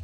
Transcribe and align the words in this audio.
ん? 0.00 0.03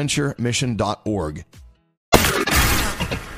bonaventuremission.org. 0.07 1.45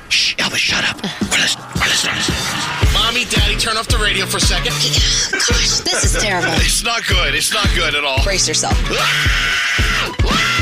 Shh, 0.08 0.36
Elvis, 0.36 0.56
shut 0.56 0.84
up. 0.84 0.96
We're 1.02 1.38
listening. 1.38 1.66
We're 1.76 1.82
listening. 1.82 2.92
Mommy, 2.92 3.24
Daddy, 3.24 3.56
turn 3.56 3.76
off 3.76 3.88
the 3.88 3.98
radio 3.98 4.26
for 4.26 4.36
a 4.38 4.40
second. 4.40 4.72
Gosh, 4.72 5.80
this 5.80 6.14
is 6.14 6.22
terrible. 6.22 6.52
It's 6.54 6.84
not 6.84 7.06
good. 7.06 7.34
It's 7.34 7.52
not 7.52 7.68
good 7.74 7.94
at 7.94 8.04
all. 8.04 8.22
Brace 8.24 8.46
yourself. 8.48 8.74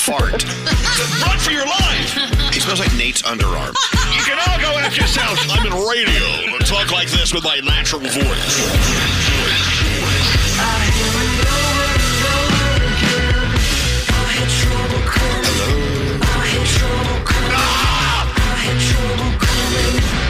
fart. 0.00 0.44
Run 1.20 1.38
for 1.38 1.50
your 1.52 1.66
life! 1.66 2.16
He 2.54 2.60
smells 2.60 2.80
like 2.80 2.94
Nate's 2.96 3.20
underarm. 3.22 3.76
You 4.16 4.22
can 4.24 4.38
all 4.48 4.58
go 4.58 4.78
after 4.78 4.96
yourselves. 5.00 5.40
I'm 5.50 5.66
in 5.66 5.72
radio. 5.72 6.56
I 6.56 6.58
talk 6.64 6.90
like 6.90 7.10
this 7.10 7.34
with 7.34 7.44
my 7.44 7.60
natural 7.60 8.00
voice. 8.00 8.56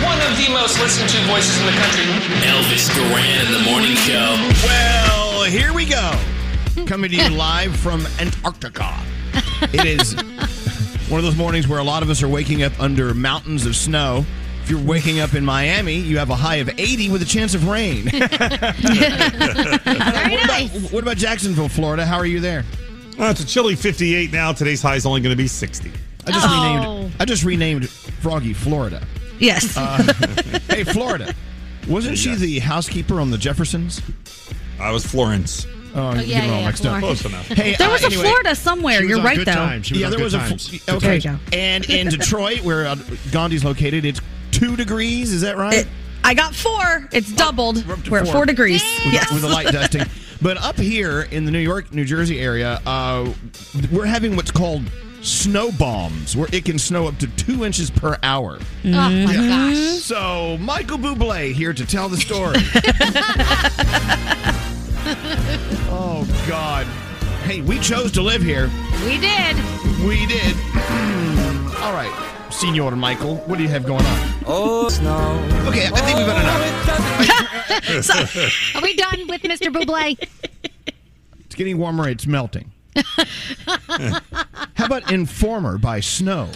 One 0.03 0.19
of 0.27 0.37
the 0.37 0.49
most 0.51 0.81
listened 0.81 1.09
to 1.11 1.19
voices 1.31 1.59
in 1.61 1.67
the 1.67 1.73
country. 1.79 2.07
Elvis 2.43 2.93
Duran 2.95 3.47
in 3.47 3.53
the 3.53 3.71
morning 3.71 3.95
show. 3.95 4.35
Well, 4.67 5.45
here 5.45 5.73
we 5.73 5.85
go. 5.87 6.19
Coming 6.87 7.11
to 7.11 7.17
you 7.17 7.29
live 7.31 7.77
from 7.77 8.05
Antarctica. 8.19 8.99
It 9.73 9.85
is 9.87 10.15
one 11.11 11.19
of 11.19 11.25
those 11.25 11.37
mornings 11.37 11.67
where 11.69 11.79
a 11.79 11.85
lot 11.85 12.03
of 12.03 12.11
us 12.11 12.23
are 12.23 12.29
waking 12.29 12.63
up 12.63 12.79
under 12.81 13.13
mountains 13.15 13.67
of 13.67 13.77
snow. 13.77 14.25
If 14.63 14.71
you're 14.71 14.81
waking 14.83 15.21
up 15.21 15.35
in 15.35 15.45
Miami, 15.45 15.95
you 15.97 16.19
have 16.19 16.31
a 16.31 16.35
high 16.37 16.57
of 16.57 16.69
80 16.69 17.11
with 17.11 17.23
a 17.23 17.27
chance 17.27 17.55
of 17.55 17.67
rain. 17.69 18.05
Very 18.11 18.29
what, 20.37 20.47
nice. 20.47 20.77
about, 20.79 20.93
what 20.93 21.03
about 21.03 21.17
Jacksonville, 21.17 21.69
Florida? 21.69 22.05
How 22.07 22.17
are 22.17 22.27
you 22.27 22.41
there? 22.41 22.65
Well, 23.19 23.31
it's 23.31 23.41
a 23.41 23.47
chilly 23.47 23.75
58 23.77 24.33
now. 24.33 24.53
Today's 24.53 24.81
high 24.83 24.95
is 24.97 25.07
only 25.07 25.21
going 25.21 25.33
to 25.33 25.37
be 25.43 25.49
60. 25.49 25.91
I 26.27 26.31
just 26.33 26.47
Oh. 26.49 26.53
renamed 26.95 27.15
I 27.21 27.25
just 27.25 27.45
renamed 27.45 27.89
Froggy 27.89 28.53
Florida. 28.53 29.03
Yes. 29.39 29.77
Uh, 29.77 30.13
hey, 30.69 30.85
Florida. 30.85 31.35
Wasn't 31.89 32.19
she 32.19 32.35
the 32.35 32.59
housekeeper 32.61 33.21
on 33.21 33.31
the 33.31 33.39
Jeffersons? 33.39 34.01
I 34.79 34.91
was 34.93 35.05
Florence. 35.05 35.67
Oh, 35.95 36.15
yeah, 36.15 36.23
get 36.25 36.41
them 36.43 36.51
all 36.51 36.61
yeah, 36.61 36.67
mixed 36.67 36.87
up. 36.87 36.99
Close 37.01 37.25
enough. 37.25 37.47
Hey, 37.49 37.75
there 37.77 37.89
uh, 37.89 37.93
was 37.93 38.05
anyway, 38.05 38.21
a 38.23 38.25
Florida 38.25 38.55
somewhere. 38.55 39.03
You're 39.05 39.23
right, 39.23 39.39
though. 39.39 39.53
times. 39.53 39.87
She 39.87 39.95
was 39.95 40.01
yeah, 40.03 40.09
there 40.11 40.19
good 40.19 40.25
was 40.25 40.35
a 40.35 40.39
times. 40.39 40.79
fl- 40.79 40.91
okay. 40.93 41.07
There 41.07 41.15
you 41.17 41.21
go. 41.23 41.37
And 41.53 41.89
in 41.91 42.09
Detroit, 42.09 42.61
where 42.63 42.87
uh, 42.87 42.97
Gandhi's 43.33 43.65
located, 43.65 44.05
it's 44.05 44.21
two 44.53 44.77
degrees. 44.77 45.33
Is 45.33 45.41
that 45.43 45.57
right? 45.57 45.75
It- 45.75 45.89
I 46.23 46.35
got 46.35 46.55
four. 46.55 47.09
It's 47.13 47.33
doubled. 47.33 47.85
we're 47.87 47.97
We're 48.11 48.19
at 48.19 48.25
four. 48.27 48.33
four 48.35 48.47
degrees. 48.47 48.83
with, 49.05 49.15
Yes. 49.15 49.33
with 49.33 49.41
the 49.43 49.49
light 49.49 49.67
dusting. 49.73 50.03
But 50.43 50.59
up 50.59 50.77
here 50.77 51.23
in 51.23 51.45
the 51.47 51.51
New 51.51 51.59
York, 51.61 51.93
New 51.95 52.05
Jersey 52.05 52.41
area, 52.41 52.81
uh, 52.87 53.33
we're 53.91 54.05
having 54.05 54.37
what's 54.37 54.51
called 54.51 54.83
snow 55.23 55.71
bombs, 55.73 56.37
where 56.37 56.49
it 56.53 56.65
can 56.67 56.79
snow 56.79 57.07
up 57.09 57.17
to 57.19 57.27
two 57.37 57.65
inches 57.65 57.91
per 57.91 58.19
hour. 58.23 58.59
Oh 58.85 58.89
my 58.91 59.35
gosh. 59.35 59.77
So 60.03 60.57
Michael 60.59 60.99
Bublé 60.99 61.53
here 61.53 61.73
to 61.73 61.87
tell 61.87 62.09
the 62.11 62.17
story. 62.19 62.57
oh 65.91 66.27
God! 66.49 66.87
Hey, 67.45 67.61
we 67.61 67.79
chose 67.79 68.11
to 68.13 68.23
live 68.23 68.43
here. 68.43 68.69
We 69.05 69.17
did. 69.19 69.57
We 70.05 70.27
did. 70.27 70.57
All 71.81 71.93
right, 71.93 72.49
Senor 72.51 72.97
Michael, 72.97 73.37
what 73.47 73.57
do 73.57 73.63
you 73.63 73.69
have 73.69 73.87
going 73.87 74.05
on? 74.05 74.35
Oh, 74.47 74.89
snow. 74.89 75.39
Okay, 75.69 75.87
I 75.87 76.01
think 76.01 76.19
we've 76.19 76.27
had 76.27 76.41
enough. 76.41 76.97
So, 78.05 78.15
are 78.79 78.83
we 78.83 78.95
done 78.95 79.27
with 79.29 79.43
Mr. 79.43 79.73
Bublé? 79.73 80.17
It's 81.45 81.55
getting 81.55 81.79
warmer. 81.79 82.09
It's 82.09 82.27
melting. 82.27 82.71
How 84.75 84.87
about 84.87 85.11
Informer 85.11 85.79
by 85.79 86.01
Snow? 86.01 86.49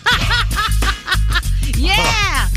Yeah. 1.77 2.49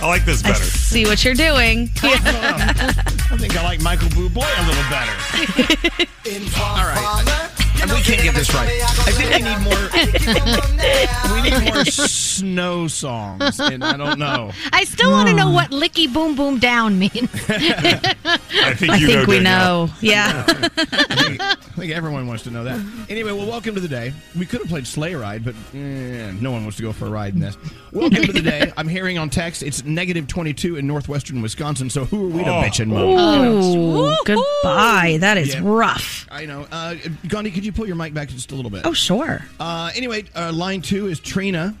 I 0.00 0.06
like 0.06 0.24
this 0.24 0.44
I 0.44 0.50
better. 0.52 0.64
see 0.64 1.04
what 1.06 1.24
you're 1.24 1.34
doing. 1.34 1.90
I 2.02 3.36
think 3.38 3.56
I 3.56 3.62
like 3.62 3.80
Michael 3.80 4.08
Bublé 4.08 4.44
a 4.44 4.66
little 4.66 4.82
better. 4.90 5.12
All 6.60 6.84
right. 6.84 7.50
And 7.82 7.90
we 7.92 8.00
can't 8.02 8.22
get 8.22 8.34
this 8.34 8.52
right. 8.54 8.68
I 8.82 9.10
think 9.12 9.30
we 9.30 9.42
need 9.42 9.60
more. 9.64 9.88
we 11.34 11.42
need 11.64 11.74
more 11.74 11.84
snow 11.86 12.88
songs, 12.88 13.58
and 13.58 13.82
I 13.82 13.96
don't 13.96 14.18
know. 14.18 14.52
I 14.72 14.84
still 14.84 15.10
want 15.10 15.28
to 15.30 15.34
know 15.34 15.50
what 15.50 15.70
licky 15.70 16.12
boom 16.12 16.34
boom 16.36 16.58
down 16.58 16.98
means. 16.98 17.14
I 17.48 18.74
think 18.74 18.92
I 18.92 18.98
think 18.98 19.08
know, 19.10 19.24
we 19.26 19.36
Danielle. 19.36 19.86
know. 19.86 19.92
Yeah. 20.00 20.44
I 20.46 20.52
think, 21.22 21.40
I 21.42 21.54
think 21.76 21.92
everyone 21.92 22.26
wants 22.26 22.42
to 22.44 22.50
know 22.50 22.64
that. 22.64 22.78
Anyway, 23.08 23.32
well, 23.32 23.46
welcome 23.46 23.74
to 23.74 23.80
the 23.80 23.88
day. 23.88 24.12
We 24.38 24.44
could 24.46 24.60
have 24.60 24.68
played 24.68 24.86
Sleigh 24.86 25.14
Ride, 25.14 25.44
but 25.44 25.54
eh, 25.74 26.32
no 26.40 26.50
one 26.52 26.62
wants 26.62 26.76
to 26.78 26.82
go 26.82 26.92
for 26.92 27.06
a 27.06 27.10
ride 27.10 27.34
in 27.34 27.40
this. 27.40 27.56
Welcome 27.92 28.24
to 28.24 28.32
the 28.32 28.42
day. 28.42 28.72
I'm 28.76 28.88
hearing 28.88 29.16
on 29.18 29.30
text 29.30 29.62
it's 29.62 29.84
negative 29.84 30.26
22 30.26 30.76
in 30.76 30.86
northwestern 30.86 31.40
Wisconsin, 31.42 31.88
so 31.90 32.04
who 32.04 32.26
are 32.26 32.28
we 32.36 32.44
to 32.44 32.50
Oh. 32.50 32.62
bitch 32.62 32.80
and 32.80 32.90
moan? 32.92 33.76
Ooh, 33.76 34.16
goodbye. 34.24 35.16
That 35.20 35.38
is 35.38 35.54
Yeah. 35.54 35.60
rough. 35.64 36.26
I 36.30 36.44
know. 36.46 36.66
Uh, 36.70 36.94
Gandhi, 37.26 37.50
could 37.50 37.64
you 37.64 37.69
pull 37.70 37.86
your 37.86 37.96
mic 37.96 38.14
back 38.14 38.28
just 38.28 38.52
a 38.52 38.54
little 38.54 38.70
bit? 38.70 38.82
Oh, 38.84 38.92
sure. 38.92 39.44
Uh, 39.58 39.90
anyway, 39.94 40.24
uh, 40.34 40.52
line 40.52 40.82
two 40.82 41.06
is 41.08 41.20
Trina 41.20 41.74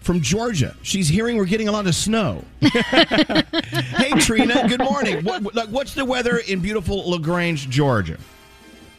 from 0.00 0.20
Georgia. 0.20 0.74
She's 0.82 1.08
hearing 1.08 1.36
we're 1.36 1.46
getting 1.46 1.68
a 1.68 1.72
lot 1.72 1.86
of 1.86 1.94
snow. 1.94 2.44
hey, 2.60 4.10
Trina. 4.20 4.68
Good 4.68 4.80
morning. 4.80 5.24
What, 5.24 5.54
like, 5.54 5.68
what's 5.68 5.94
the 5.94 6.04
weather 6.04 6.38
in 6.38 6.60
beautiful 6.60 7.10
LaGrange, 7.10 7.70
Georgia? 7.70 8.18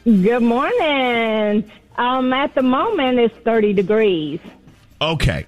Good 0.04 0.42
morning. 0.42 1.72
Um, 1.98 2.34
at 2.34 2.56
the 2.56 2.62
moment, 2.64 3.20
it's 3.20 3.36
30 3.44 3.74
degrees. 3.74 4.40
Okay, 5.02 5.46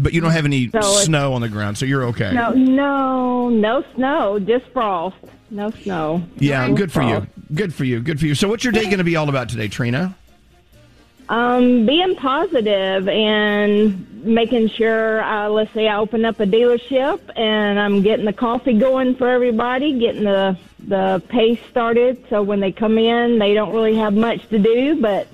but 0.00 0.12
you 0.12 0.20
don't 0.20 0.32
have 0.32 0.44
any 0.44 0.68
So 0.70 0.80
snow 0.80 1.34
on 1.34 1.40
the 1.40 1.48
ground, 1.48 1.78
so 1.78 1.84
you're 1.84 2.04
okay. 2.06 2.32
No, 2.32 2.50
no, 2.52 3.48
no 3.48 3.84
snow, 3.94 4.38
just 4.38 4.66
frost. 4.72 5.16
No 5.50 5.70
snow. 5.70 6.22
Yeah, 6.38 6.66
No 6.66 6.74
good 6.74 6.92
for 6.92 7.02
you. 7.02 7.26
Good 7.54 7.74
for 7.74 7.84
you. 7.84 8.00
Good 8.00 8.20
for 8.20 8.26
you. 8.26 8.34
So, 8.34 8.48
what's 8.48 8.62
your 8.62 8.72
day 8.72 8.84
going 8.84 8.98
to 8.98 9.04
be 9.04 9.16
all 9.16 9.28
about 9.28 9.48
today, 9.48 9.68
Trina? 9.68 10.14
Um, 11.28 11.86
being 11.86 12.16
positive 12.16 13.08
and 13.08 14.24
making 14.24 14.68
sure, 14.70 15.22
uh, 15.22 15.48
let's 15.48 15.72
say 15.72 15.86
I 15.86 15.98
open 15.98 16.24
up 16.24 16.40
a 16.40 16.46
dealership 16.46 17.20
and 17.36 17.78
I'm 17.78 18.02
getting 18.02 18.24
the 18.24 18.32
coffee 18.32 18.76
going 18.78 19.14
for 19.14 19.28
everybody, 19.28 19.98
getting 19.98 20.24
the, 20.24 20.58
the 20.80 21.22
pace 21.28 21.60
started. 21.70 22.24
So 22.30 22.42
when 22.42 22.58
they 22.58 22.72
come 22.72 22.98
in, 22.98 23.38
they 23.38 23.54
don't 23.54 23.72
really 23.72 23.94
have 23.96 24.12
much 24.14 24.48
to 24.48 24.58
do, 24.58 25.00
but, 25.00 25.28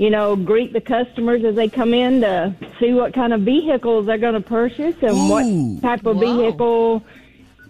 you 0.00 0.08
know, 0.08 0.34
greet 0.34 0.72
the 0.72 0.80
customers 0.80 1.44
as 1.44 1.54
they 1.54 1.68
come 1.68 1.92
in 1.92 2.22
to 2.22 2.56
see 2.80 2.94
what 2.94 3.12
kind 3.12 3.34
of 3.34 3.42
vehicles 3.42 4.06
they're 4.06 4.16
going 4.16 4.32
to 4.32 4.40
purchase 4.40 4.94
and 5.02 5.14
Ooh. 5.14 5.28
what 5.28 5.82
type 5.82 6.06
of 6.06 6.16
vehicle. 6.16 7.04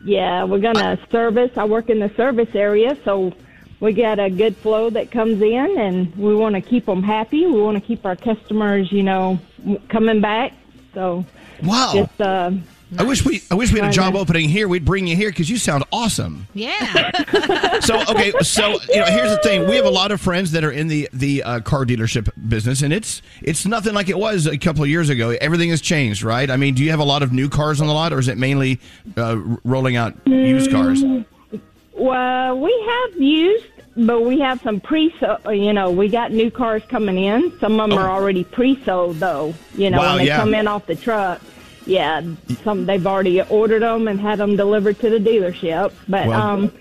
Yeah, 0.04 0.44
we're 0.44 0.60
going 0.60 0.76
to 0.76 0.96
service. 1.10 1.50
I 1.56 1.64
work 1.64 1.90
in 1.90 1.98
the 1.98 2.08
service 2.16 2.54
area, 2.54 2.96
so 3.04 3.32
we 3.80 3.92
got 3.94 4.20
a 4.20 4.30
good 4.30 4.56
flow 4.58 4.90
that 4.90 5.10
comes 5.10 5.42
in, 5.42 5.76
and 5.76 6.14
we 6.14 6.36
want 6.36 6.54
to 6.54 6.60
keep 6.60 6.86
them 6.86 7.02
happy. 7.02 7.46
We 7.46 7.60
want 7.60 7.78
to 7.78 7.84
keep 7.84 8.06
our 8.06 8.14
customers, 8.14 8.92
you 8.92 9.02
know, 9.02 9.40
coming 9.88 10.20
back. 10.20 10.52
So, 10.94 11.24
Wow. 11.64 11.92
just 11.92 12.20
uh, 12.20 12.52
I 12.98 13.04
wish 13.04 13.24
we 13.24 13.42
I 13.50 13.54
wish 13.54 13.72
we 13.72 13.78
had 13.80 13.88
a 13.88 13.92
job 13.92 14.16
opening 14.16 14.48
here. 14.48 14.66
We'd 14.68 14.84
bring 14.84 15.06
you 15.06 15.14
here 15.16 15.30
because 15.30 15.48
you 15.48 15.56
sound 15.58 15.84
awesome. 15.92 16.46
yeah. 16.54 17.10
So 17.80 17.98
okay, 18.10 18.32
so 18.42 18.78
you 18.88 18.96
know, 18.96 19.06
here's 19.06 19.30
the 19.30 19.40
thing: 19.42 19.66
we 19.68 19.76
have 19.76 19.86
a 19.86 19.90
lot 19.90 20.12
of 20.12 20.20
friends 20.20 20.52
that 20.52 20.64
are 20.64 20.70
in 20.72 20.88
the 20.88 21.08
the 21.12 21.42
uh, 21.42 21.60
car 21.60 21.84
dealership 21.86 22.28
business, 22.48 22.82
and 22.82 22.92
it's 22.92 23.22
it's 23.42 23.64
nothing 23.66 23.94
like 23.94 24.08
it 24.08 24.18
was 24.18 24.46
a 24.46 24.58
couple 24.58 24.82
of 24.82 24.88
years 24.88 25.08
ago. 25.08 25.30
Everything 25.40 25.70
has 25.70 25.80
changed, 25.80 26.22
right? 26.22 26.50
I 26.50 26.56
mean, 26.56 26.74
do 26.74 26.84
you 26.84 26.90
have 26.90 27.00
a 27.00 27.04
lot 27.04 27.22
of 27.22 27.32
new 27.32 27.48
cars 27.48 27.80
on 27.80 27.86
the 27.86 27.94
lot, 27.94 28.12
or 28.12 28.18
is 28.18 28.28
it 28.28 28.36
mainly 28.38 28.80
uh, 29.16 29.36
rolling 29.64 29.96
out 29.96 30.14
used 30.26 30.70
cars? 30.70 31.02
well, 31.92 32.58
we 32.58 32.84
have 32.88 33.20
used, 33.20 33.66
but 33.96 34.22
we 34.22 34.40
have 34.40 34.60
some 34.62 34.80
pre. 34.80 35.14
You 35.48 35.72
know, 35.72 35.90
we 35.90 36.08
got 36.08 36.32
new 36.32 36.50
cars 36.50 36.82
coming 36.88 37.18
in. 37.18 37.58
Some 37.60 37.78
of 37.80 37.90
them 37.90 37.98
are 37.98 38.10
already 38.10 38.44
pre-sold, 38.44 39.16
though. 39.16 39.54
You 39.74 39.90
know, 39.90 39.98
Oh. 39.98 40.02
Wow, 40.02 40.08
when 40.16 40.18
they 40.18 40.26
yeah. 40.26 40.36
come 40.38 40.54
in 40.54 40.66
off 40.68 40.86
the 40.86 40.96
truck. 40.96 41.40
Yeah, 41.90 42.22
some 42.62 42.86
they've 42.86 43.06
already 43.06 43.42
ordered 43.42 43.82
them 43.82 44.06
and 44.06 44.20
had 44.20 44.38
them 44.38 44.56
delivered 44.56 45.00
to 45.00 45.10
the 45.10 45.18
dealership. 45.18 45.92
But 46.08 46.28
Well- 46.28 46.40
um, 46.40 46.72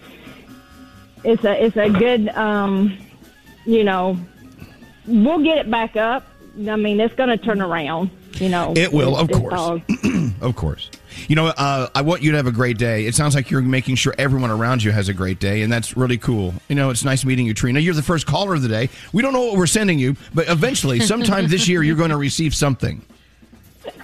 it's 1.23 1.43
a 1.43 1.65
it's 1.65 1.75
a 1.77 1.89
good 1.89 2.29
um, 2.29 2.97
you 3.65 3.83
know, 3.83 4.17
we'll 5.07 5.43
get 5.43 5.57
it 5.57 5.71
back 5.71 5.95
up. 5.95 6.25
I 6.67 6.75
mean, 6.75 6.99
it's 6.99 7.15
going 7.15 7.29
to 7.29 7.37
turn 7.37 7.61
around. 7.61 8.09
You 8.33 8.49
know, 8.49 8.73
It 8.75 8.93
will, 8.93 9.17
of 9.17 9.29
course. 9.31 9.81
Of 10.41 10.55
course. 10.55 10.89
You 11.27 11.35
know, 11.35 11.47
uh, 11.47 11.89
I 11.93 12.01
want 12.01 12.21
you 12.21 12.31
to 12.31 12.37
have 12.37 12.47
a 12.47 12.51
great 12.51 12.77
day. 12.77 13.05
It 13.05 13.13
sounds 13.13 13.35
like 13.35 13.51
you're 13.51 13.61
making 13.61 13.95
sure 13.95 14.15
everyone 14.17 14.51
around 14.51 14.81
you 14.81 14.91
has 14.91 15.09
a 15.09 15.13
great 15.13 15.39
day, 15.39 15.63
and 15.63 15.73
that's 15.73 15.97
really 15.97 16.17
cool. 16.17 16.53
You 16.69 16.75
know, 16.75 16.91
it's 16.91 17.03
nice 17.03 17.25
meeting 17.25 17.45
you, 17.45 17.53
Trina. 17.53 17.81
You're 17.81 17.93
the 17.93 18.01
first 18.01 18.25
caller 18.25 18.53
of 18.53 18.61
the 18.61 18.69
day. 18.69 18.87
We 19.11 19.21
don't 19.21 19.33
know 19.33 19.43
what 19.43 19.57
we're 19.57 19.67
sending 19.67 19.99
you, 19.99 20.15
but 20.33 20.47
eventually, 20.47 21.01
sometime 21.01 21.49
this 21.49 21.67
year, 21.67 21.83
you're 21.83 21.97
going 21.97 22.11
to 22.11 22.17
receive 22.17 22.55
something. 22.55 23.03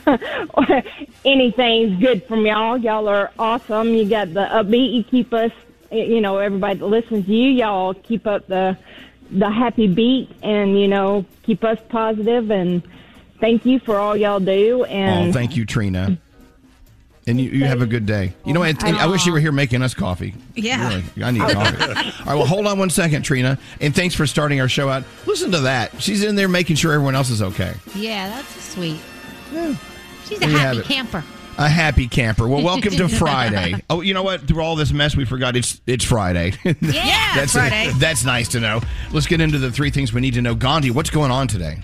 anything's 1.25 1.99
good 1.99 2.23
from 2.25 2.45
y'all. 2.45 2.77
Y'all 2.77 3.07
are 3.07 3.31
awesome. 3.39 3.89
You 3.89 4.07
got 4.07 4.33
the 4.33 4.45
upbeat. 4.45 4.93
You 4.93 5.03
keep 5.03 5.33
us, 5.33 5.51
you 5.91 6.21
know, 6.21 6.37
everybody 6.37 6.79
that 6.79 6.85
listens 6.85 7.25
to 7.25 7.33
you, 7.33 7.49
y'all 7.49 7.93
keep 7.93 8.27
up 8.27 8.47
the 8.47 8.77
the 9.31 9.49
happy 9.49 9.87
beat, 9.87 10.29
and 10.43 10.79
you 10.79 10.87
know, 10.87 11.25
keep 11.43 11.63
us 11.63 11.79
positive. 11.89 12.51
And 12.51 12.83
thank 13.39 13.65
you 13.65 13.79
for 13.79 13.97
all 13.97 14.15
y'all 14.15 14.39
do. 14.39 14.83
And 14.85 15.29
Oh, 15.29 15.33
thank 15.33 15.55
you, 15.55 15.65
Trina. 15.65 16.17
And 17.27 17.41
you, 17.41 17.49
you 17.49 17.65
have 17.65 17.81
a 17.81 17.87
good 17.87 18.05
day. 18.05 18.33
You 18.45 18.53
know, 18.53 18.61
and, 18.61 18.77
and 18.83 18.97
I 18.97 19.07
wish 19.07 19.25
you 19.25 19.33
were 19.33 19.39
here 19.39 19.51
making 19.51 19.81
us 19.81 19.95
coffee. 19.95 20.35
Yeah. 20.53 20.87
Really, 20.89 21.23
I 21.23 21.31
need 21.31 21.41
coffee. 21.41 21.83
All 22.19 22.25
right, 22.27 22.35
well, 22.35 22.45
hold 22.45 22.67
on 22.67 22.77
one 22.77 22.91
second, 22.91 23.23
Trina. 23.23 23.57
And 23.81 23.95
thanks 23.95 24.13
for 24.13 24.27
starting 24.27 24.61
our 24.61 24.69
show 24.69 24.89
out. 24.89 25.03
Listen 25.25 25.49
to 25.53 25.61
that. 25.61 25.99
She's 25.99 26.23
in 26.23 26.35
there 26.35 26.47
making 26.47 26.75
sure 26.75 26.93
everyone 26.93 27.15
else 27.15 27.31
is 27.31 27.41
okay. 27.41 27.73
Yeah, 27.95 28.29
that's 28.29 28.63
sweet. 28.63 28.99
She's 29.49 30.37
a 30.37 30.39
There 30.41 30.49
you 30.49 30.57
have 30.57 30.75
happy 30.77 30.87
camper. 30.87 31.23
A 31.57 31.69
happy 31.69 32.07
camper. 32.07 32.47
Well, 32.47 32.63
welcome 32.63 32.91
to 32.91 33.07
Friday. 33.17 33.81
Oh, 33.89 34.01
you 34.01 34.13
know 34.13 34.23
what? 34.23 34.41
Through 34.41 34.61
all 34.61 34.75
this 34.75 34.91
mess, 34.91 35.15
we 35.15 35.23
forgot 35.23 35.55
it's 35.55 35.79
it's 35.87 36.03
Friday. 36.03 36.53
Yeah, 36.81 37.35
that's 37.35 37.53
Friday. 37.53 37.91
that's 37.97 38.25
nice 38.25 38.49
to 38.49 38.59
know. 38.59 38.81
Let's 39.11 39.27
get 39.27 39.39
into 39.39 39.57
the 39.57 39.71
three 39.71 39.89
things 39.89 40.11
we 40.11 40.19
need 40.21 40.33
to 40.33 40.41
know. 40.41 40.53
Gandhi, 40.55 40.91
what's 40.91 41.09
going 41.09 41.31
on 41.31 41.47
today? 41.47 41.79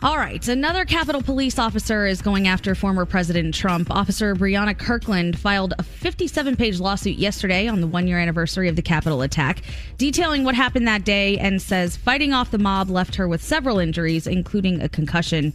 All 0.00 0.16
right. 0.16 0.46
Another 0.46 0.84
Capitol 0.84 1.22
Police 1.22 1.58
officer 1.58 2.06
is 2.06 2.22
going 2.22 2.46
after 2.46 2.74
former 2.76 3.04
President 3.04 3.52
Trump. 3.52 3.90
Officer 3.90 4.34
Briana 4.36 4.78
Kirkland 4.78 5.36
filed 5.38 5.74
a 5.78 5.82
57 5.82 6.54
page 6.54 6.78
lawsuit 6.78 7.16
yesterday 7.16 7.66
on 7.66 7.80
the 7.80 7.86
one 7.88 8.06
year 8.06 8.18
anniversary 8.18 8.68
of 8.68 8.76
the 8.76 8.82
Capitol 8.82 9.22
attack, 9.22 9.62
detailing 9.96 10.44
what 10.44 10.54
happened 10.54 10.86
that 10.86 11.04
day 11.04 11.36
and 11.38 11.60
says 11.62 11.96
fighting 11.96 12.32
off 12.32 12.50
the 12.52 12.58
mob 12.58 12.90
left 12.90 13.16
her 13.16 13.26
with 13.26 13.42
several 13.42 13.78
injuries, 13.78 14.26
including 14.26 14.80
a 14.82 14.88
concussion. 14.88 15.52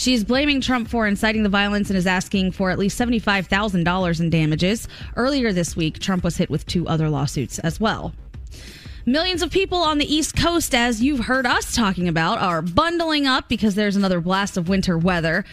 She's 0.00 0.24
blaming 0.24 0.62
Trump 0.62 0.88
for 0.88 1.06
inciting 1.06 1.42
the 1.42 1.50
violence 1.50 1.90
and 1.90 1.96
is 1.98 2.06
asking 2.06 2.52
for 2.52 2.70
at 2.70 2.78
least 2.78 2.98
$75,000 2.98 4.20
in 4.20 4.30
damages. 4.30 4.88
Earlier 5.14 5.52
this 5.52 5.76
week, 5.76 5.98
Trump 5.98 6.24
was 6.24 6.38
hit 6.38 6.48
with 6.48 6.64
two 6.64 6.88
other 6.88 7.10
lawsuits 7.10 7.58
as 7.58 7.78
well. 7.78 8.14
Millions 9.04 9.42
of 9.42 9.50
people 9.50 9.76
on 9.76 9.98
the 9.98 10.10
East 10.10 10.34
Coast, 10.34 10.74
as 10.74 11.02
you've 11.02 11.26
heard 11.26 11.44
us 11.44 11.74
talking 11.74 12.08
about, 12.08 12.38
are 12.38 12.62
bundling 12.62 13.26
up 13.26 13.50
because 13.50 13.74
there's 13.74 13.94
another 13.94 14.22
blast 14.22 14.56
of 14.56 14.70
winter 14.70 14.96
weather. 14.96 15.44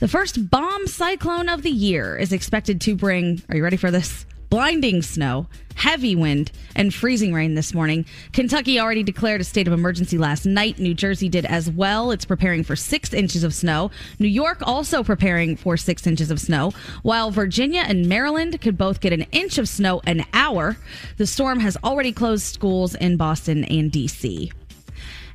The 0.00 0.08
first 0.08 0.50
bomb 0.50 0.86
cyclone 0.86 1.48
of 1.48 1.62
the 1.62 1.70
year 1.70 2.14
is 2.14 2.30
expected 2.30 2.82
to 2.82 2.94
bring, 2.94 3.42
are 3.48 3.56
you 3.56 3.64
ready 3.64 3.78
for 3.78 3.90
this? 3.90 4.26
Blinding 4.50 5.02
snow, 5.02 5.48
heavy 5.74 6.14
wind, 6.14 6.52
and 6.76 6.94
freezing 6.94 7.34
rain 7.34 7.54
this 7.54 7.74
morning. 7.74 8.06
Kentucky 8.32 8.78
already 8.78 9.02
declared 9.02 9.40
a 9.40 9.44
state 9.44 9.66
of 9.66 9.72
emergency 9.72 10.18
last 10.18 10.46
night. 10.46 10.78
New 10.78 10.94
Jersey 10.94 11.28
did 11.28 11.44
as 11.44 11.70
well. 11.70 12.10
It's 12.10 12.24
preparing 12.24 12.62
for 12.62 12.76
six 12.76 13.12
inches 13.12 13.44
of 13.44 13.54
snow. 13.54 13.90
New 14.18 14.28
York 14.28 14.58
also 14.62 15.02
preparing 15.02 15.56
for 15.56 15.76
six 15.76 16.06
inches 16.06 16.30
of 16.30 16.40
snow, 16.40 16.72
while 17.02 17.30
Virginia 17.30 17.84
and 17.86 18.08
Maryland 18.08 18.60
could 18.60 18.78
both 18.78 19.00
get 19.00 19.12
an 19.12 19.26
inch 19.32 19.58
of 19.58 19.68
snow 19.68 20.00
an 20.04 20.24
hour. 20.32 20.76
The 21.16 21.26
storm 21.26 21.60
has 21.60 21.76
already 21.82 22.12
closed 22.12 22.44
schools 22.44 22.94
in 22.94 23.16
Boston 23.16 23.64
and 23.64 23.90
D.C. 23.90 24.52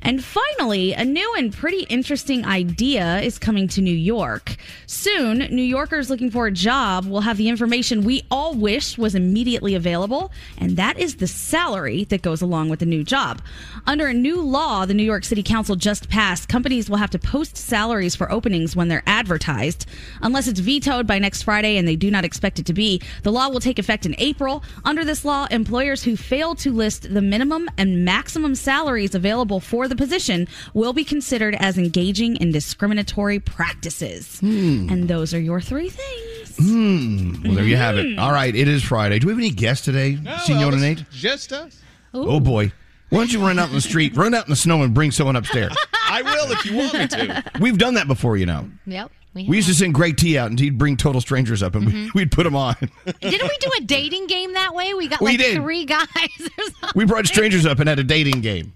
And 0.02 0.24
finally, 0.24 0.92
a 0.92 1.04
new 1.04 1.34
and 1.36 1.52
pretty 1.52 1.82
interesting 1.84 2.46
idea 2.46 3.20
is 3.20 3.38
coming 3.38 3.68
to 3.68 3.82
New 3.82 3.94
York. 3.94 4.56
Soon, 4.86 5.38
New 5.38 5.62
Yorkers 5.62 6.08
looking 6.08 6.30
for 6.30 6.46
a 6.46 6.52
job 6.52 7.04
will 7.06 7.20
have 7.20 7.36
the 7.36 7.48
information 7.48 8.04
we 8.04 8.22
all 8.30 8.54
wish 8.54 8.96
was 8.96 9.14
immediately 9.14 9.74
available, 9.74 10.32
and 10.56 10.76
that 10.76 10.98
is 10.98 11.16
the 11.16 11.26
salary 11.26 12.04
that 12.04 12.22
goes 12.22 12.40
along 12.40 12.70
with 12.70 12.80
the 12.80 12.86
new 12.86 13.04
job. 13.04 13.42
Under 13.86 14.06
a 14.06 14.14
new 14.14 14.40
law 14.40 14.86
the 14.86 14.94
New 14.94 15.02
York 15.02 15.24
City 15.24 15.42
Council 15.42 15.76
just 15.76 16.08
passed, 16.08 16.48
companies 16.48 16.88
will 16.88 16.96
have 16.96 17.10
to 17.10 17.18
post 17.18 17.56
salaries 17.56 18.16
for 18.16 18.30
openings 18.32 18.74
when 18.74 18.88
they're 18.88 19.02
advertised. 19.06 19.86
Unless 20.22 20.48
it's 20.48 20.60
vetoed 20.60 21.06
by 21.06 21.18
next 21.18 21.42
Friday, 21.42 21.76
and 21.76 21.86
they 21.86 21.96
do 21.96 22.10
not 22.10 22.24
expect 22.24 22.58
it 22.58 22.66
to 22.66 22.72
be, 22.72 23.02
the 23.22 23.32
law 23.32 23.48
will 23.50 23.60
take 23.60 23.78
effect 23.78 24.06
in 24.06 24.14
April. 24.16 24.64
Under 24.84 25.04
this 25.04 25.26
law, 25.26 25.46
employers 25.50 26.02
who 26.02 26.16
fail 26.16 26.54
to 26.56 26.72
list 26.72 27.12
the 27.12 27.22
minimum 27.22 27.68
and 27.76 28.04
maximum 28.04 28.54
salaries 28.54 29.14
available 29.14 29.60
for 29.60 29.89
the 29.90 29.96
position 29.96 30.48
will 30.72 30.94
be 30.94 31.04
considered 31.04 31.54
as 31.56 31.76
engaging 31.76 32.36
in 32.36 32.50
discriminatory 32.52 33.38
practices. 33.38 34.40
And 34.40 35.08
those 35.08 35.34
are 35.34 35.40
your 35.40 35.60
three 35.60 35.90
things. 35.90 36.56
Hmm. 36.56 37.42
Well, 37.44 37.54
there 37.56 37.64
you 37.64 37.76
have 37.76 37.98
it. 37.98 38.18
All 38.18 38.32
right, 38.32 38.54
it 38.54 38.68
is 38.68 38.82
Friday. 38.82 39.18
Do 39.18 39.26
we 39.26 39.32
have 39.32 39.38
any 39.38 39.50
guests 39.50 39.84
today, 39.84 40.18
Senora 40.44 40.76
Elvis, 40.76 40.80
Nate? 40.80 41.04
Just 41.10 41.52
us. 41.52 41.80
Oh 42.14 42.40
boy. 42.40 42.72
Why 43.10 43.18
don't 43.18 43.32
you 43.32 43.40
run 43.40 43.58
out 43.58 43.68
in 43.68 43.74
the 43.74 43.80
street, 43.80 44.16
run 44.16 44.34
out 44.34 44.46
in 44.46 44.50
the 44.50 44.56
snow, 44.56 44.82
and 44.82 44.94
bring 44.94 45.10
someone 45.10 45.36
upstairs? 45.36 45.76
I 46.08 46.22
will 46.22 46.52
if 46.52 46.64
you 46.64 46.76
want 46.76 46.94
me 46.94 47.06
to. 47.08 47.44
We've 47.60 47.78
done 47.78 47.94
that 47.94 48.06
before, 48.06 48.36
you 48.36 48.46
know. 48.46 48.68
Yep. 48.86 49.10
We 49.32 49.44
used 49.44 49.68
to 49.68 49.74
send 49.74 49.94
Greg 49.94 50.16
T 50.16 50.36
out, 50.36 50.50
and 50.50 50.58
he'd 50.58 50.76
bring 50.76 50.96
total 50.96 51.20
strangers 51.20 51.62
up, 51.62 51.76
and 51.76 51.86
we, 51.86 51.92
mm-hmm. 51.92 52.18
we'd 52.18 52.32
put 52.32 52.42
them 52.42 52.56
on. 52.56 52.74
Didn't 53.20 53.48
we 53.48 53.56
do 53.60 53.70
a 53.78 53.80
dating 53.82 54.26
game 54.26 54.54
that 54.54 54.74
way? 54.74 54.92
We 54.92 55.06
got 55.06 55.20
We 55.20 55.30
like 55.30 55.38
did. 55.38 55.54
three 55.62 55.84
guys 55.84 56.00
or 56.40 56.64
something. 56.64 56.90
We 56.96 57.04
brought 57.04 57.26
strangers 57.28 57.64
up 57.64 57.78
and 57.78 57.88
had 57.88 58.00
a 58.00 58.04
dating 58.04 58.40
game. 58.40 58.72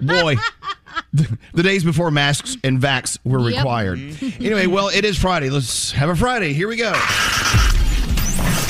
Boy, 0.00 0.36
the, 1.12 1.36
the 1.52 1.64
days 1.64 1.82
before 1.82 2.12
masks 2.12 2.56
and 2.62 2.78
vax 2.80 3.18
were 3.24 3.40
Yep. 3.50 3.58
required. 3.58 3.98
Mm-hmm. 3.98 4.44
Anyway, 4.44 4.66
well, 4.66 4.88
it 4.88 5.04
is 5.04 5.18
Friday. 5.18 5.50
Let's 5.50 5.90
have 5.92 6.10
a 6.10 6.14
Friday. 6.16 6.52
Here 6.52 6.68
we 6.68 6.76
go. 6.76 6.92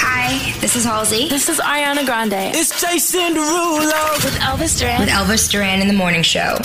Hi, 0.00 0.58
this 0.60 0.76
is 0.76 0.84
Halsey. 0.84 1.28
This 1.28 1.48
is 1.50 1.58
Ariana 1.60 2.06
Grande. 2.06 2.54
It's 2.56 2.80
Jason 2.80 3.34
Derulo 3.34 4.24
with 4.24 4.34
Elvis 4.40 4.78
Duran. 4.78 5.00
With 5.00 5.08
Elvis 5.10 5.50
Duran 5.50 5.80
in 5.82 5.88
the 5.88 5.94
morning 5.94 6.22
show. 6.22 6.56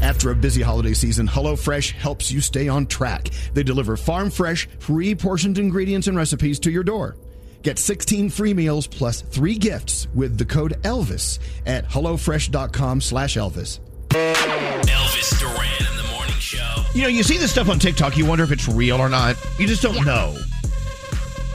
After 0.00 0.30
a 0.30 0.34
busy 0.34 0.62
holiday 0.62 0.94
season, 0.94 1.26
HelloFresh 1.26 1.92
helps 1.92 2.30
you 2.30 2.40
stay 2.40 2.68
on 2.68 2.86
track. 2.86 3.30
They 3.54 3.62
deliver 3.62 3.96
farm 3.96 4.30
fresh, 4.30 4.68
pre 4.78 5.14
portioned 5.14 5.58
ingredients 5.58 6.06
and 6.06 6.16
recipes 6.16 6.58
to 6.60 6.70
your 6.70 6.84
door. 6.84 7.16
Get 7.62 7.78
16 7.78 8.30
free 8.30 8.54
meals 8.54 8.86
plus 8.86 9.20
three 9.20 9.56
gifts 9.56 10.06
with 10.14 10.38
the 10.38 10.44
code 10.44 10.78
ELVIS 10.84 11.40
at 11.66 11.84
HelloFresh.com 11.86 13.00
slash 13.00 13.36
Elvis. 13.36 13.80
Elvis 14.10 15.38
Duran 15.40 15.90
in 15.90 15.96
the 15.96 16.08
morning 16.12 16.34
show. 16.36 16.84
You 16.94 17.02
know, 17.02 17.08
you 17.08 17.24
see 17.24 17.36
this 17.36 17.50
stuff 17.50 17.68
on 17.68 17.78
TikTok, 17.80 18.16
you 18.16 18.24
wonder 18.24 18.44
if 18.44 18.52
it's 18.52 18.68
real 18.68 18.98
or 18.98 19.08
not. 19.08 19.36
You 19.58 19.66
just 19.66 19.82
don't 19.82 20.04
know. 20.06 20.38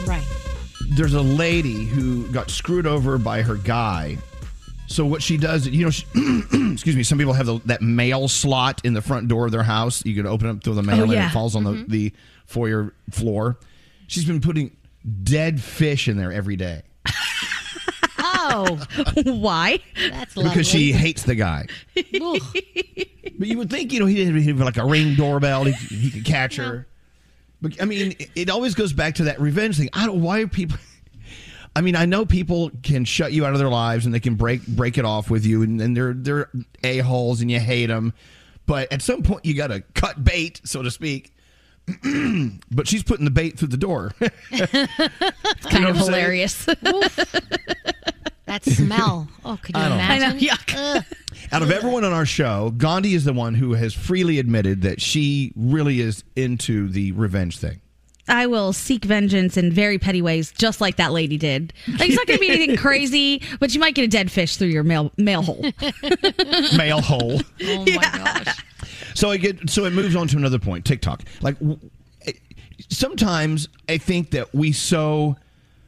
Right. 0.06 0.24
There's 0.90 1.14
a 1.14 1.22
lady 1.22 1.86
who 1.86 2.28
got 2.30 2.50
screwed 2.50 2.86
over 2.86 3.16
by 3.16 3.40
her 3.40 3.56
guy. 3.56 4.18
So 4.94 5.04
what 5.04 5.22
she 5.24 5.36
does, 5.36 5.66
you 5.66 5.84
know, 5.84 5.90
she, 5.90 6.04
excuse 6.72 6.94
me, 6.94 7.02
some 7.02 7.18
people 7.18 7.32
have 7.32 7.46
the, 7.46 7.58
that 7.64 7.82
mail 7.82 8.28
slot 8.28 8.80
in 8.84 8.94
the 8.94 9.02
front 9.02 9.26
door 9.26 9.44
of 9.44 9.50
their 9.50 9.64
house. 9.64 10.04
You 10.06 10.14
can 10.14 10.24
open 10.24 10.48
up 10.48 10.62
through 10.62 10.74
the 10.74 10.84
mail 10.84 11.02
and 11.02 11.10
yeah. 11.10 11.26
it 11.28 11.32
falls 11.32 11.56
on 11.56 11.64
Mhm. 11.64 11.88
the, 11.88 12.08
the 12.10 12.12
foyer 12.46 12.94
floor. 13.10 13.58
She's 14.06 14.24
been 14.24 14.40
putting 14.40 14.76
dead 15.24 15.60
fish 15.60 16.06
in 16.06 16.16
there 16.16 16.30
every 16.32 16.54
day 16.56 16.82
Oh, 18.18 18.78
Why? 19.24 19.80
that's 20.10 20.36
lovely. 20.36 20.50
because 20.50 20.68
she 20.68 20.92
hates 20.92 21.24
the 21.24 21.34
guy. 21.34 21.66
But 21.94 23.48
you 23.48 23.58
would 23.58 23.70
think, 23.70 23.92
you 23.92 23.98
know, 24.00 24.06
he 24.06 24.14
didn't 24.14 24.40
have 24.42 24.60
like 24.60 24.76
a 24.76 24.84
ring 24.84 25.14
doorbell. 25.16 25.64
He, 25.64 25.72
he 25.72 26.10
could 26.10 26.24
catch 26.24 26.54
her. 26.56 26.86
But 27.60 27.82
I 27.82 27.84
mean, 27.84 28.12
it- 28.18 28.30
it 28.36 28.50
always 28.50 28.74
goes 28.76 28.92
back 28.92 29.16
to 29.16 29.24
that 29.24 29.40
revenge 29.40 29.76
thing. 29.78 29.88
I 29.92 30.06
don't. 30.06 30.22
Why 30.22 30.40
are 30.42 30.46
people? 30.46 30.76
I 31.76 31.80
mean, 31.80 31.96
I 31.96 32.04
know 32.06 32.24
people 32.24 32.70
can 32.82 33.04
shut 33.04 33.32
you 33.32 33.44
out 33.44 33.52
of 33.52 33.58
their 33.58 33.68
lives 33.68 34.06
and 34.06 34.14
they 34.14 34.20
can 34.20 34.36
break 34.36 34.66
break 34.66 34.96
it 34.96 35.04
off 35.04 35.28
with 35.30 35.44
you, 35.44 35.62
and, 35.62 35.80
and 35.80 35.96
they're 35.96 36.12
they're 36.14 36.50
a 36.84 36.98
holes 36.98 37.40
and 37.40 37.50
you 37.50 37.58
hate 37.58 37.86
them. 37.86 38.12
But 38.66 38.92
at 38.92 39.02
some 39.02 39.22
point, 39.22 39.44
you 39.44 39.54
got 39.54 39.66
to 39.68 39.80
cut 39.94 40.22
bait, 40.24 40.60
so 40.64 40.82
to 40.82 40.90
speak. 40.90 41.32
but 42.70 42.88
she's 42.88 43.02
putting 43.02 43.26
the 43.26 43.30
bait 43.30 43.58
through 43.58 43.68
the 43.68 43.76
door. 43.76 44.12
It's 44.50 45.66
kind 45.72 45.84
of 45.86 45.96
what 45.96 46.06
I'm 46.06 46.12
saying? 46.12 46.12
hilarious. 46.12 46.64
that 48.46 48.64
smell. 48.64 49.28
Oh, 49.44 49.58
could 49.62 49.76
you 49.76 49.82
I 49.82 49.88
don't. 49.88 49.98
I 50.00 50.16
imagine? 50.16 50.38
know, 50.38 50.52
yuck. 50.52 51.04
Out 51.52 51.62
of 51.62 51.70
everyone 51.70 52.04
on 52.04 52.12
our 52.12 52.26
show, 52.26 52.72
Gandhi 52.76 53.14
is 53.14 53.24
the 53.24 53.32
one 53.32 53.54
who 53.54 53.72
has 53.74 53.94
freely 53.94 54.38
admitted 54.38 54.82
that 54.82 55.00
she 55.00 55.52
really 55.56 56.00
is 56.00 56.24
into 56.36 56.88
the 56.88 57.12
revenge 57.12 57.58
thing. 57.58 57.80
I 58.28 58.46
will 58.46 58.72
seek 58.72 59.04
vengeance 59.04 59.56
in 59.56 59.70
very 59.70 59.98
petty 59.98 60.22
ways, 60.22 60.52
just 60.52 60.80
like 60.80 60.96
that 60.96 61.12
lady 61.12 61.36
did. 61.36 61.72
Like 61.98 62.08
it's 62.08 62.16
not 62.16 62.26
going 62.26 62.38
to 62.38 62.40
be 62.40 62.50
anything 62.50 62.76
crazy, 62.78 63.42
but 63.60 63.74
you 63.74 63.80
might 63.80 63.94
get 63.94 64.04
a 64.04 64.08
dead 64.08 64.30
fish 64.30 64.56
through 64.56 64.68
your 64.68 64.82
mail 64.82 65.12
mail 65.16 65.42
hole. 65.42 65.62
Mail 66.76 67.00
hole. 67.00 67.40
Oh 67.66 67.84
my 67.86 68.02
gosh. 68.02 68.64
So 69.14 69.30
I 69.30 69.36
get 69.36 69.68
so 69.70 69.84
it 69.84 69.92
moves 69.92 70.16
on 70.16 70.26
to 70.28 70.36
another 70.36 70.58
point. 70.58 70.84
TikTok. 70.84 71.22
Like 71.40 71.56
eh, 72.26 72.32
sometimes 72.90 73.68
I 73.88 73.98
think 73.98 74.30
that 74.30 74.54
we 74.54 74.72
so 74.72 75.36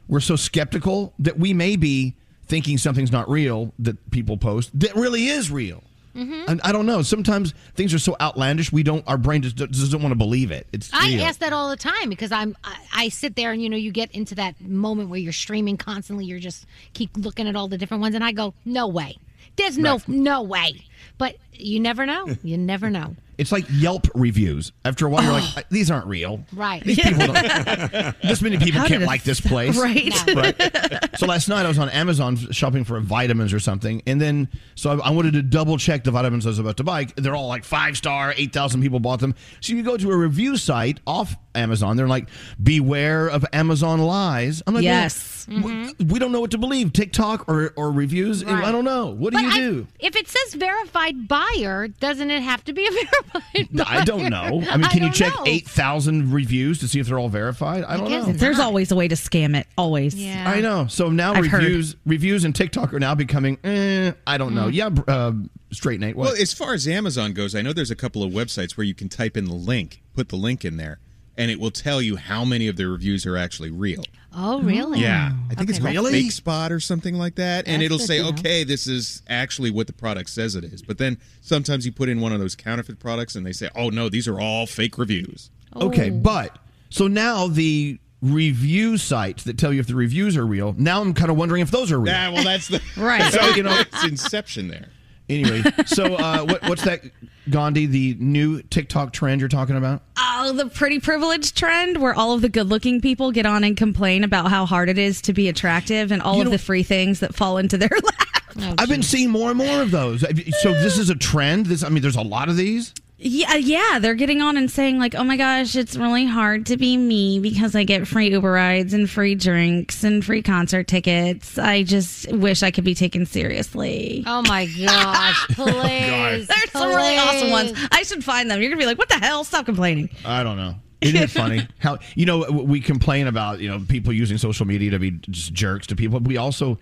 we're 0.07 0.19
so 0.19 0.35
skeptical 0.35 1.13
that 1.19 1.37
we 1.39 1.53
may 1.53 1.75
be 1.75 2.15
thinking 2.45 2.77
something's 2.77 3.11
not 3.11 3.29
real 3.29 3.73
that 3.79 4.09
people 4.11 4.37
post 4.37 4.77
that 4.79 4.95
really 4.95 5.27
is 5.27 5.51
real. 5.51 5.83
Mm-hmm. 6.17 6.49
And 6.49 6.61
I 6.63 6.71
don't 6.71 6.87
know. 6.87 7.03
Sometimes 7.03 7.53
things 7.75 7.93
are 7.93 7.99
so 7.99 8.15
outlandish 8.19 8.71
we 8.71 8.81
don't. 8.81 9.07
Our 9.07 9.17
brain 9.17 9.43
just 9.43 9.55
doesn't 9.55 10.01
want 10.01 10.11
to 10.11 10.17
believe 10.17 10.49
it. 10.49 10.65
It's 10.73 10.89
I 10.93 11.09
real. 11.09 11.21
ask 11.23 11.39
that 11.39 11.53
all 11.53 11.69
the 11.69 11.77
time 11.77 12.09
because 12.09 12.31
I'm 12.31 12.57
I, 12.63 12.77
I 12.95 13.09
sit 13.09 13.35
there 13.35 13.51
and 13.51 13.61
you 13.61 13.69
know 13.69 13.77
you 13.77 13.91
get 13.91 14.11
into 14.11 14.35
that 14.35 14.59
moment 14.59 15.09
where 15.09 15.19
you're 15.19 15.31
streaming 15.31 15.77
constantly. 15.77 16.25
You're 16.25 16.39
just 16.39 16.65
keep 16.93 17.11
looking 17.15 17.47
at 17.47 17.55
all 17.55 17.67
the 17.67 17.77
different 17.77 18.01
ones, 18.01 18.15
and 18.15 18.23
I 18.23 18.31
go, 18.31 18.53
no 18.65 18.87
way. 18.87 19.17
There's 19.57 19.77
no 19.77 19.99
no 20.07 20.41
way. 20.41 20.85
But 21.17 21.35
you 21.53 21.79
never 21.79 22.05
know. 22.05 22.35
You 22.43 22.57
never 22.57 22.89
know. 22.89 23.15
It's 23.37 23.51
like 23.51 23.65
Yelp 23.69 24.07
reviews. 24.15 24.71
After 24.83 25.05
a 25.05 25.09
while, 25.09 25.23
you're 25.23 25.33
like, 25.33 25.43
uh, 25.57 25.61
these 25.69 25.91
aren't 25.91 26.07
real. 26.07 26.43
Right. 26.53 26.83
These 26.83 26.99
people 26.99 27.27
don't, 27.27 27.33
this 28.23 28.41
many 28.41 28.57
people 28.57 28.81
How 28.81 28.87
can't 28.87 29.01
did 29.01 29.07
like 29.07 29.23
this 29.23 29.39
place. 29.41 29.77
Right. 29.87 30.11
right. 30.35 31.19
So 31.19 31.27
last 31.27 31.47
night 31.47 31.65
I 31.65 31.69
was 31.69 31.77
on 31.77 31.89
Amazon 31.89 32.35
shopping 32.51 32.83
for 32.83 32.99
vitamins 32.99 33.53
or 33.53 33.59
something, 33.59 34.01
and 34.07 34.19
then 34.19 34.49
so 34.75 34.89
I, 34.91 35.07
I 35.07 35.09
wanted 35.11 35.33
to 35.33 35.43
double 35.43 35.77
check 35.77 36.03
the 36.03 36.11
vitamins 36.11 36.45
I 36.45 36.49
was 36.49 36.59
about 36.59 36.77
to 36.77 36.83
buy. 36.83 37.07
They're 37.15 37.35
all 37.35 37.47
like 37.47 37.63
five 37.63 37.95
star, 37.95 38.33
eight 38.37 38.53
thousand 38.53 38.81
people 38.81 38.99
bought 38.99 39.19
them. 39.19 39.35
So 39.61 39.73
you 39.73 39.83
go 39.83 39.97
to 39.97 40.11
a 40.11 40.17
review 40.17 40.57
site 40.57 40.99
off 41.05 41.35
Amazon. 41.55 41.95
They're 41.95 42.07
like, 42.07 42.29
beware 42.61 43.27
of 43.27 43.45
Amazon 43.53 43.99
lies. 43.99 44.63
I'm 44.65 44.73
like, 44.73 44.83
well, 44.83 45.09
Yes. 45.49 45.61
w- 45.63 45.93
we 46.11 46.19
don't 46.19 46.31
know 46.31 46.41
what 46.41 46.51
to 46.51 46.57
believe, 46.57 46.91
TikTok 46.93 47.47
or 47.47 47.73
or 47.75 47.91
reviews. 47.91 48.43
Right. 48.43 48.65
I 48.65 48.71
don't 48.71 48.83
know. 48.85 49.07
What 49.07 49.31
do 49.33 49.37
But 49.37 49.43
you 49.43 49.49
I- 49.49 49.57
do? 49.57 49.87
If 49.99 50.15
it 50.15 50.27
says 50.27 50.53
verified 50.55 51.27
buyer, 51.27 51.87
doesn't 51.87 52.29
it 52.29 52.41
have 52.43 52.63
to 52.65 52.73
be 52.73 52.85
a 52.85 52.91
verified 53.31 53.69
buyer? 53.73 53.85
I 54.01 54.03
don't 54.03 54.29
know. 54.29 54.63
I 54.69 54.77
mean, 54.77 54.89
can 54.89 55.03
you 55.03 55.11
check 55.11 55.33
know. 55.33 55.43
eight 55.45 55.67
thousand 55.67 56.31
reviews 56.33 56.79
to 56.79 56.87
see 56.87 56.99
if 56.99 57.07
they're 57.07 57.19
all 57.19 57.29
verified? 57.29 57.83
I 57.85 57.97
don't 57.97 58.09
guess 58.09 58.27
know. 58.27 58.33
There's 58.33 58.57
not. 58.57 58.65
always 58.65 58.91
a 58.91 58.95
way 58.95 59.07
to 59.07 59.15
scam 59.15 59.55
it. 59.57 59.67
Always. 59.77 60.15
Yeah. 60.15 60.49
I 60.49 60.59
know. 60.61 60.87
So 60.87 61.09
now 61.09 61.33
I've 61.33 61.47
heard. 61.47 61.63
reviews, 61.63 61.95
reviews, 62.05 62.43
and 62.43 62.53
TikTok 62.55 62.93
are 62.93 62.99
now 62.99 63.15
becoming. 63.15 63.57
Eh, 63.63 64.11
I 64.25 64.37
don't 64.37 64.51
Mm. 64.51 64.55
know. 64.55 64.67
Yeah, 64.67 64.89
uh, 65.07 65.31
straight 65.71 65.99
Nate. 65.99 66.15
What? 66.15 66.33
Well, 66.33 66.41
as 66.41 66.53
far 66.53 66.73
as 66.73 66.87
Amazon 66.87 67.33
goes, 67.33 67.55
I 67.55 67.61
know 67.61 67.71
there's 67.73 67.91
a 67.91 67.95
couple 67.95 68.21
of 68.23 68.31
websites 68.33 68.71
where 68.77 68.83
you 68.85 68.93
can 68.93 69.07
type 69.09 69.37
in 69.37 69.45
the 69.45 69.53
link, 69.53 70.01
put 70.15 70.29
the 70.29 70.35
link 70.35 70.65
in 70.65 70.77
there, 70.77 70.99
and 71.37 71.49
it 71.51 71.59
will 71.59 71.71
tell 71.71 72.01
you 72.01 72.15
how 72.17 72.43
many 72.43 72.67
of 72.67 72.75
the 72.75 72.87
reviews 72.87 73.25
are 73.25 73.37
actually 73.37 73.69
real. 73.71 74.03
Oh, 74.33 74.61
really? 74.61 74.99
Yeah, 74.99 75.31
I 75.49 75.55
think 75.55 75.69
it's 75.69 75.79
Okay. 75.79 75.93
called 75.93 76.05
Really? 76.05 76.23
Fakespot 76.23 76.69
or 76.71 76.79
something 76.79 77.15
like 77.15 77.35
that, 77.35 77.67
and 77.67 77.81
it'll 77.81 77.97
say, 77.99 78.19
to 78.19 78.27
okay, 78.29 78.63
this 78.63 78.85
is 78.85 79.21
actually 79.27 79.71
what 79.71 79.87
the 79.87 79.93
product 79.93 80.29
says 80.29 80.53
it 80.55 80.63
is. 80.63 80.81
But 80.81 80.97
then 80.99 81.17
sometimes 81.41 81.85
you 81.85 81.91
put 81.91 82.07
in 82.09 82.19
one 82.21 82.33
of 82.33 82.39
those 82.39 82.55
counterfeit 82.55 82.99
products, 82.99 83.35
and 83.35 83.45
they 83.45 83.53
say, 83.53 83.69
oh 83.75 83.89
no, 83.89 84.09
these 84.09 84.27
are 84.27 84.39
all 84.39 84.67
fake 84.67 84.97
reviews. 84.97 85.49
okay, 85.75 86.11
Oh. 86.11 86.13
but 86.19 86.57
so 86.89 87.07
now 87.07 87.47
the 87.47 87.99
review 88.21 88.97
sites 88.97 89.43
that 89.43 89.57
tell 89.57 89.71
you 89.73 89.79
if 89.79 89.87
the 89.87 89.95
reviews 89.95 90.35
are 90.37 90.45
real. 90.45 90.73
Now 90.77 91.01
I'm 91.01 91.13
kind 91.13 91.29
of 91.31 91.37
wondering 91.37 91.61
if 91.61 91.71
those 91.71 91.91
are 91.91 91.99
real. 91.99 92.11
Yeah, 92.13 92.29
well, 92.29 92.43
that's 92.43 92.67
the 92.67 92.81
Right. 92.97 93.21
So 93.33 93.47
you 93.55 93.63
know. 93.63 93.79
it's 93.79 94.03
Inception 94.03 94.67
there. 94.67 94.87
Anyway, 95.29 95.61
so 95.85 96.15
uh, 96.15 96.45
what, 96.45 96.61
what's 96.69 96.83
that, 96.85 97.01
Gandhi? 97.51 97.85
The 97.85 98.15
new 98.19 98.61
TikTok 98.63 99.13
trend 99.13 99.39
you're 99.41 99.49
talking 99.49 99.75
about? 99.75 100.01
Oh, 100.17 100.53
the 100.53 100.67
pretty 100.67 100.99
privilege 100.99 101.53
trend 101.53 101.97
where 102.01 102.13
all 102.13 102.33
of 102.33 102.41
the 102.41 102.49
good 102.49 102.67
looking 102.69 103.01
people 103.01 103.31
get 103.31 103.45
on 103.45 103.63
and 103.63 103.75
complain 103.75 104.23
about 104.23 104.49
how 104.49 104.65
hard 104.65 104.89
it 104.89 104.97
is 104.97 105.21
to 105.23 105.33
be 105.33 105.47
attractive 105.49 106.11
and 106.11 106.21
all 106.21 106.35
You 106.35 106.41
of 106.41 106.45
know- 106.47 106.51
the 106.51 106.59
free 106.59 106.83
things 106.83 107.19
that 107.21 107.33
fall 107.35 107.57
into 107.57 107.77
their 107.77 107.89
lap. 108.03 108.43
Oh, 108.59 108.75
I've 108.79 108.89
been 108.89 109.03
seeing 109.03 109.29
more 109.29 109.49
and 109.49 109.57
more 109.57 109.81
of 109.81 109.91
those. 109.91 110.21
So 110.61 110.73
this 110.73 110.97
is 110.97 111.09
a 111.11 111.15
trend. 111.15 111.67
This, 111.67 111.83
I 111.83 111.89
mean, 111.89 112.01
there's 112.01 112.15
a 112.15 112.21
lot 112.21 112.49
of 112.49 112.57
these. 112.57 112.93
Yeah, 113.19 113.53
uh, 113.53 113.55
yeah, 113.55 113.97
they're 113.99 114.13
getting 114.13 114.43
on 114.43 114.57
and 114.57 114.69
saying 114.69 114.99
like, 114.99 115.15
"Oh 115.15 115.23
my 115.23 115.37
gosh, 115.37 115.75
it's 115.75 115.95
really 115.95 116.25
hard 116.25 116.67
to 116.67 116.77
be 116.77 116.97
me 116.97 117.39
because 117.39 117.75
I 117.75 117.83
get 117.83 118.07
free 118.07 118.29
Uber 118.29 118.51
rides 118.51 118.93
and 118.93 119.09
free 119.09 119.33
drinks 119.33 120.03
and 120.03 120.23
free 120.23 120.43
concert 120.43 120.87
tickets. 120.87 121.57
I 121.57 121.81
just 121.81 122.31
wish 122.31 122.61
I 122.61 122.69
could 122.69 122.83
be 122.83 122.93
taken 122.93 123.25
seriously." 123.25 124.23
Oh 124.27 124.43
my 124.43 124.65
gosh! 124.85 125.47
Oh 125.57 125.65
Please. 125.65 126.47
There's 126.47 126.71
some 126.71 126.89
really 126.89 127.17
awesome 127.17 127.49
ones. 127.49 127.73
I 127.91 128.03
should 128.03 128.23
find 128.23 128.51
them. 128.51 128.61
You're 128.61 128.69
gonna 128.69 128.79
be 128.79 128.85
like, 128.85 128.99
"What 128.99 129.09
the 129.09 129.15
hell? 129.15 129.43
Stop 129.43 129.65
complaining." 129.65 130.09
I 130.23 130.43
don't 130.43 130.57
know. 130.57 130.75
Isn't 131.01 131.21
it 131.21 131.29
funny 131.31 131.67
how 131.79 131.97
you 132.15 132.25
know 132.27 132.45
we 132.51 132.79
complain 132.79 133.25
about 133.25 133.59
you 133.59 133.69
know 133.69 133.83
people 133.87 134.13
using 134.13 134.37
social 134.37 134.67
media 134.67 134.91
to 134.91 134.99
be 134.99 135.11
just 135.11 135.53
jerks 135.53 135.87
to 135.87 135.95
people. 135.95 136.19
But 136.19 136.27
we 136.27 136.37
also 136.37 136.77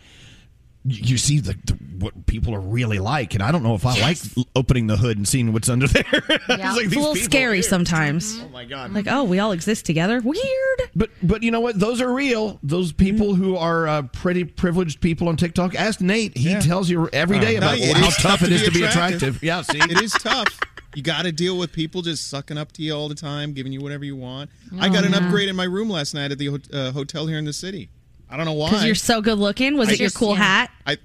you 0.88 1.18
see 1.18 1.39
the, 1.39 1.54
the 1.65 1.74
what 2.00 2.25
people 2.27 2.54
are 2.54 2.60
really 2.60 3.00
like, 3.00 3.34
and 3.34 3.42
I 3.42 3.51
don't 3.51 3.63
know 3.63 3.74
if 3.75 3.86
I 3.86 4.00
like 4.00 4.18
opening 4.56 4.88
the 4.88 4.98
hood 4.98 5.18
and 5.18 5.27
seeing 5.27 5.51
what's 5.54 5.68
under 5.70 5.88
there. 5.88 6.04
It's 6.12 6.48
like, 6.48 6.86
it's 6.86 6.96
a 6.96 7.00
little 7.00 7.15
scary 7.15 7.60
are- 7.60 7.63
sometimes. 7.63 8.39
Oh 8.42 8.50
my 8.50 8.65
god! 8.65 8.94
Like, 8.94 9.08
oh, 9.10 9.24
we 9.24 9.39
all 9.39 9.51
exist 9.51 9.86
together. 9.86 10.22
Weird. 10.22 10.82
But 10.96 11.10
but 11.24 11.42
you 11.44 11.51
know 11.51 11.60
what? 11.62 11.80
Those 11.80 12.01
are 12.01 12.13
real. 12.13 12.60
Those 12.63 12.92
people 12.92 13.34
who 13.36 13.56
are 13.58 13.88
uh, 13.88 14.01
pretty 14.04 14.44
privileged 14.44 15.01
people 15.01 15.27
on 15.27 15.38
TikTok. 15.38 15.74
Ask 15.75 16.01
Nate. 16.01 16.38
He 16.38 16.51
Yeah. 16.51 16.60
tells 16.60 16.89
you 16.89 17.10
every 17.13 17.39
day 17.39 17.54
No, 17.54 17.58
about 17.60 17.77
it 17.80 17.96
how 17.98 18.08
is 18.08 18.18
tough 18.18 18.44
it 18.44 18.51
is 18.51 18.63
to 18.63 18.72
be 18.72 18.84
attractive. 18.84 19.42
Yeah, 19.42 19.62
see, 19.62 19.80
It 19.80 20.01
is 20.01 20.12
tough. 20.13 20.60
You 20.94 21.01
got 21.01 21.24
to 21.24 21.32
deal 21.34 21.58
with 21.58 21.74
people 21.74 22.01
just 22.04 22.30
sucking 22.30 22.58
up 22.58 22.72
to 22.74 22.82
you 22.82 22.94
all 22.96 23.10
the 23.10 23.15
time, 23.15 23.51
giving 23.51 23.74
you 23.74 23.82
whatever 23.82 24.06
you 24.06 24.15
want. 24.15 24.50
I 24.80 24.88
got 24.88 25.04
an 25.04 25.13
Oh, 25.13 25.20
yeah. 25.20 25.25
upgrade 25.25 25.50
in 25.50 25.56
my 25.56 25.65
room 25.65 25.89
last 25.89 26.13
night 26.13 26.32
at 26.32 26.38
the 26.38 26.48
uh, 26.72 26.92
hotel 26.92 27.27
here 27.27 27.38
in 27.38 27.44
the 27.44 27.51
city. 27.51 27.89
I 28.36 28.38
don't 28.38 28.46
know 28.48 28.54
why. 28.54 28.70
Because 28.70 28.86
you're 28.86 28.96
so 28.96 29.22
good 29.22 29.38
looking. 29.39 29.77
Was 29.77 29.88
I 29.88 29.94
it 29.94 30.00
your 30.00 30.08
just- 30.08 30.18
cool 30.18 30.36
hat? 30.36 30.70
I, 30.86 30.98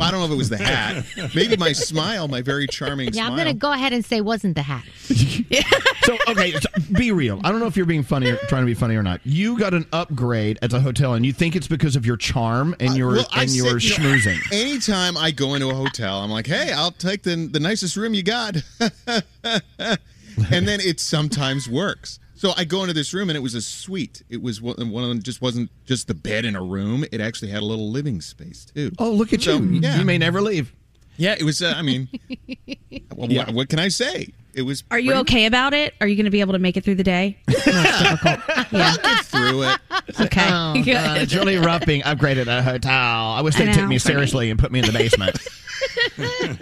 I 0.00 0.10
don't 0.12 0.20
know 0.20 0.26
if 0.26 0.30
it 0.30 0.36
was 0.36 0.48
the 0.48 0.56
hat. 0.58 1.04
Maybe 1.34 1.56
my 1.56 1.72
smile, 1.72 2.28
my 2.28 2.40
very 2.40 2.68
charming 2.68 3.12
smile. 3.12 3.16
Yeah, 3.16 3.26
smile. 3.28 3.30
I'm 3.32 3.44
going 3.44 3.54
to 3.56 3.58
go 3.60 3.72
ahead 3.72 3.92
and 3.92 4.04
say 4.04 4.20
wasn't 4.20 4.54
the 4.54 4.62
hat. 4.62 4.84
So 6.08 6.16
okay, 6.28 6.52
so 6.52 6.68
be 6.96 7.12
real. 7.12 7.38
I 7.44 7.50
don't 7.50 7.60
know 7.60 7.66
if 7.66 7.76
you're 7.76 7.84
being 7.84 8.02
funny 8.02 8.30
or 8.30 8.36
trying 8.48 8.62
to 8.62 8.66
be 8.66 8.72
funny 8.72 8.96
or 8.96 9.02
not. 9.02 9.20
You 9.24 9.58
got 9.58 9.74
an 9.74 9.84
upgrade 9.92 10.58
at 10.62 10.70
the 10.70 10.80
hotel, 10.80 11.12
and 11.12 11.26
you 11.26 11.34
think 11.34 11.54
it's 11.54 11.68
because 11.68 11.96
of 11.96 12.06
your 12.06 12.16
charm 12.16 12.74
and 12.80 12.92
uh, 12.92 12.94
your 12.94 13.08
Well, 13.12 13.26
I 13.30 13.42
and 13.42 13.50
say, 13.50 13.56
your 13.58 13.76
you 13.78 13.90
know, 13.90 14.14
schmoozing. 14.14 14.38
anytime 14.50 15.18
I 15.18 15.32
go 15.32 15.52
into 15.52 15.68
a 15.68 15.74
hotel, 15.74 16.20
I'm 16.20 16.30
like, 16.30 16.46
hey, 16.46 16.72
I'll 16.72 16.92
take 16.92 17.24
the 17.24 17.36
the 17.52 17.60
nicest 17.60 17.94
room 17.98 18.14
you 18.14 18.22
got, 18.22 18.56
and 19.44 20.66
then 20.66 20.80
it 20.80 20.98
sometimes 21.00 21.68
works. 21.68 22.18
So 22.38 22.52
I 22.56 22.62
go 22.64 22.82
into 22.82 22.94
this 22.94 23.12
room 23.12 23.30
and 23.30 23.36
it 23.36 23.40
was 23.40 23.54
a 23.54 23.60
suite. 23.60 24.22
It 24.28 24.40
was 24.40 24.62
one 24.62 24.76
one 24.90 25.02
of 25.02 25.08
them. 25.08 25.20
Just 25.22 25.42
wasn't 25.42 25.70
just 25.86 26.06
the 26.06 26.14
bed 26.14 26.44
in 26.44 26.54
a 26.54 26.62
room. 26.62 27.04
It 27.10 27.20
actually 27.20 27.50
had 27.50 27.62
a 27.62 27.66
little 27.66 27.90
living 27.90 28.20
space 28.20 28.64
too. 28.64 28.92
Oh, 29.00 29.10
look 29.10 29.32
at 29.32 29.42
So, 29.42 29.56
you! 29.56 29.80
yeah. 29.80 29.98
You 29.98 30.04
may 30.04 30.18
never 30.18 30.40
leave. 30.40 30.72
Yeah, 31.16 31.34
it 31.36 31.42
was. 31.42 31.60
Uh, 31.60 31.74
I 31.76 31.82
mean, 31.82 32.08
well, 33.16 33.28
what, 33.28 33.52
what 33.52 33.68
can 33.68 33.80
I 33.80 33.88
say? 33.88 34.32
It 34.54 34.62
was. 34.62 34.84
Are 34.92 35.00
you 35.00 35.10
pretty- 35.10 35.20
okay 35.22 35.46
about 35.46 35.74
it? 35.74 35.94
Are 36.00 36.06
you 36.06 36.14
going 36.14 36.26
to 36.26 36.30
be 36.30 36.38
able 36.40 36.52
to 36.52 36.60
make 36.60 36.76
it 36.76 36.84
through 36.84 36.94
the 36.94 37.02
day? 37.02 37.38
No, 37.48 37.54
it's 37.58 37.98
difficult. 37.98 38.40
Yeah. 38.70 38.96
Get 39.02 39.24
through 39.26 39.62
it. 39.64 39.78
Okay. 40.20 40.48
Oh, 40.50 40.72
Good. 40.74 40.86
God, 40.94 41.18
it's 41.18 41.34
really 41.34 41.58
rough 41.58 41.82
upgraded 41.82 42.46
a 42.46 42.62
hotel. 42.62 42.90
I 42.92 43.42
wish 43.42 43.56
they 43.56 43.66
took 43.66 43.74
take 43.74 43.82
know, 43.82 43.88
me 43.88 43.98
seriously 43.98 44.48
and 44.50 44.58
put 44.58 44.72
me 44.72 44.78
in 44.78 44.86
the 44.86 44.92
basement. 44.92 45.38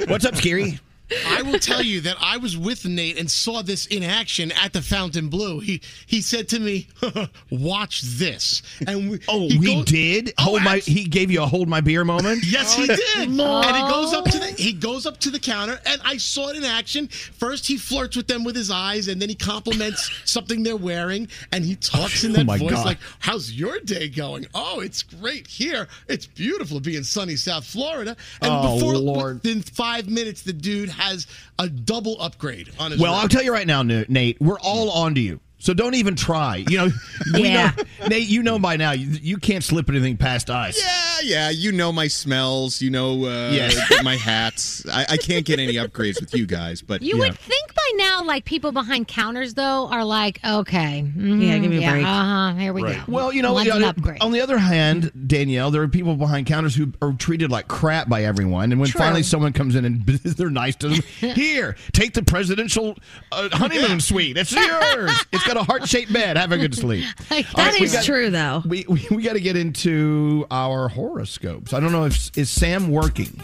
What's 0.08 0.24
up, 0.24 0.34
Scary? 0.34 0.80
I 1.26 1.42
will 1.42 1.58
tell 1.58 1.82
you 1.82 2.00
that 2.02 2.16
I 2.20 2.36
was 2.36 2.56
with 2.56 2.84
Nate 2.84 3.16
and 3.18 3.30
saw 3.30 3.62
this 3.62 3.86
in 3.86 4.02
action 4.02 4.50
at 4.52 4.72
the 4.72 4.82
Fontainebleau. 4.82 5.60
He 5.60 5.80
he 6.06 6.20
said 6.20 6.48
to 6.48 6.58
me, 6.58 6.88
"Watch 7.50 8.02
this." 8.02 8.62
And 8.86 9.10
we, 9.10 9.20
Oh, 9.28 9.48
he, 9.48 9.82
did 9.84 10.34
oh, 10.38 10.42
hold 10.42 10.62
my. 10.62 10.78
He 10.78 11.04
gave 11.04 11.30
you 11.30 11.42
a 11.42 11.46
hold 11.46 11.68
my 11.68 11.80
beer 11.80 12.04
moment. 12.04 12.44
Yes, 12.56 12.74
he 12.74 12.84
oh, 12.84 12.86
did. 12.96 13.28
And 13.28 13.76
he 13.76 13.82
goes 13.82 14.12
up 14.14 14.24
to 14.24 14.38
the 14.38 14.46
he 14.58 14.72
goes 14.72 15.04
up 15.06 15.18
to 15.20 15.30
the 15.30 15.38
counter, 15.38 15.78
and 15.86 16.00
I 16.04 16.16
saw 16.16 16.48
it 16.48 16.56
in 16.56 16.64
action. 16.64 17.08
First, 17.08 17.66
he 17.66 17.76
flirts 17.76 18.16
with 18.16 18.26
them 18.26 18.44
with 18.44 18.56
his 18.56 18.70
eyes, 18.70 19.08
and 19.08 19.20
then 19.20 19.28
he 19.28 19.34
compliments 19.34 20.10
something 20.24 20.62
they're 20.62 20.76
wearing, 20.76 21.28
and 21.52 21.64
he 21.64 21.76
talks 21.76 22.24
in 22.24 22.32
Oh 22.32 22.34
that 22.34 22.46
my 22.46 22.58
voice 22.58 22.70
God. 22.72 22.86
like, 22.86 22.98
"How's 23.20 23.52
your 23.52 23.78
day 23.80 24.08
going? 24.08 24.46
Oh, 24.54 24.80
it's 24.80 25.02
great 25.02 25.46
here. 25.46 25.86
It's 26.08 26.26
beautiful 26.26 26.78
to 26.78 26.82
be 26.82 26.96
in 26.96 27.04
sunny 27.04 27.36
South 27.36 27.64
Florida." 27.64 28.16
And 28.40 28.50
Oh, 28.52 28.74
before 28.74 28.96
Lord. 28.96 29.34
within 29.36 29.62
five 29.62 30.08
minutes, 30.08 30.42
the 30.42 30.52
dude 30.52 30.88
has 30.96 31.26
a 31.58 31.68
double 31.68 32.20
upgrade 32.20 32.70
on 32.78 32.90
his. 32.90 33.00
Well, 33.00 33.12
room. 33.12 33.20
I'll 33.22 33.28
tell 33.28 33.42
you 33.42 33.52
right 33.52 33.66
now, 33.66 33.82
Nate. 33.82 34.40
We're 34.40 34.60
all 34.60 34.90
on 34.90 35.14
to 35.14 35.20
you. 35.20 35.40
So 35.66 35.74
don't 35.74 35.94
even 35.94 36.14
try. 36.14 36.64
You 36.68 36.78
know, 36.78 36.88
Yeah. 37.34 37.72
know, 38.00 38.06
Nate. 38.06 38.28
You 38.28 38.44
know 38.44 38.56
by 38.60 38.76
now 38.76 38.92
you, 38.92 39.08
you 39.20 39.36
can't 39.36 39.64
slip 39.64 39.88
anything 39.90 40.16
past 40.16 40.48
us. 40.48 40.80
Yeah, 40.80 41.18
yeah. 41.24 41.50
You 41.50 41.72
know 41.72 41.90
my 41.90 42.06
smells. 42.06 42.80
You 42.80 42.90
know 42.90 43.24
uh, 43.24 43.50
Yeah. 43.50 43.70
my 44.04 44.14
hats. 44.14 44.86
I, 44.88 45.06
I 45.08 45.16
can't 45.16 45.44
get 45.44 45.58
any 45.58 45.74
upgrades 45.74 46.20
with 46.20 46.32
you 46.36 46.46
guys, 46.46 46.82
but 46.82 47.02
You 47.02 47.18
would 47.18 47.36
think 47.36 47.74
by 47.74 47.90
now, 47.96 48.22
like 48.22 48.44
people 48.44 48.70
behind 48.70 49.08
counters, 49.08 49.54
though, 49.54 49.88
are 49.88 50.04
like, 50.04 50.38
okay, 50.44 50.98
Yeah, 51.16 51.58
give 51.58 51.68
me 51.70 51.78
a 51.78 51.80
yeah, 51.80 51.92
break. 51.94 52.06
Uh 52.06 52.24
huh. 52.52 52.54
Here 52.54 52.72
we 52.72 52.82
Right. 52.84 53.04
go. 53.04 53.12
Well, 53.12 53.32
you 53.32 53.42
know, 53.42 53.54
One's 53.54 53.66
you 53.66 53.72
an 53.72 53.82
upgrade. 53.82 54.20
on 54.22 54.30
the 54.30 54.42
other 54.42 54.58
hand, 54.58 55.10
Danielle, 55.26 55.72
there 55.72 55.82
are 55.82 55.88
people 55.88 56.14
behind 56.14 56.46
counters 56.46 56.76
who 56.76 56.92
are 57.02 57.12
treated 57.12 57.50
like 57.50 57.66
crap 57.66 58.08
by 58.08 58.22
everyone, 58.22 58.70
and 58.70 58.80
when 58.80 58.88
True. 58.90 59.00
finally 59.00 59.24
someone 59.24 59.52
comes 59.52 59.74
in 59.74 59.84
and 59.84 60.06
they're 60.06 60.48
nice 60.48 60.76
to 60.76 60.88
them, 60.90 61.02
here, 61.34 61.74
take 61.90 62.12
the 62.14 62.22
presidential 62.22 62.96
uh, 63.32 63.48
honeymoon 63.52 63.98
suite. 64.00 64.36
It's 64.36 64.52
yours. 64.52 65.10
It's 65.32 65.44
got 65.44 65.55
a 65.56 65.64
heart-shaped 65.64 66.12
bed. 66.12 66.36
Have 66.36 66.52
a 66.52 66.58
good 66.58 66.74
sleep. 66.74 67.04
Like, 67.30 67.50
That 67.52 67.72
right, 67.72 67.80
is 67.82 67.92
got- 67.92 68.04
true, 68.04 68.30
though. 68.30 68.62
We 68.66 68.84
we, 68.88 69.06
we 69.10 69.22
got 69.22 69.32
to 69.34 69.40
get 69.40 69.56
into 69.56 70.46
our 70.50 70.88
horoscopes. 70.88 71.72
I 71.72 71.80
don't 71.80 71.92
know 71.92 72.04
if 72.04 72.36
is 72.38 72.48
Sam 72.50 72.90
working. 72.90 73.40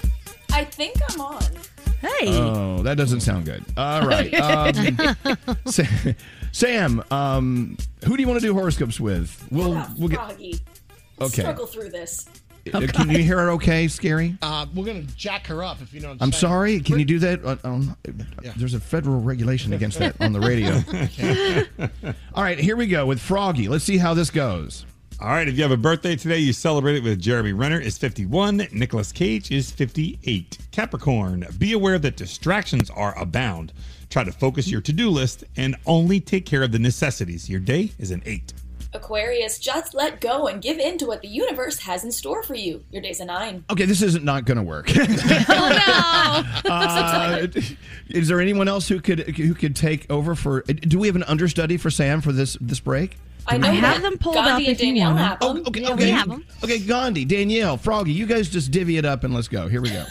I 0.53 0.65
think 0.65 0.97
I'm 1.11 1.21
on. 1.21 1.43
Hey. 2.01 2.29
Oh, 2.39 2.83
that 2.83 2.97
doesn't 2.97 3.21
sound 3.21 3.45
good. 3.47 3.65
All 3.77 4.07
right, 4.07 4.33
um, 4.41 5.17
Sam. 6.53 7.03
Um, 7.11 7.77
who 8.05 8.17
do 8.17 8.23
you 8.23 8.29
want 8.29 8.41
to 8.41 8.47
do 8.47 8.53
horoscopes 8.55 8.99
with? 9.01 9.47
We'll 9.51 9.85
we'll 9.99 10.09
get. 10.09 10.19
Froggy. 10.19 10.61
Okay. 11.21 11.43
Struggle 11.43 11.67
through 11.67 11.91
this. 11.91 12.29
Uh, 12.73 12.87
Can 12.87 13.11
you 13.11 13.19
hear 13.19 13.39
her 13.39 13.51
okay, 13.53 13.89
Scary? 13.89 14.37
Uh, 14.41 14.67
we're 14.75 14.85
gonna 14.85 15.03
jack 15.03 15.47
her 15.49 15.65
up 15.65 15.81
if 15.83 15.93
you 15.93 16.01
know. 16.01 16.09
What 16.09 16.19
I'm, 16.21 16.27
I'm 16.27 16.33
saying. 16.33 16.41
sorry. 16.41 16.81
Can 16.81 16.99
you 16.99 17.05
do 17.05 17.19
that? 17.21 17.45
On, 17.45 17.59
on, 17.65 17.97
There's 18.57 18.75
a 18.75 18.81
federal 18.81 19.21
regulation 19.21 19.73
against 19.73 19.99
that 19.99 20.21
on 20.21 20.33
the 20.33 20.41
radio. 20.41 20.81
All 22.35 22.43
right, 22.43 22.59
here 22.59 22.77
we 22.77 22.87
go 22.87 23.07
with 23.07 23.21
Froggy. 23.21 23.69
Let's 23.69 23.85
see 23.85 23.99
how 23.99 24.15
this 24.15 24.31
goes. 24.31 24.87
All 25.21 25.29
right, 25.29 25.47
if 25.47 25.57
you 25.57 25.63
have 25.63 25.71
a 25.71 25.77
birthday 25.77 26.17
today, 26.17 26.39
you 26.39 26.53
celebrate 26.53 26.97
it 26.97 27.05
with 27.05 27.21
Jeremy 27.21 27.53
Renner 27.53 27.81
is 27.81 27.97
51, 27.97 28.69
Nicolas 28.73 29.13
Cage 29.13 29.53
is 29.53 29.71
58. 29.71 30.59
Capricorn, 30.73 31.47
be 31.59 31.75
aware 31.75 31.97
that 32.01 32.17
distractions 32.17 32.91
are 32.91 33.17
abound. 33.17 33.73
Try 34.11 34.25
to 34.25 34.33
focus 34.33 34.69
your 34.69 34.81
to-do 34.81 35.11
list 35.11 35.45
and 35.57 35.77
only 35.87 36.19
take 36.19 36.45
care 36.45 36.65
of 36.65 36.73
the 36.73 36.79
necessities. 36.81 37.49
Your 37.49 37.61
day 37.61 37.93
is 38.01 38.11
an 38.11 38.23
8. 38.27 38.53
Aquarius, 38.95 39.59
just 39.59 39.95
let 39.95 40.21
go 40.21 40.47
and 40.49 40.61
give 40.61 40.79
in 40.79 40.99
to 40.99 41.07
what 41.07 41.23
the 41.23 41.29
universe 41.29 41.79
has 41.81 42.05
in 42.05 42.13
store 42.13 42.43
for 42.43 42.55
you. 42.55 42.85
Your 42.91 43.01
day's 43.03 43.21
a 43.21 43.25
nine. 43.25 43.65
Okay, 43.71 43.85
this 43.87 44.03
isn't 44.03 44.25
not 44.25 44.45
going 44.45 44.59
to 44.59 44.63
work. 44.63 44.91
Oh, 45.49 46.43
Uh, 46.65 47.47
is 48.09 48.29
there 48.29 48.41
anyone 48.41 48.69
else 48.69 48.89
who 48.89 49.01
could 49.01 49.21
who 49.37 49.55
could 49.55 49.75
take 49.77 50.11
over 50.11 50.35
for? 50.35 50.63
Do 50.63 50.99
we 50.99 51.07
have 51.07 51.17
an 51.17 51.23
understudy 51.25 51.77
for 51.77 51.91
Sam 51.91 52.21
for 52.21 52.33
this 52.33 52.57
this 52.61 52.81
break? 52.81 53.17
I 53.47 53.59
know 53.59 53.69
I 53.69 53.73
have 53.73 54.03
them 54.03 54.19
pulled 54.19 54.37
Gandhi 54.37 54.51
up 54.51 54.59
and 54.59 54.69
if 54.69 54.81
you 54.81 54.87
Danielle 54.87 55.15
want 55.15 55.21
'em. 55.21 55.27
have 55.27 55.39
them. 55.41 55.63
Oh, 55.65 55.69
okay, 55.69 55.81
Yeah, 55.83 55.91
okay. 55.93 56.05
we 56.05 56.11
have 56.11 56.31
'em. 56.31 56.45
Okay, 56.65 56.79
Gandhi, 56.79 57.25
Danielle, 57.25 57.77
Froggy, 57.77 58.13
you 58.13 58.27
guys 58.27 58.49
just 58.49 58.71
divvy 58.71 58.97
it 58.99 59.05
up 59.05 59.25
and 59.25 59.35
let's 59.35 59.49
go. 59.49 59.69
Here 59.69 59.81
we 59.81 59.91
go. 59.91 60.05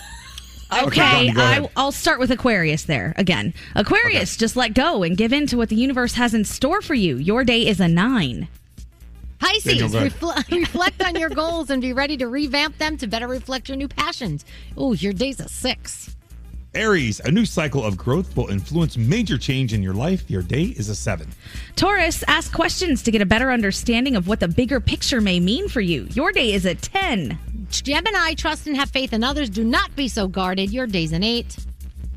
Okay, 0.74 1.28
Gandhi, 1.28 1.42
I. 1.42 1.70
I'll 1.76 1.92
start 1.92 2.20
with 2.20 2.32
Aquarius 2.32 2.84
there 2.84 3.14
again. 3.18 3.54
Aquarius, 3.76 4.36
just 4.38 4.56
let 4.56 4.74
go 4.74 5.04
and 5.04 5.16
give 5.18 5.34
in 5.34 5.48
to 5.48 5.58
what 5.58 5.70
the 5.70 5.76
universe 5.76 6.14
has 6.16 6.34
in 6.34 6.44
store 6.46 6.82
for 6.82 6.94
you. 6.94 7.18
Your 7.18 7.44
day 7.44 7.66
is 7.68 7.80
a 7.80 7.88
nine. 7.88 8.48
Pisces, 9.42 9.64
Danielle, 9.64 9.90
go 9.90 9.98
ahead. 9.98 10.12
refl- 10.14 10.52
reflect 10.62 11.04
on 11.04 11.16
your 11.16 11.30
goals 11.30 11.70
and 11.72 11.82
be 11.82 11.94
ready 11.94 12.16
to 12.18 12.28
revamp 12.28 12.78
them 12.78 12.96
to 12.98 13.08
better 13.08 13.28
reflect 13.28 13.68
your 13.68 13.76
new 13.76 13.88
passions. 13.88 14.46
Oh, 14.78 14.94
your 14.94 15.14
day's 15.14 15.40
a 15.40 15.50
six. 15.50 16.16
Aries, 16.74 17.20
a 17.22 17.32
new 17.32 17.46
cycle 17.46 17.84
of 17.84 17.98
growth 17.98 18.34
will 18.38 18.48
influence 18.48 18.96
major 18.96 19.38
change 19.38 19.74
in 19.74 19.84
your 19.84 19.94
life. 19.94 20.30
Your 20.32 20.42
day 20.42 20.64
is 20.64 20.88
a 20.88 20.96
7. 20.96 21.28
Taurus, 21.76 22.24
ask 22.30 22.54
questions 22.54 23.04
to 23.04 23.12
get 23.12 23.22
a 23.22 23.26
better 23.26 23.52
understanding 23.52 24.16
of 24.16 24.26
what 24.30 24.40
the 24.40 24.48
bigger 24.48 24.80
picture 24.80 25.20
may 25.20 25.42
mean 25.42 25.68
for 25.68 25.82
you. 25.82 26.08
Your 26.12 26.32
day 26.32 26.54
is 26.54 26.66
a 26.66 26.74
10. 26.76 27.38
Gemini, 27.70 28.36
trust 28.36 28.68
and 28.68 28.78
have 28.78 28.90
faith 28.90 29.12
in 29.12 29.22
others. 29.22 29.50
Do 29.50 29.66
not 29.66 29.94
be 29.98 30.08
so 30.08 30.30
guarded. 30.30 30.72
Your 30.72 30.88
day's 30.88 31.12
an 31.12 31.24
eight. 31.24 31.58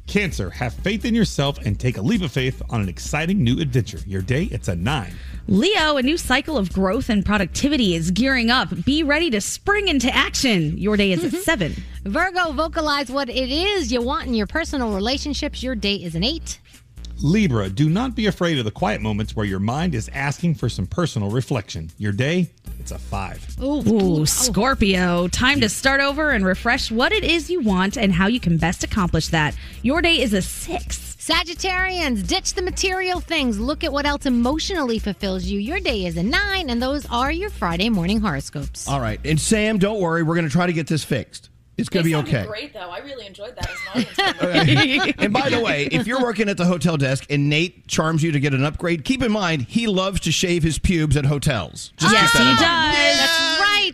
Cancer, 0.06 0.50
have 0.50 0.74
faith 0.74 1.04
in 1.04 1.14
yourself 1.14 1.58
and 1.64 1.78
take 1.80 1.96
a 1.96 2.02
leap 2.02 2.22
of 2.22 2.30
faith 2.30 2.60
on 2.68 2.82
an 2.82 2.88
exciting 2.88 3.42
new 3.42 3.58
adventure. 3.60 3.98
Your 4.06 4.22
day, 4.22 4.44
it's 4.44 4.68
a 4.68 4.76
9. 4.76 5.14
Leo, 5.48 5.96
a 5.96 6.02
new 6.02 6.16
cycle 6.18 6.58
of 6.58 6.72
growth 6.72 7.08
and 7.08 7.24
productivity 7.24 7.94
is 7.94 8.10
gearing 8.10 8.50
up. 8.50 8.68
Be 8.84 9.02
ready 9.02 9.30
to 9.30 9.40
spring 9.40 9.88
into 9.88 10.14
action. 10.14 10.76
Your 10.76 10.96
day 10.96 11.12
is 11.12 11.24
a 11.24 11.28
mm-hmm. 11.28 11.38
7. 11.38 11.74
Virgo, 12.04 12.52
vocalize 12.52 13.10
what 13.10 13.28
it 13.30 13.50
is 13.50 13.90
you 13.90 14.02
want 14.02 14.26
in 14.26 14.34
your 14.34 14.46
personal 14.46 14.94
relationships. 14.94 15.62
Your 15.62 15.74
day 15.74 15.96
is 15.96 16.14
an 16.14 16.22
eight. 16.22 16.60
Libra, 17.22 17.68
do 17.68 17.88
not 17.88 18.14
be 18.14 18.27
afraid 18.27 18.59
of 18.59 18.64
the 18.64 18.70
quiet 18.70 19.00
moments 19.00 19.35
where 19.37 19.46
your 19.46 19.61
mind 19.61 19.94
is 19.94 20.11
asking 20.12 20.55
for 20.57 20.68
some 20.68 20.87
personal 20.87 21.31
reflection. 21.31 21.90
Your 21.96 22.12
day, 22.12 22.50
it's 22.81 22.90
a 22.90 22.98
5. 22.98 23.62
Ooh, 23.62 24.27
Scorpio, 24.27 25.29
time 25.29 25.61
to 25.61 25.68
start 25.68 26.00
over 26.00 26.31
and 26.31 26.44
refresh 26.44 26.90
what 26.90 27.12
it 27.12 27.24
is 27.24 27.48
you 27.48 27.61
want 27.61 27.96
and 27.96 28.12
how 28.12 28.27
you 28.27 28.40
can 28.40 28.59
best 28.59 28.85
accomplish 28.85 29.29
that. 29.29 29.57
Your 29.83 30.03
day 30.03 30.20
is 30.20 30.33
a 30.33 30.42
6. 30.42 31.16
Sagittarians, 31.24 32.27
ditch 32.27 32.53
the 32.53 32.61
material 32.61 33.20
things. 33.20 33.59
Look 33.59 33.83
at 33.83 33.92
what 33.92 34.05
else 34.05 34.27
emotionally 34.27 34.98
fulfills 34.98 35.44
you. 35.44 35.59
Your 35.59 35.81
day 35.81 36.05
is 36.05 36.18
a 36.18 36.22
nine, 36.22 36.68
and 36.68 36.83
those 36.83 37.07
are 37.07 37.33
your 37.33 37.48
Friday 37.48 37.88
morning 37.88 38.20
horoscopes. 38.20 38.87
All 38.87 39.00
right, 39.00 39.18
and 39.24 39.40
Sam, 39.40 39.79
don't 39.79 40.00
worry, 40.00 40.22
we're 40.22 40.35
going 40.35 40.46
to 40.46 40.53
try 40.53 40.66
to 40.66 40.72
get 40.74 40.87
this 40.87 41.03
fixed. 41.03 41.48
It's 41.76 41.88
going 41.88 42.04
to 42.04 42.08
They 42.08 42.10
be 42.10 42.14
sounded 42.14 42.34
okay. 42.34 42.46
Great 42.46 42.72
though. 42.72 42.90
I 42.90 42.98
really 42.98 43.26
enjoyed 43.26 43.56
that 43.56 43.70
as 43.70 45.14
and 45.18 45.32
by 45.32 45.50
the 45.50 45.60
way, 45.60 45.87
if 45.90 46.06
you're 46.06 46.22
working 46.22 46.48
at 46.48 46.56
the 46.56 46.64
hotel 46.64 46.96
desk 46.96 47.26
and 47.30 47.48
Nate 47.48 47.87
charms 47.88 48.22
you 48.22 48.32
to 48.32 48.40
get 48.40 48.54
an 48.54 48.64
upgrade, 48.64 49.04
keep 49.04 49.22
in 49.22 49.32
mind 49.32 49.62
he 49.62 49.87
loves 49.87 50.20
to 50.20 50.32
shave 50.32 50.62
his 50.62 50.78
pubes 50.78 51.16
at 51.16 51.26
hotels. 51.26 51.92
Just 51.96 52.12
Yes, 52.12 52.32
keep 52.32 52.38
that 52.40 52.44
he 52.44 52.50
in 52.50 52.56
does. 52.56 53.43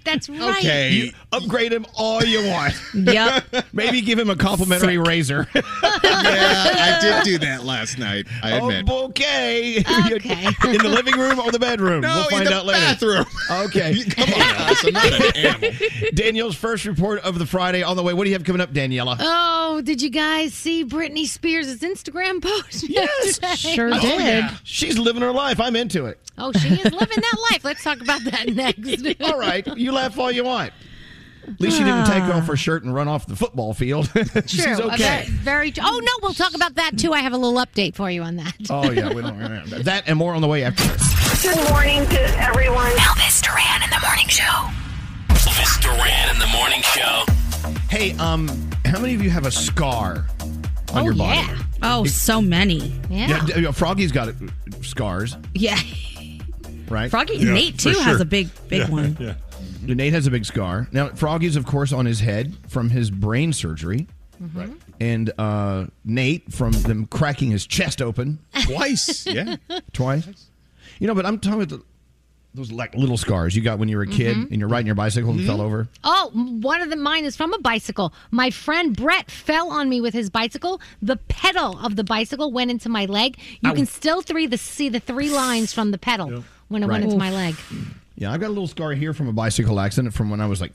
Mind. 0.04 0.18
That's 0.18 0.28
right. 0.28 0.58
Okay. 0.58 0.90
You 0.90 1.12
upgrade 1.32 1.72
him 1.72 1.86
all 1.96 2.22
you 2.24 2.46
want. 2.48 2.74
Yep. 2.94 3.66
Maybe 3.72 4.00
give 4.00 4.18
him 4.18 4.30
a 4.30 4.36
complimentary 4.36 4.98
razor. 4.98 5.46
yeah, 5.54 5.62
I 5.64 6.98
did 7.00 7.24
do 7.24 7.38
that 7.46 7.64
last 7.64 7.98
night. 7.98 8.26
I 8.42 8.58
oh, 8.58 8.68
admit. 8.68 8.84
Oh, 8.88 9.06
okay. 9.06 9.78
Okay. 9.80 10.46
In 10.68 10.78
the 10.78 10.88
living 10.88 11.18
room 11.18 11.38
or 11.38 11.50
the 11.50 11.58
bedroom? 11.58 12.02
No, 12.02 12.14
we'll 12.14 12.24
in 12.24 12.30
find 12.30 12.46
the 12.46 12.54
out 12.54 12.66
later. 12.66 12.80
bathroom. 12.80 13.26
Okay. 13.66 14.04
Come 14.04 14.32
on, 14.34 14.40
Alice, 14.40 14.84
I'm 14.84 14.92
not 14.92 15.12
an 15.12 15.36
animal. 15.36 15.70
Danielle's 16.14 16.56
first 16.56 16.84
report 16.84 17.20
of 17.20 17.38
the 17.38 17.46
Friday 17.46 17.82
on 17.82 17.96
the 17.96 18.02
way. 18.02 18.14
What 18.14 18.24
do 18.24 18.30
you 18.30 18.34
have 18.34 18.44
coming 18.44 18.60
up, 18.60 18.72
Daniela? 18.72 19.16
Oh, 19.20 19.80
did 19.82 20.02
you 20.02 20.10
guys 20.10 20.54
see 20.54 20.84
Britney 20.84 21.26
Spears' 21.26 21.78
Instagram 21.80 22.42
post? 22.42 22.88
Yes. 22.88 23.40
yesterday? 23.40 23.96
Oh, 24.00 24.18
yeah. 24.18 24.56
She's 24.64 24.98
living 24.98 25.22
her 25.22 25.32
life. 25.32 25.60
I'm 25.60 25.76
into 25.76 26.06
it. 26.06 26.18
Oh, 26.38 26.52
she 26.52 26.68
is 26.68 26.92
living 26.92 27.18
that 27.20 27.36
life. 27.50 27.64
Let's 27.64 27.84
talk 27.84 28.00
about 28.00 28.22
that 28.24 28.48
next. 28.48 29.06
All 29.20 29.38
right. 29.38 29.66
You 29.76 29.89
laugh 29.92 30.18
all 30.18 30.30
you 30.30 30.44
want. 30.44 30.72
At 31.46 31.60
least 31.60 31.78
she 31.78 31.84
didn't 31.84 32.04
take 32.06 32.22
off 32.24 32.46
her 32.46 32.56
shirt 32.56 32.84
and 32.84 32.94
run 32.94 33.08
off 33.08 33.26
the 33.26 33.34
football 33.34 33.72
field. 33.74 34.10
She's 34.46 34.62
True. 34.64 34.90
okay. 34.92 35.24
Very, 35.28 35.70
very. 35.70 35.72
Oh 35.80 35.98
no, 36.02 36.12
we'll 36.22 36.34
talk 36.34 36.54
about 36.54 36.74
that 36.76 36.98
too. 36.98 37.12
I 37.12 37.20
have 37.20 37.32
a 37.32 37.36
little 37.38 37.58
update 37.64 37.94
for 37.94 38.10
you 38.10 38.22
on 38.22 38.36
that. 38.36 38.54
Oh 38.68 38.90
yeah, 38.90 39.12
we 39.12 39.22
don't. 39.22 39.38
That 39.84 40.04
and 40.06 40.18
more 40.18 40.34
on 40.34 40.42
the 40.42 40.48
way 40.48 40.62
after 40.64 40.82
this. 40.84 41.42
Good 41.42 41.70
morning 41.70 42.06
to 42.08 42.20
everyone. 42.40 42.90
Elvis 42.92 43.42
Duran 43.42 43.82
in 43.82 43.90
the 43.90 44.00
morning 44.06 44.28
show. 44.28 44.68
Elvis 45.28 45.80
Duran 45.80 46.30
in 46.34 46.38
the 46.38 46.46
morning 46.48 46.82
show. 46.82 47.24
Hey, 47.88 48.12
um, 48.18 48.46
how 48.84 49.00
many 49.00 49.14
of 49.14 49.22
you 49.22 49.30
have 49.30 49.46
a 49.46 49.50
scar 49.50 50.26
on 50.92 50.98
Oh, 50.98 51.04
your 51.04 51.14
body? 51.14 51.40
yeah. 51.40 51.62
Oh, 51.82 52.04
so 52.04 52.40
many. 52.42 52.92
Yeah. 53.08 53.44
d- 53.46 53.66
uh, 53.66 53.72
Froggy's 53.72 54.12
got 54.12 54.28
uh, 54.28 54.32
scars, 54.82 55.36
Yeah. 55.54 55.78
right? 56.88 57.10
Froggy, 57.10 57.42
Nate 57.44 57.78
too 57.78 57.90
has 57.90 58.20
a 58.20 58.24
big, 58.24 58.48
big 58.68 58.88
one. 58.88 59.16
Yeah. 59.18 59.34
Nate 59.82 60.12
has 60.12 60.26
a 60.26 60.30
big 60.30 60.44
scar. 60.44 60.88
Now, 60.92 61.08
Froggy's, 61.08 61.56
of 61.56 61.66
course, 61.66 61.92
on 61.92 62.06
his 62.06 62.20
head 62.20 62.54
from 62.68 62.90
his 62.90 63.10
brain 63.10 63.52
surgery. 63.52 64.06
Mm-hmm. 64.42 64.72
And 65.00 65.32
uh, 65.38 65.86
Nate 66.04 66.52
from 66.52 66.72
them 66.72 67.06
cracking 67.06 67.50
his 67.50 67.66
chest 67.66 68.00
open 68.00 68.38
Twice. 68.64 69.26
Yeah. 69.26 69.56
twice. 69.92 70.26
You 70.98 71.06
know, 71.06 71.14
but 71.14 71.26
I'm 71.26 71.38
talking 71.38 71.62
about 71.62 71.68
the, 71.78 71.84
those 72.54 72.72
like 72.72 72.94
little 72.94 73.16
scars 73.16 73.54
you 73.54 73.62
got 73.62 73.78
when 73.78 73.88
you 73.88 73.96
were 73.96 74.02
a 74.02 74.06
kid 74.06 74.36
Mhm. 74.36 74.50
and 74.50 74.58
you're 74.60 74.68
riding 74.68 74.86
your 74.86 74.94
bicycle 74.96 75.30
and 75.30 75.44
fell 75.46 75.60
over. 75.60 75.88
Oh, 76.04 76.32
m- 76.34 76.60
one 76.62 76.80
of 76.82 76.90
the 76.90 76.96
mine 76.96 77.24
is 77.24 77.36
from 77.36 77.52
a 77.52 77.58
bicycle. 77.60 78.12
My 78.30 78.50
friend 78.50 78.96
Brett 78.96 79.30
fell 79.30 79.70
on 79.70 79.88
me 79.88 80.00
with 80.00 80.14
his 80.14 80.30
bicycle. 80.30 80.80
The 81.00 81.16
pedal 81.16 81.78
of 81.78 81.96
the 81.96 82.04
bicycle 82.04 82.50
went 82.50 82.70
into 82.70 82.88
my 82.88 83.04
leg. 83.06 83.36
You 83.60 83.70
Ow. 83.70 83.74
can 83.74 83.86
still 83.86 84.20
three 84.22 84.46
the 84.46 84.58
see 84.58 84.88
the 84.88 85.00
three 85.00 85.30
lines 85.30 85.72
from 85.72 85.90
the 85.92 85.98
pedal 85.98 86.44
when 86.68 86.82
it 86.82 86.86
Right. 86.86 86.92
went 86.94 87.04
into 87.04 87.16
Oof. 87.16 87.20
my 87.20 87.30
leg. 87.30 87.54
Yeah, 88.20 88.32
I've 88.32 88.40
got 88.40 88.48
a 88.48 88.50
little 88.50 88.66
scar 88.66 88.92
here 88.92 89.14
from 89.14 89.28
a 89.28 89.32
bicycle 89.32 89.80
accident 89.80 90.12
from 90.12 90.28
when 90.28 90.42
I 90.42 90.46
was 90.46 90.60
like 90.60 90.74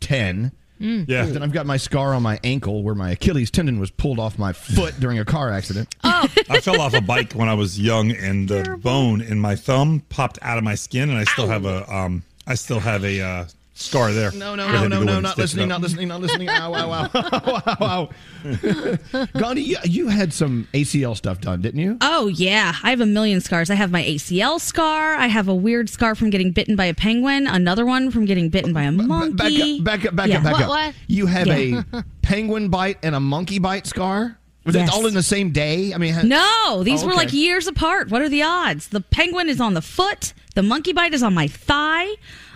10. 0.00 0.52
Mm. 0.78 1.08
Yeah. 1.08 1.24
Then 1.24 1.42
I've 1.42 1.52
got 1.52 1.64
my 1.64 1.78
scar 1.78 2.12
on 2.12 2.22
my 2.22 2.38
ankle 2.44 2.82
where 2.82 2.94
my 2.94 3.12
Achilles 3.12 3.50
tendon 3.50 3.80
was 3.80 3.90
pulled 3.90 4.18
off 4.18 4.38
my 4.38 4.52
foot 4.52 5.00
during 5.00 5.18
a 5.18 5.24
car 5.24 5.50
accident. 5.50 5.92
Oh. 6.06 6.28
I 6.48 6.60
fell 6.60 6.80
off 6.80 6.94
a 6.94 7.00
bike 7.00 7.32
when 7.32 7.48
I 7.48 7.54
was 7.54 7.78
young, 7.78 8.12
and 8.12 8.48
the 8.48 8.78
bone 8.82 9.20
in 9.20 9.38
my 9.38 9.56
thumb 9.56 10.00
popped 10.10 10.38
out 10.42 10.58
of 10.58 10.64
my 10.64 10.74
skin, 10.74 11.10
and 11.10 11.18
I 11.18 11.24
still 11.24 11.46
have 11.48 11.66
a 11.66 11.92
um, 11.92 12.22
I 12.46 12.54
still 12.54 12.80
have 12.80 13.04
a 13.04 13.20
uh, 13.20 13.44
scar 13.74 14.12
there. 14.12 14.30
No, 14.32 14.54
no, 14.54 14.66
They 14.66 14.72
no, 14.72 14.88
no, 14.88 15.02
no, 15.02 15.20
not 15.20 15.36
listening, 15.36 15.68
not 15.68 15.80
listening, 15.80 16.08
not 16.08 16.20
listening. 16.20 16.48
Ow, 16.48 16.72
ow, 16.74 16.92
ow. 16.92 17.10
ow, 17.14 17.62
ow, 17.66 17.76
ow. 17.80 19.26
Gandhi, 19.38 19.62
you, 19.62 19.76
you 19.84 20.08
had 20.08 20.32
some 20.32 20.68
ACL 20.72 21.16
stuff 21.16 21.40
done, 21.40 21.60
didn't 21.60 21.80
you? 21.80 21.96
Oh 22.00 22.28
yeah, 22.28 22.74
I 22.82 22.90
have 22.90 23.00
a 23.00 23.06
million 23.06 23.40
scars. 23.40 23.70
I 23.70 23.74
have 23.74 23.90
my 23.90 24.02
ACL 24.02 24.60
scar. 24.60 25.14
I 25.16 25.26
have 25.26 25.48
a 25.48 25.54
weird 25.54 25.90
scar 25.90 26.14
from 26.14 26.30
getting 26.30 26.52
bitten 26.52 26.76
by 26.76 26.84
a 26.86 26.94
penguin. 26.94 27.46
Another 27.46 27.84
one 27.84 28.10
from 28.10 28.24
getting 28.24 28.48
bitten 28.48 28.72
by 28.72 28.82
a 28.82 28.92
monkey. 28.92 29.80
Back 29.80 30.04
up, 30.04 30.14
back 30.14 30.14
up, 30.14 30.16
back 30.16 30.28
Yeah. 30.28 30.36
up, 30.38 30.42
back 30.44 30.52
What, 30.54 30.62
up. 30.62 30.68
what? 30.68 30.94
You 31.06 31.26
have 31.26 31.46
Yeah. 31.46 31.82
a 31.92 32.04
penguin 32.22 32.68
bite 32.68 32.98
and 33.02 33.14
a 33.14 33.20
monkey 33.20 33.58
bite 33.58 33.86
scar? 33.86 34.38
Was 34.64 34.74
Yes. 34.74 34.88
that 34.88 34.96
all 34.96 35.06
in 35.06 35.12
the 35.14 35.22
same 35.22 35.50
day? 35.50 35.92
I 35.92 35.98
mean, 35.98 36.14
No, 36.26 36.82
these 36.84 37.02
Oh, 37.02 37.06
were 37.06 37.12
like 37.14 37.34
years 37.34 37.66
apart. 37.66 38.08
What 38.10 38.22
are 38.22 38.30
the 38.30 38.42
odds? 38.42 38.88
The 38.88 39.00
penguin 39.02 39.48
is 39.50 39.60
on 39.60 39.74
the 39.74 39.82
foot. 39.82 40.32
The 40.54 40.62
monkey 40.62 40.92
bite 40.94 41.12
is 41.12 41.22
on 41.22 41.34
my 41.34 41.48
thigh. 41.48 42.06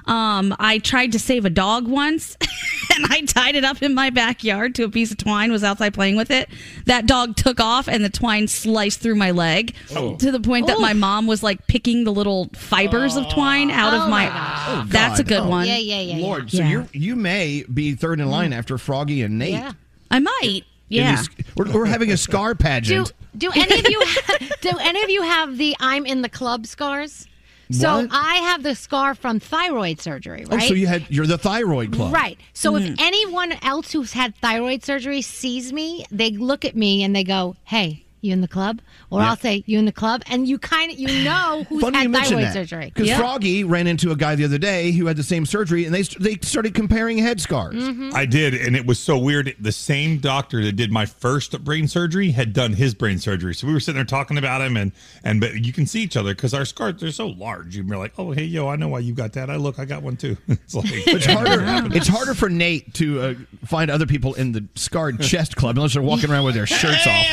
Um, 0.09 0.57
I 0.59 0.79
tried 0.79 1.13
to 1.13 1.19
save 1.19 1.45
a 1.45 1.51
dog 1.51 1.87
once, 1.87 2.37
and 2.97 3.07
I 3.11 3.21
tied 3.23 3.55
it 3.57 3.65
up 3.65 3.83
in 3.83 3.95
my 3.95 4.11
backyard 4.11 4.75
to 4.77 4.85
a 4.85 4.89
piece 4.89 5.11
of 5.11 5.19
twine. 5.19 5.53
Was 5.53 5.63
outside 5.63 5.93
playing 5.95 6.17
with 6.17 6.31
it. 6.31 6.49
That 6.87 7.07
dog 7.07 7.37
took 7.37 7.61
off, 7.61 7.89
and 7.89 8.03
the 8.05 8.09
twine 8.09 8.49
sliced 8.49 9.01
through 9.01 9.17
my 9.17 9.31
leg 9.33 9.75
Oh. 9.95 10.17
to 10.17 10.31
the 10.33 10.41
point 10.41 10.67
that 10.67 10.79
my 10.81 10.95
mom 10.95 11.27
was 11.27 11.43
like 11.43 11.67
picking 11.67 12.05
the 12.05 12.13
little 12.13 12.49
fibers 12.55 13.17
of 13.17 13.29
twine 13.29 13.71
out 13.71 13.93
Oh, 13.93 14.03
of 14.05 14.09
my. 14.09 14.25
my 14.25 14.29
gosh. 14.29 14.65
Oh, 14.69 14.85
That's 14.89 15.21
a 15.21 15.25
good 15.25 15.41
Oh. 15.43 15.49
one. 15.49 15.67
Yeah, 15.67 15.77
yeah, 15.77 16.01
yeah. 16.01 16.17
Lord, 16.23 16.51
so 16.51 16.59
Yeah. 16.59 16.69
you 16.71 16.89
you 16.93 17.15
may 17.17 17.65
be 17.73 17.95
third 17.95 18.19
in 18.21 18.29
line 18.31 18.53
after 18.53 18.79
Froggy 18.79 19.23
and 19.23 19.39
Nate. 19.39 19.51
Yeah. 19.53 19.73
I 20.11 20.21
might. 20.21 20.63
Yeah. 20.89 21.17
these- 21.17 21.29
we're, 21.55 21.71
we're 21.71 21.85
having 21.87 22.11
a 22.11 22.17
scar 22.17 22.55
pageant. 22.57 23.13
do 23.37 23.51
any 23.55 23.79
of 23.79 23.89
you 23.91 24.03
do 24.63 24.71
any 24.81 25.03
of 25.03 25.11
you 25.11 25.21
have 25.23 25.59
the 25.59 25.77
I'm 25.81 26.07
in 26.07 26.23
the 26.23 26.31
club 26.31 26.67
scars? 26.67 27.27
So 27.71 28.01
What? 28.01 28.09
I 28.11 28.37
have 28.37 28.63
the 28.63 28.75
scar 28.75 29.15
from 29.15 29.41
thyroid 29.41 30.01
surgery, 30.01 30.45
right? 30.49 30.63
Oh, 30.63 30.69
so 30.69 30.75
you 30.75 30.87
had 30.87 31.05
you're 31.11 31.27
the 31.27 31.37
thyroid 31.39 31.93
club, 31.93 32.13
Right. 32.15 32.39
So 32.55 32.73
Mm-hmm. 32.73 32.93
if 32.95 33.01
anyone 33.01 33.53
else 33.63 33.93
who's 33.93 34.13
had 34.13 34.35
thyroid 34.37 34.83
surgery 34.85 35.21
sees 35.23 35.73
me, 35.73 36.05
they 36.11 36.31
look 36.31 36.65
at 36.65 36.75
me 36.77 37.03
and 37.05 37.15
they 37.15 37.25
go, 37.25 37.57
"Hey, 37.65 38.05
you 38.21 38.33
in 38.33 38.41
the 38.41 38.49
club?" 38.49 38.81
Or 39.11 39.21
Yeah. 39.21 39.31
I'll 39.31 39.37
say, 39.37 39.63
"You 39.67 39.79
in 39.79 39.85
the 39.85 39.93
club?" 39.93 40.23
And 40.27 40.47
you 40.49 40.59
kind 40.59 40.91
of 40.93 40.99
you 40.99 41.07
know 41.25 41.65
who's 41.69 41.81
Funny 41.83 41.97
you 41.99 42.03
had 42.03 42.11
mention 42.11 42.31
thyroid 42.39 42.45
that 42.47 42.53
surgery. 42.55 42.93
because 42.95 43.11
Froggy 43.19 43.65
ran 43.65 43.87
into 43.87 44.11
a 44.11 44.17
guy 44.17 44.35
the 44.35 44.45
other 44.45 44.59
day 44.59 44.93
who 44.93 45.07
had 45.07 45.17
the 45.17 45.23
same 45.23 45.47
surgery, 45.47 45.85
and 45.85 45.95
they 45.95 46.03
they 46.03 46.37
started 46.43 46.75
comparing 46.75 47.19
head 47.19 47.41
scars. 47.41 47.75
Mm-hmm. 47.75 48.11
I 48.15 48.25
did, 48.27 48.55
and 48.55 48.77
it 48.77 48.87
was 48.87 48.99
so 48.99 49.19
weird. 49.19 49.55
The 49.61 49.73
same 49.73 50.19
doctor 50.19 50.63
that 50.65 50.73
did 50.73 50.91
my 50.93 51.07
first 51.07 51.63
brain 51.65 51.89
surgery 51.89 52.31
had 52.31 52.53
done 52.53 52.73
his 52.75 52.95
brain 52.95 53.19
surgery. 53.19 53.55
So 53.55 53.67
we 53.67 53.73
were 53.73 53.81
sitting 53.81 53.97
there 53.97 54.05
talking 54.05 54.39
about 54.39 54.61
him, 54.61 54.77
and 54.77 54.93
and 55.25 55.41
but 55.41 55.65
you 55.65 55.73
can 55.73 55.87
see 55.87 56.03
each 56.03 56.17
other 56.17 56.35
because 56.35 56.55
our 56.55 56.65
scars 56.65 57.01
they're 57.01 57.11
so 57.11 57.29
large. 57.29 57.77
You're 57.77 57.97
like, 57.97 58.13
oh 58.19 58.33
hey 58.33 58.45
yo, 58.45 58.69
I 58.69 58.77
know 58.77 58.89
why 58.89 59.01
you 59.01 59.15
got 59.15 59.33
that. 59.35 59.51
I 59.51 59.57
look, 59.57 59.79
I 59.79 59.85
got 59.85 60.03
one 60.03 60.17
too. 60.17 60.37
It's 60.49 60.75
like 60.75 60.87
It's 60.91 61.27
harder. 61.27 61.63
it's 61.97 62.09
harder 62.09 62.35
for 62.35 62.49
Nate 62.49 62.93
to 62.95 63.21
uh, 63.21 63.35
find 63.65 63.91
other 63.91 64.07
people 64.07 64.35
in 64.35 64.53
the 64.53 64.65
scarred 64.75 65.21
chest 65.21 65.57
club 65.57 65.77
unless 65.77 65.95
they're 65.95 66.03
walking 66.03 66.31
around 66.31 66.45
with 66.45 66.55
their 66.55 66.67
shirts 66.67 67.07
off. 67.07 67.27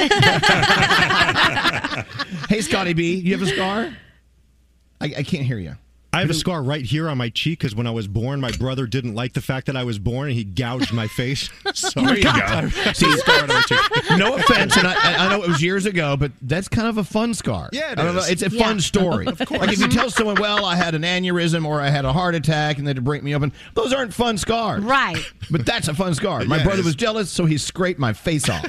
hey, 2.48 2.60
Scotty 2.60 2.92
B, 2.94 3.14
you 3.14 3.36
have 3.36 3.46
a 3.46 3.50
scar? 3.50 3.96
I, 5.00 5.06
I 5.18 5.22
can't 5.22 5.44
hear 5.44 5.58
you. 5.58 5.76
I 6.12 6.22
have 6.22 6.30
a 6.30 6.34
scar 6.34 6.60
right 6.60 6.84
here 6.84 7.08
on 7.08 7.18
my 7.18 7.28
cheek 7.28 7.60
because 7.60 7.76
when 7.76 7.86
I 7.86 7.92
was 7.92 8.08
born, 8.08 8.40
my 8.40 8.50
brother 8.50 8.88
didn't 8.88 9.14
like 9.14 9.32
the 9.32 9.40
fact 9.40 9.68
that 9.68 9.76
I 9.76 9.84
was 9.84 10.00
born 10.00 10.26
and 10.26 10.36
he 10.36 10.42
gouged 10.42 10.92
my 10.92 11.06
face. 11.06 11.48
So 11.72 11.88
There 12.00 12.16
you 12.18 12.24
go. 12.24 12.68
See, 12.94 13.16
scar 13.18 13.42
on 13.42 13.46
my 13.48 13.62
cheek. 13.68 13.78
no 14.18 14.34
offense, 14.34 14.76
and 14.76 14.88
I, 14.88 15.26
I 15.26 15.28
know 15.28 15.44
it 15.44 15.48
was 15.48 15.62
years 15.62 15.86
ago, 15.86 16.16
but 16.16 16.32
that's 16.42 16.66
kind 16.66 16.88
of 16.88 16.98
a 16.98 17.04
fun 17.04 17.32
scar. 17.32 17.68
Yeah, 17.72 17.92
it 17.92 18.00
I 18.00 18.04
don't 18.04 18.16
know. 18.16 18.22
It's 18.24 18.42
a 18.42 18.50
Yeah. 18.50 18.64
fun 18.66 18.80
story. 18.80 19.28
Of 19.28 19.38
course. 19.38 19.60
Like 19.60 19.72
if 19.72 19.78
you 19.78 19.86
tell 19.86 20.10
someone, 20.10 20.34
"Well, 20.40 20.64
I 20.64 20.74
had 20.74 20.96
an 20.96 21.02
aneurysm 21.02 21.64
or 21.64 21.80
I 21.80 21.90
had 21.90 22.04
a 22.04 22.12
heart 22.12 22.34
attack," 22.34 22.78
and 22.78 22.86
they 22.88 22.90
had 22.90 22.96
to 22.96 23.02
break 23.02 23.22
me 23.22 23.32
open, 23.36 23.52
those 23.74 23.92
aren't 23.92 24.12
fun 24.12 24.36
scars. 24.36 24.82
Right. 24.82 25.22
But 25.48 25.64
that's 25.64 25.86
a 25.86 25.94
fun 25.94 26.16
scar. 26.16 26.44
My 26.44 26.56
Yeah, 26.56 26.62
it 26.62 26.64
brother 26.64 26.80
is. 26.80 26.86
was 26.86 26.94
jealous, 26.96 27.30
so 27.30 27.44
he 27.44 27.56
scraped 27.56 28.00
my 28.00 28.14
face 28.14 28.48
off. 28.48 28.66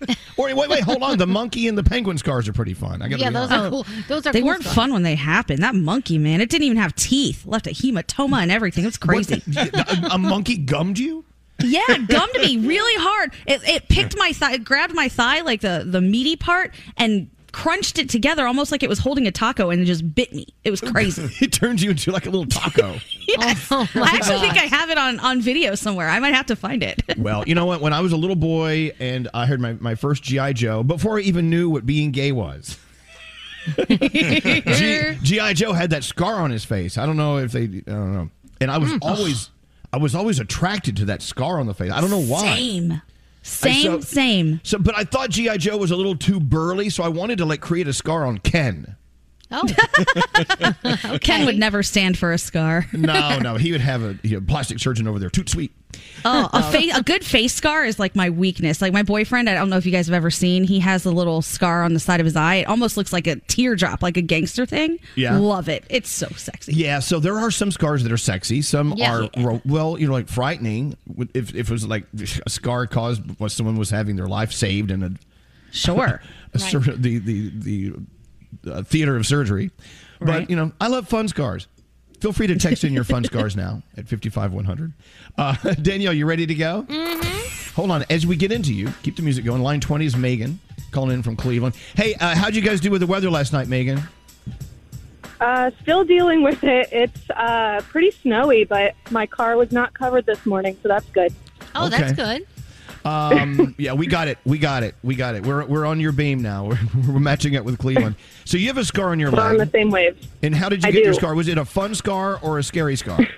or 0.36 0.54
wait, 0.54 0.68
wait, 0.68 0.82
hold 0.82 1.02
on. 1.02 1.18
The 1.18 1.26
monkey 1.26 1.68
and 1.68 1.76
the 1.76 1.82
penguin 1.82 2.18
scars 2.18 2.48
are 2.48 2.52
pretty 2.52 2.74
fun. 2.74 3.02
I 3.02 3.08
gotta 3.08 3.20
Yeah, 3.22 3.28
be 3.30 3.34
those 3.34 3.50
honest. 3.50 3.66
are 3.66 3.70
cool. 3.70 3.86
Those 4.08 4.26
are 4.26 4.32
They 4.32 4.40
cool 4.40 4.48
weren't 4.48 4.62
scars. 4.62 4.74
fun 4.74 4.92
when 4.92 5.02
they 5.02 5.14
happened. 5.14 5.62
That 5.62 5.74
monkey, 5.74 6.18
man, 6.18 6.40
it 6.40 6.48
didn't 6.50 6.64
even 6.64 6.76
have 6.78 6.94
teeth. 6.94 7.44
Left 7.46 7.66
a 7.66 7.70
hematoma 7.70 8.42
and 8.42 8.50
everything. 8.52 8.84
It 8.84 8.88
was 8.88 8.96
crazy. 8.96 9.42
a, 9.56 10.08
a 10.12 10.18
monkey 10.18 10.56
gummed 10.56 10.98
you? 10.98 11.24
Yeah, 11.60 11.80
gummed 12.06 12.34
me 12.40 12.56
really 12.66 13.02
hard. 13.02 13.32
It, 13.46 13.66
it 13.68 13.88
picked 13.88 14.16
my 14.16 14.32
thigh, 14.32 14.52
it 14.54 14.64
grabbed 14.64 14.94
my 14.94 15.08
thigh, 15.08 15.40
like 15.40 15.60
the, 15.60 15.84
the 15.84 16.00
meaty 16.00 16.36
part, 16.36 16.72
and 16.96 17.28
crunched 17.52 17.98
it 17.98 18.08
together 18.08 18.46
almost 18.46 18.70
like 18.72 18.82
it 18.82 18.88
was 18.88 18.98
holding 18.98 19.26
a 19.26 19.30
taco 19.32 19.70
and 19.70 19.80
it 19.82 19.84
just 19.86 20.14
bit 20.14 20.32
me. 20.32 20.46
It 20.64 20.70
was 20.70 20.80
crazy. 20.80 21.28
it 21.44 21.52
turns 21.52 21.82
you 21.82 21.90
into 21.90 22.10
like 22.12 22.26
a 22.26 22.30
little 22.30 22.46
taco. 22.46 22.96
yes. 23.26 23.68
Oh, 23.70 23.88
my 23.94 24.02
I 24.02 24.10
actually 24.16 24.38
think. 24.40 24.54
I 24.58 24.66
have 24.66 24.90
it 24.90 24.98
on, 24.98 25.18
on 25.20 25.40
video 25.40 25.74
somewhere. 25.74 26.08
I 26.08 26.18
might 26.20 26.34
have 26.34 26.46
to 26.46 26.56
find 26.56 26.82
it. 26.82 27.02
Well, 27.18 27.42
you 27.46 27.54
know 27.54 27.66
what? 27.66 27.80
When 27.80 27.92
I 27.92 28.00
was 28.00 28.12
a 28.12 28.16
little 28.16 28.36
boy 28.36 28.92
and 29.00 29.28
I 29.34 29.46
heard 29.46 29.60
my, 29.60 29.72
my 29.74 29.94
first 29.96 30.22
G.I. 30.22 30.52
Joe, 30.52 30.82
before 30.82 31.18
I 31.18 31.22
even 31.22 31.50
knew 31.50 31.68
what 31.68 31.84
being 31.84 32.12
gay 32.12 32.30
was, 32.32 32.78
G.I. 33.88 35.52
Joe 35.54 35.72
had 35.72 35.90
that 35.90 36.04
scar 36.04 36.34
on 36.36 36.50
his 36.50 36.64
face. 36.64 36.96
I 36.98 37.06
don't 37.06 37.16
know 37.16 37.38
if 37.38 37.52
they, 37.52 37.64
I 37.64 37.66
don't 37.86 38.12
know. 38.14 38.30
And 38.60 38.70
I 38.70 38.78
was 38.78 38.90
Mm. 38.92 38.98
always, 39.02 39.50
I 39.92 39.96
was 39.98 40.14
always 40.14 40.38
attracted 40.40 40.96
to 40.98 41.04
that 41.06 41.22
scar 41.22 41.60
on 41.60 41.66
the 41.66 41.74
face. 41.74 41.90
I 41.92 42.00
don't 42.00 42.10
know 42.10 42.22
why. 42.22 42.56
Same. 42.56 43.02
Same, 43.42 43.82
so- 43.82 44.00
same. 44.00 44.60
So, 44.62 44.78
but 44.78 44.94
I 44.96 45.04
thought 45.04 45.30
G.I. 45.30 45.56
Joe 45.58 45.76
was 45.76 45.90
a 45.90 45.96
little 45.96 46.16
too 46.16 46.38
burly, 46.40 46.90
so 46.90 47.02
I 47.02 47.08
wanted 47.08 47.38
to 47.38 47.44
like 47.44 47.60
create 47.60 47.88
a 47.88 47.92
scar 47.92 48.26
on 48.26 48.38
Ken. 48.38 48.96
Oh. 49.50 51.18
Ken 51.20 51.46
would 51.46 51.56
never 51.58 51.82
stand 51.82 52.18
for 52.18 52.32
a 52.32 52.38
scar. 52.38 52.86
No, 52.98 53.38
no, 53.38 53.54
he 53.56 53.72
would 53.72 53.80
have 53.80 54.02
a 54.02 54.18
you 54.22 54.38
know, 54.38 54.44
plastic 54.46 54.78
surgeon 54.80 55.06
over 55.08 55.18
there. 55.18 55.30
Toot 55.30 55.48
sweet. 55.48 55.72
Oh, 56.24 56.50
a, 56.52 56.56
uh, 56.56 56.70
face, 56.70 56.94
a 56.96 57.02
good 57.02 57.24
face 57.24 57.54
scar 57.54 57.84
is 57.84 57.98
like 57.98 58.14
my 58.14 58.28
weakness. 58.28 58.82
Like 58.82 58.92
my 58.92 59.02
boyfriend, 59.02 59.48
I 59.48 59.54
don't 59.54 59.70
know 59.70 59.78
if 59.78 59.86
you 59.86 59.92
guys 59.92 60.06
have 60.08 60.14
ever 60.14 60.30
seen, 60.30 60.64
he 60.64 60.80
has 60.80 61.06
a 61.06 61.10
little 61.10 61.40
scar 61.40 61.84
on 61.84 61.94
the 61.94 62.00
side 62.00 62.20
of 62.20 62.26
his 62.26 62.36
eye. 62.36 62.56
It 62.56 62.64
almost 62.66 62.96
looks 62.98 63.12
like 63.12 63.26
a 63.26 63.36
teardrop, 63.36 64.02
like 64.02 64.16
a 64.18 64.22
gangster 64.22 64.66
thing. 64.66 64.98
Yeah. 65.14 65.38
Love 65.38 65.68
it. 65.68 65.84
It's 65.88 66.10
so 66.10 66.26
sexy. 66.36 66.74
Yeah, 66.74 66.98
so 66.98 67.18
there 67.20 67.38
are 67.38 67.50
some 67.50 67.70
scars 67.70 68.02
that 68.02 68.12
are 68.12 68.18
sexy. 68.18 68.60
Some 68.60 68.94
Yeah. 68.96 69.26
are 69.36 69.42
ro- 69.42 69.62
well, 69.64 69.98
you 69.98 70.06
know, 70.08 70.12
like 70.12 70.28
frightening. 70.28 70.96
If, 71.34 71.54
if 71.54 71.68
it 71.68 71.70
was 71.70 71.86
like 71.86 72.04
a 72.44 72.50
scar 72.50 72.86
caused 72.86 73.38
by 73.38 73.46
someone 73.46 73.76
was 73.76 73.90
having 73.90 74.16
their 74.16 74.28
life 74.28 74.52
saved 74.52 74.90
in 74.90 75.02
a 75.02 75.10
Sure. 75.70 76.20
a 76.54 76.58
sur- 76.58 76.80
the 76.80 77.18
the 77.18 77.50
the 77.54 77.92
uh, 78.66 78.82
theater 78.82 79.16
of 79.16 79.26
surgery. 79.26 79.70
But 80.20 80.28
Right. 80.28 80.50
you 80.50 80.56
know, 80.56 80.72
I 80.80 80.88
love 80.88 81.08
fun 81.08 81.28
scars. 81.28 81.68
Feel 82.20 82.32
free 82.32 82.48
to 82.48 82.56
text 82.56 82.82
in 82.82 82.92
your 82.92 83.04
fun 83.04 83.22
scars 83.30 83.54
now 83.56 83.82
at 83.96 84.08
fifty 84.08 84.28
five 84.28 84.52
one 84.52 84.64
hundred. 84.64 84.92
Uh, 85.36 85.54
Danielle, 85.82 86.12
you 86.12 86.26
ready 86.26 86.46
to 86.46 86.54
go? 86.54 86.84
Mm-hmm. 86.88 87.74
Hold 87.76 87.90
on. 87.92 88.04
As 88.10 88.26
we 88.26 88.34
get 88.36 88.50
into 88.50 88.74
you, 88.74 88.88
keep 89.04 89.14
the 89.16 89.22
music 89.22 89.44
going. 89.44 89.62
Line 89.62 89.80
twenty 89.80 90.04
is 90.06 90.16
Megan 90.16 90.58
calling 90.90 91.12
in 91.14 91.22
from 91.22 91.36
Cleveland. 91.36 91.76
Hey, 91.94 92.14
uh, 92.14 92.34
how'd 92.34 92.56
you 92.56 92.62
guys 92.62 92.80
do 92.80 92.90
with 92.90 93.00
the 93.02 93.06
weather 93.06 93.30
last 93.30 93.52
night, 93.52 93.68
Megan? 93.68 94.00
Uh, 95.40 95.70
still 95.82 96.02
dealing 96.04 96.42
with 96.42 96.64
it. 96.64 96.88
It's 96.90 97.30
uh, 97.30 97.80
pretty 97.88 98.10
snowy, 98.10 98.64
but 98.64 98.94
my 99.10 99.26
car 99.26 99.56
was 99.56 99.70
not 99.70 99.94
covered 99.94 100.26
this 100.26 100.44
morning, 100.44 100.76
so 100.82 100.88
that's 100.88 101.08
good. 101.10 101.32
Oh, 101.76 101.88
that's 101.88 102.12
good. 102.12 102.44
Um, 103.08 103.74
yeah, 103.78 103.94
we 103.94 104.06
got 104.06 104.28
it. 104.28 104.38
We 104.44 104.58
got 104.58 104.82
it. 104.82 104.94
We 105.02 105.14
got 105.14 105.34
it. 105.34 105.46
We're, 105.46 105.64
we're 105.64 105.86
on 105.86 105.98
your 105.98 106.12
beam 106.12 106.42
now. 106.42 106.66
We're, 106.68 106.78
we're 107.08 107.20
matching 107.20 107.56
up 107.56 107.64
with 107.64 107.78
Cleveland. 107.78 108.16
So 108.44 108.58
you 108.58 108.66
have 108.66 108.76
a 108.76 108.84
scar 108.84 109.10
on 109.10 109.18
your 109.18 109.30
We're 109.30 109.40
on 109.40 109.56
leg. 109.56 109.70
the 109.70 109.78
same 109.78 109.90
wave. 109.90 110.18
And 110.42 110.54
how 110.54 110.68
did 110.68 110.82
you 110.82 110.88
I 110.88 110.92
get 110.92 111.04
your 111.04 111.14
scar? 111.14 111.34
Was 111.34 111.48
it 111.48 111.56
a 111.56 111.64
fun 111.64 111.94
scar 111.94 112.38
or 112.42 112.58
a 112.58 112.62
scary 112.62 112.96
scar? 112.96 113.18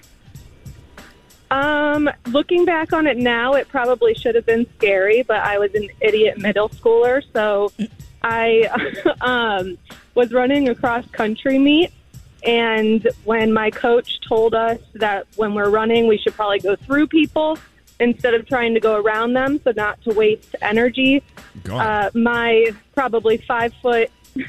Um, 1.53 2.09
looking 2.27 2.65
back 2.65 2.93
on 2.93 3.09
it 3.09 3.17
now, 3.17 3.55
it 3.55 3.67
probably 3.67 4.15
should 4.15 4.37
have 4.37 4.47
been 4.47 4.67
scary, 4.79 5.25
but 5.25 5.41
I 5.41 5.59
was 5.59 5.75
an 5.75 5.89
idiot 6.01 6.39
middle 6.39 6.69
schooler, 6.69 7.25
so 7.33 7.73
I 8.23 8.69
um, 9.21 9.77
was 10.15 10.33
running 10.33 10.69
a 10.69 10.77
cross 10.77 11.05
country 11.11 11.59
meet. 11.59 11.91
And 12.45 13.09
when 13.25 13.53
my 13.53 13.71
coach 13.71 14.21
told 14.21 14.55
us 14.55 14.79
that 14.95 15.27
when 15.35 15.55
we're 15.55 15.71
running, 15.71 16.07
we 16.07 16.19
should 16.19 16.35
probably 16.35 16.61
go 16.61 16.77
through 16.77 17.09
people 17.09 17.59
instead 18.01 18.35
of 18.35 18.47
trying 18.47 18.75
to 18.75 18.81
go 18.81 19.01
around 19.01 19.35
them, 19.35 19.61
so 19.63 19.73
not 19.77 20.01
to 20.03 20.13
waste 20.13 20.57
energy, 20.63 21.23
uh, 21.71 22.11
my 22.15 22.73
probably 22.95 23.37
five 23.37 23.73
foot 23.83 24.11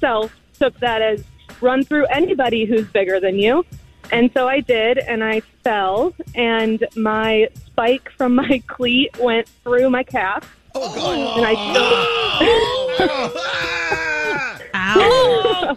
self 0.00 0.34
took 0.58 0.78
that 0.80 1.02
as 1.02 1.22
run 1.60 1.84
through 1.84 2.06
anybody 2.06 2.64
who's 2.64 2.86
bigger 2.86 3.20
than 3.20 3.38
you. 3.38 3.66
And 4.10 4.30
so 4.34 4.48
I 4.48 4.60
did, 4.60 4.98
and 4.98 5.22
I 5.24 5.40
fell, 5.64 6.12
and 6.34 6.84
my 6.96 7.48
spike 7.66 8.10
from 8.16 8.34
my 8.34 8.62
cleat 8.66 9.16
went 9.18 9.48
through 9.62 9.88
my 9.90 10.02
calf. 10.02 10.56
Oh, 10.74 10.94
God. 10.94 11.38
And 11.38 11.46
I 11.46 11.54
still. 14.98 15.12
Ow! 15.74 15.76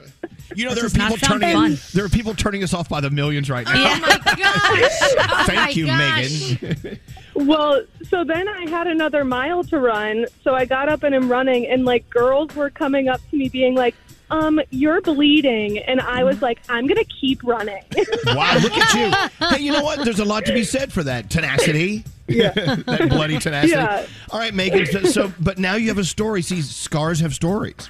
You 0.55 0.65
know, 0.65 0.73
there 0.73 0.85
are 0.85 0.89
This 0.89 0.93
does 0.93 0.97
not 0.97 1.13
people 1.13 1.27
turning 1.27 1.53
fun. 1.53 1.77
there 1.93 2.05
are 2.05 2.09
people 2.09 2.33
turning 2.33 2.63
us 2.63 2.73
off 2.73 2.89
by 2.89 3.01
the 3.01 3.09
millions 3.09 3.49
right 3.49 3.65
now. 3.65 3.73
Oh 3.75 3.99
my 3.99 4.35
gosh! 4.35 5.45
Thank 5.47 5.75
you, 5.75 5.87
Megan. 5.87 6.99
Well, 7.35 7.83
so 8.09 8.23
then 8.23 8.47
I 8.47 8.69
had 8.69 8.87
another 8.87 9.23
mile 9.25 9.63
to 9.65 9.79
run. 9.79 10.25
So 10.43 10.53
I 10.53 10.65
got 10.65 10.87
up 10.89 11.03
and 11.03 11.13
I'm 11.13 11.29
running, 11.29 11.67
and 11.67 11.85
like 11.85 12.09
girls 12.09 12.55
were 12.55 12.69
coming 12.69 13.09
up 13.09 13.19
to 13.29 13.35
me 13.37 13.49
being 13.49 13.75
like, 13.75 13.95
um, 14.31 14.59
you're 14.69 15.01
bleeding. 15.01 15.79
And 15.79 15.99
I 16.01 16.23
was 16.23 16.41
like, 16.41 16.61
I'm 16.69 16.87
going 16.87 17.03
to 17.03 17.05
keep 17.05 17.43
running. 17.43 17.83
Wow, 18.27 18.57
look 18.57 18.73
at 18.73 18.93
you. 18.93 19.47
Hey, 19.47 19.61
you 19.63 19.71
know 19.71 19.83
what? 19.83 20.03
There's 20.03 20.19
a 20.19 20.25
lot 20.25 20.45
to 20.45 20.53
be 20.53 20.63
said 20.63 20.91
for 20.91 21.03
that 21.03 21.29
tenacity. 21.29 22.03
Yeah. 22.27 22.51
that 22.55 23.07
bloody 23.09 23.37
tenacity. 23.37 23.73
Yeah. 23.73 24.07
All 24.31 24.39
right, 24.39 24.53
Megan. 24.53 24.85
So, 24.87 25.03
so, 25.03 25.33
but 25.39 25.59
now 25.59 25.75
you 25.75 25.89
have 25.89 25.99
a 25.99 26.03
story. 26.03 26.41
See, 26.41 26.61
scars 26.63 27.19
have 27.19 27.35
stories. 27.35 27.89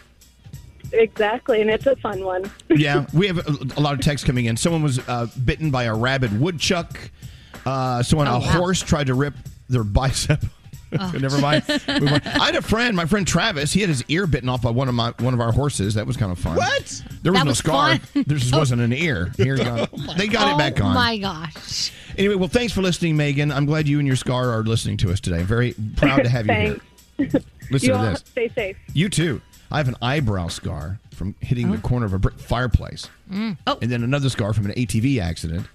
Exactly. 0.97 1.61
And 1.61 1.69
it's 1.69 1.85
a 1.85 1.95
fun 1.97 2.23
one. 2.23 2.49
Yeah, 2.69 3.05
we 3.13 3.27
have 3.27 3.37
a, 3.37 3.79
a 3.79 3.81
lot 3.81 3.93
of 3.93 4.01
texts 4.01 4.25
coming 4.25 4.45
in. 4.45 4.57
Someone 4.57 4.83
was 4.83 4.99
uh, 5.07 5.27
bitten 5.45 5.71
by 5.71 5.83
a 5.85 5.95
rabid 5.95 6.39
woodchuck. 6.39 6.97
Uh, 7.65 8.03
someone, 8.03 8.27
Oh, 8.27 8.35
a 8.35 8.39
wow. 8.39 8.45
horse 8.45 8.81
tried 8.81 9.07
to 9.07 9.13
rip 9.13 9.33
their 9.69 9.83
bicep. 9.83 10.43
Oh. 10.97 11.11
Never 11.19 11.39
mind. 11.39 11.63
Move 11.67 12.13
on. 12.13 12.21
I 12.25 12.45
had 12.45 12.55
a 12.55 12.61
friend, 12.61 12.95
my 12.95 13.05
friend 13.05 13.27
Travis. 13.27 13.73
He 13.73 13.81
had 13.81 13.89
his 13.89 14.05
ear 14.07 14.25
bitten 14.27 14.47
off 14.47 14.61
by 14.61 14.69
one 14.69 14.87
of 14.87 14.93
my 14.95 15.11
one 15.19 15.33
of 15.33 15.41
our 15.41 15.51
horses. 15.51 15.95
That 15.95 16.07
was 16.07 16.15
kind 16.15 16.31
of 16.31 16.39
fun. 16.39 16.55
What? 16.55 17.01
There 17.21 17.33
was 17.33 17.39
That 17.41 17.45
no 17.45 17.49
was 17.51 17.57
scar. 17.57 17.97
fun? 17.97 18.23
There 18.25 18.37
just 18.37 18.55
wasn't 18.55 18.81
an 18.81 18.93
ear. 18.93 19.31
Here 19.35 19.57
you 19.57 19.63
go. 19.65 19.87
they 20.15 20.27
got 20.27 20.53
it 20.53 20.57
back 20.57 20.79
on. 20.79 20.85
oh 20.85 20.89
on. 20.89 20.93
my 20.93 21.17
gosh. 21.17 21.91
Anyway, 22.17 22.35
well, 22.35 22.47
thanks 22.47 22.71
for 22.71 22.81
listening, 22.81 23.17
Megan. 23.17 23.51
I'm 23.51 23.65
glad 23.65 23.89
you 23.89 23.97
and 23.99 24.07
your 24.07 24.15
scar 24.15 24.51
are 24.51 24.63
listening 24.63 24.95
to 24.97 25.11
us 25.11 25.19
today. 25.19 25.41
Very 25.43 25.73
proud 25.97 26.23
to 26.23 26.29
have 26.29 26.45
you 26.47 26.53
here. 26.53 26.77
Thanks. 27.17 27.45
Listen 27.71 27.87
you 27.89 27.93
to 27.93 27.99
all 27.99 28.05
this. 28.11 28.19
stay 28.19 28.47
safe. 28.49 28.77
You 28.93 29.09
too. 29.09 29.41
I 29.71 29.77
have 29.77 29.87
an 29.87 29.95
eyebrow 30.01 30.47
scar 30.47 30.99
from 31.13 31.35
hitting 31.39 31.71
the 31.71 31.77
corner 31.79 32.05
of 32.05 32.13
a 32.13 32.19
brick 32.19 32.39
fireplace. 32.39 33.09
Mm. 33.31 33.57
Oh. 33.65 33.77
And 33.81 33.91
then 33.91 34.03
another 34.03 34.29
scar 34.29 34.53
from 34.53 34.65
an 34.65 34.71
ATV 34.73 35.19
accident. 35.21 35.67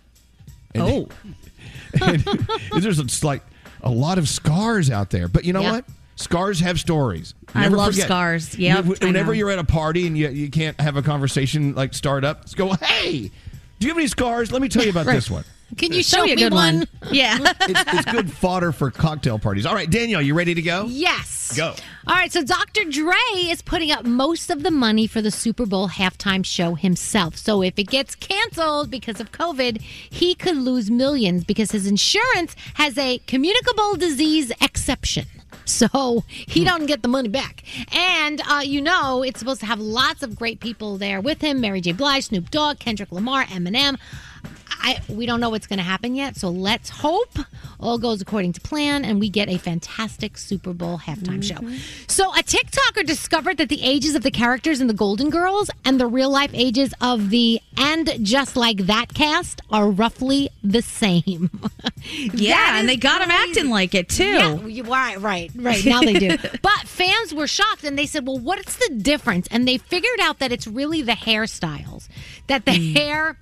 And 0.75 0.83
Oh. 0.85 1.09
and 2.03 2.21
there's 2.83 3.25
like 3.25 3.43
a 3.83 3.91
lot 3.91 4.19
of 4.19 4.29
scars 4.29 4.91
out 4.91 5.11
there. 5.11 5.29
But 5.29 5.45
you 5.45 5.53
know 5.53 5.61
Yeah. 5.63 5.73
what? 5.73 5.85
Scars 6.17 6.61
have 6.61 6.79
stories. 6.79 7.33
I 7.55 7.69
love 7.69 7.95
scars. 7.95 8.57
Yeah. 8.59 8.83
Whenever 8.83 9.33
you're 9.33 9.51
at 9.51 9.59
a 9.59 9.65
party 9.65 10.07
and 10.07 10.17
you, 10.19 10.29
you 10.29 10.51
can't 10.51 10.79
have 10.81 10.97
a 10.97 11.03
conversation 11.03 11.75
like 11.75 11.95
start 11.95 12.25
up, 12.25 12.43
just 12.43 12.57
go, 12.59 12.75
hey, 12.75 13.31
do 13.79 13.87
you 13.87 13.89
have 13.89 13.97
any 13.99 14.07
scars? 14.07 14.53
Let 14.53 14.61
me 14.61 14.69
tell 14.69 14.85
you 14.85 14.91
about 14.91 15.07
Right. 15.07 15.15
this 15.15 15.31
one. 15.31 15.45
Can 15.77 15.93
you 15.93 16.03
Show 16.03 16.19
show 16.19 16.25
me 16.25 16.33
a 16.33 16.37
good 16.37 16.53
one. 16.53 16.79
one? 16.81 16.89
Yeah. 17.13 17.39
It's, 17.63 17.83
it's 17.93 18.13
good 18.13 18.31
fodder 18.31 18.73
for 18.73 18.91
cocktail 18.91 19.39
parties. 19.39 19.67
All 19.67 19.75
right, 19.75 19.91
Danielle, 19.91 20.23
you 20.23 20.35
ready 20.35 20.55
to 20.55 20.63
go? 20.63 20.85
Yes. 20.89 21.57
Go. 21.57 21.75
All 22.07 22.15
right, 22.15 22.31
so 22.33 22.43
Dr. 22.43 22.85
Dre 22.85 23.15
is 23.35 23.63
putting 23.63 23.91
up 23.91 24.05
most 24.05 24.51
of 24.51 24.63
the 24.63 24.71
money 24.71 25.07
for 25.07 25.21
the 25.21 25.31
Super 25.31 25.67
Bowl 25.67 25.89
halftime 25.89 26.45
show 26.45 26.75
himself. 26.75 27.37
So 27.37 27.63
if 27.63 27.79
it 27.79 27.89
gets 27.89 28.15
canceled 28.15 28.91
because 28.91 29.21
of 29.21 29.33
COVID, 29.33 29.81
he 29.81 30.35
could 30.35 30.57
lose 30.57 30.91
millions 30.91 31.45
because 31.45 31.73
his 31.73 31.87
insurance 31.87 32.55
has 32.75 32.97
a 32.99 33.19
communicable 33.27 33.97
disease 33.97 34.53
exception. 34.61 35.27
So 35.65 36.25
he 36.29 36.65
don't 36.65 36.87
get 36.87 37.03
the 37.03 37.09
money 37.09 37.29
back. 37.29 37.63
And 37.95 38.41
uh, 38.49 38.63
you 38.65 38.81
know, 38.81 39.23
it's 39.23 39.39
supposed 39.39 39.61
to 39.61 39.67
have 39.67 39.79
lots 39.79 40.23
of 40.23 40.37
great 40.37 40.61
people 40.61 40.97
there 40.99 41.21
with 41.21 41.41
him 41.41 41.61
Mary 41.61 41.81
J. 41.81 41.93
Blige, 41.93 42.25
Snoop 42.25 42.51
Dogg, 42.51 42.79
Kendrick 42.79 43.13
Lamar, 43.13 43.45
Eminem. 43.45 43.99
I, 44.83 44.99
we 45.11 45.27
don't 45.27 45.41
know 45.41 45.51
what's 45.51 45.67
going 45.67 45.79
to 45.79 45.85
happen 45.85 46.15
yet, 46.15 46.37
so 46.37 46.49
let's 46.49 46.89
hope 46.89 47.39
all 47.79 47.99
goes 47.99 48.23
according 48.23 48.55
to 48.55 48.61
plan 48.63 49.05
and 49.05 49.21
we 49.21 49.29
get 49.29 49.51
a 49.51 49.59
fantastic 49.59 50.39
Super 50.39 50.73
Bowl 50.73 50.99
halftime 50.99 51.43
show. 51.45 51.57
So, 52.09 52.31
a 52.33 52.43
TikToker 52.43 53.05
discovered 53.07 53.59
that 53.59 53.69
the 53.69 53.83
ages 53.83 54.15
of 54.15 54.23
the 54.23 54.31
characters 54.31 54.81
in 54.81 54.87
the 54.87 54.95
Golden 54.95 55.29
Girls 55.29 55.69
and 55.85 56.01
the 56.01 56.07
real 56.07 56.31
life 56.31 56.51
ages 56.55 56.95
of 57.03 57.29
the 57.29 57.61
And 57.77 58.11
Just 58.25 58.57
Like 58.57 58.79
That 58.87 59.13
cast 59.13 59.61
are 59.71 59.91
roughly 59.91 60.49
the 60.65 60.81
same. 60.83 61.51
Yeah, 62.33 62.79
and 62.79 62.89
they 62.89 62.97
got 62.97 63.21
them 63.21 63.31
acting 63.31 63.69
like 63.69 63.95
it 63.95 64.09
too. 64.09 64.25
Yeah, 64.25 64.83
right, 64.87 65.21
right, 65.21 65.51
right. 65.55 65.85
Now 65.85 66.01
they 66.01 66.15
do. 66.15 66.37
but 66.63 66.81
fans 66.87 67.35
were 67.35 67.47
shocked 67.47 67.85
and 67.85 67.99
they 67.99 68.07
said, 68.07 68.27
well, 68.27 68.39
what's 68.39 68.77
the 68.77 68.95
difference? 68.95 69.47
And 69.51 69.69
they 69.69 69.77
figured 69.77 70.19
out 70.23 70.39
that 70.39 70.51
it's 70.51 70.67
really 70.67 71.03
the 71.03 71.13
hairstyles, 71.13 72.09
that 72.47 72.65
the 72.65 72.73
Hmm. 72.77 72.95
hair 72.95 73.39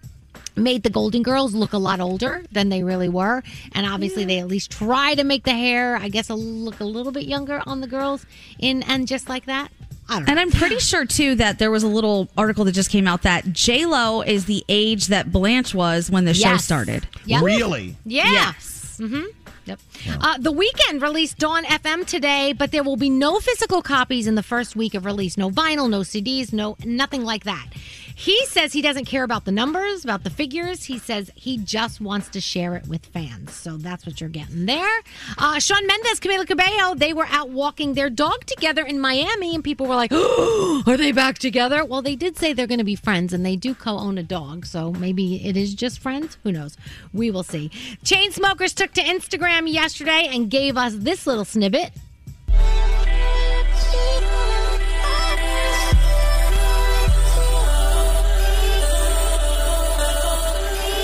made 0.58 0.82
the 0.82 0.90
Golden 0.90 1.22
Girls 1.22 1.54
look 1.54 1.72
a 1.72 1.78
lot 1.78 2.00
older 2.00 2.42
than 2.52 2.68
they 2.68 2.82
really 2.82 3.08
were. 3.08 3.42
And 3.72 3.86
obviously, 3.86 4.24
they 4.24 4.38
at 4.38 4.48
least 4.48 4.70
try 4.70 5.14
to 5.14 5.24
make 5.24 5.44
the 5.44 5.52
hair, 5.52 5.96
I 5.96 6.08
guess, 6.08 6.28
a, 6.30 6.34
look 6.34 6.80
a 6.80 6.84
little 6.84 7.12
bit 7.12 7.24
younger 7.24 7.62
on 7.66 7.80
the 7.80 7.86
girls 7.86 8.26
in 8.58 8.82
And 8.82 9.06
Just 9.06 9.28
Like 9.28 9.46
That. 9.46 9.70
I 10.08 10.14
don't 10.16 10.26
know. 10.26 10.30
And 10.30 10.40
I'm 10.40 10.50
pretty 10.50 10.78
sure 10.78 11.04
too 11.04 11.34
that 11.34 11.58
there 11.58 11.70
was 11.70 11.82
a 11.82 11.88
little 11.88 12.28
article 12.36 12.64
that 12.64 12.72
just 12.72 12.90
came 12.90 13.06
out 13.06 13.22
that 13.22 13.52
J 13.52 13.84
Lo 13.84 14.22
is 14.22 14.46
the 14.46 14.64
age 14.68 15.08
that 15.08 15.30
Blanche 15.30 15.74
was 15.74 16.10
when 16.10 16.24
the 16.24 16.32
show 16.34 16.56
started. 16.56 17.06
Yep. 17.26 17.42
Really? 17.42 17.96
Yeah. 18.06 18.30
Yes. 18.30 18.98
Mm-hmm. 19.00 19.24
Yep. 19.66 19.80
Uh, 20.22 20.38
the 20.38 20.50
Weeknd 20.50 21.02
released 21.02 21.36
Dawn 21.36 21.64
FM 21.64 22.06
today, 22.06 22.54
but 22.54 22.72
there 22.72 22.82
will 22.82 22.96
be 22.96 23.10
no 23.10 23.38
physical 23.38 23.82
copies 23.82 24.26
in 24.26 24.34
the 24.34 24.42
first 24.42 24.74
week 24.74 24.94
of 24.94 25.04
release. 25.04 25.36
No 25.36 25.50
vinyl, 25.50 25.90
no 25.90 26.00
CDs, 26.00 26.54
no 26.54 26.78
nothing 26.86 27.22
like 27.22 27.44
that. 27.44 27.66
He 28.18 28.44
says 28.46 28.72
he 28.72 28.82
doesn't 28.82 29.04
care 29.04 29.22
about 29.22 29.44
the 29.44 29.52
numbers, 29.52 30.02
about 30.02 30.24
the 30.24 30.30
figures. 30.30 30.82
He 30.82 30.98
says 30.98 31.30
he 31.36 31.56
just 31.56 32.00
wants 32.00 32.28
to 32.30 32.40
share 32.40 32.74
it 32.74 32.88
with 32.88 33.06
fans. 33.06 33.54
So 33.54 33.76
that's 33.76 34.04
what 34.04 34.20
you're 34.20 34.28
getting 34.28 34.66
there. 34.66 35.02
Uh, 35.38 35.60
Shawn 35.60 35.86
Mendes, 35.86 36.18
Camila 36.18 36.44
Cabello, 36.44 36.96
they 36.96 37.12
were 37.12 37.28
out 37.28 37.50
walking 37.50 37.94
their 37.94 38.10
dog 38.10 38.44
together 38.44 38.84
in 38.84 38.98
Miami, 38.98 39.54
and 39.54 39.62
people 39.62 39.86
were 39.86 39.94
like, 39.94 40.10
oh, 40.12 40.82
"Are 40.88 40.96
they 40.96 41.12
back 41.12 41.38
together?" 41.38 41.84
Well, 41.84 42.02
they 42.02 42.16
did 42.16 42.36
say 42.36 42.52
they're 42.52 42.66
going 42.66 42.78
to 42.78 42.84
be 42.84 42.96
friends, 42.96 43.32
and 43.32 43.46
they 43.46 43.54
do 43.54 43.72
co-own 43.72 44.18
a 44.18 44.24
dog, 44.24 44.66
so 44.66 44.90
maybe 44.94 45.46
it 45.46 45.56
is 45.56 45.72
just 45.72 46.00
friends. 46.00 46.38
Who 46.42 46.50
knows? 46.50 46.76
We 47.12 47.30
will 47.30 47.44
see. 47.44 47.68
Chainsmokers 48.02 48.74
took 48.74 48.92
to 48.94 49.00
Instagram 49.00 49.72
yesterday 49.72 50.28
and 50.32 50.50
gave 50.50 50.76
us 50.76 50.92
this 50.96 51.24
little 51.24 51.44
snippet. 51.44 51.92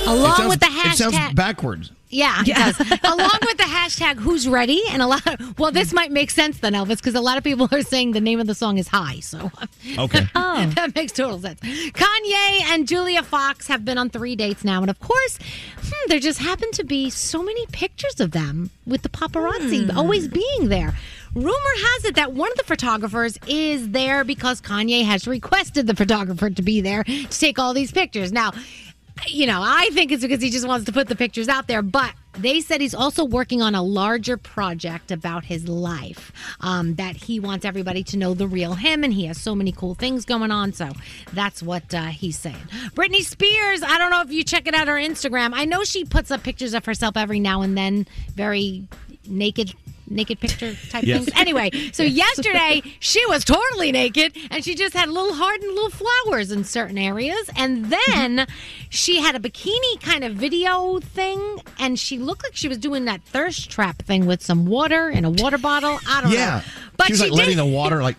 Along 0.06 0.36
sounds- 0.36 0.48
with 0.50 0.60
the 0.60 0.66
It 0.66 0.96
sounds 0.96 1.14
hashtag- 1.16 1.34
backwards. 1.34 1.90
Yeah, 2.10 2.42
it 2.46 2.54
does. 2.54 2.78
Along 3.02 3.38
with 3.42 3.56
the 3.56 3.64
hashtag 3.64 4.18
Who's 4.18 4.46
Ready, 4.46 4.80
and 4.90 5.02
a 5.02 5.06
lot 5.08 5.26
of, 5.26 5.58
well, 5.58 5.72
this 5.72 5.92
might 5.92 6.12
make 6.12 6.30
sense 6.30 6.58
then, 6.58 6.72
Elvis, 6.74 6.98
because 6.98 7.16
a 7.16 7.20
lot 7.20 7.38
of 7.38 7.42
people 7.42 7.68
are 7.72 7.82
saying 7.82 8.12
the 8.12 8.20
name 8.20 8.38
of 8.38 8.46
the 8.46 8.54
song 8.54 8.78
is 8.78 8.86
High. 8.86 9.18
So, 9.18 9.50
Okay. 9.98 10.24
oh. 10.36 10.66
that 10.76 10.94
makes 10.94 11.10
total 11.10 11.40
sense. 11.40 11.58
Kanye 11.60 12.60
and 12.72 12.86
Julia 12.86 13.24
Fox 13.24 13.66
have 13.66 13.84
been 13.84 13.98
on 13.98 14.10
three 14.10 14.36
dates 14.36 14.62
now. 14.62 14.80
And 14.80 14.90
of 14.90 15.00
course, 15.00 15.38
hmm, 15.82 16.08
there 16.08 16.20
just 16.20 16.38
happen 16.38 16.70
to 16.72 16.84
be 16.84 17.10
so 17.10 17.42
many 17.42 17.66
pictures 17.66 18.20
of 18.20 18.30
them 18.30 18.70
with 18.86 19.02
the 19.02 19.08
paparazzi 19.08 19.92
always 19.96 20.28
being 20.28 20.68
there. 20.68 20.94
Rumor 21.34 21.50
has 21.56 22.04
it 22.04 22.14
that 22.14 22.32
one 22.32 22.52
of 22.52 22.58
the 22.58 22.64
photographers 22.64 23.38
is 23.48 23.88
there 23.90 24.22
because 24.22 24.60
Kanye 24.60 25.04
has 25.04 25.26
requested 25.26 25.88
the 25.88 25.96
photographer 25.96 26.48
to 26.48 26.62
be 26.62 26.80
there 26.80 27.02
to 27.02 27.26
take 27.26 27.58
all 27.58 27.74
these 27.74 27.90
pictures. 27.90 28.30
Now, 28.30 28.52
you 29.26 29.46
know, 29.46 29.60
I 29.62 29.90
think 29.92 30.12
it's 30.12 30.22
because 30.22 30.42
he 30.42 30.50
just 30.50 30.66
wants 30.66 30.86
to 30.86 30.92
put 30.92 31.08
the 31.08 31.16
pictures 31.16 31.48
out 31.48 31.66
there, 31.66 31.82
but 31.82 32.12
they 32.36 32.60
said 32.60 32.80
he's 32.80 32.94
also 32.94 33.24
working 33.24 33.62
on 33.62 33.74
a 33.74 33.82
larger 33.82 34.36
project 34.36 35.10
about 35.10 35.44
his 35.44 35.68
life. 35.68 36.32
Um, 36.60 36.96
that 36.96 37.16
he 37.16 37.40
wants 37.40 37.64
everybody 37.64 38.02
to 38.04 38.16
know 38.16 38.34
the 38.34 38.46
real 38.46 38.74
him, 38.74 39.04
and 39.04 39.12
he 39.12 39.26
has 39.26 39.40
so 39.40 39.54
many 39.54 39.72
cool 39.72 39.94
things 39.94 40.24
going 40.24 40.50
on. 40.50 40.72
So 40.72 40.90
that's 41.32 41.62
what 41.62 41.94
uh, 41.94 42.06
he's 42.06 42.38
saying. 42.38 42.56
Britney 42.94 43.22
Spears, 43.22 43.82
I 43.82 43.98
don't 43.98 44.10
know 44.10 44.22
if 44.22 44.32
you 44.32 44.44
check 44.44 44.66
it 44.66 44.74
out 44.74 44.88
on 44.88 44.98
Instagram. 44.98 45.52
I 45.54 45.64
know 45.64 45.84
she 45.84 46.04
puts 46.04 46.30
up 46.30 46.42
pictures 46.42 46.74
of 46.74 46.84
herself 46.84 47.16
every 47.16 47.40
now 47.40 47.62
and 47.62 47.78
then, 47.78 48.06
very 48.34 48.86
naked 49.26 49.74
naked 50.08 50.40
picture 50.40 50.74
type 50.90 51.04
Yes. 51.04 51.24
things. 51.24 51.38
Anyway, 51.38 51.70
so 51.92 52.02
yesterday 52.02 52.82
she 53.00 53.24
was 53.26 53.44
totally 53.44 53.92
naked 53.92 54.36
and 54.50 54.64
she 54.64 54.74
just 54.74 54.94
had 54.94 55.08
little 55.08 55.34
hardened 55.34 55.74
little 55.74 55.90
flowers 55.90 56.50
in 56.50 56.64
certain 56.64 56.98
areas. 56.98 57.48
And 57.56 57.86
mm-hmm. 57.86 58.34
then 58.36 58.46
she 58.90 59.20
had 59.20 59.34
a 59.34 59.38
bikini 59.40 60.00
kind 60.00 60.24
of 60.24 60.34
video 60.34 61.00
thing 61.00 61.60
and 61.78 61.98
she 61.98 62.18
looked 62.18 62.42
like 62.44 62.54
she 62.56 62.68
was 62.68 62.78
doing 62.78 63.06
that 63.06 63.22
thirst 63.22 63.70
trap 63.70 64.02
thing 64.02 64.26
with 64.26 64.42
some 64.42 64.66
water 64.66 65.08
in 65.08 65.24
a 65.24 65.30
water 65.30 65.58
bottle. 65.58 65.98
I 66.08 66.20
don't 66.20 66.32
Yeah. 66.32 66.58
know. 66.58 66.62
But 66.96 67.06
she 67.06 67.12
was 67.14 67.20
like 67.20 67.30
did- 67.30 67.38
letting 67.38 67.56
the 67.56 67.66
water 67.66 68.02
like 68.02 68.16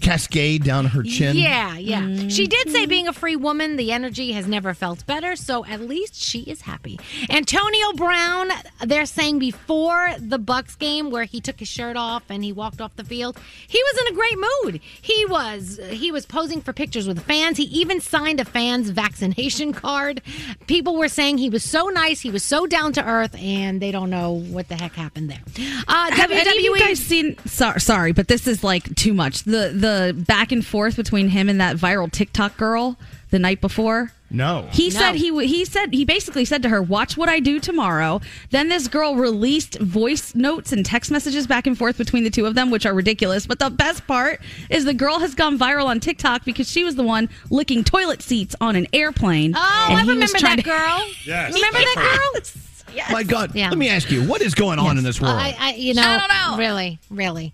cascade 0.00 0.64
down 0.64 0.86
her 0.86 1.02
chin. 1.02 1.36
yeah, 1.36 1.76
yeah. 1.76 2.28
She 2.28 2.46
did 2.46 2.70
say 2.70 2.86
being 2.86 3.08
a 3.08 3.12
free 3.12 3.36
woman, 3.36 3.76
the 3.76 3.92
energy 3.92 4.32
has 4.32 4.46
never 4.46 4.74
felt 4.74 5.06
better, 5.06 5.36
so 5.36 5.64
at 5.64 5.80
least 5.80 6.14
she 6.14 6.40
is 6.40 6.62
happy. 6.62 6.98
Antonio 7.30 7.92
Brown, 7.94 8.48
they're 8.84 9.06
saying 9.06 9.38
before 9.38 10.10
the 10.18 10.38
Bucks 10.38 10.74
game 10.76 11.10
where 11.10 11.24
he 11.24 11.40
took 11.40 11.58
his 11.58 11.68
shirt 11.68 11.96
off 11.96 12.22
and 12.28 12.44
he 12.44 12.52
walked 12.52 12.80
off 12.80 12.94
the 12.96 13.04
field, 13.04 13.38
he 13.66 13.80
was 13.82 14.00
in 14.06 14.12
a 14.12 14.16
great 14.16 14.38
mood. 14.64 14.80
He 15.00 15.24
was 15.26 15.80
he 15.90 16.10
was 16.12 16.26
posing 16.26 16.60
for 16.60 16.72
pictures 16.72 17.06
with 17.06 17.22
fans. 17.22 17.56
He 17.56 17.64
even 17.64 18.00
signed 18.00 18.40
a 18.40 18.44
fan's 18.44 18.90
vaccination 18.90 19.72
card. 19.72 20.20
People 20.66 20.96
were 20.96 21.08
saying 21.08 21.38
he 21.38 21.48
was 21.50 21.64
so 21.64 21.88
nice, 21.88 22.20
he 22.20 22.30
was 22.30 22.42
so 22.42 22.66
down 22.66 22.92
to 22.94 23.04
earth, 23.04 23.34
and 23.36 23.80
they 23.80 23.90
don't 23.92 24.10
know 24.10 24.32
what 24.32 24.68
the 24.68 24.74
heck 24.74 24.94
happened 24.94 25.30
there. 25.30 25.40
Uh, 25.88 26.10
Have 26.12 26.30
any 26.30 26.50
of 26.50 26.64
you 26.64 26.78
guys 26.78 26.98
seen? 26.98 27.36
Sorry, 27.46 27.80
sorry, 27.80 28.12
but 28.12 28.28
this 28.28 28.46
is 28.46 28.62
like 28.64 28.94
too 28.96 29.14
much. 29.14 29.44
The 29.44 29.72
the 29.74 29.93
back 30.14 30.52
and 30.52 30.64
forth 30.64 30.96
between 30.96 31.28
him 31.28 31.48
and 31.48 31.60
that 31.60 31.76
viral 31.76 32.10
TikTok 32.10 32.56
girl 32.56 32.96
the 33.30 33.38
night 33.38 33.60
before. 33.60 34.12
No. 34.30 34.66
He 34.72 34.90
said 34.90 35.14
he 35.14 35.46
he 35.46 35.64
said 35.64 35.92
he 35.94 36.04
basically 36.04 36.44
said 36.44 36.62
to 36.62 36.68
her, 36.68 36.82
"Watch 36.82 37.16
what 37.16 37.28
I 37.28 37.38
do 37.38 37.60
tomorrow." 37.60 38.20
Then 38.50 38.68
this 38.68 38.88
girl 38.88 39.14
released 39.14 39.78
voice 39.78 40.34
notes 40.34 40.72
and 40.72 40.84
text 40.84 41.10
messages 41.12 41.46
back 41.46 41.68
and 41.68 41.78
forth 41.78 41.96
between 41.98 42.24
the 42.24 42.30
two 42.30 42.44
of 42.44 42.56
them, 42.56 42.70
which 42.70 42.84
are 42.84 42.94
ridiculous. 42.94 43.46
But 43.46 43.60
the 43.60 43.70
best 43.70 44.06
part 44.08 44.40
is 44.70 44.86
the 44.86 44.94
girl 44.94 45.20
has 45.20 45.36
gone 45.36 45.56
viral 45.56 45.86
on 45.86 46.00
TikTok 46.00 46.44
because 46.44 46.68
she 46.68 46.82
was 46.82 46.96
the 46.96 47.04
one 47.04 47.28
licking 47.50 47.84
toilet 47.84 48.22
seats 48.22 48.56
on 48.60 48.74
an 48.74 48.88
airplane. 48.92 49.54
Oh, 49.54 49.60
I 49.60 50.00
remember 50.00 50.26
trying 50.26 50.56
that 50.56 50.64
to- 50.64 50.68
girl. 50.68 51.04
Yes, 51.24 51.54
remember 51.54 51.78
that 51.78 52.30
girl? 52.34 52.42
My 53.10 53.22
God, 53.22 53.54
Yeah. 53.54 53.68
let 53.68 53.78
me 53.78 53.88
ask 53.88 54.10
you, 54.10 54.24
what 54.26 54.40
is 54.42 54.54
going 54.54 54.78
on 54.78 54.98
in 54.98 55.04
this 55.04 55.20
world? 55.20 55.34
I, 55.36 55.56
I, 55.58 55.74
you 55.74 55.94
know, 55.94 56.02
I 56.02 56.18
don't 56.18 56.28
know. 56.52 56.58
Really, 56.58 56.98
really. 57.10 57.52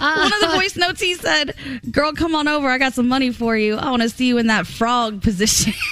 Uh, 0.00 0.14
One 0.30 0.32
of 0.32 0.40
the 0.50 0.56
voice 0.56 0.76
notes 0.76 1.00
he 1.00 1.14
said, 1.14 1.54
"Girl, 1.90 2.12
come 2.12 2.34
on 2.34 2.48
over. 2.48 2.68
I 2.68 2.78
got 2.78 2.94
some 2.94 3.08
money 3.08 3.32
for 3.32 3.56
you. 3.56 3.76
I 3.76 3.90
want 3.90 4.02
to 4.02 4.08
see 4.08 4.26
you 4.26 4.38
in 4.38 4.46
that 4.48 4.66
frog 4.66 5.22
position." 5.22 5.72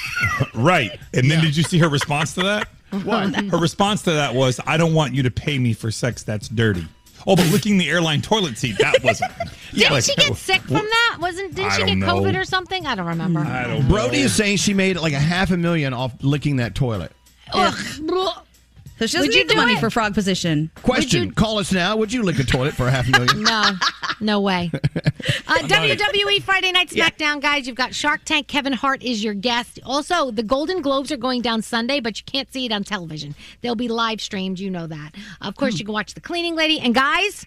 Right. 0.54 0.98
And 1.14 1.30
then 1.30 1.42
did 1.42 1.56
you 1.56 1.62
see 1.62 1.78
her 1.78 1.88
response 1.88 2.34
to 2.34 2.42
that? 2.42 2.68
What? 3.04 3.34
Her 3.36 3.58
response 3.58 4.02
to 4.02 4.12
that 4.12 4.34
was, 4.34 4.58
I 4.66 4.76
don't 4.78 4.94
want 4.94 5.14
you 5.14 5.22
to 5.24 5.30
pay 5.30 5.58
me 5.58 5.72
for 5.74 5.90
sex 5.90 6.22
that's 6.22 6.48
dirty. 6.48 6.86
Oh, 7.26 7.36
but 7.36 7.46
licking 7.52 7.76
the 7.78 7.88
airline 7.90 8.22
toilet 8.22 8.56
seat, 8.56 8.76
that 8.78 8.96
wasn't. 9.04 9.32
Didn't 9.74 9.90
Like, 9.92 10.04
she 10.04 10.14
get 10.14 10.34
sick 10.36 10.62
from 10.62 10.74
that? 10.76 11.18
Wasn't? 11.20 11.54
Didn't 11.54 11.70
I 11.72 11.76
she 11.76 11.84
get 11.84 11.98
COVID 11.98 12.32
know. 12.32 12.40
or 12.40 12.44
something? 12.44 12.86
I 12.86 12.94
don't 12.94 13.06
remember. 13.06 13.40
I 13.40 13.64
don't 13.66 13.86
Brody 13.88 14.20
is 14.20 14.34
saying 14.34 14.56
she 14.58 14.72
made 14.74 14.96
like 14.96 15.12
a 15.12 15.18
half 15.18 15.50
a 15.50 15.56
million 15.56 15.92
off 15.92 16.12
licking 16.22 16.56
that 16.56 16.74
toilet. 16.74 17.12
So 18.98 19.06
she 19.06 19.18
Would 19.18 19.26
doesn't 19.26 19.32
you 19.32 19.38
need 19.40 19.48
the 19.48 19.54
do 19.54 19.60
money 19.60 19.74
it? 19.74 19.78
for 19.80 19.90
frog 19.90 20.14
position. 20.14 20.70
Question: 20.82 21.30
Call 21.32 21.58
us 21.58 21.70
now. 21.72 21.96
Would 21.96 22.12
you 22.12 22.22
lick 22.22 22.38
a 22.38 22.44
toilet 22.44 22.74
for 22.74 22.86
a 22.86 22.90
half 22.90 23.06
million? 23.08 23.42
No, 23.42 23.70
no 24.20 24.40
way. 24.40 24.70
Uh. 25.48 25.58
WWE 25.58 26.42
Friday 26.42 26.70
Night 26.72 26.88
SmackDown, 26.90 27.40
guys. 27.40 27.66
You've 27.66 27.76
got 27.76 27.94
Shark 27.94 28.24
Tank. 28.24 28.46
Kevin 28.46 28.72
Hart 28.72 29.02
is 29.02 29.24
your 29.24 29.34
guest. 29.34 29.80
Also, 29.84 30.30
the 30.30 30.42
Golden 30.42 30.82
Globes 30.82 31.10
are 31.10 31.16
going 31.16 31.40
down 31.42 31.62
Sunday, 31.62 31.98
but 32.00 32.18
you 32.18 32.24
can't 32.24 32.52
see 32.52 32.66
it 32.66 32.72
on 32.72 32.84
television. 32.84 33.34
They'll 33.60 33.74
be 33.74 33.88
live 33.88 34.20
streamed. 34.20 34.58
You 34.60 34.70
know 34.70 34.86
that. 34.86 35.12
Of 35.40 35.56
course, 35.56 35.78
you 35.78 35.84
can 35.84 35.92
watch 35.94 36.14
The 36.14 36.20
Cleaning 36.20 36.54
Lady. 36.54 36.78
And 36.78 36.94
guys, 36.94 37.46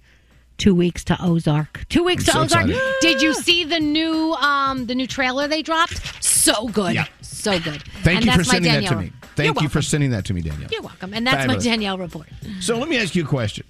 two 0.57 0.75
weeks 0.75 1.03
to 1.05 1.17
Ozark. 1.23 1.85
Two 1.89 2.03
weeks 2.03 2.27
I'm 2.29 2.47
to 2.47 2.49
so 2.49 2.59
Ozark. 2.59 2.69
excited. 2.69 2.95
Did 3.01 3.21
you 3.21 3.33
see 3.33 3.63
the 3.63 3.79
new 3.79 4.33
um 4.33 4.85
the 4.87 4.95
new 4.95 5.07
trailer 5.07 5.47
they 5.47 5.61
dropped? 5.61 6.23
So 6.53 6.67
good. 6.67 6.93
Yeah. 6.95 7.05
So 7.21 7.59
good. 7.59 7.81
Thank 8.03 8.17
And 8.21 8.25
you 8.25 8.33
for 8.33 8.43
sending 8.43 8.71
that 8.71 8.87
to 8.87 8.95
me. 8.95 9.11
Thank 9.35 9.55
You're 9.55 9.63
you 9.63 9.69
for 9.69 9.81
sending 9.81 10.11
that 10.11 10.25
to 10.25 10.33
me, 10.33 10.41
Danielle. 10.41 10.69
You're 10.71 10.81
welcome. 10.81 11.13
And 11.13 11.25
that's 11.25 11.37
Fabulous. 11.37 11.63
my 11.63 11.71
Danielle 11.71 11.97
report. 11.97 12.27
So 12.59 12.77
let 12.77 12.89
me 12.89 12.97
ask 12.97 13.15
you 13.15 13.23
a 13.23 13.27
question. 13.27 13.65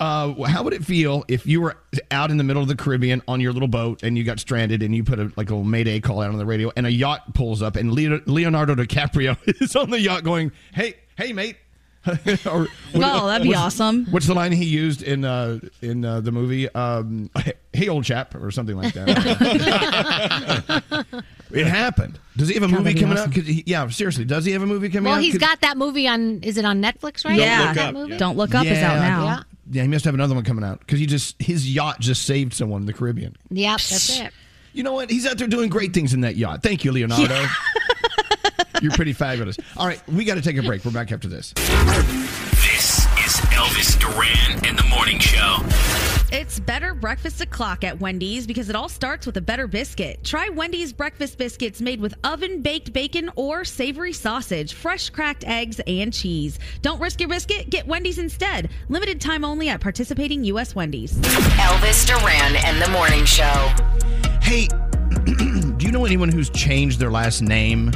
Uh, 0.00 0.32
how 0.44 0.62
would 0.62 0.72
it 0.72 0.82
feel 0.84 1.22
if 1.28 1.46
you 1.46 1.60
were 1.60 1.76
out 2.10 2.30
in 2.30 2.38
the 2.38 2.44
middle 2.44 2.62
of 2.62 2.68
the 2.68 2.74
Caribbean 2.76 3.20
on 3.28 3.40
your 3.42 3.52
little 3.52 3.68
boat 3.68 4.02
and 4.02 4.16
you 4.16 4.24
got 4.24 4.40
stranded 4.40 4.82
and 4.82 4.94
you 4.96 5.04
put 5.04 5.18
a 5.18 5.24
like 5.36 5.50
a 5.50 5.54
little 5.54 5.64
mayday 5.64 6.00
call 6.00 6.22
out 6.22 6.30
on 6.30 6.38
the 6.38 6.46
radio 6.46 6.72
and 6.76 6.86
a 6.86 6.90
yacht 6.90 7.34
pulls 7.34 7.60
up 7.60 7.76
and 7.76 7.92
Leo- 7.92 8.22
Leonardo 8.24 8.74
DiCaprio 8.74 9.36
is 9.62 9.76
on 9.76 9.90
the 9.90 10.00
yacht 10.00 10.24
going, 10.24 10.50
"Hey, 10.72 10.94
hey, 11.18 11.34
mate." 11.34 11.56
or, 12.50 12.68
that'd 12.92 13.42
be 13.42 13.48
what's- 13.48 13.58
awesome. 13.60 14.06
What's 14.06 14.26
the 14.26 14.34
line 14.34 14.52
he 14.52 14.64
used 14.64 15.02
in 15.02 15.24
uh, 15.24 15.58
in 15.82 16.04
uh, 16.04 16.20
the 16.20 16.32
movie? 16.32 16.68
Um, 16.74 17.30
hey, 17.72 17.88
old 17.88 18.04
chap, 18.04 18.34
or 18.34 18.50
something 18.50 18.76
like 18.76 18.94
that. 18.94 19.08
it 21.50 21.66
happened. 21.66 22.18
Does 22.36 22.48
he 22.48 22.54
have 22.54 22.62
a 22.62 22.66
That'd 22.66 22.84
movie 22.84 22.98
coming 23.00 23.16
awesome. 23.18 23.30
out? 23.30 23.34
'Cause 23.34 23.46
he- 23.46 23.64
yeah, 23.66 23.88
seriously, 23.88 24.24
does 24.24 24.44
he 24.44 24.52
have 24.52 24.62
a 24.62 24.66
movie 24.66 24.88
coming 24.88 25.06
out? 25.06 25.10
Well, 25.12 25.18
out? 25.18 25.22
he's 25.24 25.34
'Cause- 25.34 25.40
got 25.48 25.60
that 25.62 25.76
movie 25.76 26.06
on. 26.08 26.40
Is 26.42 26.56
it 26.58 26.64
on 26.64 26.82
Netflix 26.82 27.24
right 27.24 27.38
Yeah. 27.38 27.58
now? 27.58 27.66
Look 27.66 27.74
That 27.76 27.88
Up, 27.88 27.94
movie? 27.94 28.16
Don't 28.16 28.36
Look 28.36 28.54
Up 28.54 28.66
is 28.66 28.78
out 28.78 28.96
now. 29.00 29.24
Yeah. 29.24 29.42
Yeah, 29.68 29.82
he 29.82 29.88
must 29.88 30.04
have 30.04 30.14
another 30.14 30.34
one 30.34 30.44
coming 30.44 30.64
out 30.64 30.78
because 30.80 31.00
he 31.00 31.06
just 31.06 31.34
his 31.42 31.68
yacht 31.74 31.98
just 31.98 32.22
saved 32.24 32.54
someone 32.54 32.82
in 32.82 32.86
the 32.86 32.92
Caribbean. 32.92 33.34
Yep, 33.50 33.72
that's 33.80 34.20
it. 34.20 34.32
You 34.72 34.82
know 34.84 34.92
what? 34.92 35.10
He's 35.10 35.26
out 35.26 35.38
there 35.38 35.48
doing 35.48 35.68
great 35.70 35.92
things 35.92 36.14
in 36.14 36.20
that 36.20 36.36
yacht. 36.36 36.62
Thank 36.62 36.84
you, 36.84 36.92
Leonardo. 36.92 37.46
You're 38.82 38.92
pretty 38.92 39.12
fabulous. 39.12 39.56
All 39.76 39.86
right, 39.86 40.00
we 40.08 40.24
got 40.24 40.34
to 40.36 40.42
take 40.42 40.56
a 40.56 40.62
break. 40.62 40.84
We're 40.84 40.90
back 40.90 41.12
after 41.12 41.28
this. 41.28 41.52
This 41.52 43.06
is 43.24 43.40
Elvis 43.52 43.98
Duran 43.98 44.64
and 44.66 44.78
the 44.78 44.84
Morning 44.84 45.18
Show. 45.18 45.58
It's 46.32 46.58
better 46.58 46.92
breakfast 46.92 47.40
o'clock 47.40 47.84
at 47.84 48.00
Wendy's 48.00 48.46
because 48.46 48.68
it 48.68 48.76
all 48.76 48.88
starts 48.88 49.26
with 49.26 49.36
a 49.36 49.40
better 49.40 49.66
biscuit. 49.66 50.24
Try 50.24 50.48
Wendy's 50.48 50.92
breakfast 50.92 51.38
biscuits 51.38 51.80
made 51.80 52.00
with 52.00 52.14
oven 52.24 52.62
baked 52.62 52.92
bacon 52.92 53.30
or 53.36 53.64
savory 53.64 54.12
sausage, 54.12 54.74
fresh 54.74 55.08
cracked 55.10 55.44
eggs, 55.46 55.80
and 55.86 56.12
cheese. 56.12 56.58
Don't 56.82 57.00
risk 57.00 57.20
your 57.20 57.28
biscuit, 57.28 57.70
get 57.70 57.86
Wendy's 57.86 58.18
instead. 58.18 58.70
Limited 58.88 59.20
time 59.20 59.44
only 59.44 59.68
at 59.68 59.80
participating 59.80 60.42
U.S. 60.44 60.74
Wendy's. 60.74 61.14
Elvis 61.14 62.06
Duran 62.06 62.56
and 62.56 62.82
the 62.82 62.90
Morning 62.90 63.24
Show. 63.24 63.72
Hey, 64.42 64.66
do 65.76 65.86
you 65.86 65.92
know 65.92 66.04
anyone 66.04 66.30
who's 66.30 66.50
changed 66.50 66.98
their 66.98 67.10
last 67.10 67.40
name, 67.40 67.92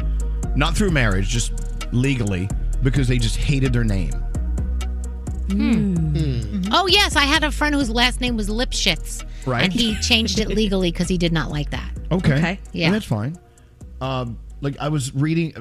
not 0.56 0.76
through 0.76 0.90
marriage, 0.90 1.28
just 1.28 1.52
legally, 1.92 2.48
because 2.82 3.08
they 3.08 3.18
just 3.18 3.36
hated 3.36 3.72
their 3.72 3.84
name? 3.84 4.12
Hmm. 5.50 6.62
Oh 6.72 6.86
yes, 6.86 7.16
I 7.16 7.24
had 7.24 7.42
a 7.42 7.50
friend 7.50 7.74
whose 7.74 7.90
last 7.90 8.20
name 8.20 8.36
was 8.36 8.48
Lipschitz, 8.48 9.24
Right. 9.46 9.64
And 9.64 9.72
he 9.72 9.96
changed 9.96 10.38
it 10.38 10.48
legally 10.48 10.92
because 10.92 11.08
he 11.08 11.18
did 11.18 11.32
not 11.32 11.50
like 11.50 11.70
that. 11.70 11.90
Okay. 12.12 12.60
Yeah. 12.72 12.86
And 12.86 12.94
that's 12.94 13.06
fine. 13.06 13.38
Um, 14.00 14.38
like 14.60 14.76
I 14.78 14.88
was 14.88 15.14
reading 15.14 15.54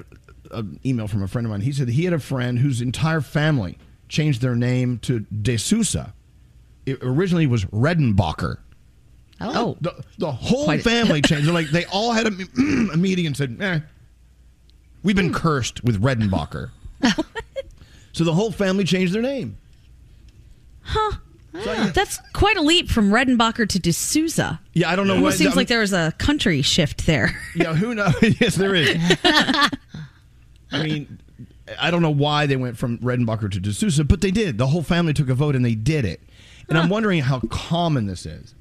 an 0.51 0.79
email 0.85 1.07
from 1.07 1.23
a 1.23 1.27
friend 1.27 1.45
of 1.45 1.51
mine. 1.51 1.61
He 1.61 1.71
said 1.71 1.87
he 1.89 2.03
had 2.03 2.13
a 2.13 2.19
friend 2.19 2.59
whose 2.59 2.81
entire 2.81 3.21
family 3.21 3.77
changed 4.09 4.41
their 4.41 4.55
name 4.55 4.97
to 4.99 5.19
De 5.21 5.57
Sousa. 5.57 6.13
It 6.85 6.99
originally 7.01 7.47
was 7.47 7.65
Redenbacher. 7.65 8.57
Oh. 9.41 9.77
The, 9.79 10.03
the 10.17 10.31
whole 10.31 10.65
Quite- 10.65 10.83
family 10.83 11.21
changed. 11.21 11.47
They're 11.47 11.53
like 11.53 11.69
they 11.69 11.85
all 11.85 12.11
had 12.11 12.27
a, 12.27 12.31
a 12.93 12.97
meeting 12.97 13.25
and 13.27 13.37
said, 13.37 13.57
eh, 13.61 13.79
we've 15.03 15.15
been 15.15 15.33
cursed 15.33 15.83
with 15.83 16.01
Redenbacher. 16.01 16.69
so 18.13 18.23
the 18.23 18.33
whole 18.33 18.51
family 18.51 18.83
changed 18.83 19.13
their 19.13 19.21
name. 19.21 19.57
Huh. 20.81 21.17
Ah. 21.55 21.91
That's 21.93 22.19
quite 22.33 22.57
a 22.57 22.61
leap 22.61 22.89
from 22.89 23.09
Redenbacher 23.11 23.67
to 23.69 23.79
D'Souza. 23.79 24.59
Yeah, 24.73 24.89
I 24.91 24.95
don't 24.95 25.07
know 25.07 25.15
Almost 25.15 25.33
what- 25.33 25.37
seems 25.37 25.53
I 25.53 25.55
like 25.55 25.57
mean- 25.57 25.67
there 25.67 25.79
was 25.79 25.93
a 25.93 26.13
country 26.17 26.61
shift 26.61 27.05
there. 27.05 27.39
Yeah, 27.55 27.73
who 27.73 27.95
knows? 27.95 28.13
yes, 28.39 28.55
there 28.55 28.75
is. 28.75 28.95
I 30.71 30.83
mean, 30.83 31.19
I 31.79 31.89
don't 31.91 32.01
know 32.03 32.11
why 32.11 32.45
they 32.45 32.55
went 32.55 32.77
from 32.77 32.97
Redenbacher 32.99 33.51
to 33.51 33.59
D'Souza, 33.59 34.03
but 34.03 34.21
they 34.21 34.31
did. 34.31 34.57
The 34.57 34.67
whole 34.67 34.83
family 34.83 35.13
took 35.13 35.29
a 35.29 35.33
vote 35.33 35.55
and 35.55 35.65
they 35.65 35.75
did 35.75 36.05
it. 36.05 36.21
And 36.67 36.77
I'm 36.77 36.89
wondering 36.89 37.21
how 37.21 37.39
common 37.49 38.05
this 38.05 38.27
is. 38.27 38.53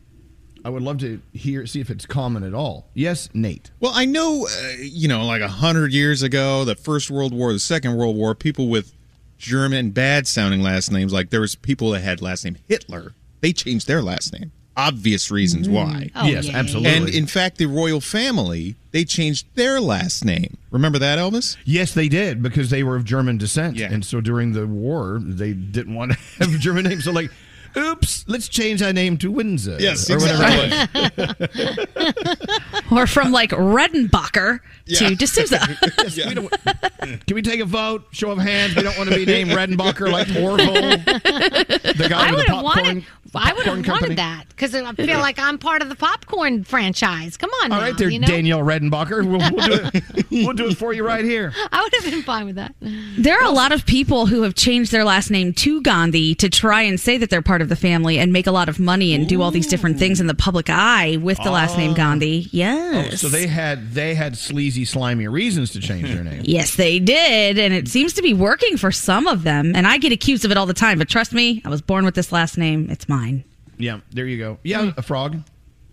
I 0.65 0.71
would 0.71 0.83
love 0.83 0.99
to 0.99 1.21
hear, 1.33 1.67
see 1.67 1.81
if 1.81 1.91
it's 1.91 2.07
common 2.07 2.43
at 2.43 2.55
all. 2.55 2.89
Yes, 2.95 3.29
Nate. 3.33 3.71
Well, 3.81 3.93
I 3.95 4.05
know, 4.05 4.47
uh, 4.51 4.73
you 4.81 5.09
know, 5.09 5.25
like 5.25 5.43
a 5.43 5.49
hundred 5.49 5.93
years 5.93 6.23
ago, 6.23 6.65
the 6.65 6.75
First 6.75 7.11
World 7.11 7.33
War, 7.33 7.53
the 7.53 7.59
Second 7.59 7.97
World 7.97 8.17
War, 8.17 8.35
people 8.35 8.69
with 8.69 8.95
German 9.39 9.91
bad 9.91 10.27
sounding 10.27 10.63
last 10.63 10.91
names, 10.91 11.13
like 11.13 11.31
there 11.31 11.41
was 11.41 11.55
people 11.55 11.91
that 11.91 12.01
had 12.01 12.21
last 12.21 12.45
name 12.45 12.57
Hitler. 12.69 13.15
They 13.41 13.53
changed 13.53 13.87
their 13.87 14.03
last 14.03 14.33
name. 14.33 14.51
Obvious 14.77 15.31
reasons 15.31 15.69
why. 15.69 16.11
Oh, 16.15 16.25
Yes, 16.27 16.47
yeah, 16.47 16.53
yeah, 16.53 16.59
absolutely. 16.59 16.91
And 16.97 17.09
in 17.09 17.27
fact, 17.27 17.59
the 17.59 17.67
royal 17.67 18.01
family 18.01 18.77
they 18.93 19.05
changed 19.05 19.47
their 19.55 19.81
last 19.81 20.25
name. 20.25 20.57
Remember 20.71 20.99
that, 20.99 21.19
Elvis? 21.19 21.57
Yes, 21.65 21.95
they 21.95 22.09
did 22.09 22.43
because 22.43 22.71
they 22.71 22.83
were 22.83 22.97
of 22.97 23.05
German 23.05 23.39
descent. 23.39 23.77
Yeah. 23.77 23.93
And 23.93 24.05
so 24.05 24.21
during 24.21 24.53
the 24.53 24.67
war, 24.67 25.19
they 25.23 25.53
didn't 25.53 25.95
want 25.95 26.13
to 26.13 26.19
have 26.39 26.55
a 26.55 26.59
German 26.59 26.85
name. 26.85 27.01
So, 27.01 27.13
like, 27.13 27.31
oops, 27.77 28.25
let's 28.29 28.49
change 28.49 28.83
our 28.83 28.93
name 28.93 29.17
to 29.19 29.31
Windsor. 29.31 29.77
Yes, 29.81 30.11
or 30.11 30.19
whatever 30.19 30.65
exactly. 30.65 31.05
it 31.17 31.89
was. 31.97 32.83
or 32.91 33.07
from 33.07 33.33
like 33.33 33.51
Redenbacher 33.51 34.61
to 34.97 35.15
D'Souza. 35.15 35.59
Yes, 35.99 36.17
we 36.17 36.35
Can 37.27 37.35
we 37.35 37.43
take 37.43 37.61
a 37.61 37.65
vote? 37.65 38.07
Show 38.13 38.31
of 38.31 38.39
hands. 38.39 38.75
We 38.77 38.83
don't 38.83 38.97
want 38.97 39.11
to 39.11 39.17
be 39.17 39.27
named 39.27 39.51
Redenbacher 39.51 40.11
like 40.11 40.29
Orville. 40.37 40.99
The 40.99 42.07
guy 42.09 42.29
I 42.29 42.31
with 42.33 42.47
the 42.47 42.55
have 42.55 42.65
popcorn. 42.65 42.87
wanted. 42.87 43.05
I 43.35 43.53
would 43.53 43.65
popcorn 43.65 43.77
have 43.79 43.85
company. 43.87 44.03
wanted 44.11 44.19
that 44.19 44.45
because 44.49 44.75
I 44.75 44.93
feel 44.93 45.19
like 45.21 45.39
I'm 45.39 45.59
part 45.59 45.83
of 45.83 45.89
the 45.89 45.95
popcorn 45.95 46.65
franchise. 46.65 47.37
Come 47.37 47.51
on, 47.65 47.73
All 47.73 47.79
now, 47.79 47.85
right, 47.85 47.99
there, 47.99 48.09
you 48.09 48.19
know? 48.19 48.27
Danielle 48.27 48.61
Redenbacher. 48.61 49.25
We'll, 49.25 49.39
we'll 49.39 49.67
do 49.67 49.91
it. 49.95 50.27
We'll 50.49 50.53
do 50.53 50.69
it 50.69 50.77
for 50.79 50.93
you 50.93 51.05
right 51.05 51.25
here. 51.25 51.53
I 51.73 51.83
would 51.83 51.93
have 51.95 52.05
been 52.13 52.23
fine 52.23 52.47
with 52.47 52.55
that. 52.57 52.75
There 52.81 53.37
are 53.39 53.45
a 53.45 53.51
lot 53.51 53.73
of 53.73 53.85
people 53.87 54.27
who 54.27 54.43
have 54.43 54.55
changed 54.55 54.93
their 54.93 55.05
last 55.05 55.31
name 55.31 55.53
to 55.55 55.83
Gandhi 55.83 56.35
to 56.37 56.49
try 56.49 56.83
and 56.83 56.99
say 57.01 57.19
that 57.19 57.29
they're 57.29 57.43
part 57.43 57.61
of 57.61 57.69
the 57.69 57.77
family 57.77 58.19
and 58.19 58.33
make 58.33 58.47
a 58.47 58.53
lot 58.53 58.69
of 58.69 58.79
money 58.79 59.13
and 59.15 59.29
do 59.29 59.43
all 59.43 59.51
these 59.51 59.67
different 59.67 59.99
things 59.99 60.21
in 60.21 60.27
the 60.29 60.35
public 60.35 60.71
eye 60.71 61.17
with 61.21 61.39
the 61.43 61.51
last 61.51 61.77
name 61.77 61.91
Oh. 61.93 61.95
Gandhi. 61.95 62.45
Oh, 62.47 62.49
Yes. 62.53 63.21
so 63.21 63.29
they 63.29 63.47
had 63.49 63.93
they 63.95 64.15
had 64.15 64.37
sleazy, 64.37 64.85
slimy 64.85 65.27
reasons 65.29 65.71
to 65.73 65.81
change 65.81 66.09
their 66.09 66.23
name. 66.25 66.43
Yes, 66.45 66.77
they 66.77 66.99
did. 67.01 67.59
And 67.59 67.75
it 67.75 67.89
seems 67.89 68.13
to 68.15 68.23
be 68.23 68.33
working 68.35 68.77
for 68.77 68.93
some 68.93 69.27
of 69.27 69.43
them. 69.43 69.73
And 69.75 69.87
I 69.87 69.99
get 69.99 70.13
accused 70.13 70.45
of 70.45 70.51
it 70.51 70.57
all 70.57 70.67
the 70.67 70.75
time. 70.75 70.99
But 70.99 71.09
trust 71.09 71.33
me, 71.33 71.63
I 71.65 71.69
was 71.69 71.83
born 71.83 72.05
with 72.05 72.15
this 72.15 72.31
last 72.33 72.57
name. 72.59 72.89
It's 72.91 73.09
mine. 73.09 73.18
Yeah, 73.79 74.01
there 74.11 74.27
you 74.27 74.39
go. 74.39 74.59
Yeah, 74.65 74.93
a 74.97 75.03
frog. 75.03 75.39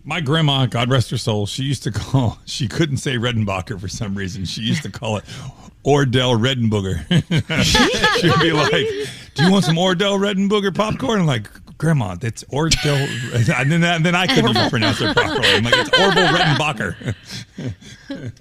My 0.04 0.20
grandma, 0.20 0.66
God 0.66 0.88
rest 0.90 1.10
her 1.10 1.18
soul, 1.18 1.46
she 1.46 1.62
used 1.64 1.82
to 1.84 1.90
call, 1.92 2.38
she 2.46 2.68
couldn't 2.68 2.98
say 2.98 3.14
Redenbacher 3.16 3.80
for 3.80 3.88
some 3.88 4.14
reason. 4.14 4.44
She 4.44 4.60
used 4.62 4.82
to 4.84 4.90
call 4.90 5.16
it 5.18 5.24
Ordell 5.84 6.36
Redenbooger. 6.38 7.04
She'd 8.20 8.40
be 8.40 8.52
like, 8.52 8.86
Do 9.34 9.44
you 9.44 9.50
want 9.52 9.64
some 9.64 9.76
Ordell 9.76 10.18
Redenbooger 10.18 10.74
popcorn? 10.74 11.20
I'm 11.20 11.26
like, 11.26 11.48
Grandma, 11.78 12.14
that's 12.14 12.42
Ordell. 12.44 13.06
And 13.60 13.70
then, 13.70 13.84
and 13.84 14.04
then 14.06 14.14
I 14.14 14.26
couldn't 14.26 14.50
even 14.56 14.70
pronounce 14.70 15.00
it 15.00 15.14
properly. 15.14 15.48
I'm 15.48 15.62
like, 15.64 15.74
it's 15.76 15.90
Orville 16.00 16.28
Redenbacher. 16.28 17.14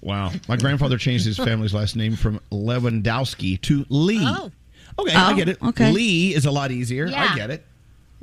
Wow. 0.01 0.31
My 0.47 0.57
grandfather 0.57 0.97
changed 0.97 1.25
his 1.25 1.37
family's 1.37 1.73
last 1.73 1.95
name 1.95 2.15
from 2.15 2.39
Lewandowski 2.51 3.59
to 3.61 3.85
Lee. 3.89 4.19
Oh. 4.21 4.51
Okay, 4.97 5.13
I 5.13 5.31
Oh, 5.31 5.35
get 5.35 5.49
it. 5.49 5.61
okay. 5.61 5.91
Lee 5.91 6.33
is 6.33 6.45
a 6.45 6.51
lot 6.51 6.71
easier. 6.71 7.07
Yeah. 7.07 7.27
I 7.31 7.35
get 7.35 7.49
it. 7.49 7.65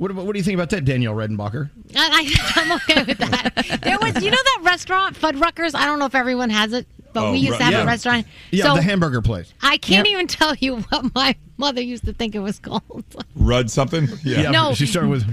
What, 0.03 0.11
about, 0.11 0.25
what 0.25 0.33
do 0.33 0.37
you 0.39 0.43
think 0.43 0.55
about 0.55 0.69
that, 0.71 0.83
Danielle 0.83 1.13
Redenbacher? 1.13 1.69
I, 1.95 2.35
I, 2.35 2.51
I'm 2.61 2.71
okay 2.73 3.03
with 3.05 3.17
that. 3.19 3.79
There 3.83 3.97
was, 4.01 4.21
you 4.21 4.31
know, 4.31 4.35
that 4.37 4.59
restaurant 4.63 5.15
Fuddruckers. 5.17 5.73
I 5.75 5.85
don't 5.85 5.97
know 5.97 6.07
if 6.07 6.13
everyone 6.13 6.49
has 6.49 6.73
it, 6.73 6.87
but 7.13 7.23
Oh, 7.27 7.31
we 7.31 7.37
used 7.37 7.51
right, 7.51 7.57
to 7.59 7.63
have 7.63 7.73
yeah. 7.73 7.83
a 7.83 7.85
restaurant. 7.85 8.27
Yeah, 8.51 8.65
so 8.65 8.75
the 8.75 8.81
hamburger 8.81 9.21
place. 9.21 9.53
I 9.61 9.77
can't 9.77 10.05
Yep. 10.05 10.13
even 10.13 10.27
tell 10.27 10.55
you 10.55 10.75
what 10.89 11.15
my 11.15 11.37
mother 11.55 11.79
used 11.79 12.03
to 12.03 12.11
think 12.11 12.35
it 12.35 12.39
was 12.39 12.59
called. 12.59 13.05
Rud 13.33 13.71
something? 13.71 14.09
Yeah. 14.25 14.51
No. 14.51 14.73
She 14.73 14.87
started 14.87 15.07
with 15.09 15.25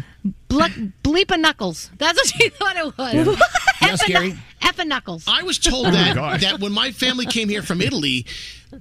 Ble- 0.47 0.93
Bleepa 1.03 1.37
Knuckles. 1.41 1.91
That's 1.99 2.17
what 2.17 2.27
she 2.29 2.49
thought 2.51 2.77
it 2.77 2.97
was. 2.97 3.13
Yeah, 3.13 3.37
Effa, 3.81 4.37
Effa 4.63 4.87
Knuckles. 4.87 5.25
I 5.27 5.43
was 5.43 5.59
told 5.59 5.87
Oh, 5.89 5.91
that 5.91 6.15
gosh. 6.15 6.41
that 6.43 6.61
when 6.61 6.73
my 6.73 6.93
family 6.93 7.27
came 7.27 7.49
here 7.49 7.63
from 7.63 7.81
Italy, 7.81 8.27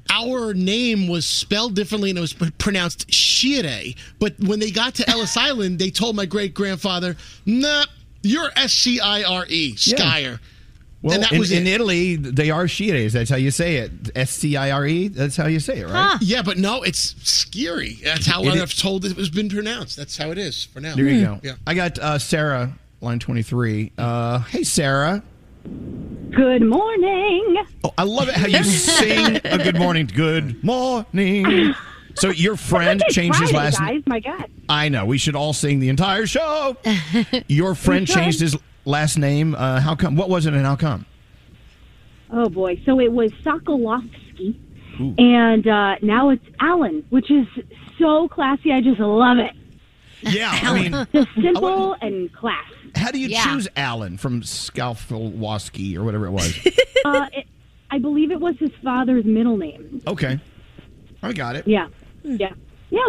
our 0.10 0.54
name 0.54 1.08
was 1.08 1.26
spelled 1.26 1.76
differently 1.76 2.10
and 2.12 2.18
it 2.18 2.22
was 2.22 2.34
pronounced 2.34 3.12
Shire. 3.12 3.94
But 4.20 4.40
when 4.40 4.60
they 4.60 4.72
got 4.72 4.96
to 4.96 5.10
Ellis 5.10 5.36
Island, 5.50 5.80
they 5.80 5.90
told 5.90 6.16
my 6.16 6.26
great 6.26 6.54
grandfather, 6.54 7.16
"Nah, 7.46 7.86
you're 8.22 8.52
S 8.56 8.74
C 8.74 9.00
I 9.00 9.24
R 9.24 9.46
E, 9.50 9.74
Skyer." 9.76 10.40
Well, 11.02 11.18
that 11.22 11.32
in, 11.32 11.40
was 11.40 11.54
in. 11.54 11.66
Italy, 11.66 12.18
they 12.18 12.50
are 12.52 12.68
Shires. 12.68 13.14
That's 13.14 13.30
how 13.30 13.38
you 13.38 13.52
say 13.52 13.78
it. 13.78 13.92
S 14.16 14.32
C 14.32 14.58
I 14.58 14.72
R 14.72 14.86
E. 14.86 15.08
That's 15.08 15.38
how 15.38 15.48
you 15.48 15.62
say 15.62 15.80
it, 15.80 15.88
right? 15.88 16.18
Yeah, 16.20 16.42
but 16.42 16.58
no, 16.58 16.84
it's 16.84 17.16
scary. 17.24 17.98
That's 18.04 18.26
how 18.26 18.44
It 18.44 18.62
I've 18.62 18.76
told 18.78 19.06
it 19.06 19.16
was 19.16 19.30
been 19.30 19.48
pronounced. 19.48 19.96
That's 19.96 20.18
how 20.18 20.32
it 20.32 20.38
is 20.38 20.66
for 20.66 20.82
now. 20.82 20.96
There 20.96 21.06
you 21.08 21.24
go. 21.26 21.40
Yeah. 21.42 21.54
I 21.66 21.74
got 21.74 21.98
uh, 22.00 22.20
Sarah, 22.20 22.74
line 23.02 23.20
23. 23.20 23.92
Uh, 23.98 24.40
hey, 24.40 24.64
Sarah. 24.64 25.24
Good 25.64 26.62
morning. 26.64 27.58
Oh, 27.84 27.94
I 27.98 28.04
love 28.04 28.30
it 28.30 28.36
how 28.36 28.48
you 28.48 28.64
sing 28.64 29.38
a 29.44 29.58
good 29.58 29.78
morning. 29.78 30.08
Good 30.14 30.64
morning. 30.64 31.76
So 32.16 32.30
your 32.30 32.56
friend 32.56 33.02
changed 33.10 33.40
his 33.40 33.52
last 33.52 33.80
name. 33.82 34.04
My 34.06 34.20
God. 34.20 34.50
I 34.68 34.90
know. 34.90 35.06
We 35.06 35.18
should 35.18 35.36
all 35.36 35.54
sing 35.54 35.80
the 35.80 35.90
entire 35.90 36.26
show. 36.26 36.78
Your 37.48 37.76
friend 37.76 38.08
changed 38.08 38.40
his 38.40 38.58
last 38.86 39.18
name. 39.18 39.56
Uh, 39.56 39.80
how 39.80 39.96
come? 39.96 40.16
What 40.16 40.30
was 40.30 40.46
it 40.46 40.54
and 40.54 40.66
how 40.66 40.76
come? 40.76 41.06
Oh 42.32 42.48
boy. 42.50 42.82
So 42.86 43.00
it 43.00 43.12
was 43.12 43.32
Sokolowski, 43.44 44.56
Ooh. 45.00 45.16
and 45.18 45.68
uh, 45.68 45.96
now 46.02 46.30
it's 46.30 46.46
Allen, 46.60 47.06
which 47.10 47.30
is 47.32 47.48
so 47.98 48.28
classy. 48.28 48.72
I 48.72 48.82
just 48.82 49.00
love 49.00 49.38
it. 49.40 49.54
Yeah, 50.22 50.52
I 50.52 50.74
mean, 50.80 51.08
Just 51.14 51.34
simple 51.42 51.94
and 52.02 52.32
class. 52.34 52.72
How 52.96 53.12
do 53.12 53.20
you 53.20 53.28
Yeah. 53.28 53.44
choose 53.44 53.68
Alan 53.76 54.18
from 54.18 54.42
Skalfilwaski 54.42 55.96
or 55.96 56.04
whatever 56.04 56.26
it 56.28 56.32
was? 56.32 56.58
uh, 57.06 57.28
it, 57.34 57.48
I 57.92 58.00
believe 58.00 58.32
it 58.32 58.40
was 58.40 58.58
his 58.58 58.72
father's 58.84 59.26
middle 59.26 59.58
name. 59.58 60.02
okay, 60.08 60.40
I 61.24 61.34
got 61.34 61.56
it. 61.56 61.68
Yeah. 61.68 61.88
Yeah. 62.24 62.54
Yeah. 62.90 63.08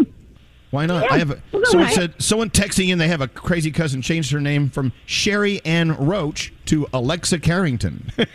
Why 0.70 0.86
not? 0.86 1.04
Yeah, 1.04 1.14
I 1.14 1.18
have 1.18 1.30
a, 1.32 1.42
we'll 1.52 1.64
someone 1.66 1.86
right. 1.88 1.94
said 1.94 2.14
someone 2.22 2.50
texting 2.50 2.90
in 2.90 2.98
they 2.98 3.08
have 3.08 3.20
a 3.20 3.28
crazy 3.28 3.72
cousin 3.72 4.02
changed 4.02 4.30
her 4.30 4.40
name 4.40 4.70
from 4.70 4.92
Sherry 5.04 5.60
Ann 5.64 5.96
Roach 5.96 6.52
to 6.66 6.86
Alexa 6.92 7.40
Carrington. 7.40 8.12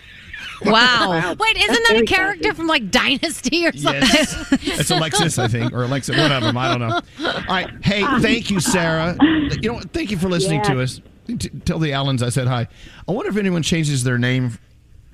Wow. 0.64 1.36
Wait, 1.38 1.58
isn't 1.58 1.84
that 1.90 2.02
a 2.02 2.06
character 2.06 2.54
from 2.54 2.68
like 2.68 2.90
Dynasty 2.90 3.68
or 3.68 3.74
something? 3.74 4.02
Yes. 4.02 4.52
It's 4.80 4.90
Alexis, 4.90 5.38
I 5.38 5.48
think, 5.48 5.74
or 5.74 5.84
Alexa, 5.84 6.14
one 6.14 6.32
of 6.32 6.44
them. 6.44 6.58
I 6.58 6.70
don't 6.70 6.80
know. 6.80 7.02
All 7.28 7.44
right. 7.50 7.70
Hey, 7.84 8.04
thank 8.22 8.50
you, 8.50 8.60
Sarah. 8.60 9.18
You 9.22 9.60
know, 9.64 9.74
what? 9.74 9.92
thank 9.92 10.12
you 10.12 10.18
for 10.18 10.30
listening 10.30 10.62
to 10.64 10.82
us. 10.82 11.02
T- 11.28 11.50
tell 11.66 11.80
the 11.80 11.94
Allens 11.94 12.22
I 12.24 12.30
said 12.30 12.48
hi. 12.48 12.68
I 13.08 13.12
wonder 13.12 13.30
if 13.32 13.38
anyone 13.38 13.64
changes 13.64 14.04
their 14.04 14.18
name 14.18 14.58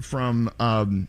from 0.01 0.49
um, 0.59 1.07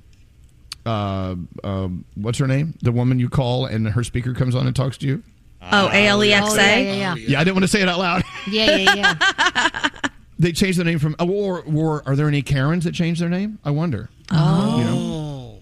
uh, 0.87 1.35
um, 1.65 2.05
what's 2.15 2.39
her 2.39 2.47
name? 2.47 2.75
The 2.83 2.93
woman 2.93 3.19
you 3.19 3.29
call 3.29 3.67
and 3.67 3.89
her 3.89 4.05
speaker 4.05 4.35
comes 4.35 4.55
on 4.55 4.67
and 4.67 4.75
talks 4.77 4.99
to 4.99 5.07
you. 5.07 5.23
Oh, 5.71 5.89
A 5.93 6.07
L 6.09 6.25
E 6.25 6.33
X 6.33 6.47
Oh, 6.53 6.57
yeah, 6.57 6.77
yeah, 6.79 6.93
yeah. 6.95 7.15
Yeah, 7.15 7.41
I 7.41 7.45
didn't 7.45 7.55
want 7.55 7.65
to 7.65 7.69
say 7.69 7.83
it 7.83 7.89
out 7.89 7.99
loud. 7.99 8.23
Yeah, 8.51 8.77
yeah, 8.77 8.95
yeah. 8.95 9.89
They 10.39 10.51
changed 10.51 10.77
the 10.81 10.83
name 10.85 10.99
from. 10.99 11.15
oh, 11.21 11.31
Or, 11.31 11.63
or 11.73 12.03
are 12.05 12.17
there 12.17 12.27
any 12.27 12.43
Karens 12.43 12.83
that 12.83 12.95
changed 12.95 13.21
their 13.23 13.29
name? 13.29 13.61
I 13.65 13.71
wonder. 13.71 14.11
Oh. 14.33 14.79
You 14.79 14.85
know? 14.85 15.61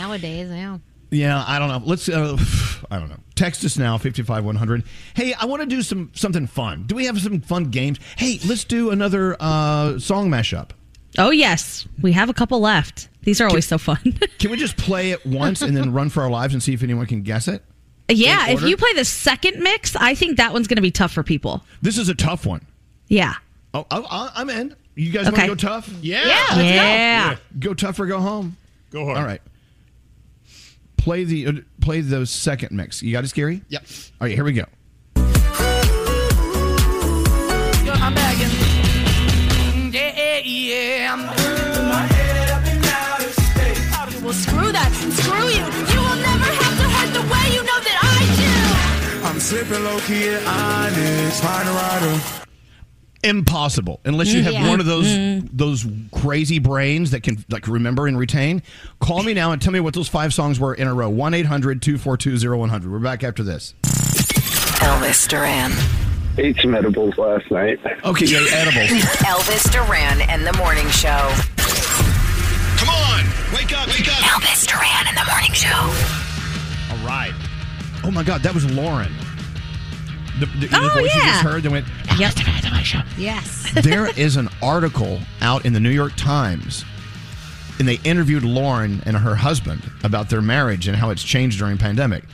Nowadays, 0.00 0.48
yeah. 0.50 0.78
Yeah, 1.10 1.44
I 1.46 1.58
don't 1.58 1.68
know. 1.68 1.82
Let's. 1.84 2.08
Uh, 2.08 2.38
I 2.90 2.98
don't 2.98 3.10
know. 3.10 3.18
Text 3.34 3.64
us 3.64 3.76
now, 3.76 3.98
fifty-five 3.98 4.44
one 4.44 4.56
hundred. 4.56 4.84
Hey, 5.14 5.34
I 5.34 5.46
want 5.46 5.60
to 5.62 5.66
do 5.66 5.82
some 5.82 6.10
something 6.14 6.46
fun. 6.46 6.84
Do 6.86 6.94
we 6.94 7.06
have 7.06 7.20
some 7.20 7.40
fun 7.40 7.64
games? 7.64 7.98
Hey, 8.16 8.38
let's 8.46 8.62
do 8.64 8.90
another 8.90 9.36
uh, 9.40 9.98
song 9.98 10.30
mashup. 10.30 10.70
Oh, 11.18 11.30
yes. 11.30 11.86
We 12.02 12.12
have 12.12 12.28
a 12.28 12.34
couple 12.34 12.60
left. 12.60 13.08
These 13.22 13.40
are 13.40 13.46
always 13.48 13.66
so 13.66 13.78
fun. 13.78 13.98
Can 14.38 14.50
we 14.50 14.56
just 14.56 14.76
play 14.76 15.12
it 15.12 15.24
once 15.24 15.62
and 15.62 15.76
then 15.76 15.92
run 15.92 16.10
for 16.10 16.22
our 16.22 16.30
lives 16.30 16.54
and 16.54 16.62
see 16.62 16.74
if 16.74 16.82
anyone 16.82 17.06
can 17.06 17.22
guess 17.22 17.46
it? 17.48 17.62
yeah, 18.08 18.48
if 18.50 18.62
you 18.62 18.76
play 18.76 18.92
the 18.94 19.04
second 19.04 19.62
mix, 19.62 19.96
I 19.96 20.14
think 20.14 20.36
that 20.36 20.52
one's 20.52 20.66
going 20.66 20.76
to 20.76 20.82
be 20.82 20.90
tough 20.90 21.12
for 21.12 21.22
people. 21.22 21.64
This 21.82 21.96
is 21.98 22.08
a 22.08 22.14
tough 22.14 22.44
one. 22.44 22.66
Yeah. 23.08 23.34
Oh, 23.72 23.86
I, 23.90 23.98
I, 23.98 24.30
I'm 24.36 24.50
in. 24.50 24.76
You 24.94 25.10
guys 25.10 25.26
Okay. 25.28 25.48
want 25.48 25.58
to 25.60 25.66
go 25.66 25.72
tough? 25.72 25.88
Yeah. 26.02 26.26
Yeah, 26.26 26.34
let's 26.34 26.56
go. 26.56 26.62
Yeah. 26.62 27.36
Go 27.60 27.74
tough 27.74 27.98
or 27.98 28.06
go 28.06 28.20
home. 28.20 28.56
Go 28.90 29.04
hard. 29.06 29.16
All 29.18 29.24
right. 29.24 29.40
Play 31.04 31.24
the 31.24 31.46
uh, 31.46 31.52
play 31.82 32.00
the 32.00 32.24
second 32.24 32.74
mix. 32.74 33.02
You 33.02 33.12
got 33.12 33.24
it, 33.24 33.26
Skeery? 33.26 33.60
Yep. 33.68 33.84
All 34.22 34.26
right, 34.26 34.34
here 34.34 34.42
we 34.42 34.54
go. 34.54 34.64
I'm 37.86 38.14
begging. 38.14 38.48
Yeah, 39.92 40.38
yeah. 40.38 41.16
Well, 44.22 44.32
screw 44.32 44.72
that. 44.72 44.90
Screw 45.12 45.44
you. 45.44 45.66
You 45.92 46.00
will 46.00 46.20
never 46.24 46.48
have 46.62 46.74
to 46.80 46.88
hurt 46.88 47.12
the 47.12 47.20
way 47.28 47.52
you 47.52 47.62
know 47.64 47.80
that 47.84 47.98
I 48.00 48.24
do. 48.40 49.28
I'm 49.28 49.38
sipping 49.40 49.84
low 49.84 49.98
key 50.06 50.28
and 50.28 50.46
honest, 50.48 51.42
find 51.42 51.68
a 51.68 51.72
rider. 51.72 52.43
Impossible, 53.24 54.00
unless 54.04 54.32
you 54.32 54.42
have 54.42 54.52
Yeah. 54.52 54.68
one 54.68 54.80
of 54.80 54.86
those 54.86 55.06
Mm. 55.06 55.48
those 55.52 55.86
crazy 56.12 56.58
brains 56.58 57.10
that 57.12 57.22
can 57.22 57.44
like 57.50 57.66
remember 57.66 58.06
and 58.06 58.18
retain. 58.18 58.62
Call 59.00 59.22
me 59.22 59.34
now 59.34 59.52
and 59.52 59.60
tell 59.62 59.72
me 59.72 59.80
what 59.80 59.94
those 59.94 60.08
five 60.08 60.32
songs 60.34 60.60
were 60.60 60.74
in 60.74 60.86
a 60.86 60.94
row. 60.94 61.08
1-800-242-0100. 61.10 62.90
We're 62.90 62.98
back 62.98 63.24
after 63.24 63.42
this. 63.42 63.74
Elvis 63.82 65.26
Duran. 65.28 65.72
Ate 66.36 66.56
some 66.60 66.74
edibles 66.74 67.16
last 67.16 67.50
night. 67.50 67.78
Okay, 68.04 68.26
yeah, 68.26 68.40
edibles. 68.52 68.88
Elvis 69.24 69.70
Duran 69.72 70.20
and 70.28 70.44
the 70.46 70.52
Morning 70.58 70.88
Show. 70.90 71.32
Come 72.76 72.88
on, 72.88 73.24
wake 73.54 73.72
up, 73.76 73.86
wake 73.86 74.08
up. 74.08 74.18
Elvis 74.24 74.66
Duran 74.66 75.06
and 75.08 75.16
the 75.16 75.24
Morning 75.30 75.52
Show. 75.52 75.94
All 76.90 77.06
right. 77.06 77.32
Oh 78.02 78.10
my 78.10 78.22
God, 78.24 78.42
that 78.42 78.52
was 78.52 78.68
Lauren. 78.72 79.12
The, 80.40 80.46
the, 80.46 80.66
the 80.66 80.76
Oh, 80.76 80.88
voice 80.94 81.14
you 81.14 81.20
yeah. 81.20 81.32
just 81.32 81.44
heard 81.44 81.62
that 81.62 81.70
went. 81.70 81.86
Yep. 82.18 82.32
Yes. 83.16 83.70
there 83.82 84.06
is 84.18 84.36
an 84.36 84.48
article 84.62 85.20
out 85.40 85.64
in 85.64 85.72
the 85.72 85.80
New 85.80 85.90
York 85.90 86.12
Times, 86.16 86.84
and 87.78 87.86
they 87.88 87.98
interviewed 88.04 88.42
Lauren 88.44 89.02
and 89.06 89.16
her 89.16 89.34
husband 89.36 89.82
about 90.02 90.28
their 90.30 90.42
marriage 90.42 90.86
and 90.88 90.96
how 90.96 91.10
it's 91.10 91.22
changed 91.22 91.58
during 91.58 91.78
pandemic. 91.78 92.24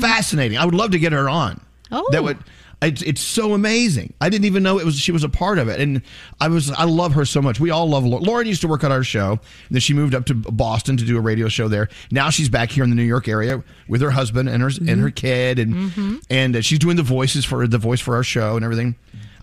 Fascinating. 0.00 0.58
I 0.58 0.64
would 0.64 0.74
love 0.74 0.90
to 0.92 0.98
get 0.98 1.12
her 1.12 1.28
on. 1.28 1.60
Oh. 1.92 2.06
that 2.12 2.22
would. 2.22 2.38
It's, 2.82 3.00
it's 3.02 3.22
so 3.22 3.54
amazing. 3.54 4.12
I 4.20 4.28
didn't 4.28 4.44
even 4.44 4.62
know 4.62 4.78
it 4.78 4.84
was 4.84 4.98
she 4.98 5.10
was 5.10 5.24
a 5.24 5.30
part 5.30 5.58
of 5.58 5.68
it, 5.68 5.80
and 5.80 6.02
I 6.40 6.48
was. 6.48 6.70
I 6.70 6.84
love 6.84 7.14
her 7.14 7.24
so 7.24 7.40
much. 7.40 7.58
We 7.58 7.70
all 7.70 7.88
love 7.88 8.04
Lauren. 8.04 8.22
Lauren 8.24 8.46
used 8.46 8.60
to 8.60 8.68
work 8.68 8.84
on 8.84 8.92
our 8.92 9.02
show, 9.02 9.30
and 9.30 9.40
then 9.70 9.80
she 9.80 9.94
moved 9.94 10.14
up 10.14 10.26
to 10.26 10.34
Boston 10.34 10.98
to 10.98 11.04
do 11.04 11.16
a 11.16 11.20
radio 11.20 11.48
show 11.48 11.68
there. 11.68 11.88
Now 12.10 12.28
she's 12.28 12.50
back 12.50 12.70
here 12.70 12.84
in 12.84 12.90
the 12.90 12.96
New 12.96 13.02
York 13.02 13.28
area 13.28 13.64
with 13.88 14.02
her 14.02 14.10
husband 14.10 14.50
and 14.50 14.62
her 14.62 14.68
and 14.86 15.00
her 15.00 15.10
kid, 15.10 15.58
and 15.58 15.74
Mhm. 15.90 16.22
and 16.28 16.56
uh, 16.56 16.60
she's 16.60 16.78
doing 16.78 16.96
the 16.96 17.02
voices 17.02 17.46
for 17.46 17.66
the 17.66 17.78
voice 17.78 18.00
for 18.00 18.14
our 18.14 18.22
show 18.22 18.56
and 18.56 18.64
everything. 18.64 18.94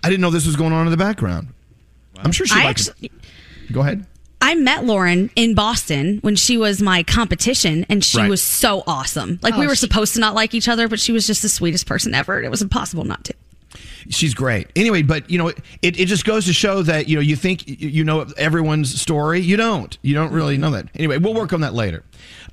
I 0.04 0.10
didn't 0.10 0.22
know 0.22 0.30
this 0.30 0.46
was 0.46 0.56
going 0.56 0.72
on 0.72 0.86
in 0.86 0.92
the 0.92 0.98
background. 0.98 1.48
I'm 2.20 2.32
sure 2.32 2.46
she 2.46 2.60
I 2.60 2.66
likes. 2.66 2.88
actually- 2.90 3.12
Go 3.72 3.82
ahead. 3.82 4.06
I 4.44 4.56
met 4.56 4.84
Lauren 4.86 5.30
in 5.36 5.56
Boston 5.56 6.20
when 6.22 6.36
she 6.36 6.58
was 6.58 6.82
my 6.82 7.02
competition, 7.04 7.86
and 7.90 8.04
she 8.04 8.18
Right. 8.20 8.30
was 8.30 8.42
so 8.42 8.84
awesome. 8.86 9.40
Like 9.42 9.56
we 9.56 9.66
Oh, 9.66 9.70
were 9.70 9.76
she- 9.76 9.80
supposed 9.80 10.14
to 10.16 10.20
not 10.20 10.36
like 10.36 10.54
each 10.54 10.68
other, 10.68 10.88
but 10.88 11.00
she 11.00 11.12
was 11.14 11.26
just 11.26 11.42
the 11.42 11.50
sweetest 11.50 11.86
person 11.88 12.14
ever. 12.14 12.38
and 12.38 12.46
It 12.46 12.50
was 12.52 12.62
impossible 12.62 13.06
not 13.06 13.24
to. 13.24 13.34
She's 14.10 14.34
great. 14.34 14.68
Anyway, 14.76 15.02
but 15.02 15.30
you 15.30 15.38
know, 15.38 15.48
it, 15.48 15.58
it 15.82 16.06
just 16.08 16.26
goes 16.26 16.46
to 16.46 16.54
show 16.54 16.82
that 16.84 17.08
you 17.08 17.16
know 17.16 17.22
you 17.22 17.36
think 17.38 17.66
you 17.68 17.88
you 17.88 18.04
know 18.04 18.26
everyone's 18.38 19.00
story. 19.02 19.40
You 19.40 19.56
don't. 19.56 19.98
You 20.02 20.14
don't 20.14 20.32
really 20.34 20.58
know 20.58 20.72
that. 20.72 20.88
Anyway, 20.94 21.18
we'll 21.20 21.34
work 21.34 21.54
on 21.54 21.62
that 21.62 21.74
later. 21.74 22.04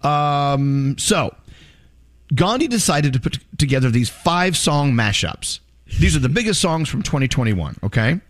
Um, 0.02 0.96
so 0.96 1.34
Gandhi 2.34 2.68
decided 2.68 3.12
to 3.14 3.20
put 3.20 3.40
together 3.58 3.90
these 3.90 4.08
five 4.08 4.56
song 4.56 4.92
mashups. 4.92 5.58
These 5.98 6.14
are 6.14 6.20
the 6.20 6.28
biggest 6.28 6.60
songs 6.60 6.88
from 6.88 7.02
2021. 7.02 7.78
Okay, 7.82 8.20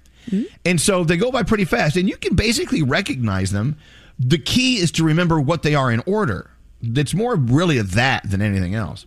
and 0.64 0.80
so 0.80 1.04
they 1.04 1.16
go 1.16 1.30
by 1.30 1.42
pretty 1.42 1.64
fast, 1.64 1.96
and 1.96 2.08
you 2.08 2.16
can 2.16 2.34
basically 2.34 2.82
recognize 2.82 3.50
them. 3.50 3.76
The 4.18 4.38
key 4.38 4.76
is 4.76 4.90
to 4.92 5.04
remember 5.04 5.40
what 5.40 5.62
they 5.62 5.74
are 5.74 5.90
in 5.90 6.02
order. 6.06 6.50
It's 6.82 7.14
more 7.14 7.36
really 7.36 7.78
of 7.78 7.92
that 7.94 8.28
than 8.30 8.42
anything 8.42 8.74
else. 8.74 9.06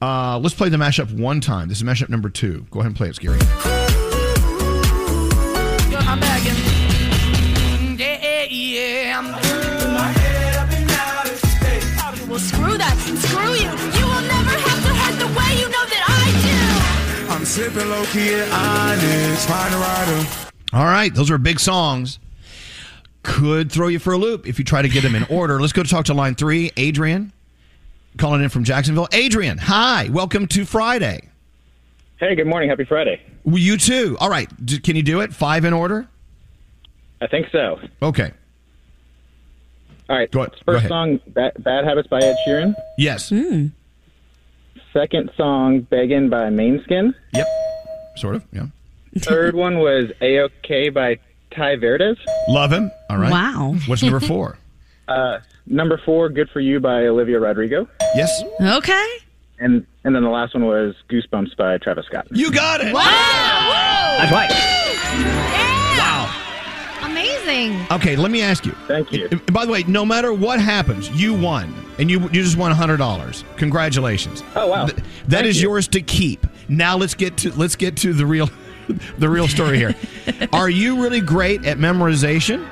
Uh, 0.00 0.38
let's 0.38 0.54
play 0.54 0.68
the 0.68 0.76
mashup 0.76 1.16
one 1.18 1.40
time. 1.40 1.68
This 1.68 1.78
is 1.78 1.84
mashup 1.84 2.08
number 2.08 2.28
two. 2.28 2.66
Go 2.70 2.80
ahead 2.80 2.88
and 2.88 2.96
play 2.96 3.08
it, 3.08 3.16
Skeery. 3.16 3.40
I'm 5.94 6.18
begging. 6.18 6.56
Yeah, 7.98 8.44
yeah. 8.50 9.18
I'm 9.18 9.30
my 9.30 10.12
head 10.12 10.56
up 10.56 10.72
and 10.72 10.90
out 10.90 11.26
of 11.30 11.38
space. 11.38 12.28
Well, 12.28 12.38
screw 12.38 12.76
that. 12.76 12.96
Screw 12.98 13.52
you. 13.54 13.70
You 13.70 14.06
will 14.06 14.26
never 14.26 14.50
have 14.50 14.82
to 14.82 14.92
hurt 14.92 15.16
the 15.20 15.26
way 15.38 15.50
you 15.60 15.68
know 15.68 15.70
that 15.70 15.78
I 15.78 15.78
do. 15.78 15.81
I'm 17.32 17.44
sipping 17.46 17.88
low 17.88 18.04
key 18.06 18.34
at 18.34 18.52
Onyx, 18.52 19.46
find 19.46 19.74
a 19.74 19.78
rider. 19.78 20.28
All 20.74 20.84
right, 20.84 21.12
those 21.14 21.30
are 21.30 21.38
big 21.38 21.58
songs. 21.60 22.18
Could 23.22 23.72
throw 23.72 23.88
you 23.88 23.98
for 23.98 24.12
a 24.12 24.18
loop 24.18 24.46
if 24.46 24.58
you 24.58 24.64
try 24.64 24.82
to 24.82 24.88
get 24.88 25.02
them 25.02 25.14
in 25.14 25.24
order. 25.30 25.58
Let's 25.60 25.72
go 25.72 25.82
to 25.82 25.88
talk 25.88 26.04
to 26.06 26.14
line 26.14 26.34
three. 26.34 26.70
Adrian, 26.76 27.32
calling 28.18 28.42
in 28.42 28.48
from 28.48 28.64
Jacksonville. 28.64 29.08
Adrian, 29.12 29.58
hi. 29.58 30.08
Welcome 30.12 30.46
to 30.48 30.64
Friday. 30.64 31.28
Hey, 32.20 32.34
good 32.34 32.46
morning. 32.46 32.68
Happy 32.68 32.84
Friday. 32.84 33.20
Well, 33.44 33.58
you 33.58 33.76
too. 33.78 34.16
All 34.20 34.28
right. 34.30 34.48
D- 34.64 34.78
Can 34.78 34.94
you 34.96 35.02
do 35.02 35.20
it? 35.20 35.32
Five 35.34 35.64
in 35.64 35.72
order? 35.72 36.06
I 37.20 37.26
think 37.28 37.48
so. 37.50 37.80
Okay. 38.02 38.30
All 40.08 40.16
right. 40.18 40.30
Go 40.30 40.40
ahead. 40.40 40.52
First 40.52 40.66
Go 40.66 40.74
ahead. 40.74 40.88
song, 40.88 41.20
Bad, 41.28 41.52
Bad 41.64 41.84
Habits 41.84 42.08
by 42.08 42.18
Ed 42.20 42.36
Sheeran. 42.46 42.74
Yes. 42.98 43.30
Hmm. 43.30 43.68
Second 44.92 45.30
song, 45.36 45.80
Beggin' 45.80 46.28
by 46.28 46.50
Måneskin. 46.50 47.14
Yep. 47.32 47.46
Sort 48.16 48.34
of. 48.36 48.44
Yeah. 48.52 48.66
Third 49.18 49.54
one 49.54 49.78
was 49.78 50.10
A-OK 50.20 50.90
by 50.90 51.18
Tai 51.54 51.76
Verdes. 51.76 52.18
Love 52.48 52.72
him. 52.72 52.90
All 53.10 53.18
right. 53.18 53.30
Wow. 53.30 53.74
What's 53.86 54.02
number 54.02 54.20
four? 54.20 54.58
Uh, 55.08 55.40
number 55.66 56.00
four, 56.06 56.28
Good 56.28 56.48
For 56.50 56.60
You 56.60 56.78
by 56.78 57.02
Olivia 57.06 57.38
Rodrigo. 57.40 57.88
Yes. 58.14 58.42
Okay. 58.60 59.06
And 59.58 59.84
and 60.04 60.14
then 60.14 60.22
the 60.22 60.30
last 60.30 60.54
one 60.54 60.64
was 60.64 60.94
Goosebumps 61.10 61.56
by 61.56 61.76
Travis 61.78 62.06
Scott. 62.06 62.28
You 62.30 62.52
got 62.52 62.80
it. 62.80 62.94
Wow. 62.94 64.16
That's 64.20 64.32
right. 64.32 65.58
Wow. 67.46 67.52
Amazing. 67.52 67.86
Okay, 67.90 68.16
let 68.16 68.30
me 68.30 68.42
ask 68.42 68.64
you. 68.66 68.72
Thank 68.86 69.12
you. 69.12 69.28
By 69.52 69.64
the 69.66 69.72
way, 69.72 69.82
no 69.84 70.04
matter 70.04 70.32
what 70.32 70.60
happens, 70.60 71.10
you 71.10 71.34
won, 71.34 71.74
and 71.98 72.10
you 72.10 72.20
you 72.20 72.42
just 72.42 72.56
won 72.56 72.70
hundred 72.72 72.96
dollars. 72.98 73.44
Congratulations. 73.56 74.42
Oh 74.56 74.68
wow. 74.68 74.86
Th- 74.86 74.98
that 75.28 75.46
is 75.46 75.60
yours 75.60 75.88
to 75.88 76.00
keep. 76.00 76.46
Now 76.68 76.96
let's 76.96 77.14
get 77.14 77.36
to 77.38 77.52
let's 77.52 77.76
get 77.76 77.96
to 77.98 78.12
the 78.12 78.26
real 78.26 78.48
the 79.18 79.28
real 79.28 79.48
story 79.48 79.78
here. 79.78 79.94
Are 80.52 80.70
you 80.70 81.02
really 81.02 81.20
great 81.20 81.64
at 81.64 81.78
memorization, 81.78 82.68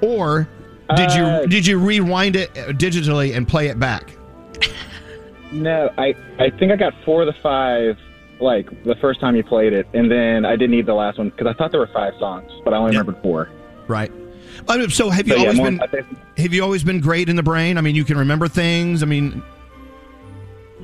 or 0.00 0.48
did 0.96 1.10
Uh, 1.10 1.40
you 1.42 1.48
did 1.48 1.66
you 1.66 1.78
rewind 1.78 2.36
it 2.36 2.50
uh, 2.56 2.68
digitally 2.72 3.36
and 3.36 3.46
play 3.48 3.68
it 3.68 3.78
back? 3.78 4.12
No, 5.52 5.90
I, 5.98 6.14
I 6.38 6.48
think 6.48 6.72
I 6.72 6.76
got 6.76 6.94
four 7.04 7.20
of 7.20 7.26
the 7.26 7.38
five, 7.42 7.98
like, 8.40 8.84
the 8.84 8.94
first 9.02 9.20
time 9.20 9.36
you 9.36 9.44
played 9.44 9.74
it. 9.74 9.86
And 9.92 10.10
then 10.10 10.46
I 10.46 10.52
didn't 10.52 10.70
need 10.70 10.86
the 10.86 10.94
last 10.94 11.18
one 11.18 11.28
because 11.28 11.46
I 11.46 11.52
thought 11.52 11.70
there 11.72 11.80
were 11.80 11.90
five 11.92 12.14
songs, 12.18 12.50
but 12.64 12.72
I 12.72 12.78
only 12.78 12.92
remembered 12.96 13.22
four. 13.22 13.50
Right. 13.92 14.10
So 14.90 15.10
have 15.10 15.26
you 15.28 15.34
So, 15.34 15.40
always 15.40 15.56
more- 15.56 15.66
been 15.70 15.78
think- 15.90 16.06
have 16.38 16.54
you 16.54 16.62
always 16.62 16.82
been 16.82 17.00
great 17.00 17.28
in 17.28 17.36
the 17.36 17.42
brain? 17.42 17.76
I 17.76 17.80
mean, 17.82 17.94
you 17.94 18.04
can 18.04 18.16
remember 18.16 18.48
things. 18.48 19.02
I 19.02 19.06
mean, 19.06 19.42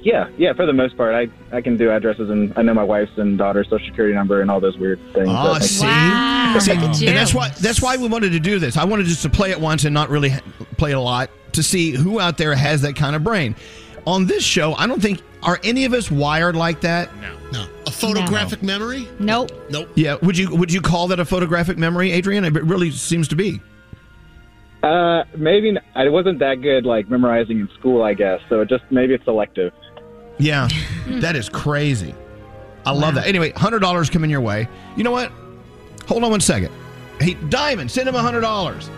Yeah, 0.00 0.28
yeah, 0.36 0.52
for 0.52 0.64
the 0.66 0.72
most 0.72 0.96
part. 0.96 1.14
I, 1.14 1.56
I 1.56 1.60
can 1.60 1.76
do 1.76 1.90
addresses 1.90 2.30
and 2.30 2.52
I 2.56 2.62
know 2.62 2.72
my 2.74 2.84
wife's 2.84 3.16
and 3.18 3.36
daughter's 3.36 3.68
social 3.68 3.86
security 3.86 4.14
number 4.14 4.40
and 4.40 4.50
all 4.50 4.60
those 4.60 4.76
weird 4.78 5.00
things. 5.12 5.28
Ah, 5.28 5.50
oh, 5.50 5.52
that 5.54 5.60
make- 5.60 6.94
see, 6.94 6.94
See, 7.00 7.06
and 7.08 7.16
that's 7.16 7.34
why 7.34 7.48
that's 7.60 7.82
why 7.82 7.96
we 7.96 8.06
wanted 8.08 8.30
to 8.32 8.40
do 8.40 8.58
this. 8.58 8.76
I 8.76 8.84
wanted 8.84 9.06
just 9.06 9.22
to 9.22 9.30
play 9.30 9.50
it 9.50 9.60
once 9.60 9.84
and 9.84 9.92
not 9.94 10.08
really 10.10 10.32
play 10.76 10.90
it 10.92 10.96
a 10.96 11.00
lot 11.00 11.30
to 11.52 11.62
see 11.62 11.90
who 11.92 12.20
out 12.20 12.36
there 12.38 12.54
has 12.54 12.82
that 12.82 12.94
kind 12.94 13.16
of 13.16 13.24
brain. 13.24 13.56
On 14.06 14.26
this 14.26 14.44
show, 14.44 14.74
I 14.74 14.86
don't 14.86 15.02
think 15.02 15.20
are 15.42 15.58
any 15.64 15.84
of 15.84 15.92
us 15.92 16.10
wired 16.10 16.56
like 16.56 16.80
that. 16.82 17.10
No, 17.20 17.34
no. 17.52 17.66
A 18.02 18.06
photographic 18.06 18.62
memory? 18.62 19.08
Nope. 19.18 19.50
Nope. 19.70 19.88
Yeah, 19.94 20.16
would 20.22 20.36
you 20.38 20.54
would 20.54 20.72
you 20.72 20.80
call 20.80 21.08
that 21.08 21.20
a 21.20 21.24
photographic 21.24 21.78
memory, 21.78 22.12
Adrian? 22.12 22.44
It 22.44 22.52
really 22.64 22.90
seems 22.90 23.28
to 23.28 23.36
be. 23.36 23.60
Uh, 24.82 25.24
maybe 25.36 25.70
n- 25.70 25.80
I 25.96 26.08
wasn't 26.08 26.38
that 26.38 26.62
good, 26.62 26.86
like, 26.86 27.10
memorizing 27.10 27.58
in 27.58 27.68
school, 27.78 28.02
I 28.02 28.14
guess. 28.14 28.40
So 28.48 28.60
it 28.60 28.68
just, 28.68 28.84
maybe 28.90 29.12
it's 29.12 29.24
selective. 29.24 29.72
Yeah, 30.38 30.68
that 31.06 31.34
is 31.34 31.48
crazy. 31.48 32.14
I 32.86 32.92
love 32.92 33.16
that. 33.16 33.26
Anyway, 33.26 33.50
hundred 33.52 33.80
dollars 33.80 34.08
coming 34.08 34.30
your 34.30 34.40
way. 34.40 34.68
You 34.96 35.02
know 35.04 35.10
what? 35.10 35.32
Hold 36.06 36.22
on 36.24 36.30
one 36.30 36.40
second. 36.40 36.72
Hey, 37.20 37.34
Diamond, 37.48 37.90
send 37.90 38.08
him 38.08 38.14
hundred 38.14 38.42
dollars. 38.42 38.88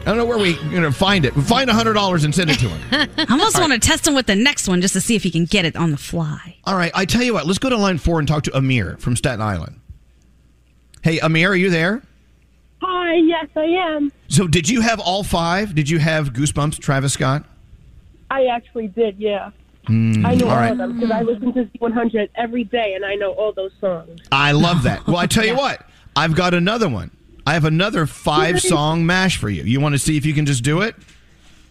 I 0.00 0.04
don't 0.04 0.16
know 0.16 0.24
where 0.24 0.38
we 0.38 0.58
you 0.70 0.80
know 0.80 0.90
find 0.90 1.24
it. 1.24 1.34
Find 1.34 1.68
hundred 1.68 1.92
dollars 1.92 2.24
and 2.24 2.34
send 2.34 2.50
it 2.50 2.58
to 2.60 2.68
him. 2.68 2.80
I 3.18 3.26
almost 3.30 3.56
All 3.56 3.68
want 3.68 3.80
to 3.80 3.86
test 3.86 4.06
him 4.06 4.14
with 4.14 4.26
the 4.26 4.34
next 4.34 4.66
one 4.66 4.80
just 4.80 4.94
to 4.94 5.00
see 5.00 5.14
if 5.14 5.22
he 5.22 5.30
can 5.30 5.44
get 5.44 5.64
it 5.64 5.76
on 5.76 5.90
the 5.90 5.96
fly. 5.98 6.56
All 6.64 6.74
right, 6.74 6.90
I 6.94 7.04
tell 7.04 7.22
you 7.22 7.34
what. 7.34 7.46
Let's 7.46 7.58
go 7.58 7.68
to 7.68 7.76
line 7.76 7.98
four 7.98 8.18
and 8.18 8.26
talk 8.26 8.42
to 8.44 8.56
Amir 8.56 8.96
from 8.98 9.14
Staten 9.14 9.42
Island. 9.42 9.78
Hey, 11.02 11.20
Amir, 11.20 11.50
are 11.50 11.56
you 11.56 11.70
there? 11.70 12.02
Hi, 12.82 13.14
yes, 13.14 13.46
I 13.56 13.64
am. 13.64 14.12
So, 14.28 14.46
did 14.46 14.68
you 14.68 14.80
have 14.80 15.00
all 15.00 15.22
five? 15.22 15.74
Did 15.74 15.88
you 15.90 15.98
have 15.98 16.32
Goosebumps, 16.32 16.78
Travis 16.78 17.12
Scott? 17.12 17.44
I 18.30 18.46
actually 18.46 18.88
did, 18.88 19.18
yeah. 19.18 19.50
Mm, 19.86 20.24
I 20.24 20.34
know 20.34 20.46
all 20.46 20.52
all, 20.52 20.56
right. 20.56 20.72
of 20.72 20.78
them 20.78 21.00
because 21.00 21.10
I 21.10 21.22
listen 21.22 21.52
to 21.52 21.64
Z100 21.78 22.30
every 22.36 22.64
day 22.64 22.94
and 22.94 23.04
I 23.04 23.16
know 23.16 23.32
all 23.32 23.52
those 23.52 23.72
songs. 23.80 24.20
I 24.30 24.52
love 24.52 24.84
that. 24.84 25.06
Well, 25.06 25.16
I 25.16 25.26
tell 25.26 25.44
you 25.44 25.56
what, 25.56 25.86
I've 26.16 26.34
got 26.34 26.54
another 26.54 26.88
one. 26.88 27.10
I 27.50 27.54
have 27.54 27.64
another 27.64 28.06
five 28.06 28.62
song 28.62 29.06
mash 29.06 29.36
for 29.36 29.50
you. 29.50 29.64
You 29.64 29.80
want 29.80 29.96
to 29.96 29.98
see 29.98 30.16
if 30.16 30.24
you 30.24 30.34
can 30.34 30.46
just 30.46 30.62
do 30.62 30.82
it? 30.82 30.94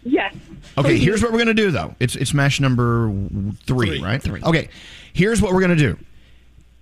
Yes. 0.03 0.35
Okay, 0.77 0.89
Please. 0.89 1.05
here's 1.05 1.23
what 1.23 1.31
we're 1.31 1.37
gonna 1.37 1.53
do 1.53 1.71
though. 1.71 1.95
It's 2.01 2.17
it's 2.17 2.33
mash 2.33 2.59
number 2.59 3.09
three, 3.65 4.03
right? 4.03 4.21
Three. 4.21 4.41
Okay, 4.43 4.67
here's 5.13 5.41
what 5.41 5.53
we're 5.53 5.61
gonna 5.61 5.77
do. 5.77 5.97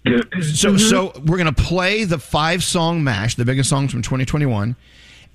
So 0.04 0.14
mm-hmm. 0.14 0.78
so 0.78 1.14
we're 1.28 1.38
gonna 1.38 1.54
play 1.54 2.06
the 2.06 2.18
five 2.18 2.64
song 2.64 3.04
mash, 3.04 3.36
the 3.36 3.46
biggest 3.46 3.70
songs 3.70 3.92
from 3.92 4.02
2021, 4.02 4.76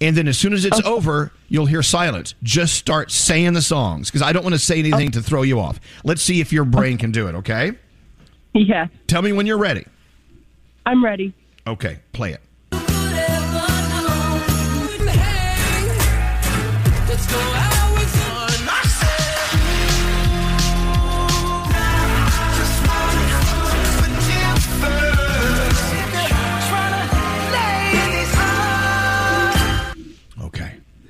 and 0.00 0.16
then 0.16 0.26
as 0.26 0.36
soon 0.36 0.54
as 0.54 0.64
it's 0.64 0.84
over, 0.84 1.30
you'll 1.48 1.66
hear 1.66 1.84
silence. 1.84 2.34
Just 2.42 2.74
start 2.74 3.12
saying 3.12 3.52
the 3.52 3.62
songs 3.62 4.10
because 4.10 4.22
I 4.22 4.32
don't 4.32 4.42
want 4.42 4.56
to 4.56 4.58
say 4.58 4.80
anything 4.80 5.12
to 5.12 5.22
throw 5.22 5.42
you 5.42 5.60
off. 5.60 5.78
Let's 6.02 6.20
see 6.20 6.40
if 6.40 6.52
your 6.52 6.64
brain 6.64 6.98
can 6.98 7.12
do 7.12 7.28
it. 7.28 7.36
Okay? 7.36 7.70
Yeah. 8.54 8.88
Tell 9.06 9.22
me 9.22 9.30
when 9.30 9.46
you're 9.46 9.56
ready. 9.56 9.86
I'm 10.84 11.04
ready. 11.04 11.32
Okay, 11.64 12.00
play 12.12 12.32
it. 12.32 12.40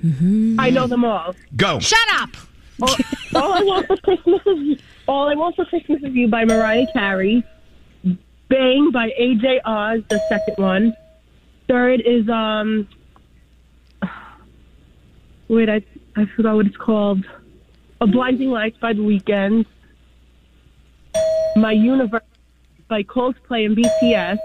Okay. 0.05 0.57
I 0.59 0.71
know 0.71 0.87
them 0.87 1.05
all. 1.05 1.35
Go. 1.57 1.79
Shut 1.79 1.99
up. 2.15 2.31
All, 2.81 2.97
all 3.35 3.53
I 3.53 3.63
want 3.63 3.87
for 3.87 3.97
Christmas 3.99 4.41
is 4.47 4.81
All 5.07 5.29
I 5.29 5.35
Want 5.35 5.57
for 5.57 5.65
Christmas 5.65 6.03
is 6.03 6.13
You 6.15 6.29
by 6.29 6.45
Mariah 6.45 6.87
Carey. 6.93 7.45
Bang 8.49 8.91
by 8.91 9.11
AJR, 9.19 10.07
the 10.09 10.21
second 10.29 10.55
one. 10.57 10.97
Third 11.69 12.01
is 12.01 12.29
um 12.29 12.89
wait, 15.49 15.69
I 15.69 15.83
I 16.17 16.27
forgot 16.37 16.57
what 16.57 16.67
it's 16.67 16.77
called. 16.77 17.25
A 18.01 18.07
Blinding 18.07 18.51
Lights 18.51 18.79
by 18.79 18.93
The 18.93 19.01
Weeknd. 19.01 19.67
My 21.57 21.73
Universe 21.73 22.23
by 22.89 23.03
Coldplay 23.05 23.67
and 23.67 23.77
BTS. 23.77 24.39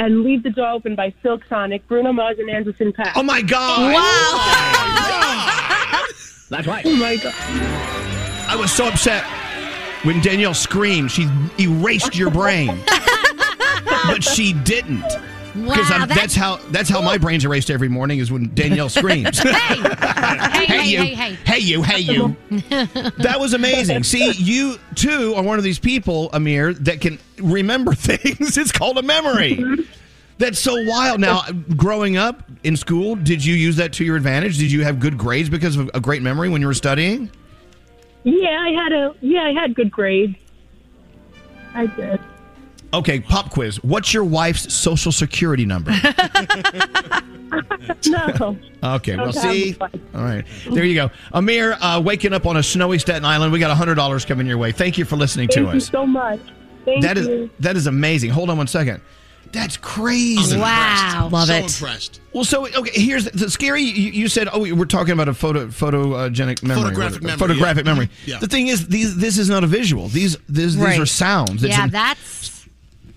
And 0.00 0.24
Leave 0.24 0.42
the 0.42 0.48
Door 0.48 0.70
Open 0.70 0.96
by 0.96 1.12
Silk 1.22 1.42
Sonic, 1.46 1.86
Bruno 1.86 2.10
Mars, 2.10 2.38
and 2.38 2.48
Anderson 2.48 2.90
Paak. 2.90 3.12
Oh 3.16 3.22
my 3.22 3.42
God! 3.42 3.92
Wow! 3.92 4.00
Oh 5.12 6.08
That's 6.48 6.66
right. 6.66 6.86
Oh 6.86 6.96
my 6.96 7.16
God. 7.16 7.34
I 8.48 8.56
was 8.58 8.72
so 8.72 8.88
upset 8.88 9.24
when 10.06 10.22
Danielle 10.22 10.54
screamed. 10.54 11.12
She 11.12 11.28
erased 11.58 12.16
your 12.16 12.30
brain, 12.30 12.82
but 14.06 14.24
she 14.24 14.54
didn't. 14.54 15.04
Because 15.52 15.90
Wow, 15.90 16.06
that's, 16.06 16.34
how 16.34 16.56
that's 16.70 16.88
how 16.88 17.00
my 17.00 17.18
brain's 17.18 17.44
erased 17.44 17.70
every 17.70 17.88
morning 17.88 18.18
is 18.18 18.30
when 18.30 18.54
Danielle 18.54 18.88
screams. 18.88 19.38
Hey, 19.38 19.50
hey, 19.76 20.66
hey, 20.66 20.84
you, 20.86 20.98
hey, 20.98 21.14
hey. 21.14 21.34
hey 21.44 21.58
you, 21.58 21.82
hey 21.82 21.98
you. 22.00 22.36
That 23.18 23.36
was 23.38 23.52
amazing. 23.54 24.04
See, 24.04 24.32
you 24.32 24.78
too 24.94 25.34
are 25.36 25.42
one 25.42 25.58
of 25.58 25.64
these 25.64 25.78
people, 25.78 26.30
Amir, 26.32 26.74
that 26.74 27.00
can 27.00 27.18
remember 27.38 27.94
things. 27.94 28.56
It's 28.56 28.72
called 28.72 28.98
a 28.98 29.02
memory. 29.02 29.56
Mm-hmm. 29.56 29.82
That's 30.38 30.58
so 30.58 30.74
wild. 30.86 31.20
Now, 31.20 31.42
growing 31.76 32.16
up 32.16 32.42
in 32.64 32.74
school, 32.74 33.14
did 33.14 33.44
you 33.44 33.54
use 33.54 33.76
that 33.76 33.92
to 33.94 34.04
your 34.04 34.16
advantage? 34.16 34.56
Did 34.56 34.72
you 34.72 34.82
have 34.84 34.98
good 34.98 35.18
grades 35.18 35.50
because 35.50 35.76
of 35.76 35.90
a 35.92 36.00
great 36.00 36.22
memory 36.22 36.48
when 36.48 36.62
you 36.62 36.66
were 36.66 36.74
studying? 36.74 37.30
Yeah, 38.24 38.58
I 38.58 38.70
had 38.70 38.92
a 38.92 39.14
yeah, 39.20 39.42
I 39.42 39.52
had 39.52 39.74
good 39.74 39.90
grades. 39.90 40.36
I 41.74 41.86
did. 41.86 42.20
Okay, 42.92 43.20
pop 43.20 43.50
quiz. 43.50 43.76
What's 43.84 44.12
your 44.12 44.24
wife's 44.24 44.72
social 44.74 45.12
security 45.12 45.64
number? 45.64 45.92
No. 48.06 48.56
Okay, 48.82 49.16
well, 49.16 49.30
Okay, 49.30 49.72
see. 49.72 49.76
All 49.80 50.22
right, 50.22 50.44
there 50.70 50.84
you 50.84 50.94
go. 50.94 51.10
Amir, 51.32 51.72
uh, 51.80 52.00
waking 52.00 52.32
up 52.32 52.46
on 52.46 52.56
a 52.56 52.62
snowy 52.62 52.98
Staten 53.00 53.24
Island. 53.24 53.52
We 53.52 53.58
got 53.58 53.76
hundred 53.76 53.96
dollars 53.96 54.24
coming 54.24 54.46
your 54.46 54.56
way. 54.58 54.70
Thank 54.70 54.96
you 54.98 55.04
for 55.04 55.16
listening 55.16 55.48
Thank 55.48 55.66
to 55.66 55.72
you 55.72 55.78
us. 55.78 55.88
so 55.88 56.06
much. 56.06 56.40
Thank 56.84 57.02
That 57.02 57.18
is 57.18 57.26
you. 57.26 57.50
that 57.58 57.76
is 57.76 57.86
amazing. 57.88 58.30
Hold 58.30 58.50
on 58.50 58.56
one 58.58 58.68
second. 58.68 59.00
That's 59.52 59.76
crazy. 59.76 60.56
Wow. 60.56 61.28
Love 61.32 61.48
so 61.48 61.54
it. 61.54 61.64
impressed. 61.64 62.20
Well, 62.32 62.44
so 62.44 62.66
okay, 62.68 62.90
here's 63.00 63.24
the, 63.24 63.30
the 63.36 63.50
scary. 63.50 63.82
You, 63.82 64.12
you 64.12 64.28
said, 64.28 64.48
oh, 64.52 64.60
we're 64.72 64.84
talking 64.84 65.12
about 65.12 65.28
a 65.28 65.34
photo 65.34 65.66
photogenic 65.66 66.62
memory, 66.62 66.84
Photographic 66.84 67.14
What- 67.22 67.26
memory, 67.26 67.38
photographic 67.38 67.84
yeah. 67.84 67.92
memory. 67.92 68.10
Yeah. 68.26 68.38
The 68.38 68.46
thing 68.46 68.68
is, 68.68 68.86
these 68.86 69.16
this 69.16 69.38
is 69.38 69.50
not 69.50 69.64
a 69.64 69.66
visual. 69.66 70.06
These 70.08 70.36
these, 70.48 70.76
Right. 70.76 70.90
these 70.92 71.00
are 71.00 71.06
sounds. 71.06 71.64
It's 71.64 71.76
Yeah, 71.76 71.84
an- 71.84 71.90
that's 71.90 72.59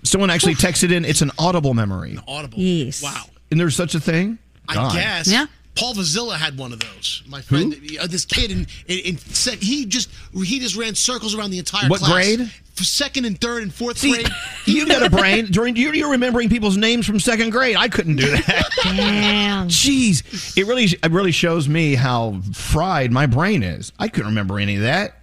someone 0.04 0.30
actually 0.30 0.54
texted 0.54 0.92
in. 0.92 1.04
It's 1.04 1.22
an 1.22 1.30
audible 1.38 1.74
memory, 1.74 2.18
Audible. 2.28 2.58
Yes. 2.58 3.02
Wow. 3.02 3.24
and 3.50 3.58
there's 3.58 3.74
such 3.76 3.94
a 3.94 4.00
thing. 4.00 4.38
I 4.68 4.92
guess. 4.94 5.26
Yeah. 5.28 5.46
Paul 5.74 5.94
Vazilla 5.94 6.36
had 6.36 6.56
one 6.56 6.72
of 6.72 6.78
those. 6.78 7.24
My 7.26 7.40
friend, 7.40 7.74
uh, 8.00 8.06
this 8.06 8.24
kid, 8.24 8.52
and, 8.52 8.66
in, 8.86 8.98
in 9.00 9.18
sec- 9.18 9.58
he 9.60 9.84
just 9.86 10.08
he 10.32 10.60
just 10.60 10.76
ran 10.76 10.94
circles 10.94 11.34
around 11.34 11.50
the 11.50 11.58
entire 11.58 11.88
What 11.88 11.98
class. 11.98 12.12
grade? 12.36 12.50
For 12.76 12.84
second 12.84 13.24
and 13.24 13.40
third 13.40 13.62
and 13.64 13.74
fourth 13.74 13.98
See, 13.98 14.12
grade. 14.12 14.28
you 14.66 14.86
got 14.86 15.04
a 15.04 15.10
brain. 15.10 15.46
During 15.46 15.74
you're, 15.76 15.92
you're 15.94 16.10
remembering 16.12 16.48
people's 16.48 16.76
names 16.76 17.06
from 17.06 17.18
second 17.20 17.50
grade. 17.50 17.74
I 17.76 17.88
couldn't 17.88 18.16
do 18.16 18.30
that. 18.30 18.68
damn. 18.84 19.68
Jeez, 19.68 20.56
it 20.56 20.64
really 20.66 20.84
it 20.84 21.10
really 21.10 21.32
shows 21.32 21.68
me 21.68 21.96
how 21.96 22.40
fried 22.52 23.10
my 23.10 23.26
brain 23.26 23.62
is. 23.64 23.92
I 23.98 24.06
couldn't 24.08 24.28
remember 24.28 24.60
any 24.60 24.76
of 24.76 24.82
that. 24.82 25.16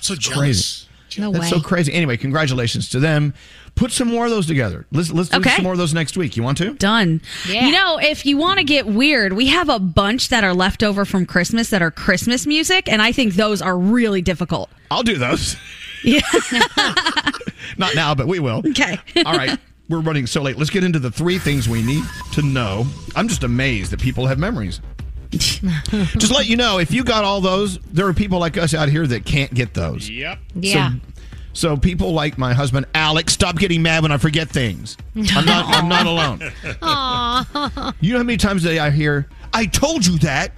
so 0.00 0.14
jealous. 0.14 0.38
crazy. 0.38 0.86
No 1.18 1.32
That's 1.32 1.44
way. 1.44 1.50
so 1.50 1.60
crazy. 1.60 1.92
Anyway, 1.92 2.16
congratulations 2.16 2.88
to 2.90 3.00
them. 3.00 3.34
Put 3.76 3.92
some 3.92 4.08
more 4.08 4.24
of 4.24 4.30
those 4.30 4.46
together. 4.46 4.86
Let's 4.92 5.10
let's 5.10 5.28
do 5.28 5.38
Okay. 5.38 5.50
some 5.56 5.62
more 5.64 5.72
of 5.72 5.78
those 5.78 5.94
next 5.94 6.16
week. 6.16 6.36
You 6.36 6.42
want 6.42 6.58
to? 6.58 6.74
Done. 6.74 7.20
Yeah. 7.48 7.66
You 7.66 7.72
know, 7.72 7.98
if 7.98 8.26
you 8.26 8.36
want 8.36 8.58
to 8.58 8.64
get 8.64 8.86
weird, 8.86 9.32
we 9.32 9.46
have 9.46 9.68
a 9.68 9.78
bunch 9.78 10.28
that 10.28 10.42
are 10.44 10.52
left 10.54 10.82
over 10.82 11.04
from 11.04 11.24
Christmas 11.26 11.70
that 11.70 11.80
are 11.80 11.90
Christmas 11.90 12.46
music, 12.46 12.88
and 12.88 13.00
I 13.00 13.12
think 13.12 13.34
those 13.34 13.62
are 13.62 13.78
really 13.78 14.22
difficult. 14.22 14.70
I'll 14.90 15.02
do 15.04 15.16
those. 15.18 15.56
Yeah. 16.02 16.20
Not 17.78 17.94
now, 17.94 18.14
but 18.14 18.26
we 18.26 18.38
will. 18.40 18.62
Okay. 18.70 18.98
All 19.24 19.34
right. 19.36 19.58
We're 19.88 20.00
running 20.00 20.26
so 20.26 20.42
late. 20.42 20.56
Let's 20.56 20.70
get 20.70 20.84
into 20.84 20.98
the 20.98 21.10
three 21.10 21.38
things 21.38 21.68
we 21.68 21.82
need 21.82 22.04
to 22.32 22.42
know. 22.42 22.86
I'm 23.16 23.28
just 23.28 23.42
amazed 23.42 23.90
that 23.92 24.00
people 24.00 24.26
have 24.26 24.38
memories. 24.38 24.80
just 25.32 26.32
let 26.32 26.48
you 26.48 26.56
know, 26.56 26.78
if 26.78 26.92
you 26.92 27.04
got 27.04 27.24
all 27.24 27.40
those, 27.40 27.78
there 27.92 28.06
are 28.06 28.14
people 28.14 28.38
like 28.38 28.56
us 28.56 28.74
out 28.74 28.88
here 28.88 29.06
that 29.06 29.24
can't 29.24 29.52
get 29.54 29.74
those. 29.74 30.08
Yep. 30.10 30.38
Yeah. 30.54 30.92
So 31.52 31.76
people 31.76 32.12
like 32.12 32.38
my 32.38 32.52
husband 32.52 32.86
Alex, 32.94 33.32
stop 33.32 33.56
getting 33.58 33.82
mad 33.82 34.02
when 34.02 34.12
I 34.12 34.16
forget 34.18 34.48
things. 34.48 34.96
I'm 35.16 35.44
not 35.44 35.66
I'm 35.66 35.88
not 35.88 36.06
alone. 36.06 36.40
Aw. 36.82 37.92
You 38.00 38.12
know 38.12 38.18
how 38.18 38.24
many 38.24 38.36
times 38.36 38.64
a 38.64 38.68
day 38.68 38.78
I 38.78 38.90
hear, 38.90 39.28
I 39.52 39.66
told 39.66 40.06
you 40.06 40.18
that. 40.20 40.52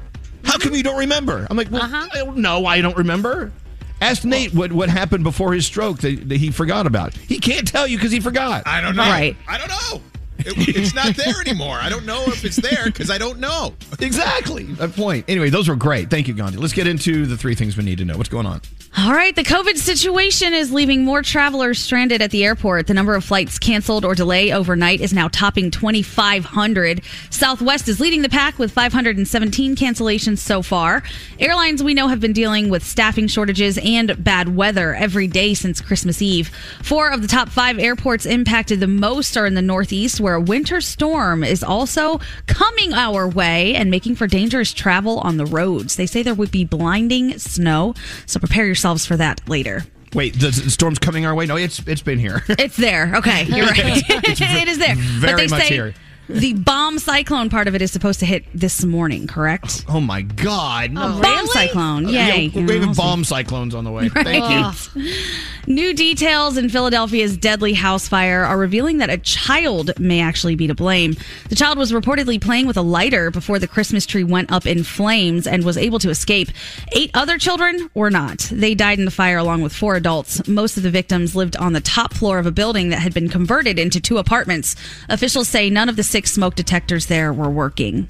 How 0.45 0.59
come 0.59 0.75
you 0.75 0.83
don't 0.83 0.99
remember? 0.99 1.47
I'm 1.49 1.57
like, 1.57 1.71
well, 1.71 1.83
Uh-huh. 1.83 2.09
I 2.13 2.17
don't 2.19 2.39
know 2.39 2.67
I 2.67 2.81
don't 2.81 2.97
remember. 2.97 3.53
Ask 4.01 4.25
Nate 4.25 4.53
what, 4.53 4.73
what 4.73 4.89
happened 4.89 5.23
before 5.23 5.53
his 5.55 5.65
stroke 5.65 5.99
that, 6.01 6.29
that 6.29 6.37
he 6.39 6.51
forgot 6.51 6.87
about. 6.89 7.15
He 7.15 7.39
can't 7.39 7.67
tell 7.67 7.87
you 7.87 7.97
because 7.97 8.11
he 8.11 8.19
forgot. 8.21 8.65
I 8.67 8.81
don't 8.81 8.97
know. 8.97 9.03
Right. 9.03 9.37
I 9.47 9.59
don't 9.59 9.69
know. 9.69 10.03
It- 10.47 10.77
it's 10.77 10.95
not 10.95 11.15
there 11.17 11.41
anymore. 11.41 11.79
I 11.81 11.89
don't 11.89 12.07
know 12.07 12.25
if 12.27 12.45
it's 12.45 12.57
there 12.57 12.85
because 12.87 13.11
I 13.11 13.19
don't 13.19 13.39
know. 13.39 13.75
Exactly. 14.01 14.65
That 14.65 14.95
point. 14.95 15.25
Anyway, 15.29 15.51
those 15.51 15.69
were 15.69 15.77
great. 15.77 16.11
Thank 16.11 16.29
you, 16.29 16.35
Gandhi. 16.35 16.59
Let's 16.59 16.73
get 16.75 16.87
into 16.87 17.27
the 17.27 17.37
three 17.37 17.55
things 17.55 17.77
we 17.77 17.85
need 17.85 17.99
to 17.99 18.05
know. 18.05 18.17
What's 18.17 18.29
going 18.29 18.47
on? 18.47 18.61
All 18.95 19.15
right, 19.15 19.35
the 19.35 19.43
COVID 19.43 19.79
situation 19.79 20.53
is 20.53 20.71
leaving 20.71 21.03
more 21.03 21.23
travelers 21.23 21.81
stranded 21.81 22.21
at 22.21 22.31
the 22.31 22.45
airport. 22.45 22.87
The 22.87 22.95
number 22.95 23.15
of 23.15 23.25
flights 23.25 23.59
canceled 23.59 24.05
or 24.05 24.15
delayed 24.15 24.53
overnight 24.53 25.01
is 25.01 25.15
now 25.15 25.29
topping 25.29 25.71
2,500. 25.71 27.01
Southwest 27.31 27.89
is 27.89 28.01
leading 28.01 28.21
the 28.21 28.29
pack 28.29 28.59
with 28.59 28.71
517 28.71 29.77
cancellations 29.77 30.39
so 30.39 30.61
far. 30.61 31.03
Airlines 31.41 31.83
we 31.83 31.95
know 31.95 32.09
have 32.09 32.21
been 32.21 32.35
dealing 32.35 32.69
with 32.69 32.85
staffing 32.85 33.29
shortages 33.29 33.79
and 33.83 34.23
bad 34.23 34.55
weather 34.55 34.95
every 34.95 35.27
day 35.27 35.55
since 35.55 35.81
Christmas 35.81 36.21
Eve. 36.21 36.51
Four 36.83 37.11
of 37.11 37.23
the 37.23 37.29
top 37.29 37.49
five 37.49 37.79
airports 37.79 38.27
impacted 38.27 38.79
the 38.79 38.87
most 38.87 39.39
are 39.39 39.47
in 39.47 39.55
the 39.55 39.63
Northeast, 39.63 40.21
where 40.21 40.35
a 40.35 40.41
winter 40.41 40.83
storm 40.83 41.43
is 41.43 41.65
also 41.65 42.21
coming 42.47 42.93
our 42.93 43.27
way 43.27 43.75
and 43.75 43.91
making 43.91 44.17
for 44.17 44.27
dangerous 44.27 44.75
travel 44.75 45.19
on 45.21 45.39
the 45.39 45.47
roads. 45.47 45.97
They 45.97 46.07
say 46.07 46.23
there 46.23 46.35
would 46.35 46.53
be 46.53 46.67
blinding 46.67 47.39
snow, 47.39 47.95
so 48.27 48.39
prepare 48.39 48.67
yourselves 48.83 49.07
for 49.07 49.17
that 49.17 49.49
later. 49.49 49.85
Wait, 50.13 50.35
the, 50.35 50.49
the 50.51 50.71
storm's 50.71 50.99
coming 50.99 51.25
our 51.25 51.35
way? 51.35 51.47
No, 51.47 51.57
it's 51.57 51.79
it's 51.87 52.03
been 52.03 52.19
here. 52.19 52.43
It's 52.49 52.77
there. 52.77 53.13
Okay, 53.17 53.45
you're 53.49 53.67
right. 53.67 54.03
it 54.09 54.69
is 54.69 54.79
there. 54.79 54.97
very 54.97 55.33
but 55.33 55.37
they 55.37 55.47
much 55.47 55.63
say 55.63 55.69
here. 55.69 55.95
The 56.29 56.55
bomb 56.55 56.99
cyclone 56.99 57.51
part 57.51 57.69
of 57.69 57.75
it 57.75 57.83
is 57.83 57.91
supposed 57.93 58.21
to 58.21 58.27
hit 58.27 58.45
this 58.55 58.85
morning, 58.85 59.27
correct? 59.27 59.85
Oh 59.89 60.01
my 60.01 60.23
God! 60.23 60.91
Oh, 60.97 61.17
no. 61.17 61.23
Bomb 61.23 61.47
cyclone. 61.49 62.07
Uh, 62.07 62.11
Yay. 62.11 62.45
Yeah, 62.47 62.67
we 62.67 62.79
have 62.79 62.97
bomb 62.97 63.25
cyclones 63.25 63.75
on 63.75 63.85
the 63.85 63.91
way. 63.91 64.09
Thank 64.09 64.95
you. 64.95 65.13
New 65.67 65.95
details 65.95 66.57
in 66.57 66.69
Philadelphia's 66.69 67.37
deadly 67.37 67.73
house 67.73 68.09
fire 68.09 68.45
are 68.45 68.59
revealing 68.59 68.99
that 68.99 69.11
a 69.11 69.19
child 69.19 69.93
may 69.99 70.21
actually 70.21 70.57
be 70.57 70.67
to 70.67 70.75
blame. 70.75 71.15
The 71.51 71.55
child 71.55 71.79
was 71.79 71.93
reportedly 71.93 72.41
playing 72.41 72.67
with 72.67 72.77
a 72.77 72.83
lighter 72.83 73.31
before 73.31 73.61
the 73.61 73.69
Christmas 73.69 74.05
tree 74.05 74.25
went 74.25 74.51
up 74.51 74.67
in 74.67 74.83
flames 74.83 75.47
and 75.47 75.65
was 75.65 75.77
able 75.77 76.01
to 76.01 76.11
escape. 76.11 76.49
Eight 76.97 77.13
other 77.15 77.39
children 77.39 77.91
were 77.95 78.11
not. 78.11 78.39
They 78.51 78.75
died 78.75 78.99
in 78.99 79.05
the 79.05 79.13
fire 79.13 79.39
along 79.39 79.63
with 79.63 79.73
four 79.73 79.95
adults. 79.95 80.47
Most 80.49 80.77
of 80.77 80.83
the 80.83 80.91
victims 80.91 81.37
lived 81.37 81.57
on 81.57 81.75
the 81.75 81.81
top 81.81 82.13
floor 82.13 82.41
of 82.41 82.47
a 82.47 82.51
building 82.51 82.89
that 82.89 82.99
had 82.99 83.15
been 83.15 83.29
converted 83.29 83.79
into 83.79 84.01
two 84.01 84.19
apartments. 84.19 84.75
Officials 85.09 85.49
say 85.49 85.71
none 85.71 85.89
of 85.89 85.95
the 85.95 86.03
six 86.13 86.31
smoke 86.31 86.55
detectors 86.55 87.07
there 87.07 87.33
were 87.33 87.49
working. 87.49 88.07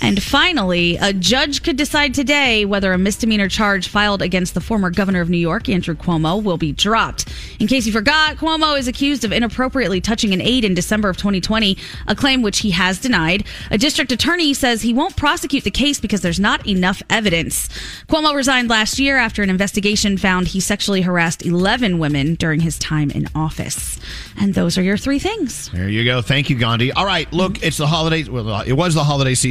And 0.00 0.22
finally, 0.22 0.96
a 0.96 1.12
judge 1.12 1.62
could 1.62 1.76
decide 1.76 2.14
today 2.14 2.64
whether 2.64 2.92
a 2.92 2.98
misdemeanor 2.98 3.48
charge 3.48 3.88
filed 3.88 4.22
against 4.22 4.54
the 4.54 4.60
former 4.60 4.90
governor 4.90 5.20
of 5.20 5.28
New 5.28 5.38
York, 5.38 5.68
Andrew 5.68 5.94
Cuomo, 5.94 6.42
will 6.42 6.56
be 6.56 6.72
dropped. 6.72 7.26
In 7.58 7.66
case 7.66 7.86
you 7.86 7.92
forgot, 7.92 8.36
Cuomo 8.36 8.78
is 8.78 8.88
accused 8.88 9.24
of 9.24 9.32
inappropriately 9.32 10.00
touching 10.00 10.32
an 10.32 10.40
aide 10.40 10.64
in 10.64 10.74
December 10.74 11.08
of 11.08 11.16
2020, 11.16 11.76
a 12.06 12.14
claim 12.14 12.42
which 12.42 12.60
he 12.60 12.70
has 12.70 12.98
denied. 12.98 13.44
A 13.70 13.78
district 13.78 14.12
attorney 14.12 14.54
says 14.54 14.82
he 14.82 14.94
won't 14.94 15.16
prosecute 15.16 15.64
the 15.64 15.70
case 15.70 15.98
because 16.00 16.20
there's 16.20 16.40
not 16.40 16.66
enough 16.66 17.02
evidence. 17.10 17.68
Cuomo 18.08 18.34
resigned 18.34 18.70
last 18.70 18.98
year 18.98 19.18
after 19.18 19.42
an 19.42 19.50
investigation 19.50 20.16
found 20.16 20.48
he 20.48 20.60
sexually 20.60 21.02
harassed 21.02 21.44
11 21.44 21.98
women 21.98 22.34
during 22.36 22.60
his 22.60 22.78
time 22.78 23.10
in 23.10 23.26
office. 23.34 23.98
And 24.40 24.54
those 24.54 24.78
are 24.78 24.82
your 24.82 24.96
three 24.96 25.18
things. 25.18 25.70
There 25.70 25.88
you 25.88 26.04
go. 26.04 26.22
Thank 26.22 26.48
you, 26.48 26.56
Gandhi. 26.56 26.92
All 26.92 27.06
right, 27.06 27.30
look, 27.32 27.62
it's 27.62 27.78
the 27.78 27.86
holidays. 27.86 28.30
Well, 28.30 28.60
it 28.60 28.72
was 28.72 28.94
the 28.94 29.04
holiday 29.04 29.34
season. 29.34 29.47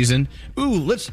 Ooh, 0.59 0.79
let's. 0.81 1.11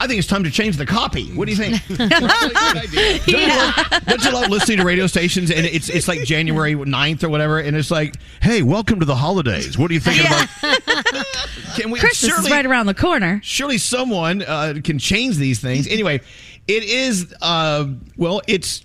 I 0.00 0.08
think 0.08 0.18
it's 0.18 0.26
time 0.26 0.42
to 0.42 0.50
change 0.50 0.76
the 0.76 0.86
copy. 0.86 1.28
What 1.34 1.46
do 1.46 1.52
you 1.52 1.56
think? 1.56 1.86
Don't, 1.88 3.28
you 3.28 3.46
love, 3.46 4.04
don't 4.06 4.24
you 4.24 4.32
love 4.32 4.50
listening 4.50 4.78
to 4.78 4.84
radio 4.84 5.06
stations 5.06 5.52
and 5.52 5.64
it's 5.64 5.88
it's 5.88 6.08
like 6.08 6.24
January 6.24 6.74
9th 6.74 7.22
or 7.22 7.28
whatever, 7.28 7.60
and 7.60 7.76
it's 7.76 7.92
like, 7.92 8.16
hey, 8.42 8.62
welcome 8.62 8.98
to 8.98 9.06
the 9.06 9.14
holidays. 9.14 9.78
What 9.78 9.90
are 9.90 9.94
you 9.94 10.00
thinking 10.00 10.26
about? 10.26 10.48
Can 11.76 11.90
we 11.90 12.00
Christmas 12.00 12.38
is 12.40 12.50
right 12.50 12.66
around 12.66 12.86
the 12.86 12.94
corner. 12.94 13.40
Surely 13.44 13.78
someone 13.78 14.42
uh, 14.42 14.74
can 14.82 14.98
change 14.98 15.36
these 15.36 15.60
things. 15.60 15.86
Anyway, 15.86 16.20
it 16.66 16.84
is. 16.84 17.32
Uh, 17.40 17.86
well, 18.16 18.42
it's. 18.48 18.84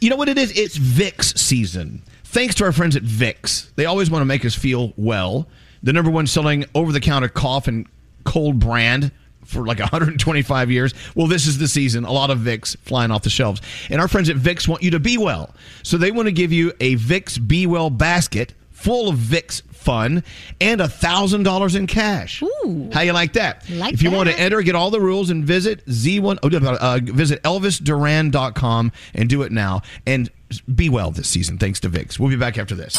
You 0.00 0.10
know 0.10 0.16
what 0.16 0.28
it 0.28 0.36
is? 0.36 0.52
It's 0.58 0.76
Vicks 0.76 1.38
season. 1.38 2.02
Thanks 2.24 2.54
to 2.56 2.64
our 2.64 2.72
friends 2.72 2.94
at 2.96 3.04
Vicks, 3.04 3.72
they 3.76 3.86
always 3.86 4.10
want 4.10 4.20
to 4.20 4.26
make 4.26 4.44
us 4.44 4.54
feel 4.54 4.92
well. 4.96 5.48
The 5.82 5.92
number 5.92 6.10
one 6.10 6.26
selling 6.26 6.64
over-the-counter 6.74 7.28
cough 7.28 7.68
and 7.68 7.86
cold 8.24 8.58
brand 8.58 9.12
for 9.44 9.66
like 9.66 9.78
125 9.80 10.70
years. 10.70 10.94
Well, 11.14 11.26
this 11.26 11.46
is 11.46 11.58
the 11.58 11.68
season. 11.68 12.04
A 12.04 12.12
lot 12.12 12.30
of 12.30 12.38
Vicks 12.38 12.76
flying 12.78 13.10
off 13.10 13.22
the 13.22 13.30
shelves. 13.30 13.60
And 13.90 14.00
our 14.00 14.08
friends 14.08 14.28
at 14.28 14.36
Vicks 14.36 14.66
want 14.66 14.82
you 14.82 14.92
to 14.92 15.00
be 15.00 15.18
well. 15.18 15.54
So 15.82 15.96
they 15.96 16.10
want 16.10 16.26
to 16.26 16.32
give 16.32 16.52
you 16.52 16.72
a 16.80 16.96
Vicks 16.96 17.44
Be 17.46 17.66
Well 17.66 17.90
basket 17.90 18.54
full 18.70 19.08
of 19.08 19.16
Vicks 19.16 19.62
fun 19.84 20.24
and 20.60 20.80
a 20.80 20.88
thousand 20.88 21.42
dollars 21.42 21.74
in 21.74 21.86
cash. 21.86 22.42
Ooh. 22.42 22.90
How 22.92 23.02
you 23.02 23.12
like 23.12 23.34
that? 23.34 23.68
Like 23.70 23.94
if 23.94 24.02
you 24.02 24.10
want 24.10 24.28
to 24.30 24.38
enter, 24.38 24.62
get 24.62 24.74
all 24.74 24.90
the 24.90 25.00
rules 25.00 25.30
and 25.30 25.44
visit 25.44 25.84
Z1 25.86 26.38
oh, 26.42 26.48
no, 26.48 26.58
uh, 26.74 27.00
visit 27.02 27.42
elvisduran.com 27.42 28.92
and 29.14 29.28
do 29.28 29.42
it 29.42 29.52
now 29.52 29.82
and 30.06 30.30
be 30.74 30.88
well 30.88 31.10
this 31.10 31.28
season 31.28 31.58
thanks 31.58 31.80
to 31.80 31.90
Vicks. 31.90 32.18
We'll 32.18 32.30
be 32.30 32.36
back 32.36 32.58
after 32.58 32.74
this. 32.74 32.96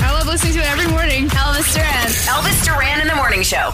I 0.00 0.12
love 0.12 0.26
listening 0.26 0.54
to 0.54 0.60
it 0.60 0.66
every 0.66 0.86
morning. 0.86 1.28
Elvis 1.28 1.74
Duran. 1.74 2.06
Elvis 2.26 2.64
Duran 2.64 3.00
in 3.00 3.08
the 3.08 3.16
morning 3.16 3.42
show. 3.42 3.72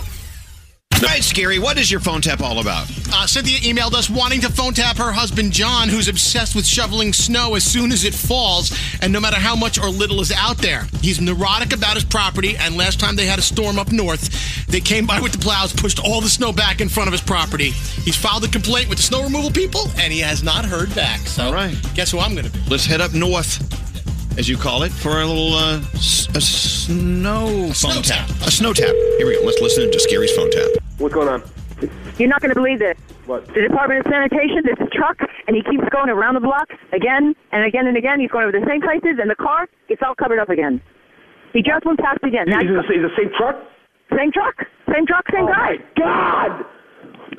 All 1.02 1.10
right, 1.10 1.20
Skeery, 1.22 1.58
what 1.58 1.76
is 1.78 1.90
your 1.90 2.00
phone 2.00 2.22
tap 2.22 2.40
all 2.40 2.60
about? 2.60 2.90
Uh, 3.12 3.26
Cynthia 3.26 3.58
emailed 3.58 3.92
us 3.92 4.08
wanting 4.08 4.40
to 4.40 4.50
phone 4.50 4.72
tap 4.72 4.96
her 4.96 5.12
husband 5.12 5.52
John, 5.52 5.88
who's 5.88 6.08
obsessed 6.08 6.54
with 6.56 6.64
shoveling 6.66 7.12
snow 7.12 7.56
as 7.56 7.62
soon 7.64 7.92
as 7.92 8.04
it 8.04 8.14
falls, 8.14 8.76
and 9.02 9.12
no 9.12 9.20
matter 9.20 9.36
how 9.36 9.54
much 9.54 9.78
or 9.78 9.88
little 9.90 10.20
is 10.20 10.32
out 10.32 10.56
there. 10.58 10.86
He's 11.02 11.20
neurotic 11.20 11.74
about 11.74 11.94
his 11.94 12.04
property, 12.04 12.56
and 12.56 12.76
last 12.78 12.98
time 13.00 13.16
they 13.16 13.26
had 13.26 13.38
a 13.38 13.42
storm 13.42 13.78
up 13.78 13.92
north, 13.92 14.66
they 14.66 14.80
came 14.80 15.04
by 15.06 15.20
with 15.20 15.32
the 15.32 15.38
plows, 15.38 15.72
pushed 15.74 15.98
all 16.02 16.20
the 16.22 16.28
snow 16.28 16.52
back 16.52 16.80
in 16.80 16.88
front 16.88 17.08
of 17.08 17.12
his 17.12 17.20
property. 17.20 17.70
He's 17.70 18.16
filed 18.16 18.44
a 18.44 18.48
complaint 18.48 18.88
with 18.88 18.98
the 18.98 19.04
snow 19.04 19.22
removal 19.24 19.50
people, 19.50 19.82
and 19.98 20.10
he 20.12 20.20
has 20.20 20.42
not 20.42 20.64
heard 20.64 20.94
back. 20.94 21.20
So, 21.20 21.44
All 21.44 21.52
right. 21.52 21.76
guess 21.94 22.12
who 22.12 22.18
I'm 22.18 22.32
going 22.34 22.46
to 22.46 22.50
be? 22.52 22.60
Let's 22.70 22.86
head 22.86 23.02
up 23.02 23.12
north, 23.12 23.60
as 24.38 24.48
you 24.48 24.56
call 24.56 24.84
it, 24.84 24.90
for 24.92 25.20
a 25.20 25.26
little 25.26 25.52
uh, 25.54 25.80
s- 25.94 26.28
a 26.34 26.40
snow 26.40 27.72
phone 27.74 28.02
tap. 28.02 28.28
A 28.46 28.50
snow 28.50 28.72
tap. 28.72 28.94
Here 29.18 29.26
we 29.26 29.34
go. 29.38 29.44
Let's 29.44 29.60
listen 29.60 29.90
to 29.92 30.00
Skeery's 30.00 30.32
phone 30.34 30.50
tap. 30.50 30.68
What's 30.98 31.14
going 31.14 31.28
on? 31.28 31.42
You're 32.18 32.28
not 32.28 32.40
going 32.40 32.54
to 32.54 32.58
believe 32.60 32.78
this. 32.78 32.96
What? 33.26 33.46
The 33.48 33.62
Department 33.66 34.06
of 34.06 34.10
Sanitation, 34.10 34.62
this 34.64 34.78
truck, 34.92 35.18
and 35.48 35.56
he 35.56 35.62
keeps 35.62 35.84
going 35.90 36.08
around 36.08 36.34
the 36.34 36.40
block 36.44 36.68
again 36.92 37.34
and 37.52 37.64
again 37.64 37.86
and 37.86 37.96
again. 37.96 38.20
He's 38.20 38.30
going 38.30 38.44
over 38.46 38.52
the 38.58 38.64
same 38.68 38.80
places, 38.80 39.18
and 39.20 39.28
the 39.28 39.34
car 39.34 39.66
gets 39.88 40.02
all 40.06 40.14
covered 40.14 40.38
up 40.38 40.50
again. 40.50 40.80
He 41.52 41.62
just 41.62 41.84
went 41.84 41.98
past 41.98 42.18
again. 42.22 42.46
Now 42.48 42.60
Is 42.60 42.66
it 42.70 42.74
the, 42.74 42.94
is 42.94 43.02
the 43.10 43.14
same 43.18 43.30
truck? 43.36 43.56
Same 44.16 44.30
truck, 44.30 44.54
same 44.92 45.06
truck, 45.06 45.24
same 45.32 45.44
Oh, 45.44 45.52
guy. 45.52 45.76
my 45.76 45.84
God! 45.98 46.66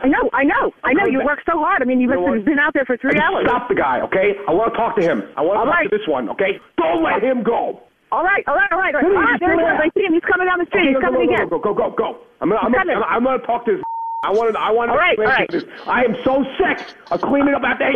I 0.04 0.08
know, 0.10 0.30
I 0.34 0.44
know, 0.44 0.72
I 0.84 0.92
know. 0.94 1.06
You 1.06 1.24
work 1.24 1.40
so 1.46 1.58
hard. 1.58 1.82
I 1.82 1.86
mean, 1.86 2.02
you've 2.02 2.12
You 2.12 2.42
been, 2.44 2.60
out 2.60 2.74
there 2.74 2.84
for 2.86 2.98
three 2.98 3.18
hours. 3.20 3.46
Stop 3.48 3.70
the 3.70 3.76
guy, 3.76 4.02
okay? 4.02 4.36
I 4.48 4.52
want 4.52 4.74
to 4.74 4.78
talk 4.78 4.96
to 4.98 5.02
him. 5.02 5.24
I 5.38 5.42
want 5.42 5.56
to 5.56 5.60
All 5.60 5.66
talk 5.66 5.74
right. 5.76 5.90
to 5.90 5.98
this 5.98 6.06
one, 6.08 6.28
okay? 6.32 6.60
Don't 6.78 7.02
let 7.04 7.24
him 7.24 7.44
go. 7.44 7.82
All 8.16 8.24
right, 8.24 8.44
all 8.48 8.56
right, 8.56 8.72
all 8.72 8.80
right. 8.80 8.96
All 8.96 9.02
Come 9.04 9.12
right. 9.12 9.28
here, 9.28 9.36
Ah, 9.36 9.38
there 9.44 9.52
he 9.52 9.60
come 9.60 9.76
goes. 9.76 9.84
I 9.84 9.90
see 9.92 10.04
him. 10.08 10.14
He's 10.16 10.24
coming 10.24 10.48
down 10.48 10.60
the 10.64 10.68
street. 10.72 10.88
Okay, 10.88 10.96
He's 10.96 11.04
go, 11.04 11.12
coming 11.12 11.28
go, 11.28 11.34
again. 11.36 11.46
Go, 11.52 11.60
go, 11.60 11.74
go, 11.76 11.92
go, 11.92 12.00
go. 12.00 12.10
I'm 12.40 12.48
gonna, 12.48 12.64
I'm 12.64 12.72
gonna, 12.72 12.96
coming. 12.96 13.12
I'm 13.12 13.24
gonna 13.28 13.44
talk 13.44 13.68
to 13.68 13.76
this. 13.76 13.84
I 14.24 14.32
want 14.32 14.56
to, 14.56 14.60
I 14.60 14.72
want 14.72 14.88
to. 14.88 14.96
All 14.96 15.04
right, 15.04 15.20
all 15.20 15.28
right. 15.28 15.52
This. 15.52 15.68
I 15.86 16.08
am 16.08 16.16
so 16.24 16.48
sick 16.56 16.96
of 17.12 17.20
cleaning 17.28 17.52
up 17.54 17.62
after. 17.68 17.92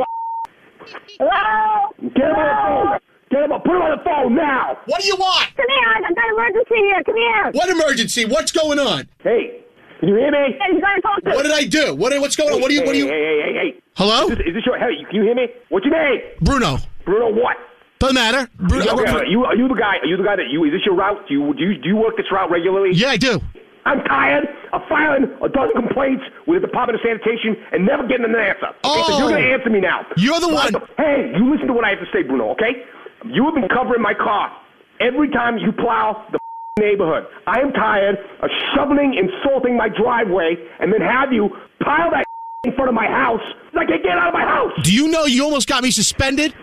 Hello? 1.23 1.95
Get 2.11 2.27
him 2.27 2.35
on 2.35 2.43
the 2.43 2.59
phone. 2.59 2.99
Get 3.31 3.39
him 3.47 3.51
on. 3.55 3.61
Put 3.63 3.75
him 3.79 3.81
on 3.81 3.91
the 3.97 4.03
phone 4.03 4.35
now. 4.35 4.75
What 4.91 5.01
do 5.01 5.07
you 5.07 5.15
want? 5.15 5.55
Come 5.55 5.71
here. 5.71 5.89
I've 6.03 6.15
got 6.15 6.27
an 6.27 6.35
emergency 6.35 6.75
here. 6.83 6.99
Come 7.07 7.15
here. 7.15 7.43
What 7.55 7.69
emergency? 7.69 8.25
What's 8.25 8.51
going 8.51 8.79
on? 8.79 9.07
Hey, 9.23 9.63
can 9.99 10.09
you 10.09 10.15
hear 10.19 10.31
me? 10.31 10.59
Hey, 10.59 10.75
he's 10.75 10.81
got 10.83 10.95
to 10.95 11.01
talk 11.01 11.23
to 11.23 11.31
What 11.31 11.43
did 11.43 11.55
I 11.55 11.63
do? 11.63 11.95
What, 11.95 12.11
what's 12.19 12.35
going 12.35 12.53
on? 12.53 12.61
What 12.61 12.69
do 12.69 12.75
you? 12.75 12.83
What 12.83 12.93
do 12.93 12.99
you? 12.99 13.07
Hey, 13.07 13.23
hey, 13.23 13.39
hey, 13.39 13.53
hey, 13.55 13.71
hey. 13.71 13.81
Hello? 13.95 14.27
Is 14.27 14.37
this, 14.37 14.47
is 14.47 14.53
this 14.59 14.65
your? 14.67 14.77
Hey, 14.77 14.99
can 15.07 15.15
you 15.15 15.23
hear 15.23 15.35
me? 15.35 15.47
What's 15.69 15.85
your 15.85 15.95
name? 15.95 16.19
Bruno. 16.41 16.77
Bruno. 17.05 17.31
What? 17.31 17.57
Doesn't 17.99 18.15
matter. 18.15 18.47
Bruno. 18.57 18.85
I 18.85 18.93
Okay, 18.93 19.11
for- 19.11 19.17
are 19.19 19.25
you 19.25 19.43
are 19.45 19.55
you 19.55 19.67
the 19.67 19.75
guy? 19.75 19.97
Are 19.99 20.05
you 20.05 20.15
the 20.17 20.23
guy 20.23 20.35
that 20.37 20.47
you? 20.49 20.63
Is 20.63 20.71
this 20.71 20.85
your 20.85 20.95
route? 20.95 21.27
Do 21.27 21.33
you 21.33 21.53
do 21.53 21.63
you, 21.67 21.77
do 21.81 21.87
you 21.89 21.97
work 21.97 22.15
this 22.15 22.31
route 22.31 22.49
regularly? 22.49 22.91
Yeah, 22.93 23.09
I 23.09 23.17
do. 23.17 23.41
I'm 23.85 24.03
tired 24.05 24.47
of 24.71 24.81
filing 24.87 25.23
a 25.43 25.49
dozen 25.49 25.73
complaints 25.75 26.23
with 26.47 26.61
the 26.61 26.67
Department 26.67 26.95
of 26.99 27.01
Sanitation 27.03 27.57
and 27.71 27.85
never 27.85 28.07
getting 28.07 28.25
an 28.25 28.35
answer. 28.35 28.67
Okay, 28.85 29.03
so 29.03 29.13
Oh. 29.13 29.17
you're 29.19 29.29
going 29.29 29.43
to 29.43 29.51
answer 29.51 29.69
me 29.69 29.79
now. 29.81 30.05
You're 30.15 30.39
the 30.39 30.47
So 30.47 30.53
one- 30.53 30.73
to- 30.73 30.87
Hey, 30.97 31.33
you 31.35 31.51
listen 31.51 31.67
to 31.67 31.73
what 31.73 31.83
I 31.85 31.89
have 31.91 31.99
to 31.99 32.05
say, 32.13 32.23
Bruno. 32.23 32.51
Okay? 32.51 32.83
You 33.25 33.43
have 33.45 33.55
been 33.55 33.67
covering 33.67 34.01
my 34.01 34.13
car 34.13 34.51
every 34.99 35.29
time 35.29 35.57
you 35.57 35.71
plow 35.71 36.23
the 36.31 36.39
neighborhood. 36.79 37.25
I 37.47 37.59
am 37.61 37.71
tired 37.73 38.17
of 38.41 38.49
shoveling 38.75 39.17
and 39.17 39.29
salting 39.43 39.75
my 39.75 39.89
driveway 39.89 40.55
and 40.79 40.93
then 40.93 41.01
have 41.01 41.33
you 41.33 41.49
pile 41.81 42.11
that 42.11 42.25
in 42.63 42.73
front 42.75 42.89
of 42.89 42.95
my 42.95 43.07
house. 43.07 43.41
I 43.75 43.85
can't 43.85 44.03
get 44.03 44.17
out 44.17 44.27
of 44.29 44.33
my 44.33 44.43
house. 44.45 44.71
Do 44.83 44.93
you 44.93 45.07
know 45.07 45.25
you 45.25 45.43
almost 45.43 45.67
got 45.67 45.83
me 45.83 45.91
suspended? 45.91 46.53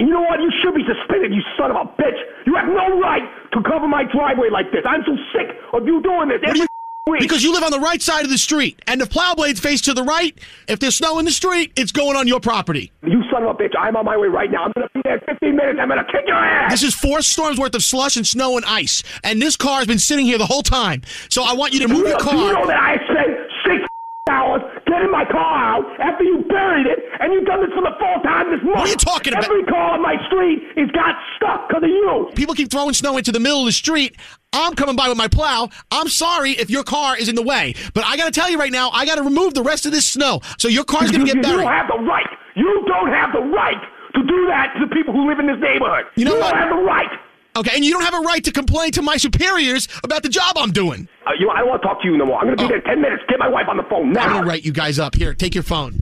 You 0.00 0.10
know 0.10 0.22
what? 0.22 0.40
You 0.40 0.50
should 0.62 0.74
be 0.74 0.84
suspended, 0.86 1.32
you 1.32 1.42
son 1.58 1.70
of 1.70 1.76
a 1.76 1.86
bitch. 2.00 2.18
You 2.46 2.54
have 2.56 2.68
no 2.68 3.00
right 3.00 3.22
to 3.52 3.62
cover 3.62 3.86
my 3.86 4.04
driveway 4.04 4.50
like 4.50 4.70
this. 4.72 4.82
I'm 4.86 5.02
so 5.04 5.16
sick 5.32 5.56
of 5.72 5.86
you 5.86 6.02
doing 6.02 6.28
this 6.28 6.40
every 6.44 6.60
week. 6.60 7.20
Because 7.20 7.42
you 7.44 7.52
live 7.52 7.62
on 7.62 7.70
the 7.70 7.80
right 7.80 8.00
side 8.00 8.24
of 8.24 8.30
the 8.30 8.38
street, 8.38 8.80
and 8.86 9.02
if 9.02 9.10
plow 9.10 9.34
blades 9.34 9.60
face 9.60 9.82
to 9.82 9.92
the 9.94 10.02
right, 10.02 10.36
if 10.68 10.78
there's 10.80 10.96
snow 10.96 11.18
in 11.18 11.26
the 11.26 11.30
street, 11.30 11.72
it's 11.76 11.92
going 11.92 12.16
on 12.16 12.26
your 12.26 12.40
property. 12.40 12.90
You 13.02 13.22
son 13.30 13.42
of 13.42 13.50
a 13.50 13.54
bitch. 13.54 13.72
I'm 13.78 13.94
on 13.96 14.06
my 14.06 14.16
way 14.16 14.28
right 14.28 14.50
now. 14.50 14.64
I'm 14.64 14.72
going 14.74 14.88
to 14.88 14.94
be 14.94 15.02
there 15.04 15.18
in 15.18 15.20
15 15.26 15.54
minutes. 15.54 15.78
I'm 15.80 15.88
going 15.88 16.02
to 16.04 16.10
kick 16.10 16.22
your 16.26 16.36
ass. 16.36 16.70
This 16.72 16.82
is 16.82 16.94
four 16.94 17.20
storms 17.20 17.58
worth 17.58 17.74
of 17.74 17.82
slush 17.82 18.16
and 18.16 18.26
snow 18.26 18.56
and 18.56 18.64
ice, 18.64 19.02
and 19.22 19.40
this 19.40 19.54
car 19.56 19.78
has 19.78 19.86
been 19.86 19.98
sitting 19.98 20.24
here 20.24 20.38
the 20.38 20.46
whole 20.46 20.62
time. 20.62 21.02
So 21.28 21.42
I 21.44 21.52
want 21.52 21.74
you 21.74 21.80
to 21.80 21.88
move 21.88 22.08
your 22.08 22.18
Do 22.18 22.24
you 22.36 22.52
know 22.52 22.54
car. 22.54 22.66
that 22.68 22.80
I 22.80 22.96
spent 23.04 23.38
six 23.66 23.88
hours 24.30 24.62
getting 24.86 25.10
my 25.10 25.24
car 25.24 25.54
out 25.58 25.84
after 26.00 26.24
you 26.24 26.44
buried 26.48 26.86
it, 26.86 26.98
and 27.20 27.32
you've 27.32 27.46
done 27.46 27.60
this 27.60 27.72
for 27.74 27.82
the 27.82 27.94
fourth 27.98 28.22
time 28.22 28.50
this 28.50 28.62
month? 28.62 28.76
What 28.76 28.88
are 28.88 28.92
you 28.92 28.96
talking 28.96 29.32
about? 29.32 29.44
Every 29.44 29.64
car 29.64 29.98
on 29.98 30.02
my 30.02 30.16
street 30.26 30.62
is 30.76 30.90
got 30.92 31.16
stuck 31.36 31.68
because 31.68 31.82
of 31.82 31.90
you. 31.90 32.30
People 32.34 32.54
keep 32.54 32.70
throwing 32.70 32.94
snow 32.94 33.16
into 33.16 33.32
the 33.32 33.40
middle 33.40 33.60
of 33.60 33.66
the 33.66 33.72
street. 33.72 34.16
I'm 34.52 34.74
coming 34.74 34.94
by 34.94 35.08
with 35.08 35.18
my 35.18 35.28
plow. 35.28 35.68
I'm 35.90 36.08
sorry 36.08 36.52
if 36.52 36.70
your 36.70 36.84
car 36.84 37.18
is 37.18 37.28
in 37.28 37.34
the 37.34 37.42
way, 37.42 37.74
but 37.92 38.04
I 38.04 38.16
got 38.16 38.32
to 38.32 38.40
tell 38.40 38.48
you 38.48 38.58
right 38.58 38.72
now, 38.72 38.90
I 38.90 39.04
got 39.04 39.16
to 39.16 39.22
remove 39.22 39.54
the 39.54 39.62
rest 39.62 39.84
of 39.84 39.92
this 39.92 40.06
snow. 40.06 40.40
So 40.58 40.68
your 40.68 40.84
car's 40.84 41.10
going 41.10 41.26
to 41.26 41.32
get 41.32 41.42
get 41.42 41.50
you 41.50 41.56
don't 41.58 41.66
have 41.66 41.88
the 41.88 41.98
right. 42.04 42.26
You 42.54 42.84
don't 42.86 43.10
have 43.10 43.32
the 43.32 43.40
right 43.40 43.82
to 44.14 44.22
do 44.22 44.46
that 44.46 44.74
to 44.78 44.86
the 44.86 44.94
people 44.94 45.12
who 45.12 45.28
live 45.28 45.38
in 45.38 45.46
this 45.46 45.58
neighborhood. 45.58 46.06
You 46.14 46.24
know 46.24 46.38
don't 46.38 46.54
have 46.54 46.70
the 46.70 46.82
right. 46.82 47.10
Okay, 47.56 47.70
and 47.74 47.84
you 47.84 47.92
don't 47.92 48.02
have 48.02 48.14
a 48.14 48.20
right 48.26 48.42
to 48.42 48.50
complain 48.50 48.90
to 48.92 49.02
my 49.02 49.16
superiors 49.16 49.86
about 50.02 50.22
the 50.24 50.28
job 50.28 50.56
I'm 50.58 50.72
doing. 50.72 51.06
Uh, 51.24 51.30
you 51.38 51.48
I 51.50 51.60
don't 51.60 51.68
want 51.68 51.82
to 51.82 51.86
talk 51.88 52.02
to 52.02 52.08
you 52.08 52.16
no 52.18 52.26
more. 52.26 52.38
I'm 52.40 52.46
going 52.46 52.56
to 52.58 52.64
be 52.64 52.68
there 52.68 52.78
in 52.78 52.84
10 52.84 53.00
minutes. 53.00 53.22
Get 53.28 53.38
my 53.38 53.46
wife 53.48 53.66
on 53.70 53.76
the 53.76 53.84
phone 53.88 54.12
now. 54.12 54.22
I'm 54.26 54.30
going 54.32 54.42
to 54.42 54.48
write 54.48 54.64
you 54.64 54.72
guys 54.72 54.98
up. 54.98 55.14
Here, 55.14 55.34
take 55.34 55.54
your 55.54 55.62
phone. 55.62 55.94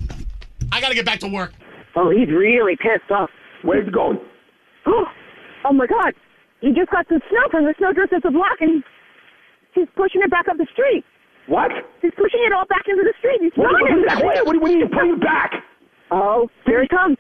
I 0.73 0.81
got 0.81 0.89
to 0.89 0.95
get 0.95 1.05
back 1.05 1.21
to 1.21 1.29
work. 1.29 1.53
Oh, 1.95 2.09
he's 2.09 2.29
really 2.33 2.77
pissed 2.77 3.11
off. 3.11 3.29
Where's 3.61 3.85
he 3.85 3.93
going? 3.93 4.19
Oh, 4.87 5.05
oh 5.69 5.73
my 5.75 5.87
God. 5.87 6.15
He 6.65 6.73
just 6.73 6.91
got 6.91 7.05
some 7.09 7.21
snow 7.29 7.45
from 7.51 7.65
the 7.69 7.75
snowdrift 7.77 8.15
at 8.15 8.23
the 8.23 8.31
block, 8.31 8.57
and 8.61 8.83
he's 9.75 9.89
pushing 9.95 10.23
it 10.25 10.31
back 10.31 10.49
up 10.49 10.57
the 10.57 10.67
street. 10.73 11.05
What? 11.53 11.69
He's 12.01 12.17
pushing 12.17 12.41
it 12.49 12.53
all 12.57 12.65
back 12.65 12.89
into 12.89 13.03
the 13.05 13.13
street. 13.21 13.43
He's 13.45 13.53
What, 13.61 13.77
what, 13.77 13.77
throwing 13.93 13.99
is 14.01 14.05
it. 14.05 14.09
that? 14.09 14.25
What, 14.25 14.47
what, 14.47 14.57
what 14.63 14.69
do 14.73 14.79
you 14.79 14.89
putting 14.89 15.21
back? 15.21 15.53
Oh, 16.11 16.49
here 16.65 16.81
he 16.81 16.89
comes. 16.89 17.19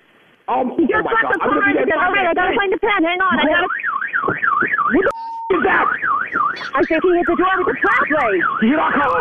Um, 0.48 0.72
He 0.80 0.88
oh 0.88 0.88
just 0.88 1.04
my 1.04 1.12
got 1.20 1.22
God. 1.22 1.36
the 1.36 1.42
I'm 1.44 1.50
gonna 1.52 1.60
car 1.60 1.68
be 1.68 1.72
there 1.76 1.82
in 1.84 1.88
again. 1.92 2.00
All 2.00 2.12
right, 2.16 2.26
I 2.26 2.34
gotta 2.34 2.56
find 2.56 2.72
the 2.72 2.80
pen. 2.80 3.00
Hang 3.04 3.20
on, 3.20 3.34
I 3.36 3.44
gotta. 3.44 3.68
What 4.22 5.04
the 5.04 5.56
is 5.56 5.62
that? 5.66 5.86
I 6.74 6.80
think 6.88 7.02
he 7.04 7.10
hit 7.12 7.26
the 7.28 7.36
door 7.36 7.54
with 7.60 7.68
the 7.68 7.76
plow 7.82 8.02
blade. 8.08 8.40
You 8.62 8.72
hit 8.72 8.80
our 8.80 8.92
car. 8.92 9.20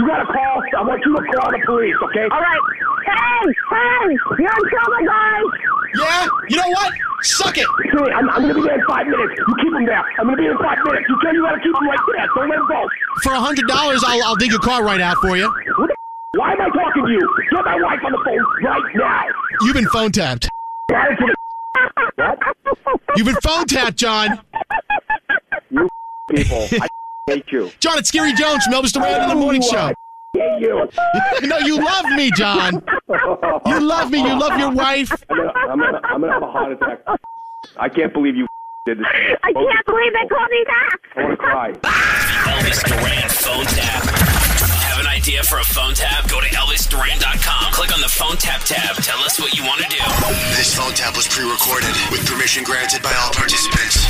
You 0.00 0.04
got 0.06 0.24
to 0.24 0.28
call. 0.30 0.56
I 0.62 0.82
want 0.86 1.02
you 1.04 1.12
to 1.12 1.22
call 1.36 1.50
the 1.52 1.60
police, 1.66 1.98
okay? 2.10 2.26
All 2.32 2.40
right. 2.40 2.62
Hey, 3.04 3.44
hey, 3.52 4.06
you're 4.40 4.56
in 4.56 4.64
trouble, 4.72 5.02
guys. 5.04 5.48
Yeah? 5.94 6.28
You 6.48 6.56
know 6.56 6.70
what? 6.72 6.92
Suck 7.22 7.56
it. 7.58 7.66
Hey, 7.66 8.12
I'm, 8.14 8.30
I'm 8.30 8.42
going 8.42 8.54
to 8.54 8.60
be 8.60 8.64
there 8.64 8.78
in 8.78 8.86
five 8.88 9.06
minutes. 9.06 9.34
You 9.36 9.54
keep 9.60 9.72
him 9.74 9.84
there. 9.84 10.00
I'm 10.18 10.26
going 10.26 10.36
to 10.36 10.40
be 10.40 10.48
there 10.48 10.56
in 10.56 10.62
five 10.64 10.80
minutes. 10.80 11.04
You 11.08 11.16
tell 11.20 11.34
you 11.34 11.42
got 11.44 11.54
to 11.56 11.60
keep 11.60 11.74
him 11.76 11.86
right 11.86 12.04
there. 12.08 12.26
Don't 12.34 12.48
let 12.48 12.58
him 12.58 12.68
go. 12.68 12.80
For 13.22 13.32
a 13.32 13.40
hundred 13.40 13.68
dollars, 13.68 14.02
I'll 14.06 14.22
I'll 14.24 14.36
dig 14.36 14.50
your 14.50 14.60
car 14.60 14.84
right 14.84 15.00
out 15.00 15.16
for 15.20 15.36
you. 15.36 15.48
What 15.76 15.88
the 15.88 15.96
why 16.36 16.52
am 16.52 16.60
I 16.60 16.68
talking 16.68 17.04
to 17.04 17.12
you. 17.12 17.36
Get 17.50 17.64
my 17.64 17.80
wife 17.80 18.00
on 18.04 18.12
the 18.12 18.20
phone 18.24 18.44
right 18.62 18.94
now. 18.94 19.24
You've 19.62 19.74
been 19.74 19.88
phone 19.88 20.12
tapped. 20.12 20.50
You've 23.16 23.26
been 23.26 23.36
phone 23.42 23.66
tapped, 23.66 23.96
John. 23.96 24.40
You 25.70 25.88
people, 26.30 26.66
I 26.80 26.88
hate 27.26 27.44
you. 27.50 27.70
John, 27.80 27.98
it's 27.98 28.10
Skeery 28.10 28.34
Jones 28.36 28.64
from 28.64 28.74
Elvis 28.74 28.92
Duran 28.92 29.22
in 29.22 29.28
the 29.28 29.34
Morning 29.34 29.62
Oh, 29.64 29.70
Show. 29.70 29.78
I 29.78 29.94
hate 30.34 30.60
you. 30.60 31.48
no, 31.48 31.58
you 31.58 31.82
love 31.82 32.04
me, 32.10 32.30
John. 32.32 32.82
You 33.66 33.80
love 33.80 34.10
me. 34.10 34.18
You 34.18 34.38
love 34.38 34.58
your 34.58 34.70
wife. 34.70 35.10
I'm 35.30 35.36
gonna, 35.36 35.52
I'm 35.54 35.78
gonna, 35.78 36.00
I'm 36.04 36.20
gonna 36.20 36.32
have 36.32 36.42
a 36.42 36.50
heart 36.50 36.72
attack. 36.72 37.00
I 37.78 37.88
can't 37.88 38.12
believe 38.12 38.36
you 38.36 38.46
did 38.84 38.98
this. 38.98 39.06
I 39.42 39.52
can't 39.52 39.86
believe 39.86 40.12
they 40.12 40.28
called 40.28 40.50
me 40.50 40.64
back. 40.66 41.00
I 41.16 41.22
want 41.22 41.30
to 41.32 41.36
cry. 41.36 41.72
Elvis 41.72 42.84
Duran 42.84 43.28
phone 43.28 43.66
tap. 43.66 44.55
Have 44.96 45.04
an 45.04 45.12
idea 45.12 45.42
for 45.42 45.58
a 45.58 45.64
phone 45.64 45.92
tap? 45.92 46.26
Go 46.26 46.40
to 46.40 46.46
ElvisDuran.com. 46.46 47.70
Click 47.74 47.92
on 47.92 48.00
the 48.00 48.08
phone 48.08 48.38
tap 48.38 48.62
tab. 48.62 48.96
Tell 49.04 49.18
us 49.18 49.38
what 49.38 49.52
you 49.54 49.62
want 49.62 49.82
to 49.82 49.88
do. 49.90 50.00
This 50.56 50.74
phone 50.74 50.94
tap 50.94 51.14
was 51.14 51.28
pre-recorded 51.28 51.92
with 52.10 52.24
permission 52.24 52.64
granted 52.64 53.02
by 53.02 53.12
all 53.20 53.30
participants. 53.30 54.00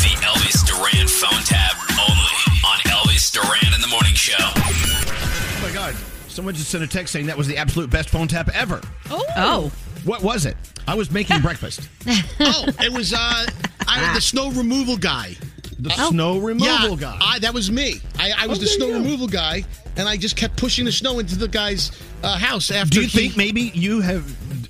The 0.00 0.16
Elvis 0.24 0.64
Duran 0.64 1.06
phone 1.06 1.44
tap 1.44 1.76
only 2.08 2.38
on 2.64 2.78
Elvis 2.88 3.30
Duran 3.30 3.74
in 3.74 3.82
the 3.82 3.88
Morning 3.88 4.14
Show. 4.14 4.32
Oh 4.40 5.60
my 5.62 5.70
God! 5.70 5.94
Someone 6.28 6.54
just 6.54 6.70
sent 6.70 6.82
a 6.82 6.86
text 6.86 7.12
saying 7.12 7.26
that 7.26 7.36
was 7.36 7.46
the 7.46 7.58
absolute 7.58 7.90
best 7.90 8.08
phone 8.08 8.26
tap 8.26 8.48
ever. 8.54 8.80
Oh. 9.10 9.70
What 10.04 10.22
was 10.22 10.46
it? 10.46 10.56
I 10.88 10.94
was 10.94 11.10
making 11.10 11.40
breakfast. 11.42 11.90
oh, 12.40 12.64
it 12.80 12.90
was 12.90 13.12
uh, 13.12 13.44
I, 13.86 14.14
the 14.14 14.20
snow 14.22 14.50
removal 14.52 14.96
guy. 14.96 15.36
The 15.82 15.90
snow 16.08 16.38
removal 16.38 16.90
yeah, 16.90 16.96
guy. 16.96 17.18
I, 17.20 17.38
that 17.40 17.52
was 17.52 17.70
me. 17.70 17.94
I, 18.18 18.32
I 18.38 18.46
was 18.46 18.58
Oh, 18.58 18.60
the 18.62 18.66
snow 18.68 18.86
you 18.88 18.94
removal 18.94 19.26
guy, 19.26 19.64
and 19.96 20.08
I 20.08 20.16
just 20.16 20.36
kept 20.36 20.56
pushing 20.56 20.84
the 20.84 20.92
snow 20.92 21.18
into 21.18 21.36
the 21.36 21.48
guy's 21.48 21.90
uh, 22.22 22.36
house. 22.38 22.70
After 22.70 22.94
Do 22.94 23.00
you 23.02 23.08
he- 23.08 23.18
think 23.18 23.36
maybe 23.36 23.72
you 23.74 24.00
have 24.00 24.24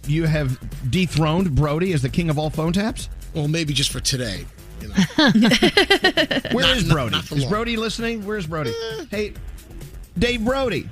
you 0.09 0.25
have 0.25 0.59
dethroned 0.91 1.55
Brody 1.55 1.93
as 1.93 2.03
the 2.03 2.09
king 2.09 2.31
of 2.31 2.39
all 2.39 2.51
phone 2.51 2.73
taps? 2.73 3.09
Well, 3.35 3.49
maybe 3.49 3.73
just 3.75 3.91
for 3.91 4.01
today. 4.01 4.47
Where 6.53 6.77
is 6.77 6.87
Not- 6.87 6.93
Brody? 6.93 7.11
not 7.13 7.25
for 7.25 7.37
is. 7.37 7.45
Brody 7.47 7.77
listening? 7.77 8.25
Where's 8.27 8.47
Brody? 8.47 8.75
hey, 9.11 9.33
Dave 10.19 10.45
Brody. 10.45 10.89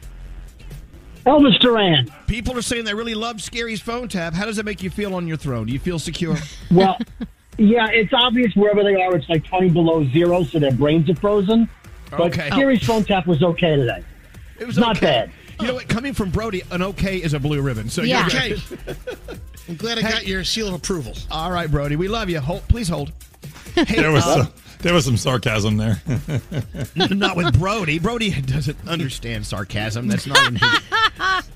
Elvis 1.27 1.59
Duran. 1.61 2.11
People 2.27 2.57
are 2.57 2.63
saying 2.63 2.85
they 2.85 2.95
really 2.95 3.15
love 3.15 3.43
Skeery's 3.43 3.81
phone 3.81 4.09
tap. 4.09 4.33
How 4.33 4.47
does 4.47 4.57
that 4.57 4.65
make 4.65 4.83
you 4.83 4.91
feel 4.91 5.15
on 5.15 5.27
your 5.29 5.37
throne? 5.37 5.67
Do 5.67 5.73
you 5.73 5.79
feel 5.79 5.99
secure? 5.99 6.37
Well, 6.71 6.97
yeah, 7.61 7.89
it's 7.91 8.13
obvious 8.13 8.55
wherever 8.57 8.83
they 8.83 8.95
are, 9.01 9.15
it's 9.15 9.29
like 9.29 9.45
20 9.45 9.69
below 9.71 10.05
zero, 10.09 10.43
so 10.45 10.59
their 10.59 10.73
brains 10.73 11.11
are 11.11 11.15
frozen. 11.17 11.69
But 12.11 12.21
Okay. 12.21 12.51
Gary's 12.51 12.83
phone 12.85 13.05
tap 13.05 13.27
was 13.27 13.43
okay 13.43 13.77
today. 13.77 14.03
It 14.59 14.67
was 14.67 14.79
not 14.79 14.97
okay. 14.97 15.07
bad. 15.07 15.31
You 15.61 15.67
know 15.69 15.75
what? 15.75 15.89
Coming 15.89 16.15
from 16.15 16.31
Brody, 16.31 16.63
an 16.71 16.83
okay 16.83 17.19
is 17.19 17.35
a 17.35 17.39
blue 17.39 17.61
ribbon. 17.61 17.91
So 17.91 18.03
Yeah. 18.03 18.27
you're 18.29 18.57
good. 18.57 18.99
I'm 19.69 19.77
glad 19.77 19.99
I 19.99 20.03
got 20.03 20.27
your 20.27 20.43
seal 20.43 20.69
of 20.69 20.75
approval. 20.75 21.13
All 21.31 21.51
right, 21.53 21.71
Brody, 21.71 21.97
we 21.97 22.09
love 22.09 22.31
you. 22.31 22.41
Hold, 22.41 22.67
please 22.69 22.89
hold. 22.89 23.13
Hey, 23.75 23.85
There 24.01 24.11
was 24.11 24.25
uh, 24.27 24.45
some, 24.45 24.53
there 24.81 24.95
was 24.95 25.05
some 25.05 25.17
sarcasm 25.17 25.77
there. 25.77 26.03
not 26.97 27.37
with 27.37 27.57
Brody. 27.59 28.01
Brody 28.01 28.31
doesn't 28.41 28.77
understand 28.89 29.47
sarcasm. 29.47 30.09
That's 30.09 30.27
not 30.27 30.45
in 30.49 30.57
his, 30.57 30.79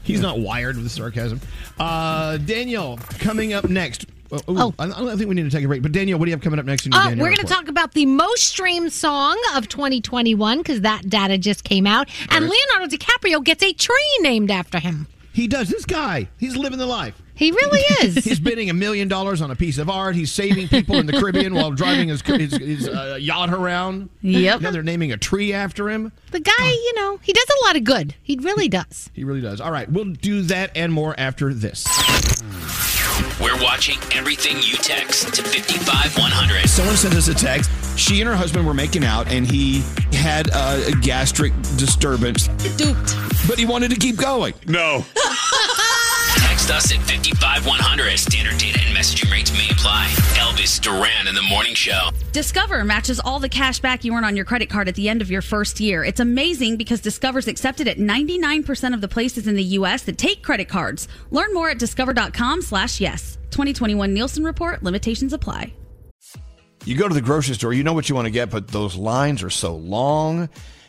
he's 0.04 0.20
not 0.20 0.38
wired 0.38 0.76
with 0.76 0.90
sarcasm. 0.92 1.40
Uh, 1.78 2.36
Danielle, 2.36 2.98
coming 3.18 3.52
up 3.52 3.68
next. 3.68 4.06
Oh, 4.32 4.68
ooh, 4.68 4.74
I, 4.78 5.12
I 5.12 5.16
think 5.16 5.28
we 5.28 5.34
need 5.34 5.44
to 5.44 5.50
take 5.50 5.64
a 5.64 5.68
break. 5.68 5.82
But 5.82 5.92
Danielle, 5.92 6.18
what 6.18 6.24
do 6.24 6.30
you 6.30 6.36
have 6.36 6.42
coming 6.42 6.58
up 6.58 6.66
next 6.66 6.86
in 6.86 6.92
your 6.92 7.00
Uh, 7.00 7.10
we're 7.10 7.26
going 7.32 7.36
to 7.36 7.44
talk 7.44 7.68
about 7.68 7.92
the 7.92 8.06
most 8.06 8.44
streamed 8.44 8.92
song 8.92 9.38
of 9.54 9.68
2021 9.68 10.58
because 10.58 10.80
that 10.80 11.08
data 11.08 11.38
just 11.38 11.64
came 11.64 11.86
out. 11.86 12.08
And 12.30 12.48
Leonardo 12.48 12.96
DiCaprio 12.96 13.44
gets 13.44 13.62
a 13.62 13.72
tree 13.72 14.18
named 14.20 14.50
after 14.50 14.78
him. 14.78 15.06
He 15.32 15.48
does. 15.48 15.68
This 15.68 15.84
guy, 15.84 16.28
he's 16.38 16.56
living 16.56 16.78
the 16.78 16.86
life. 16.86 17.20
He 17.34 17.50
really 17.50 17.80
is. 18.02 18.14
he's 18.24 18.38
bidding 18.38 18.70
a 18.70 18.72
million 18.72 19.08
dollars 19.08 19.42
on 19.42 19.50
a 19.50 19.56
piece 19.56 19.78
of 19.78 19.90
art. 19.90 20.14
He's 20.14 20.30
saving 20.30 20.68
people 20.68 20.94
in 20.96 21.06
the 21.06 21.12
Caribbean 21.12 21.54
while 21.54 21.70
driving 21.72 22.08
his, 22.08 22.22
his, 22.22 22.56
his 22.56 22.88
uh, 22.88 23.18
yacht 23.20 23.52
around. 23.52 24.10
Yep. 24.22 24.60
Now 24.60 24.70
they're 24.70 24.84
naming 24.84 25.10
a 25.10 25.16
tree 25.16 25.52
after 25.52 25.90
him. 25.90 26.12
The 26.30 26.38
guy, 26.38 26.68
you 26.70 26.92
know, 26.94 27.18
he 27.22 27.32
does 27.32 27.46
a 27.62 27.66
lot 27.66 27.76
of 27.76 27.82
good. 27.82 28.14
He 28.22 28.36
really 28.36 28.68
does. 28.68 29.10
He 29.12 29.24
really 29.24 29.40
does. 29.40 29.60
All 29.60 29.72
right, 29.72 29.90
we'll 29.90 30.04
do 30.04 30.42
that 30.42 30.70
and 30.76 30.92
more 30.92 31.14
after 31.18 31.52
this. 31.52 31.84
We're 33.40 33.60
watching 33.62 33.98
everything 34.12 34.56
you 34.58 34.76
text 34.76 35.34
to 35.34 35.42
55100. 35.42 36.68
Someone 36.68 36.96
sent 36.96 37.14
us 37.14 37.28
a 37.28 37.34
text. 37.34 37.70
She 37.98 38.20
and 38.20 38.28
her 38.28 38.36
husband 38.36 38.66
were 38.66 38.74
making 38.74 39.04
out, 39.04 39.30
and 39.30 39.46
he 39.46 39.82
had 40.12 40.48
a 40.54 40.92
gastric 41.00 41.52
disturbance. 41.76 42.48
Duped. 42.76 43.16
But 43.48 43.58
he 43.58 43.66
wanted 43.66 43.90
to 43.90 43.96
keep 43.96 44.16
going. 44.16 44.54
No. 44.66 45.04
Text 46.36 46.70
us 46.70 46.92
at 46.92 47.00
55100. 47.00 48.18
Standard 48.18 48.58
data 48.58 48.80
and 48.80 48.83
messaging 48.94 49.30
rates 49.30 49.52
may 49.52 49.68
apply. 49.70 50.06
Elvis 50.36 50.80
Duran 50.80 51.26
in 51.26 51.34
the 51.34 51.42
Morning 51.42 51.74
Show. 51.74 52.10
Discover 52.32 52.84
matches 52.84 53.18
all 53.18 53.40
the 53.40 53.48
cash 53.48 53.80
back 53.80 54.04
you 54.04 54.14
earn 54.14 54.24
on 54.24 54.36
your 54.36 54.44
credit 54.44 54.70
card 54.70 54.88
at 54.88 54.94
the 54.94 55.08
end 55.08 55.20
of 55.20 55.30
your 55.30 55.42
first 55.42 55.80
year. 55.80 56.04
It's 56.04 56.20
amazing 56.20 56.76
because 56.76 57.00
Discover's 57.00 57.48
accepted 57.48 57.88
at 57.88 57.98
99% 57.98 58.94
of 58.94 59.00
the 59.00 59.08
places 59.08 59.48
in 59.48 59.56
the 59.56 59.64
U.S. 59.78 60.02
that 60.02 60.16
take 60.16 60.42
credit 60.42 60.68
cards. 60.68 61.08
Learn 61.30 61.52
more 61.52 61.70
at 61.70 61.78
discover.com 61.78 62.62
slash 62.62 63.00
yes. 63.00 63.36
2021 63.50 64.14
Nielsen 64.14 64.44
Report. 64.44 64.82
Limitations 64.82 65.32
apply. 65.32 65.72
You 66.84 66.96
go 66.96 67.08
to 67.08 67.14
the 67.14 67.22
grocery 67.22 67.54
store, 67.54 67.72
you 67.72 67.82
know 67.82 67.94
what 67.94 68.10
you 68.10 68.14
want 68.14 68.26
to 68.26 68.30
get, 68.30 68.50
but 68.50 68.68
those 68.68 68.94
lines 68.94 69.42
are 69.42 69.50
so 69.50 69.74
long. 69.74 70.50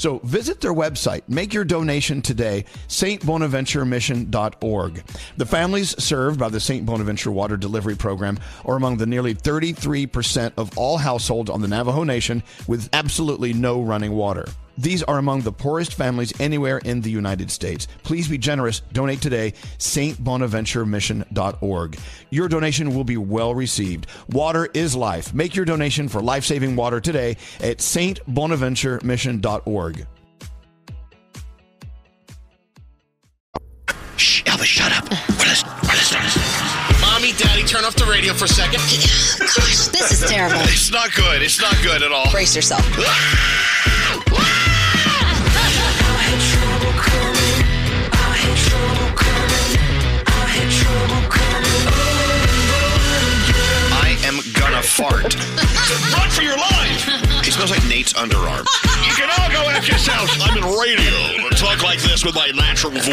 So 0.00 0.18
visit 0.24 0.60
their 0.62 0.72
website, 0.72 1.20
make 1.28 1.52
your 1.52 1.62
donation 1.62 2.22
today, 2.22 2.64
stbonaventuremission.org. 2.88 5.02
The 5.36 5.44
families 5.44 6.02
served 6.02 6.40
by 6.40 6.48
the 6.48 6.58
St. 6.58 6.86
Bonaventure 6.86 7.30
Water 7.30 7.58
Delivery 7.58 7.96
Program 7.96 8.38
are 8.64 8.76
among 8.76 8.96
the 8.96 9.04
nearly 9.04 9.34
33% 9.34 10.54
of 10.56 10.78
all 10.78 10.96
households 10.96 11.50
on 11.50 11.60
the 11.60 11.68
Navajo 11.68 12.04
Nation 12.04 12.42
with 12.66 12.88
absolutely 12.94 13.52
no 13.52 13.82
running 13.82 14.12
water. 14.12 14.46
These 14.80 15.02
are 15.02 15.18
among 15.18 15.42
the 15.42 15.52
poorest 15.52 15.92
families 15.92 16.32
anywhere 16.40 16.78
in 16.78 17.02
the 17.02 17.10
United 17.10 17.50
States. 17.50 17.86
Please 18.02 18.28
be 18.28 18.38
generous. 18.38 18.80
Donate 18.94 19.20
today, 19.20 19.52
stbonaventuremission.org. 19.76 21.98
Your 22.30 22.48
donation 22.48 22.94
will 22.94 23.04
be 23.04 23.18
well 23.18 23.54
received. 23.54 24.06
Water 24.30 24.70
is 24.72 24.96
life. 24.96 25.34
Make 25.34 25.54
your 25.54 25.66
donation 25.66 26.08
for 26.08 26.22
life 26.22 26.46
saving 26.46 26.76
water 26.76 26.98
today 26.98 27.36
at 27.60 27.76
stbonaventuremission.org. 27.78 29.89
Shh, 34.16 34.42
Elvis, 34.44 34.64
shut 34.64 34.92
up. 34.92 35.08
We're 35.10 35.48
listening. 35.48 35.72
We're 35.82 35.96
listening. 35.96 37.00
Mommy, 37.00 37.32
Daddy, 37.32 37.64
turn 37.64 37.84
off 37.84 37.96
the 37.96 38.04
radio 38.04 38.34
for 38.34 38.44
a 38.44 38.48
second. 38.48 38.80
Gosh, 38.80 39.88
this 39.88 40.22
is 40.22 40.28
terrible. 40.28 40.60
It's 40.62 40.90
not 40.90 41.14
good. 41.14 41.42
It's 41.42 41.60
not 41.60 41.76
good 41.82 42.02
at 42.02 42.12
all. 42.12 42.30
Brace 42.30 42.54
yourself. 42.54 42.86
am 54.80 54.86
gonna 54.98 55.10
fart. 55.10 55.34
Run 56.16 56.30
for 56.30 56.42
your 56.42 56.56
life! 56.56 57.08
It 57.46 57.52
smells 57.52 57.70
like 57.70 57.84
Nate's 57.88 58.12
underarm. 58.14 58.64
You 59.04 59.12
can 59.14 59.28
all 59.38 59.50
go 59.50 59.68
F 59.70 59.88
yourselves. 59.88 60.32
I'm 60.40 60.56
in 60.56 60.64
radio. 60.64 61.48
Talk 61.50 61.82
like 61.82 62.00
this 62.00 62.24
with 62.24 62.34
my 62.34 62.50
natural 62.54 62.92
voice. 62.92 63.10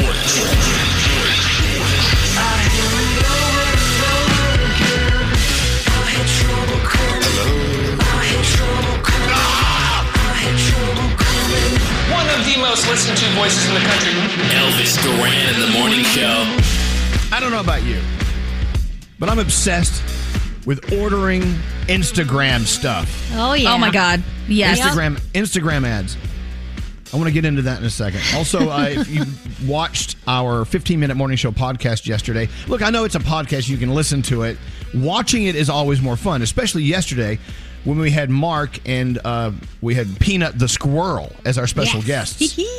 One 12.11 12.27
of 12.29 12.45
the 12.45 12.57
most 12.59 12.87
listened 12.87 13.17
to 13.17 13.25
voices 13.35 13.67
in 13.67 13.73
the 13.73 13.81
country. 13.81 14.13
Elvis 14.55 15.01
Duran 15.03 15.55
in 15.55 15.61
the 15.61 15.77
morning 15.77 16.03
show. 16.03 16.45
I 17.31 17.39
don't 17.39 17.51
know 17.51 17.59
about 17.59 17.83
you, 17.83 17.99
but 19.19 19.29
I'm 19.29 19.39
obsessed 19.39 20.16
with 20.67 20.93
ordering 20.93 21.41
Instagram 21.87 22.65
stuff. 22.65 23.31
Oh, 23.33 23.53
yeah. 23.53 23.73
Oh, 23.73 23.77
my 23.77 23.89
God. 23.89 24.21
Yes. 24.47 24.79
Instagram 24.79 25.15
Instagram 25.33 25.87
ads. 25.87 26.15
I 27.13 27.15
want 27.15 27.27
to 27.27 27.33
get 27.33 27.45
into 27.45 27.61
that 27.63 27.79
in 27.79 27.85
a 27.85 27.89
second. 27.89 28.19
Also, 28.35 28.69
uh, 28.69 28.85
if 28.89 29.09
you 29.09 29.23
watched 29.65 30.17
our 30.27 30.65
15 30.65 30.99
minute 30.99 31.15
morning 31.15 31.37
show 31.37 31.51
podcast 31.51 32.05
yesterday, 32.05 32.49
look, 32.67 32.81
I 32.81 32.89
know 32.89 33.05
it's 33.05 33.15
a 33.15 33.19
podcast, 33.19 33.69
you 33.69 33.77
can 33.77 33.95
listen 33.95 34.21
to 34.23 34.43
it. 34.43 34.57
Watching 34.93 35.45
it 35.45 35.55
is 35.55 35.69
always 35.69 36.01
more 36.01 36.17
fun, 36.17 36.41
especially 36.41 36.83
yesterday 36.83 37.39
when 37.85 37.97
we 37.97 38.11
had 38.11 38.29
Mark 38.29 38.77
and 38.85 39.19
uh, 39.23 39.51
we 39.79 39.95
had 39.95 40.19
Peanut 40.19 40.59
the 40.59 40.67
Squirrel 40.67 41.31
as 41.45 41.57
our 41.57 41.65
special 41.67 42.01
Yes. 42.01 42.37
guests. 42.37 42.59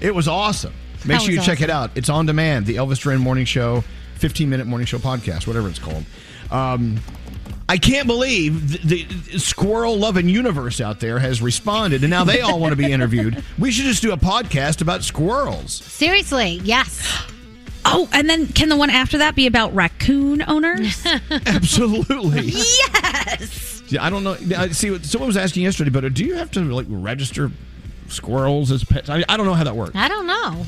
It 0.00 0.14
was 0.14 0.26
awesome. 0.26 0.72
Make 1.04 1.18
That 1.18 1.22
sure 1.22 1.30
you 1.32 1.36
was 1.40 1.46
check 1.46 1.60
it 1.60 1.68
out. 1.68 1.90
It's 1.94 2.08
on 2.08 2.24
demand, 2.24 2.64
the 2.64 2.76
Elvis 2.76 3.00
Duran 3.02 3.20
Morning 3.20 3.44
Show, 3.44 3.84
15 4.16 4.48
minute 4.48 4.66
morning 4.66 4.86
show 4.86 4.96
podcast, 4.98 5.46
whatever 5.46 5.68
it's 5.68 5.78
called. 5.78 6.04
Um, 6.50 6.96
I 7.70 7.78
can't 7.78 8.08
believe 8.08 8.82
the, 8.82 9.04
the 9.04 9.38
squirrel 9.38 9.96
loving 9.96 10.28
universe 10.28 10.80
out 10.80 10.98
there 10.98 11.20
has 11.20 11.40
responded, 11.40 12.02
and 12.02 12.10
now 12.10 12.24
they 12.24 12.40
all 12.40 12.58
want 12.58 12.72
to 12.72 12.76
be 12.76 12.90
interviewed. 12.92 13.44
We 13.60 13.70
should 13.70 13.84
just 13.84 14.02
do 14.02 14.10
a 14.10 14.16
podcast 14.16 14.80
about 14.80 15.04
squirrels. 15.04 15.74
Seriously, 15.74 16.60
yes. 16.64 17.00
Oh, 17.84 18.08
and 18.12 18.28
then 18.28 18.48
can 18.48 18.70
the 18.70 18.76
one 18.76 18.90
after 18.90 19.18
that 19.18 19.36
be 19.36 19.46
about 19.46 19.72
raccoon 19.72 20.42
owners? 20.48 21.00
Absolutely. 21.30 22.46
yes. 22.46 23.84
Yeah, 23.86 24.04
I 24.04 24.10
don't 24.10 24.24
know. 24.24 24.36
I 24.56 24.70
see, 24.70 24.90
what 24.90 25.04
someone 25.04 25.28
was 25.28 25.36
asking 25.36 25.62
yesterday, 25.62 25.90
but 25.90 26.12
do 26.12 26.24
you 26.24 26.34
have 26.34 26.50
to 26.50 26.60
like 26.62 26.86
register 26.88 27.52
squirrels 28.08 28.72
as 28.72 28.82
pets? 28.82 29.08
I, 29.08 29.18
mean, 29.18 29.24
I 29.28 29.36
don't 29.36 29.46
know 29.46 29.54
how 29.54 29.62
that 29.62 29.76
works. 29.76 29.92
I 29.94 30.08
don't 30.08 30.26
know. 30.26 30.66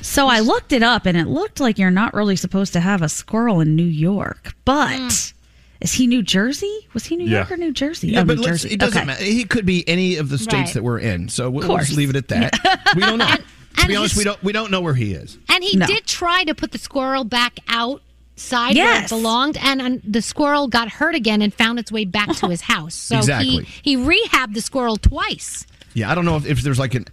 So 0.00 0.26
I 0.26 0.40
looked 0.40 0.72
it 0.72 0.82
up 0.82 1.06
and 1.06 1.16
it 1.16 1.28
looked 1.28 1.60
like 1.60 1.78
you're 1.78 1.92
not 1.92 2.14
really 2.14 2.34
supposed 2.34 2.72
to 2.72 2.80
have 2.80 3.00
a 3.00 3.08
squirrel 3.08 3.60
in 3.60 3.76
New 3.76 3.84
York. 3.84 4.54
But 4.64 4.98
hmm. 4.98 5.36
Is 5.80 5.92
he 5.92 6.06
New 6.06 6.22
Jersey? 6.22 6.88
Was 6.94 7.04
he 7.06 7.16
New 7.16 7.24
Yeah. 7.24 7.38
York 7.38 7.52
or 7.52 7.56
New 7.56 7.72
Jersey? 7.72 8.08
Yeah, 8.08 8.20
oh, 8.20 8.24
but 8.24 8.36
New 8.36 8.42
let's, 8.42 8.62
Jersey. 8.62 8.74
it 8.74 8.80
doesn't 8.80 8.98
Okay. 8.98 9.06
matter. 9.06 9.24
He 9.24 9.44
could 9.44 9.64
be 9.66 9.88
any 9.88 10.16
of 10.16 10.28
the 10.28 10.38
states 10.38 10.54
Right. 10.54 10.74
that 10.74 10.82
we're 10.82 10.98
in. 10.98 11.28
So 11.28 11.48
we'll, 11.50 11.68
we'll 11.68 11.78
just 11.78 11.96
leave 11.96 12.10
it 12.10 12.16
at 12.16 12.28
that. 12.28 12.92
we 12.94 13.02
don't 13.02 13.18
know. 13.18 13.26
to 13.26 13.42
and 13.78 13.88
be 13.88 13.96
honest, 13.96 14.16
we 14.16 14.24
don't 14.24 14.42
we 14.42 14.52
don't 14.52 14.70
know 14.70 14.80
where 14.80 14.94
he 14.94 15.12
is. 15.12 15.38
And 15.48 15.62
he 15.64 15.76
No. 15.76 15.86
did 15.86 16.06
try 16.06 16.44
to 16.44 16.54
put 16.54 16.72
the 16.72 16.78
squirrel 16.78 17.24
back 17.24 17.60
outside 17.68 18.76
where 18.76 19.02
it 19.04 19.08
belonged, 19.08 19.56
and 19.58 19.80
um, 19.80 20.00
the 20.04 20.22
squirrel 20.22 20.66
got 20.68 20.88
hurt 20.88 21.14
again 21.14 21.40
and 21.42 21.52
found 21.54 21.78
its 21.78 21.90
way 21.92 22.04
back 22.04 22.34
to 22.36 22.48
his 22.48 22.60
house. 22.72 22.94
So 22.94 23.18
Exactly. 23.18 23.64
he, 23.82 23.96
he 23.96 23.96
rehabbed 23.96 24.54
the 24.54 24.60
squirrel 24.60 24.96
twice. 24.96 25.66
Yeah, 25.94 26.10
I 26.10 26.14
don't 26.14 26.24
know 26.24 26.36
if, 26.36 26.46
if 26.46 26.60
there's 26.62 26.78
like 26.78 26.94
an 26.94 27.06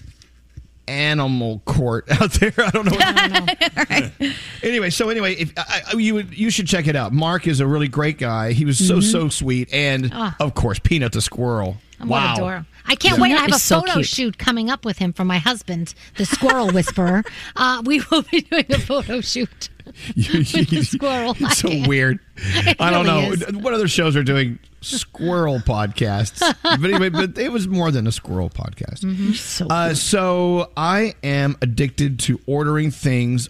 animal 0.87 1.61
court 1.65 2.05
out 2.21 2.31
there. 2.33 2.53
I 2.57 2.69
don't 2.71 2.85
know. 2.85 4.31
Anyway, 4.63 4.89
so 4.89 5.09
anyway, 5.09 5.33
if 5.35 5.53
I, 5.57 5.81
I, 5.93 5.97
you 5.97 6.15
would, 6.15 6.37
you 6.37 6.49
should 6.49 6.67
check 6.67 6.87
it 6.87 6.95
out. 6.95 7.13
Mark 7.13 7.47
is 7.47 7.59
a 7.59 7.67
really 7.67 7.87
great 7.87 8.17
guy. 8.17 8.51
He 8.53 8.65
was 8.65 8.77
so 8.85 8.97
Mhm. 8.97 9.11
so 9.11 9.29
sweet, 9.29 9.71
and 9.71 10.09
Ah. 10.13 10.35
of 10.39 10.55
course, 10.55 10.79
Peanut 10.79 11.11
the 11.13 11.21
squirrel. 11.21 11.77
What 11.99 12.09
wow. 12.09 12.65
I 12.87 12.95
can't 12.95 13.19
wait. 13.19 13.33
I 13.33 13.41
have 13.41 13.51
a 13.51 13.59
so 13.59 13.81
photo 13.81 13.93
cute. 13.93 14.05
shoot 14.05 14.37
coming 14.37 14.69
up 14.69 14.85
with 14.85 14.97
him 14.97 15.13
for 15.13 15.25
my 15.25 15.37
husband, 15.37 15.93
the 16.15 16.25
squirrel 16.25 16.69
whisperer. 16.71 17.23
Uh, 17.55 17.81
we 17.85 18.01
will 18.11 18.21
be 18.23 18.41
doing 18.41 18.65
a 18.69 18.77
photo 18.77 19.21
shoot. 19.21 19.69
with 20.15 20.69
the 20.69 20.83
squirrel. 20.83 21.35
It's 21.39 21.57
so 21.59 21.69
weird. 21.87 22.19
It 22.37 22.77
I 22.79 22.91
don't 22.91 23.05
really 23.05 23.37
know 23.37 23.47
is. 23.47 23.55
what 23.55 23.73
other 23.73 23.87
shows 23.87 24.15
are 24.15 24.23
doing 24.23 24.59
squirrel 24.81 25.59
podcasts, 25.59 26.39
but 26.61 26.83
anyway, 26.83 27.09
but 27.09 27.37
it 27.37 27.51
was 27.51 27.67
more 27.67 27.89
than 27.89 28.05
a 28.05 28.11
squirrel 28.11 28.49
podcast. 28.49 28.99
Mm-hmm. 28.99 29.31
So, 29.33 29.67
uh, 29.67 29.93
so 29.95 30.71
I 30.77 31.15
am 31.23 31.57
addicted 31.63 32.19
to 32.21 32.39
ordering 32.45 32.91
things 32.91 33.49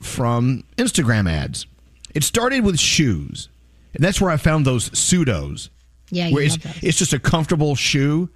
from 0.00 0.64
Instagram 0.76 1.30
ads. 1.30 1.66
It 2.14 2.24
started 2.24 2.62
with 2.62 2.78
shoes, 2.78 3.48
and 3.94 4.04
that's 4.04 4.20
where 4.20 4.30
I 4.30 4.36
found 4.36 4.66
those 4.66 4.90
pseudos. 4.90 5.70
Yeah, 6.10 6.28
it's, 6.30 6.58
it's 6.82 6.98
just 6.98 7.12
a 7.12 7.18
comfortable 7.18 7.74
shoe, 7.74 8.30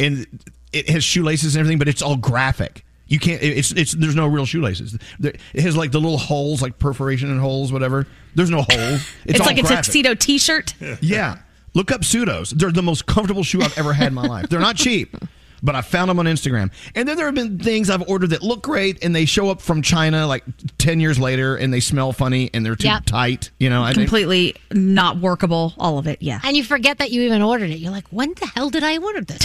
and 0.00 0.26
it 0.72 0.88
has 0.88 1.04
shoelaces 1.04 1.54
and 1.54 1.60
everything, 1.60 1.78
but 1.78 1.88
it's 1.88 2.02
all 2.02 2.16
graphic. 2.16 2.84
You 3.06 3.18
can't. 3.18 3.42
It's 3.42 3.70
it's. 3.72 3.92
There's 3.92 4.16
no 4.16 4.26
real 4.26 4.46
shoelaces. 4.46 4.98
It 5.20 5.40
has 5.60 5.76
like 5.76 5.92
the 5.92 6.00
little 6.00 6.18
holes, 6.18 6.62
like 6.62 6.78
perforation 6.78 7.30
and 7.30 7.38
holes, 7.38 7.70
whatever. 7.70 8.06
There's 8.34 8.50
no 8.50 8.62
holes. 8.62 9.06
It's, 9.26 9.40
all 9.40 9.46
like 9.46 9.58
a 9.58 9.62
tuxedo 9.62 10.14
T-shirt. 10.14 10.74
Yeah. 11.00 11.38
Look 11.74 11.90
up 11.90 12.02
pseudos. 12.02 12.50
They're 12.50 12.70
the 12.70 12.82
most 12.82 13.06
comfortable 13.06 13.42
shoe 13.42 13.60
I've 13.62 13.76
ever 13.76 13.92
had 13.92 14.08
in 14.08 14.14
my 14.14 14.26
life. 14.26 14.48
They're 14.48 14.60
not 14.60 14.76
cheap, 14.76 15.16
but 15.64 15.74
I 15.74 15.80
found 15.80 16.10
them 16.10 16.18
on 16.20 16.26
Instagram. 16.26 16.70
And 16.94 17.08
then 17.08 17.16
there 17.16 17.26
have 17.26 17.34
been 17.34 17.58
things 17.58 17.90
I've 17.90 18.08
ordered 18.08 18.30
that 18.30 18.42
look 18.42 18.62
great 18.62 19.02
and 19.02 19.16
they 19.16 19.24
show 19.24 19.48
up 19.48 19.60
from 19.60 19.82
China 19.82 20.26
like 20.28 20.44
10 20.78 21.00
years 21.00 21.18
later 21.18 21.56
and 21.56 21.72
they 21.74 21.80
smell 21.80 22.12
funny 22.12 22.50
and 22.54 22.64
they're 22.64 22.76
too 22.76 22.86
Yep. 22.86 23.06
tight. 23.06 23.50
You 23.58 23.70
know, 23.70 23.82
I 23.82 23.94
think. 23.94 24.06
Completely 24.08 24.54
not 24.72 25.16
workable. 25.18 25.72
All 25.78 25.98
of 25.98 26.06
it. 26.06 26.20
Yeah. 26.22 26.38
And 26.44 26.56
you 26.56 26.62
forget 26.62 26.98
that 26.98 27.10
you 27.10 27.22
even 27.22 27.42
ordered 27.42 27.70
it. 27.70 27.78
You're 27.78 27.90
like, 27.92 28.06
when 28.10 28.34
the 28.38 28.46
hell 28.46 28.70
did 28.70 28.84
I 28.84 28.98
order 28.98 29.22
this? 29.22 29.44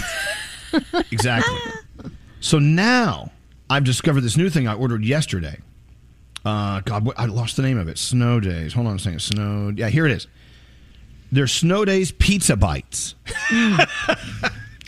Exactly. 1.12 1.58
So 2.42 2.60
now 2.60 3.32
I've 3.72 3.84
discovered 3.86 4.22
this 4.22 4.38
new 4.38 4.52
thing 4.52 4.68
I 4.68 4.76
ordered 4.76 5.04
yesterday. 5.04 5.58
Uh, 6.46 6.82
God, 6.82 7.12
I 7.18 7.26
lost 7.26 7.56
the 7.56 7.64
name 7.64 7.78
of 7.80 7.88
it. 7.88 7.98
Snow 7.98 8.40
Days. 8.40 8.74
Hold 8.74 8.86
on 8.86 8.98
a 8.98 9.00
second. 9.00 9.20
Snow. 9.22 9.74
Yeah, 9.76 9.90
here 9.90 10.06
it 10.06 10.12
is. 10.12 10.28
They're 11.32 11.48
Snow 11.48 11.86
Days 11.86 12.12
Pizza 12.12 12.56
Bites. 12.56 13.16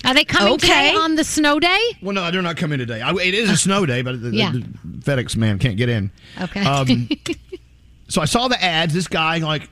Are 0.06 0.14
they 0.14 0.26
coming 0.26 0.58
today 0.58 0.94
on 0.96 1.16
the 1.16 1.24
snow 1.24 1.60
day? 1.60 1.80
Well, 2.02 2.14
no, 2.14 2.30
they're 2.32 2.42
not 2.42 2.58
coming 2.58 2.80
today. 2.80 3.02
I, 3.02 3.12
it 3.14 3.34
is 3.34 3.50
a 3.50 3.58
snow 3.58 3.86
day, 3.86 4.02
but 4.02 4.14
the, 4.22 4.30
the- 4.32 4.36
Yeah. 4.36 4.52
the 4.52 4.62
FedEx 5.00 5.36
man 5.38 5.60
can't 5.60 5.78
get 5.78 5.90
in. 5.90 6.12
Okay. 6.42 6.62
Um, 6.66 7.08
so 8.08 8.22
I 8.22 8.26
saw 8.26 8.48
the 8.48 8.62
ads. 8.62 8.94
This 8.94 9.08
guy 9.08 9.38
like, 9.40 9.70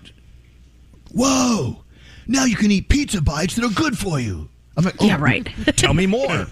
whoa! 1.14 1.84
Now 2.28 2.46
you 2.46 2.56
can 2.56 2.72
eat 2.72 2.90
pizza 2.90 3.22
bites 3.22 3.56
that 3.56 3.66
are 3.66 3.74
good 3.74 3.98
for 3.98 4.20
you. 4.20 4.50
I'm 4.78 4.86
like, 4.86 5.02
Yeah, 5.02 5.18
oh, 5.18 5.20
right. 5.20 5.46
Tell 5.76 5.94
me 5.94 6.06
more. 6.06 6.28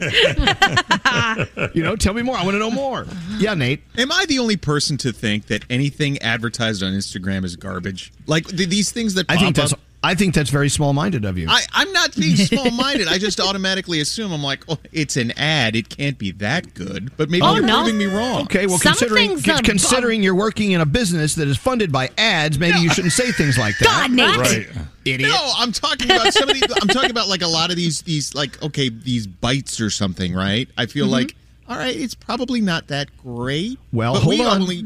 you 1.74 1.82
know, 1.84 1.96
tell 1.96 2.14
me 2.14 2.22
more. 2.24 2.36
I 2.36 2.44
want 2.44 2.56
to 2.56 2.60
know 2.60 2.72
more. 2.72 3.06
Yeah, 3.38 3.54
Nate. 3.54 3.82
Am 3.98 4.12
I 4.12 4.26
the 4.28 4.40
only 4.40 4.58
person 4.58 4.98
to 4.98 5.14
think 5.14 5.46
that 5.48 5.64
anything 5.70 6.18
advertised 6.18 6.84
on 6.84 6.92
Instagram 6.92 7.46
is 7.46 7.56
garbage? 7.56 8.12
Like 8.26 8.46
th- 8.48 8.68
these 8.70 8.92
things 8.92 9.14
that 9.14 9.28
I 9.30 9.38
think 9.38 9.56
that's 9.56 9.72
up. 9.74 9.80
I 10.08 10.16
think 10.16 10.34
that's 10.34 10.50
very 10.50 10.70
small 10.70 10.94
minded 10.94 11.26
of 11.26 11.38
you. 11.38 11.48
I, 11.50 11.62
I'm 11.74 11.92
not 11.92 12.16
being 12.16 12.36
small 12.38 12.72
minded. 12.72 13.08
I 13.08 13.18
just 13.18 13.40
automatically 13.40 14.00
assume 14.00 14.32
I'm 14.32 14.42
like, 14.44 14.64
oh, 14.70 14.78
it's 14.92 15.18
an 15.18 15.32
ad. 15.38 15.76
It 15.76 15.90
can't 15.90 16.18
be 16.18 16.32
that 16.32 16.74
good. 16.74 17.16
But 17.18 17.30
maybe 17.30 17.42
Oh, 17.44 17.56
you're 17.56 17.66
no. 17.66 17.84
proving 17.84 17.98
me 17.98 18.06
wrong. 18.06 18.44
Okay, 18.44 18.68
well, 18.68 18.80
considering 18.80 19.42
con- 19.42 19.64
considering 19.64 20.24
you're 20.24 20.36
working 20.36 20.72
in 20.72 20.82
a 20.82 20.86
business 20.86 21.36
that 21.36 21.48
is 21.48 21.58
funded 21.58 21.92
by 21.92 22.10
ads, 22.18 22.58
maybe 22.58 22.80
you 22.80 22.90
shouldn't 22.90 23.14
say 23.14 23.32
things 23.34 23.58
like 23.58 23.78
that. 23.80 23.86
God, 23.86 24.12
Nate. 24.12 24.38
Right. 24.38 24.68
Idiot. 25.06 25.30
No, 25.30 25.52
I'm 25.58 25.72
talking 25.72 26.10
about 26.12 26.34
some 26.34 26.50
of 26.50 26.54
these. 26.56 26.64
I'm 26.82 26.88
talking 26.88 27.12
about 27.12 27.28
like 27.28 27.42
a 27.42 27.48
lot 27.48 27.70
of 27.70 27.76
these. 27.76 28.02
These 28.04 28.34
like 28.36 28.62
okay, 28.64 28.90
these 28.90 29.28
bites 29.28 29.80
or 29.82 29.90
something, 29.90 30.34
right? 30.34 30.68
I 30.78 30.86
feel 30.86 31.08
Mhm. 31.08 31.12
like 31.12 31.36
all 31.70 31.78
right, 31.78 31.96
it's 31.96 32.16
probably 32.16 32.62
not 32.62 32.88
that 32.88 33.10
great. 33.24 33.78
Well, 33.92 34.14
but 34.14 34.24
hold 34.24 34.38
we 34.40 34.46
on. 34.46 34.62
Only, 34.62 34.84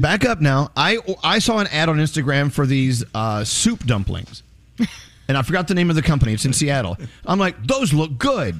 Back 0.00 0.24
up 0.24 0.40
now. 0.40 0.70
I 0.76 0.98
I 1.22 1.40
saw 1.40 1.58
an 1.58 1.66
ad 1.68 1.88
on 1.88 1.96
Instagram 1.98 2.50
for 2.52 2.64
these 2.66 3.04
uh, 3.14 3.44
soup 3.44 3.84
dumplings, 3.84 4.42
and 5.28 5.36
I 5.38 5.42
forgot 5.42 5.68
the 5.68 5.74
name 5.74 5.90
of 5.90 5.96
the 5.96 6.02
company. 6.02 6.32
It's 6.32 6.44
in 6.44 6.52
Seattle. 6.52 6.96
I'm 7.24 7.38
like, 7.38 7.66
those 7.66 7.92
look 7.92 8.18
good. 8.18 8.56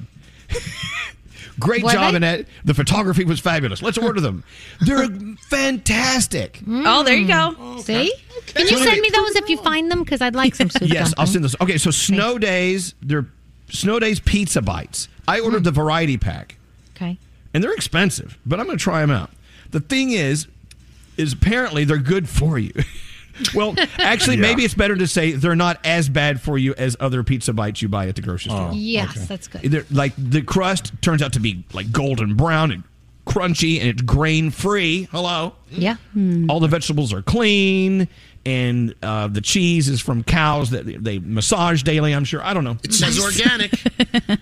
Great 1.59 1.83
Were 1.83 1.91
job 1.91 2.11
they? 2.11 2.15
in 2.15 2.21
that. 2.21 2.45
The 2.63 2.73
photography 2.73 3.23
was 3.23 3.39
fabulous. 3.39 3.81
Let's 3.81 3.97
order 3.97 4.19
them. 4.21 4.43
They're 4.79 5.07
fantastic. 5.49 6.53
Mm. 6.65 6.83
Oh, 6.85 7.03
there 7.03 7.15
you 7.15 7.27
go. 7.27 7.55
Oh, 7.59 7.79
See? 7.81 8.11
Can 8.47 8.63
you 8.63 8.69
So 8.69 8.77
send 8.77 8.89
anyway- 8.89 9.01
me 9.01 9.09
those 9.09 9.35
if 9.35 9.49
you 9.49 9.57
find 9.57 9.91
them? 9.91 9.99
Because 9.99 10.21
I'd 10.21 10.33
like 10.35 10.55
some 10.55 10.69
soup. 10.69 10.83
Yes, 10.83 11.13
I'll 11.17 11.25
dumplings. 11.25 11.31
send 11.33 11.43
those. 11.43 11.55
Okay, 11.61 11.77
so 11.77 11.91
Snow 11.91 12.37
Days, 12.37 12.95
they're 13.01 13.27
Snow 13.69 13.99
Days 13.99 14.19
pizza 14.19 14.61
bites. 14.61 15.07
I 15.27 15.39
ordered 15.39 15.59
hmm. 15.59 15.63
the 15.65 15.71
variety 15.71 16.17
pack. 16.17 16.57
Okay. 16.95 17.17
and 17.53 17.63
they're 17.63 17.73
expensive, 17.73 18.37
but 18.45 18.59
I'm 18.59 18.65
going 18.65 18.77
to 18.77 18.83
try 18.83 19.01
them 19.01 19.11
out. 19.11 19.31
The 19.71 19.79
thing 19.79 20.11
is, 20.11 20.47
is 21.17 21.33
apparently 21.33 21.83
they're 21.83 21.97
good 21.97 22.29
for 22.29 22.57
you. 22.59 22.73
well, 23.53 23.75
actually, 23.97 24.35
Yeah. 24.35 24.41
maybe 24.41 24.63
it's 24.63 24.73
better 24.73 24.95
to 24.95 25.07
say 25.07 25.31
they're 25.31 25.55
not 25.55 25.79
as 25.85 26.09
bad 26.09 26.41
for 26.41 26.57
you 26.57 26.73
as 26.77 26.95
other 26.99 27.23
pizza 27.23 27.53
bites 27.53 27.81
you 27.81 27.89
buy 27.89 28.07
at 28.07 28.15
the 28.15 28.21
grocery 28.21 28.51
oh, 28.51 28.55
store. 28.55 28.71
Yes, 28.73 29.27
that's 29.27 29.47
good. 29.47 29.61
They're, 29.63 29.85
like 29.91 30.13
the 30.17 30.41
crust 30.41 30.93
turns 31.01 31.21
out 31.21 31.33
to 31.33 31.39
be 31.39 31.63
like 31.73 31.91
golden 31.91 32.35
brown 32.35 32.71
and 32.71 32.83
crunchy, 33.25 33.79
and 33.79 33.87
it's 33.87 34.01
grain 34.01 34.51
free. 34.51 35.07
Hello. 35.11 35.53
Yeah. 35.69 35.95
All 36.49 36.59
the 36.59 36.67
vegetables 36.67 37.13
are 37.13 37.21
clean, 37.21 38.07
and 38.45 38.95
uh, 39.03 39.27
the 39.27 39.41
cheese 39.41 39.87
is 39.89 40.01
from 40.01 40.23
cows 40.23 40.71
that 40.71 40.85
they 41.03 41.19
massage 41.19 41.83
daily. 41.83 42.13
I'm 42.13 42.23
sure. 42.25 42.43
I 42.43 42.53
don't 42.53 42.63
know. 42.63 42.77
It 42.83 42.93
says 42.93 43.19
organic. 43.19 43.71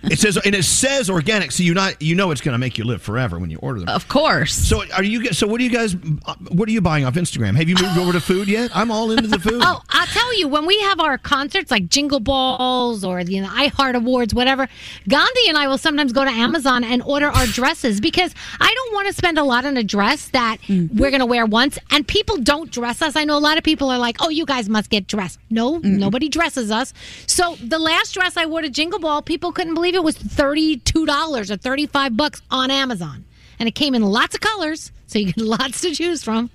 It 0.03 0.17
says, 0.17 0.37
and 0.43 0.55
it 0.55 0.63
says 0.63 1.09
organic, 1.09 1.51
so 1.51 1.61
you 1.61 1.73
not 1.75 2.01
you 2.01 2.15
know 2.15 2.31
it's 2.31 2.41
going 2.41 2.53
to 2.53 2.57
make 2.57 2.77
you 2.79 2.83
live 2.83 3.01
forever 3.01 3.37
when 3.37 3.49
you 3.51 3.57
order 3.59 3.79
them. 3.81 3.89
Of 3.89 4.07
course. 4.07 4.53
So 4.53 4.83
are 4.93 5.03
you? 5.03 5.31
So 5.33 5.45
what 5.47 5.61
are 5.61 5.63
you 5.63 5.69
guys? 5.69 5.95
uh, 6.25 6.35
What 6.51 6.67
are 6.67 6.71
you 6.71 6.81
buying 6.81 7.05
off 7.05 7.13
Instagram? 7.13 7.55
Have 7.55 7.69
you 7.69 7.75
moved 7.75 7.97
over 7.97 8.11
to 8.13 8.19
food 8.19 8.47
yet? 8.47 8.71
I'm 8.75 8.89
all 8.91 9.11
into 9.11 9.27
the 9.27 9.39
food. 9.39 9.61
Oh, 9.69 9.81
I'll 9.89 10.07
tell 10.07 10.37
you, 10.39 10.47
when 10.47 10.65
we 10.65 10.79
have 10.81 10.99
our 10.99 11.17
concerts 11.17 11.69
like 11.69 11.89
Jingle 11.89 12.19
Balls 12.19 13.03
or 13.03 13.23
the 13.23 13.33
you 13.33 13.41
know, 13.41 13.49
iHeart 13.49 13.93
Awards, 13.95 14.33
whatever, 14.33 14.67
Gandhi 15.07 15.47
and 15.47 15.57
I 15.57 15.67
will 15.67 15.77
sometimes 15.77 16.11
go 16.13 16.23
to 16.23 16.31
Amazon 16.31 16.83
and 16.83 17.03
order 17.03 17.27
our 17.27 17.45
dresses 17.45 17.99
because 18.01 18.33
I 18.59 18.73
don't 18.73 18.93
want 18.93 19.07
to 19.07 19.13
spend 19.13 19.37
a 19.37 19.43
lot 19.43 19.65
on 19.65 19.77
a 19.77 19.83
dress 19.83 20.29
that 20.29 20.57
we're 20.67 21.11
going 21.11 21.19
to 21.19 21.25
wear 21.25 21.45
once 21.45 21.77
and 21.91 22.07
people 22.07 22.37
don't 22.37 22.71
dress 22.71 23.01
us. 23.01 23.15
I 23.15 23.25
know 23.25 23.37
a 23.37 23.39
lot 23.39 23.57
of 23.57 23.63
people 23.63 23.88
are 23.91 23.97
like, 23.97 24.17
oh, 24.19 24.29
you 24.29 24.45
guys 24.45 24.69
must 24.69 24.89
get 24.89 25.07
dressed. 25.07 25.39
No, 25.49 25.77
nobody 25.79 26.29
dresses 26.29 26.71
us. 26.71 26.93
So 27.27 27.55
the 27.55 27.79
last 27.79 28.13
dress 28.13 28.37
I 28.37 28.45
wore 28.45 28.61
to 28.61 28.69
Jingle 28.69 28.99
Ball, 28.99 29.21
people 29.21 29.51
couldn't 29.51 29.73
believe 29.73 29.95
it 29.95 30.03
was 30.03 30.17
$32 30.17 31.49
or 31.51 31.57
35 31.57 32.17
bucks 32.17 32.41
on 32.51 32.71
Amazon. 32.71 33.25
And 33.59 33.67
it 33.67 33.75
came 33.75 33.93
in 33.95 34.01
lots 34.03 34.35
of 34.35 34.41
colors, 34.41 34.91
so 35.07 35.19
you 35.19 35.27
get 35.33 35.37
lots 35.45 35.81
to 35.81 35.91
choose 35.91 36.23
from. 36.23 36.49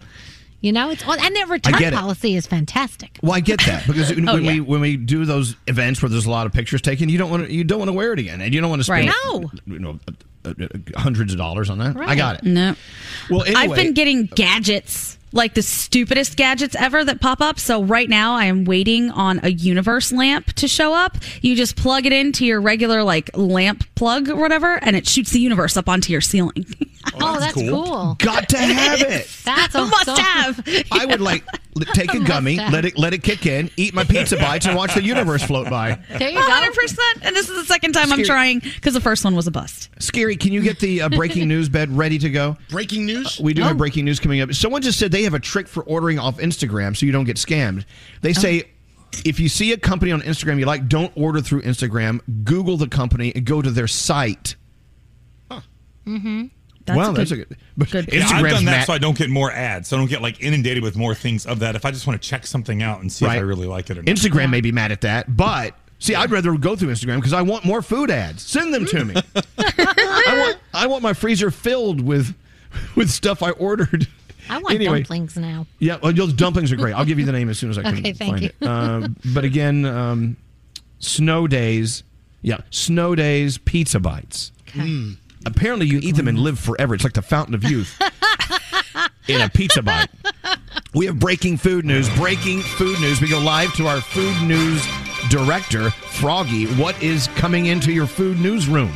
You 0.60 0.72
know, 0.72 0.88
it's 0.90 1.04
all, 1.06 1.12
and 1.12 1.36
their 1.36 1.46
return 1.46 1.78
get 1.78 1.92
it. 1.92 1.96
policy 1.96 2.36
is 2.36 2.46
fantastic. 2.46 3.18
Well, 3.22 3.32
I 3.32 3.40
get 3.40 3.60
that 3.66 3.86
because 3.86 4.08
when 4.14 4.26
Oh, 4.26 4.36
yeah. 4.36 4.52
we 4.52 4.60
when 4.60 4.80
we 4.80 4.96
do 4.96 5.26
those 5.26 5.56
events 5.66 6.00
where 6.00 6.08
there's 6.08 6.24
a 6.24 6.30
lot 6.30 6.46
of 6.46 6.54
pictures 6.54 6.80
taken, 6.80 7.10
you 7.10 7.18
don't 7.18 7.30
want 7.30 7.46
to 7.46 7.52
you 7.52 7.64
don't 7.64 7.78
want 7.78 7.90
to 7.90 7.92
wear 7.92 8.14
it 8.14 8.18
again, 8.18 8.40
and 8.40 8.54
you 8.54 8.62
don't 8.62 8.70
want 8.70 8.80
to 8.80 8.84
spend 8.84 9.08
Right. 9.08 9.14
No. 9.26 9.50
you 9.66 9.78
know 9.78 9.98
uh, 10.08 10.12
uh, 10.48 10.54
uh, 10.62 10.98
hundreds 10.98 11.32
of 11.34 11.38
dollars 11.38 11.68
on 11.68 11.76
that. 11.80 11.98
I 11.98 12.14
got 12.16 12.36
it. 12.36 12.44
No. 12.44 12.74
Well, 13.28 13.42
anyway, 13.42 13.60
I've 13.60 13.74
been 13.74 13.92
getting 13.92 14.24
gadgets, 14.24 15.18
like 15.34 15.52
the 15.54 15.62
stupidest 15.62 16.36
gadgets 16.36 16.74
ever 16.76 17.04
that 17.04 17.20
pop 17.20 17.42
up. 17.42 17.58
So 17.58 17.82
right 17.82 18.08
now 18.08 18.34
I 18.34 18.46
am 18.46 18.64
waiting 18.64 19.10
on 19.10 19.40
a 19.42 19.50
universe 19.50 20.12
lamp 20.12 20.52
to 20.54 20.66
show 20.68 20.94
up. 20.94 21.18
You 21.42 21.54
just 21.56 21.76
plug 21.76 22.06
it 22.06 22.12
into 22.12 22.46
your 22.46 22.60
regular 22.60 23.02
like 23.02 23.30
lamp 23.36 23.84
plug 23.96 24.30
or 24.30 24.36
whatever, 24.36 24.78
and 24.82 24.96
it 24.96 25.06
shoots 25.06 25.32
the 25.32 25.40
universe 25.40 25.76
up 25.76 25.88
onto 25.88 26.10
your 26.12 26.22
ceiling. 26.22 26.64
Oh, 27.20 27.38
that's 27.38 27.52
cool. 27.52 28.16
Got 28.18 28.48
to 28.48 28.56
have 28.56 29.02
it. 29.02 29.28
That's 29.44 29.74
a 29.74 29.84
must 29.86 30.08
awesome. 30.08 30.24
have. 30.24 30.66
I 30.90 31.04
would 31.04 31.20
like 31.20 31.44
l- 31.52 31.60
take 31.94 32.14
a 32.14 32.20
gummy, 32.24 32.56
Must 32.56 32.72
let 32.72 32.84
it 32.84 32.96
let 32.98 33.14
it 33.14 33.22
kick 33.22 33.46
in, 33.46 33.70
eat 33.76 33.94
my 33.94 34.04
pizza 34.04 34.36
bites, 34.36 34.66
and 34.66 34.76
watch 34.76 34.94
the 34.94 35.02
universe 35.02 35.42
float 35.42 35.68
by. 35.68 35.98
There 36.18 36.28
you 36.30 36.38
go. 36.38 36.40
100%. 36.46 36.98
And 37.22 37.34
this 37.34 37.48
is 37.48 37.56
the 37.56 37.64
second 37.64 37.92
time 37.92 38.12
I'm 38.12 38.20
Skeery. 38.20 38.26
trying 38.26 38.58
because 38.60 38.94
the 38.94 39.00
first 39.00 39.24
one 39.24 39.34
was 39.34 39.46
a 39.46 39.50
bust. 39.50 39.90
Skeery, 39.98 40.38
can 40.38 40.52
you 40.52 40.62
get 40.62 40.78
the 40.78 41.02
uh, 41.02 41.08
breaking 41.08 41.48
news 41.48 41.68
bed 41.68 41.90
ready 41.96 42.18
to 42.18 42.30
go? 42.30 42.56
Breaking 42.70 43.06
news? 43.06 43.40
We 43.40 43.54
do 43.54 43.62
Oh. 43.62 43.66
have 43.66 43.78
breaking 43.78 44.04
news 44.04 44.20
coming 44.20 44.40
up. 44.40 44.52
Someone 44.54 44.82
just 44.82 44.98
said 44.98 45.10
they 45.12 45.22
have 45.24 45.34
a 45.34 45.40
trick 45.40 45.66
for 45.68 45.82
ordering 45.84 46.18
off 46.18 46.38
Instagram 46.38 46.96
so 46.96 47.06
you 47.06 47.12
don't 47.12 47.24
get 47.24 47.36
scammed. 47.36 47.84
They 48.20 48.30
Oh. 48.30 48.32
say 48.34 48.64
if 49.24 49.38
you 49.40 49.48
see 49.48 49.72
a 49.72 49.76
company 49.76 50.10
on 50.12 50.22
Instagram 50.22 50.58
you 50.58 50.66
like, 50.66 50.88
don't 50.88 51.12
order 51.16 51.40
through 51.40 51.62
Instagram. 51.62 52.20
Google 52.44 52.76
the 52.76 52.88
company 52.88 53.32
and 53.34 53.44
go 53.44 53.62
to 53.62 53.70
their 53.70 53.86
site. 53.88 54.56
Mm-hmm. 56.06 56.46
Well, 56.88 57.12
that's 57.12 57.30
a 57.30 57.36
good. 57.36 57.56
But 57.76 57.92
Yeah, 57.92 58.26
I've 58.28 58.44
done 58.48 58.64
that 58.64 58.70
mad- 58.70 58.86
so 58.86 58.92
I 58.92 58.98
don't 58.98 59.16
get 59.16 59.30
more 59.30 59.50
ads. 59.50 59.88
So 59.88 59.96
I 59.96 60.00
don't 60.00 60.08
get 60.08 60.20
like 60.22 60.40
inundated 60.42 60.82
with 60.82 60.96
more 60.96 61.14
things 61.14 61.46
of 61.46 61.60
that. 61.60 61.74
If 61.76 61.84
I 61.84 61.90
just 61.90 62.06
want 62.06 62.20
to 62.20 62.28
check 62.28 62.46
something 62.46 62.82
out 62.82 63.00
and 63.00 63.10
see 63.12 63.24
if 63.24 63.30
I 63.30 63.38
really 63.38 63.66
like 63.66 63.88
it 63.90 63.98
or 63.98 64.02
not. 64.02 64.14
Instagram 64.14 64.50
may 64.50 64.60
be 64.60 64.72
mad 64.72 64.92
at 64.92 65.00
that, 65.02 65.36
but 65.36 65.74
see, 65.98 66.14
I'd 66.14 66.30
rather 66.30 66.54
go 66.58 66.76
through 66.76 66.90
Instagram 66.90 67.16
because 67.16 67.32
I 67.32 67.42
want 67.42 67.64
more 67.64 67.80
food 67.82 68.10
ads. 68.10 68.42
Send 68.42 68.74
them 68.74 68.84
to 68.86 69.04
me. 69.04 69.14
I 69.58 70.34
want 70.38 70.58
I 70.74 70.86
want 70.86 71.02
my 71.02 71.12
freezer 71.12 71.50
filled 71.50 72.00
with 72.00 72.34
with 72.96 73.10
stuff 73.10 73.42
I 73.42 73.50
ordered. 73.50 74.06
I 74.50 74.58
want 74.58 74.74
Anyway. 74.74 74.98
dumplings 74.98 75.36
now. 75.38 75.66
Yeah, 75.78 75.96
well, 76.02 76.12
those 76.12 76.34
dumplings 76.34 76.70
are 76.70 76.76
great. 76.76 76.92
I'll 76.92 77.06
give 77.06 77.18
you 77.18 77.24
the 77.24 77.32
name 77.32 77.48
as 77.48 77.58
soon 77.58 77.70
as 77.70 77.78
I 77.78 77.82
can 77.82 77.94
Okay, 77.98 78.12
thank 78.12 78.30
find 78.32 78.42
you. 78.42 78.50
it. 78.60 78.66
Uh, 78.66 79.08
but 79.32 79.42
again, 79.44 79.86
um, 79.86 80.36
snow 80.98 81.46
days. 81.46 82.02
Yeah, 82.42 82.58
snow 82.68 83.14
days 83.14 83.56
pizza 83.56 83.98
bites. 84.00 84.52
Apparently, 85.46 85.86
you 85.86 85.98
eat 86.02 86.16
them 86.16 86.28
and 86.28 86.38
live 86.38 86.58
forever. 86.58 86.94
It's 86.94 87.04
like 87.04 87.12
the 87.12 87.22
fountain 87.22 87.54
of 87.54 87.64
youth 87.64 88.00
in 89.28 89.40
a 89.40 89.48
pizza 89.48 89.82
bite. 89.82 90.08
We 90.94 91.06
have 91.06 91.18
breaking 91.18 91.58
food 91.58 91.84
news. 91.84 92.08
Breaking 92.16 92.60
food 92.60 93.00
news. 93.00 93.20
We 93.20 93.28
go 93.28 93.40
live 93.40 93.74
to 93.74 93.86
our 93.86 94.00
food 94.00 94.40
news 94.42 94.86
director, 95.28 95.90
Froggy. 95.90 96.66
What 96.74 97.00
is 97.02 97.28
coming 97.28 97.66
into 97.66 97.92
your 97.92 98.06
food 98.06 98.38
newsroom? 98.38 98.92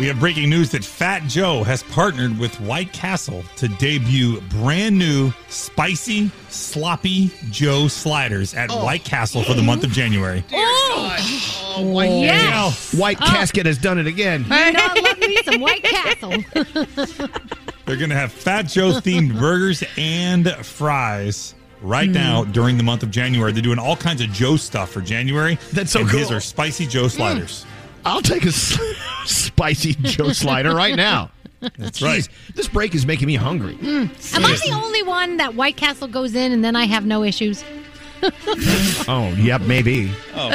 We 0.00 0.06
have 0.06 0.18
breaking 0.18 0.48
news 0.48 0.70
that 0.70 0.82
Fat 0.82 1.24
Joe 1.24 1.62
has 1.62 1.82
partnered 1.82 2.38
with 2.38 2.58
White 2.58 2.90
Castle 2.90 3.44
to 3.56 3.68
debut 3.68 4.40
brand 4.48 4.98
new 4.98 5.30
spicy 5.50 6.30
sloppy 6.48 7.30
Joe 7.50 7.86
sliders 7.86 8.54
at 8.54 8.70
White 8.70 9.04
Castle 9.04 9.42
for 9.42 9.52
the 9.52 9.60
month 9.60 9.84
of 9.84 9.90
January. 9.90 10.42
Oh, 10.54 11.82
White, 11.92 12.08
Yes. 12.12 12.94
White 12.94 13.18
Oh. 13.20 13.26
Casket 13.26 13.66
has 13.66 13.76
done 13.76 13.98
it 13.98 14.06
again. 14.06 14.44
You 14.44 14.48
know, 14.48 14.56
I 14.56 15.00
love 15.00 15.18
me 15.18 15.36
some 15.42 15.60
White 15.60 15.82
Castle. 15.82 16.30
They're 17.84 17.98
going 17.98 18.08
to 18.08 18.16
have 18.16 18.32
Fat 18.32 18.62
Joe 18.62 18.92
themed 18.92 19.38
burgers 19.38 19.84
and 19.98 20.48
fries 20.64 21.54
right 21.82 22.04
mm-hmm. 22.04 22.14
now 22.14 22.44
during 22.44 22.78
the 22.78 22.84
month 22.84 23.02
of 23.02 23.10
January. 23.10 23.52
They're 23.52 23.60
doing 23.60 23.78
all 23.78 23.96
kinds 23.96 24.22
of 24.22 24.30
Joe 24.32 24.56
stuff 24.56 24.90
for 24.90 25.02
January. 25.02 25.58
That's 25.74 25.90
so 25.90 26.00
and 26.00 26.10
His 26.10 26.28
cool. 26.28 26.38
are 26.38 26.40
spicy 26.40 26.86
Joe 26.86 27.08
sliders. 27.08 27.66
Mm. 27.66 27.79
I'll 28.04 28.22
take 28.22 28.44
a 28.44 28.52
spicy 29.26 29.94
Joe 29.94 30.32
slider 30.32 30.74
right 30.74 30.96
now. 30.96 31.30
That's 31.76 32.00
right. 32.00 32.26
This 32.54 32.68
break 32.68 32.94
is 32.94 33.04
making 33.04 33.26
me 33.26 33.34
hungry. 33.34 33.76
Am 33.82 34.10
I 34.34 34.56
the 34.64 34.72
only 34.72 35.02
one 35.02 35.36
that 35.36 35.54
White 35.54 35.76
Castle 35.76 36.08
goes 36.08 36.34
in 36.34 36.52
and 36.52 36.64
then 36.64 36.74
I 36.74 36.86
have 36.86 37.04
no 37.06 37.22
issues? 37.22 37.64
Oh, 39.08 39.34
yep, 39.38 39.62
maybe. 39.62 40.10
Oh. 40.34 40.50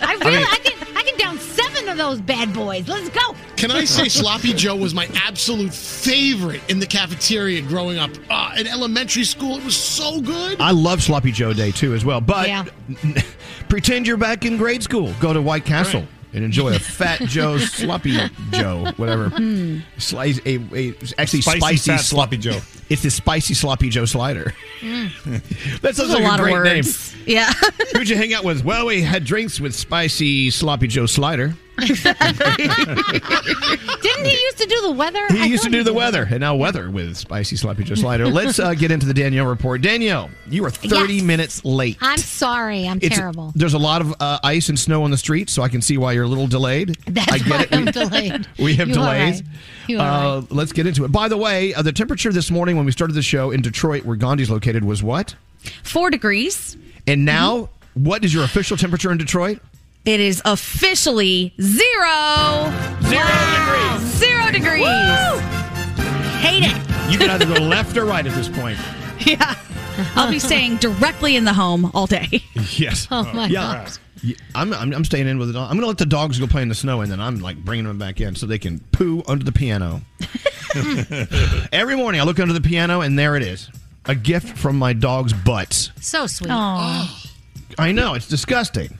I 0.00 0.14
really, 0.24 0.36
I, 0.38 0.58
can, 0.62 0.96
I 0.96 1.02
can 1.02 1.18
down 1.18 1.36
seven 1.38 1.88
of 1.88 1.98
those 1.98 2.20
bad 2.20 2.54
boys. 2.54 2.86
Let's 2.88 3.08
go. 3.08 3.34
Can 3.56 3.72
I 3.72 3.84
say 3.84 4.08
Sloppy 4.08 4.52
Joe 4.52 4.76
was 4.76 4.94
my 4.94 5.08
absolute 5.14 5.74
favorite 5.74 6.62
in 6.70 6.78
the 6.78 6.86
cafeteria 6.86 7.60
growing 7.62 7.98
up? 7.98 8.10
Uh, 8.30 8.54
in 8.56 8.66
elementary 8.68 9.24
school, 9.24 9.58
it 9.58 9.64
was 9.64 9.76
so 9.76 10.20
good. 10.20 10.60
I 10.60 10.70
love 10.70 11.02
Sloppy 11.02 11.32
Joe 11.32 11.52
Day 11.52 11.72
too, 11.72 11.92
as 11.92 12.04
well. 12.04 12.20
But 12.20 12.46
Yeah. 12.46 12.64
pretend 13.68 14.06
you're 14.06 14.16
back 14.16 14.44
in 14.44 14.56
grade 14.56 14.82
school. 14.84 15.12
Go 15.20 15.32
to 15.32 15.42
White 15.42 15.64
Castle 15.64 16.02
Right. 16.02 16.08
And 16.32 16.44
enjoy 16.44 16.74
a 16.74 16.78
Fat 16.78 17.20
Joe 17.22 17.58
Sloppy 17.58 18.18
Joe, 18.52 18.92
whatever. 18.96 19.28
Hmm. 19.30 19.78
Slice 19.98 20.40
a, 20.46 20.56
a 20.74 20.94
actually 21.18 21.40
Spicy 21.42 21.58
spicy, 21.60 21.90
fat 21.90 21.96
slo- 22.00 22.16
Sloppy 22.18 22.36
Joe. 22.38 22.60
It's 22.90 23.02
the 23.02 23.10
spicy 23.10 23.54
Sloppy 23.54 23.88
Joe 23.90 24.04
slider. 24.04 24.54
That 25.82 25.94
sounds 25.96 26.08
That's 26.10 26.14
a 26.14 26.18
lot 26.18 26.40
a 26.40 26.44
of 26.44 26.48
great 26.50 26.62
name. 26.64 26.76
words. 26.84 27.14
Yeah. 27.26 27.52
Who'd 27.94 28.08
you 28.08 28.16
hang 28.16 28.32
out 28.34 28.44
with? 28.44 28.64
Well, 28.64 28.86
we 28.86 29.02
had 29.02 29.24
drinks 29.24 29.60
with 29.60 29.74
spicy 29.74 30.50
Sloppy 30.50 30.86
Joe 30.86 31.06
slider. 31.06 31.54
Didn't 31.78 31.94
he 34.24 34.40
used 34.40 34.58
to 34.58 34.66
do 34.68 34.80
the 34.82 34.94
weather? 34.96 35.26
He 35.30 35.42
I 35.42 35.46
used 35.46 35.64
to 35.64 35.70
do 35.70 35.82
the 35.82 35.92
weather, 35.94 36.26
and 36.30 36.40
now 36.40 36.56
weather 36.56 36.90
with 36.90 37.16
spicy 37.16 37.56
Sloppy 37.56 37.84
Joe 37.84 37.94
slider. 37.94 38.26
Let's 38.28 38.58
uh, 38.58 38.74
get 38.74 38.90
into 38.90 39.06
the 39.06 39.14
Danielle 39.14 39.46
report. 39.46 39.80
Danielle, 39.80 40.30
you 40.48 40.64
are 40.64 40.70
30 40.70 41.14
Yes. 41.14 41.22
minutes 41.24 41.64
late. 41.64 41.96
I'm 42.00 42.18
sorry. 42.18 42.86
I'm 42.88 42.98
It's- 42.98 43.16
terrible. 43.18 43.52
There's 43.54 43.74
a 43.74 43.78
lot 43.78 44.00
of 44.00 44.14
uh, 44.20 44.38
ice 44.42 44.68
and 44.68 44.78
snow 44.78 45.02
on 45.04 45.10
the 45.10 45.16
street, 45.16 45.50
so 45.50 45.62
I 45.62 45.68
can 45.68 45.82
see 45.82 45.98
why 45.98 46.12
you're 46.12 46.24
a 46.24 46.28
little 46.28 46.46
delayed. 46.46 46.96
That's 47.06 47.32
I 47.32 47.38
get 47.38 47.48
why 47.50 47.62
it. 47.62 47.68
I'm 47.72 47.84
We- 47.86 47.92
delayed. 47.92 48.46
We 48.58 48.74
have 48.76 48.88
You 48.88 48.94
delays. 48.94 49.42
right. 49.88 49.96
Uh, 49.98 50.42
let's 50.50 50.72
get 50.72 50.86
into 50.86 51.04
it. 51.04 51.12
By 51.12 51.28
the 51.28 51.36
way, 51.36 51.74
uh, 51.74 51.82
the 51.82 51.92
temperature 51.92 52.32
this 52.32 52.50
morning 52.50 52.76
when 52.76 52.86
we 52.86 52.92
started 52.92 53.14
the 53.14 53.22
show 53.22 53.50
in 53.50 53.62
Detroit, 53.62 54.04
where 54.04 54.16
Gandhi's 54.16 54.50
located, 54.50 54.84
was 54.84 55.02
what? 55.02 55.34
Four 55.82 56.10
degrees. 56.10 56.76
And 57.06 57.24
now, 57.24 57.70
what 57.94 58.24
is 58.24 58.32
your 58.34 58.44
official 58.44 58.76
temperature 58.76 59.10
in 59.10 59.18
Detroit? 59.18 59.60
It 60.04 60.20
is 60.20 60.40
officially 60.44 61.52
zero. 61.60 62.72
Zero 63.04 63.28
degrees. 63.54 64.00
Zero 64.16 64.50
degrees. 64.50 64.86
Hate 66.40 66.64
it. 66.64 67.12
You 67.12 67.18
can 67.18 67.30
either 67.30 67.46
go 67.46 67.54
left 67.64 67.96
or 67.96 68.04
right 68.04 68.26
at 68.26 68.32
this 68.34 68.48
point. 68.48 68.78
Yeah. 69.26 69.54
I'll 70.14 70.30
be 70.30 70.38
staying 70.38 70.76
directly 70.76 71.36
in 71.36 71.44
the 71.44 71.52
home 71.52 71.90
all 71.94 72.06
day. 72.06 72.42
Yes. 72.76 73.08
Oh, 73.10 73.24
my 73.34 73.46
yeah. 73.46 73.84
gosh. 73.84 73.96
Yeah, 74.22 74.36
I'm, 74.54 74.72
I'm, 74.72 74.92
I'm 74.92 75.04
staying 75.04 75.26
in 75.26 75.38
with 75.38 75.48
the 75.48 75.54
dog. 75.54 75.70
I'm 75.70 75.76
going 75.76 75.82
to 75.82 75.86
let 75.88 75.98
the 75.98 76.06
dogs 76.06 76.38
go 76.38 76.46
play 76.46 76.62
in 76.62 76.68
the 76.68 76.74
snow, 76.74 77.00
and 77.00 77.10
then 77.10 77.20
I'm 77.20 77.40
like 77.40 77.56
bringing 77.56 77.86
them 77.86 77.98
back 77.98 78.20
in 78.20 78.34
so 78.34 78.46
they 78.46 78.58
can 78.58 78.80
poo 78.92 79.22
under 79.26 79.44
the 79.44 79.52
piano. 79.52 80.02
Every 81.72 81.96
morning 81.96 82.20
I 82.20 82.24
look 82.24 82.38
under 82.38 82.52
the 82.52 82.60
piano, 82.60 83.00
and 83.00 83.18
there 83.18 83.36
it 83.36 83.42
is 83.42 83.70
a 84.04 84.14
gift 84.14 84.56
from 84.58 84.76
my 84.76 84.92
dog's 84.92 85.32
butts. 85.32 85.90
So 86.00 86.26
sweet. 86.26 86.50
Aww. 86.50 87.32
I 87.78 87.92
know, 87.92 88.14
it's 88.14 88.28
disgusting. 88.28 88.98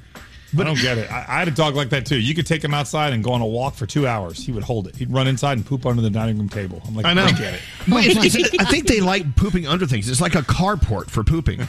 But 0.55 0.67
I 0.67 0.71
don't 0.71 0.81
get 0.81 0.97
it. 0.99 1.13
I, 1.13 1.19
I 1.29 1.39
had 1.41 1.49
a 1.49 1.51
dog 1.51 1.75
like 1.75 1.91
that 1.91 2.07
too. 2.07 2.19
You 2.19 2.35
could 2.35 2.47
take 2.47 2.65
him 2.65 2.73
outside 2.73 3.13
and 3.13 3.23
go 3.23 3.33
on 3.33 3.41
a 3.43 3.47
walk 3.47 3.75
for 3.75 3.85
two 3.87 4.07
hours. 4.07 4.45
He 4.45 4.51
would 4.51 4.63
hold 4.63 4.87
it. 4.89 4.97
He'd 4.97 5.11
run 5.13 5.27
inside 5.29 5.59
and 5.59 5.67
poop 5.67 5.85
under 5.85 6.01
the 6.01 6.09
dining 6.11 6.39
room 6.39 6.49
table. 6.49 6.81
I'm 6.87 6.95
like, 6.95 7.05
I 7.05 7.13
know. 7.13 7.25
I 7.25 7.33
get 7.33 7.55
it. 7.55 7.61
Well, 7.87 7.99
it's- 8.05 8.35
it's- 8.35 8.55
I 8.61 8.65
think 8.65 8.87
they 8.87 9.01
like 9.01 9.37
pooping 9.37 9.67
under 9.67 9.87
things. 9.87 10.09
It's 10.09 10.21
like 10.23 10.35
a 10.35 10.43
carport 10.43 11.11
for 11.11 11.23
pooping. 11.23 11.59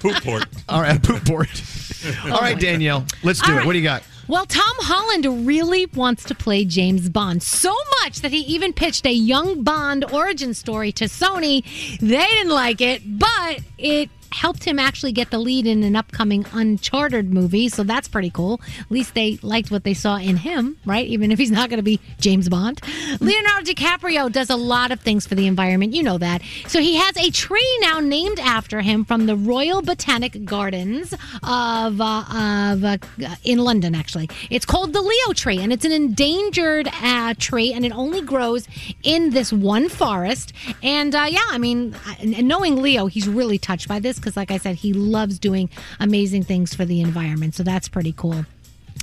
poop 0.00 0.22
port. 0.24 0.44
All 0.68 0.80
right, 0.80 1.02
poop 1.02 1.24
port. 1.24 1.48
All 2.24 2.40
right, 2.40 2.58
Danielle, 2.58 3.04
let's 3.22 3.40
do 3.40 3.46
All 3.46 3.52
it. 3.52 3.56
right. 3.58 3.66
What 3.66 3.72
do 3.74 3.78
you 3.78 3.84
got? 3.84 4.02
Well, 4.28 4.44
Tom 4.46 4.64
Holland 4.80 5.46
really 5.46 5.86
wants 5.86 6.24
to 6.24 6.34
play 6.34 6.64
James 6.64 7.08
Bond 7.08 7.44
so 7.44 7.72
much 8.02 8.22
that 8.22 8.32
he 8.32 8.38
even 8.40 8.72
pitched 8.72 9.06
a 9.06 9.12
young 9.12 9.62
Bond 9.62 10.04
origin 10.12 10.52
story 10.52 10.90
to 10.92 11.04
Sony. 11.04 11.62
They 12.00 12.26
didn't 12.26 12.50
like 12.52 12.80
it, 12.80 13.02
but 13.18 13.60
it 13.78 14.10
helped 14.32 14.64
him 14.64 14.78
actually 14.78 15.12
get 15.12 15.30
the 15.30 15.38
lead 15.38 15.66
in 15.66 15.82
an 15.82 15.96
upcoming 15.96 16.44
Uncharted 16.52 17.32
movie, 17.32 17.68
so 17.68 17.82
that's 17.82 18.08
pretty 18.08 18.30
cool. 18.30 18.60
At 18.80 18.90
least 18.90 19.14
they 19.14 19.38
liked 19.42 19.70
what 19.70 19.84
they 19.84 19.94
saw 19.94 20.16
in 20.16 20.36
him, 20.36 20.78
right? 20.84 21.06
Even 21.06 21.32
if 21.32 21.38
he's 21.38 21.50
not 21.50 21.70
going 21.70 21.78
to 21.78 21.82
be 21.82 22.00
James 22.20 22.48
Bond. 22.48 22.80
Leonardo 23.20 23.70
DiCaprio 23.70 24.30
does 24.30 24.50
a 24.50 24.56
lot 24.56 24.90
of 24.90 25.00
things 25.00 25.26
for 25.26 25.34
the 25.34 25.46
environment, 25.46 25.94
you 25.94 26.02
know 26.02 26.18
that. 26.18 26.42
So 26.66 26.80
he 26.80 26.96
has 26.96 27.16
a 27.16 27.30
tree 27.30 27.78
now 27.80 28.00
named 28.00 28.38
after 28.40 28.80
him 28.80 29.04
from 29.04 29.26
the 29.26 29.36
Royal 29.36 29.82
Botanic 29.82 30.44
Gardens 30.44 31.12
of 31.42 32.00
uh, 32.00 32.24
of 32.36 32.84
uh, 32.84 32.98
in 33.44 33.58
London. 33.58 33.94
Actually, 33.94 34.28
it's 34.50 34.64
called 34.64 34.92
the 34.92 35.02
Leo 35.02 35.32
tree, 35.34 35.58
and 35.58 35.72
it's 35.72 35.84
an 35.84 35.92
endangered 35.92 36.88
uh, 37.02 37.34
tree, 37.38 37.72
and 37.72 37.84
it 37.84 37.92
only 37.92 38.20
grows 38.20 38.68
in 39.02 39.30
this 39.30 39.52
one 39.52 39.88
forest. 39.88 40.52
And 40.82 41.14
uh, 41.14 41.26
yeah, 41.28 41.44
I 41.50 41.58
mean, 41.58 41.94
knowing 42.24 42.82
Leo, 42.82 43.06
he's 43.06 43.28
really 43.28 43.58
touched 43.58 43.88
by 43.88 43.98
this 43.98 44.15
because, 44.16 44.36
like 44.36 44.50
I 44.50 44.58
said, 44.58 44.76
he 44.76 44.92
loves 44.92 45.38
doing 45.38 45.70
amazing 46.00 46.42
things 46.44 46.74
for 46.74 46.84
the 46.84 47.00
environment. 47.00 47.54
So 47.54 47.62
that's 47.62 47.88
pretty 47.88 48.12
cool. 48.12 48.44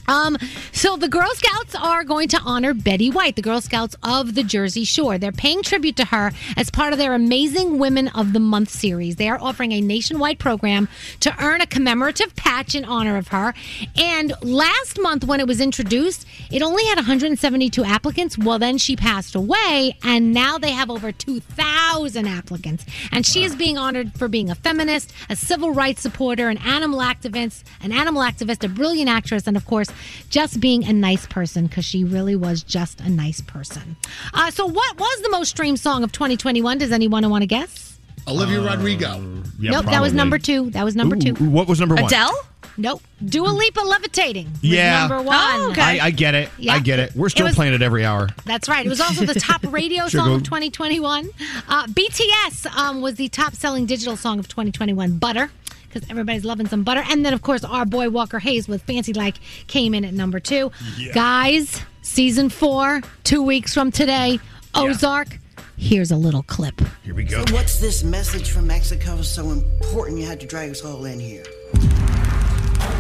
Um, 0.07 0.38
so 0.72 0.98
the 0.98 1.07
Girl 1.07 1.30
Scouts 1.34 1.76
are 1.76 2.03
going 2.03 2.28
to 2.30 2.40
honor 2.40 2.74
Betty 2.74 3.10
White, 3.10 3.36
the 3.36 3.41
Girl 3.41 3.61
Scouts 3.61 3.95
of 4.03 4.36
the 4.36 4.44
Jersey 4.44 4.84
Shore. 4.84 5.18
They're 5.18 5.32
paying 5.32 5.64
tribute 5.64 5.95
to 5.98 6.06
her 6.06 6.32
as 6.57 6.70
part 6.70 6.94
of 6.94 6.99
their 6.99 7.14
Amazing 7.14 7.80
Women 7.80 8.10
of 8.10 8.34
the 8.34 8.40
Month 8.40 8.70
series. 8.70 9.15
They 9.15 9.30
are 9.30 9.40
offering 9.40 9.72
a 9.72 9.82
nationwide 9.82 10.40
program 10.40 10.90
to 11.22 11.34
earn 11.44 11.61
a 11.61 11.65
commemorative 11.65 12.36
patch 12.36 12.76
in 12.76 12.86
honor 12.86 13.18
of 13.18 13.30
her. 13.30 13.53
And 13.95 14.34
last 14.41 14.99
month, 14.99 15.24
when 15.24 15.40
it 15.40 15.48
was 15.48 15.61
introduced, 15.61 16.26
it 16.52 16.61
only 16.61 16.84
had 16.86 16.98
172 16.98 17.84
applicants. 17.84 18.38
Well, 18.38 18.60
then 18.60 18.78
she 18.78 18.95
passed 18.95 19.36
away, 19.36 19.95
and 20.03 20.34
now 20.34 20.57
they 20.57 20.72
have 20.72 20.90
over 20.90 21.11
2,000 21.11 22.28
applicants. 22.28 22.86
And 23.11 23.26
she 23.26 23.44
is 23.44 23.56
being 23.56 23.78
honored 23.78 24.14
for 24.14 24.28
being 24.28 24.49
a 24.49 24.56
feminist, 24.56 25.14
a 25.30 25.36
civil 25.36 25.72
rights 25.72 26.02
supporter, 26.02 26.49
an 26.49 26.57
animal 26.60 26.99
activist, 26.99 27.64
an 27.82 27.91
animal 27.91 28.22
activist, 28.22 28.64
a 28.64 28.68
brilliant 28.68 29.10
actress, 29.10 29.48
and 29.48 29.56
of 29.56 29.65
course, 29.65 29.83
just 30.30 30.60
being 30.60 30.84
a 30.86 30.94
nice 30.94 31.26
person 31.28 31.68
because 31.68 31.86
she 31.86 32.04
really 32.04 32.36
was 32.36 32.64
just 32.64 33.00
a 33.02 33.10
nice 33.10 33.42
person. 33.42 33.96
Uh, 34.34 34.52
so, 34.52 34.66
what 34.66 34.98
was 34.98 35.22
the 35.22 35.30
most 35.30 35.50
streamed 35.50 35.80
song 35.80 36.04
of 36.04 36.12
2021? 36.12 36.78
Does 36.78 36.92
anyone 36.92 37.30
want 37.30 37.42
to 37.42 37.48
guess? 37.48 38.00
Olivia 38.28 38.62
Rodrigo. 38.62 39.20
nope, 39.60 39.86
that 39.86 40.02
was 40.02 40.14
number 40.14 40.38
two. 40.40 40.70
That 40.72 40.86
was 40.86 40.96
number 40.96 41.16
two. 41.18 41.34
What 41.36 41.68
was 41.68 41.80
number 41.80 41.96
one? 41.96 42.06
Adele? 42.06 42.34
Nope. 42.76 43.04
Dua 43.24 43.50
Lipa 43.50 43.82
Levitating. 43.82 44.50
was 44.52 44.64
Yeah. 44.64 45.00
Number 45.08 45.22
one. 45.22 45.36
I, 45.80 46.00
I 46.02 46.12
get 46.12 46.34
it. 46.34 46.50
Yeah. 46.58 46.74
I 46.74 46.80
get 46.80 46.98
it. 47.00 47.14
We're 47.16 47.28
It 47.28 47.32
still 47.32 47.46
was- 47.46 47.54
playing 47.56 47.74
it 47.74 47.82
every 47.84 48.04
hour. 48.06 48.30
That's 48.46 48.68
right. 48.70 48.84
It 48.86 48.90
was 48.90 49.02
also 49.02 49.26
the 49.26 49.40
top 49.40 49.62
radio 49.72 50.08
song 50.08 50.30
go. 50.30 50.36
of 50.36 50.44
2021. 50.44 51.30
Uh, 51.68 51.86
BTS 51.88 52.66
um, 52.76 53.02
was 53.02 53.16
the 53.16 53.28
top 53.30 53.54
selling 53.56 53.86
digital 53.86 54.16
song 54.18 54.40
of 54.40 54.48
2021. 54.48 55.18
Butter. 55.18 55.52
Because 55.94 56.10
everybody's 56.10 56.44
loving 56.44 56.68
some 56.68 56.84
butter. 56.84 57.03
And 57.10 57.26
then, 57.26 57.34
of 57.34 57.41
course, 57.41 57.64
our 57.64 57.86
boy 57.86 58.10
Walker 58.10 58.40
Hayes 58.40 58.68
with 58.68 58.82
Fancy 58.84 59.14
Like 59.14 59.36
came 59.68 59.94
in 59.94 60.03
at 60.06 60.14
number 60.14 60.40
two. 60.40 60.72
Yeah. 60.98 61.14
Guys, 61.14 61.82
season 62.02 62.49
four, 62.49 63.02
two 63.24 63.44
weeks 63.44 63.74
from 63.74 63.91
today, 63.91 64.40
Ozark. 64.74 65.40
Here's 65.78 66.11
a 66.11 66.15
little 66.15 66.44
clip. 66.44 66.82
Here 67.03 67.14
we 67.14 67.28
So 67.28 67.44
what's 67.52 67.80
this 67.80 68.03
message 68.03 68.52
from 68.52 68.68
Mexico 68.68 69.22
so 69.22 69.52
important 69.52 70.20
you 70.20 70.26
had 70.26 70.40
to 70.40 70.48
drag 70.48 70.72
us 70.72 70.84
all 70.84 71.06
in 71.06 71.20
here? 71.20 71.44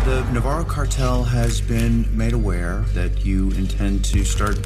The 0.05 0.27
Navarro 0.33 0.65
cartel 0.65 1.23
has 1.23 1.61
been 1.61 2.15
made 2.15 2.33
aware 2.33 2.81
that 2.93 3.25
you 3.25 3.51
intend 3.51 4.03
to 4.05 4.25
start 4.25 4.57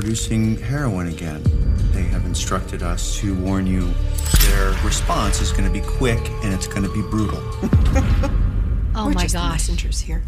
producing 0.00 0.56
heroin 0.56 1.08
again. 1.08 1.42
They 1.92 2.04
have 2.04 2.24
instructed 2.24 2.82
us 2.82 3.18
to 3.18 3.34
warn 3.34 3.66
you 3.66 3.92
their 4.46 4.70
response 4.82 5.42
is 5.42 5.52
going 5.52 5.64
to 5.64 5.70
be 5.70 5.82
quick 5.82 6.18
and 6.42 6.54
it's 6.54 6.66
going 6.66 6.84
to 6.84 6.92
be 6.92 7.02
brutal. 7.02 7.40
Oh 8.92 9.06
We're 9.06 9.12
my 9.12 9.22
just 9.22 9.34
the 9.34 9.38
gosh. 9.38 9.52
messengers 9.52 10.00
here. 10.00 10.22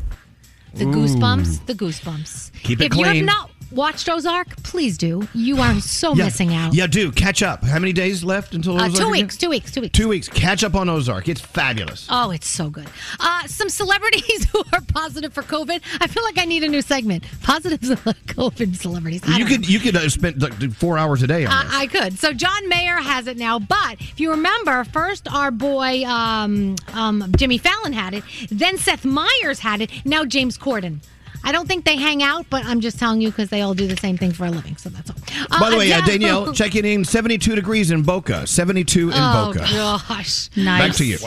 The 0.75 0.85
Ooh. 0.85 0.93
goosebumps, 0.93 1.67
the 1.67 1.75
goosebumps. 1.75 2.53
Keep 2.63 2.81
it 2.81 2.93
if 2.93 2.97
you 2.97 3.03
have 3.05 3.13
clean. 3.15 3.25
not 3.27 3.51
watched 3.73 4.09
Ozark, 4.09 4.63
please 4.63 4.97
do. 4.99 5.27
You 5.35 5.59
are 5.61 5.79
so 5.81 6.15
Yeah. 6.15 6.25
missing 6.25 6.55
out. 6.55 6.75
Yeah, 6.75 6.87
do 6.87 7.11
catch 7.13 7.43
up. 7.43 7.65
How 7.65 7.79
many 7.79 7.93
days 7.93 8.23
left 8.25 8.55
until 8.55 8.75
Uh, 8.79 8.87
Ozark? 8.87 8.93
two 8.93 8.99
again? 8.99 9.13
weeks, 9.13 9.37
two 9.37 9.49
weeks, 9.51 9.71
two 9.73 9.81
weeks. 9.81 9.99
Two 9.99 10.09
weeks. 10.09 10.29
Catch 10.29 10.65
up 10.65 10.75
on 10.75 10.89
Ozark. 10.89 11.29
It's 11.29 11.41
fabulous. 11.41 12.07
Oh, 12.09 12.31
it's 12.31 12.49
so 12.49 12.71
good. 12.71 12.87
Uh, 13.21 13.47
some 13.47 13.69
celebrities 13.69 14.45
who 14.53 14.63
are 14.73 14.81
positive 14.83 15.33
for 15.33 15.43
COVID. 15.43 15.81
I 16.01 16.07
feel 16.07 16.23
like 16.25 16.39
I 16.39 16.45
need 16.45 16.65
a 16.65 16.69
new 16.69 16.83
segment. 16.83 17.25
Positive 17.43 17.81
COVID 17.81 18.77
celebrities. 18.77 19.23
I 19.27 19.39
You 19.39 19.45
could 19.47 19.63
know. 19.63 19.69
you 19.69 19.79
could 19.81 19.97
uh, 19.97 20.09
spend 20.09 20.41
like, 20.43 20.73
four 20.75 20.99
hours 20.99 21.23
a 21.23 21.27
day 21.27 21.45
on 21.45 21.53
Uh, 21.53 21.63
this. 21.65 21.73
I 21.75 21.87
could. 21.87 22.19
So 22.19 22.33
John 22.33 22.69
Mayer 22.69 22.97
has 22.97 23.27
it 23.27 23.37
now. 23.37 23.59
But 23.59 23.97
if 24.01 24.21
you 24.21 24.31
remember, 24.31 24.85
first 24.85 25.27
our 25.33 25.51
boy 25.51 26.05
um, 26.05 26.77
um, 26.95 27.33
Jimmy 27.37 27.59
Fallon 27.59 27.93
had 27.93 28.15
it. 28.15 28.25
Then 28.51 28.79
Seth 28.79 29.05
Meyers 29.05 29.59
had 29.61 29.81
it. 29.81 29.91
Now 30.05 30.25
James 30.25 30.59
Corden. 30.59 30.99
I 31.45 31.53
don't 31.53 31.67
think 31.67 31.85
they 31.85 31.97
hang 31.97 32.23
out, 32.23 32.47
but 32.51 32.65
I'm 32.65 32.81
just 32.81 32.99
telling 32.99 33.21
you 33.21 33.31
because 33.31 33.51
they 33.51 33.63
all 33.63 33.75
do 33.75 33.87
the 33.87 33.97
same 33.97 34.17
thing 34.17 34.33
for 34.33 34.47
a 34.47 34.51
living. 34.51 34.77
So 34.77 34.89
that's 34.89 35.11
all. 35.11 35.17
Uh, 35.51 35.61
By 35.61 35.71
the 35.71 35.77
way, 35.77 35.93
uh, 35.93 35.99
Adele- 35.99 36.07
Danielle, 36.07 36.53
checking 36.53 36.85
in 36.85 37.05
72 37.05 37.55
degrees 37.55 37.91
in 37.91 38.03
Boca. 38.03 38.47
72 38.47 39.09
in 39.09 39.15
oh, 39.17 39.53
Boca. 39.53 39.61
gosh. 39.61 40.51
Nice. 40.57 40.81
Back 40.81 40.97
to 40.97 41.05
you. 41.05 41.19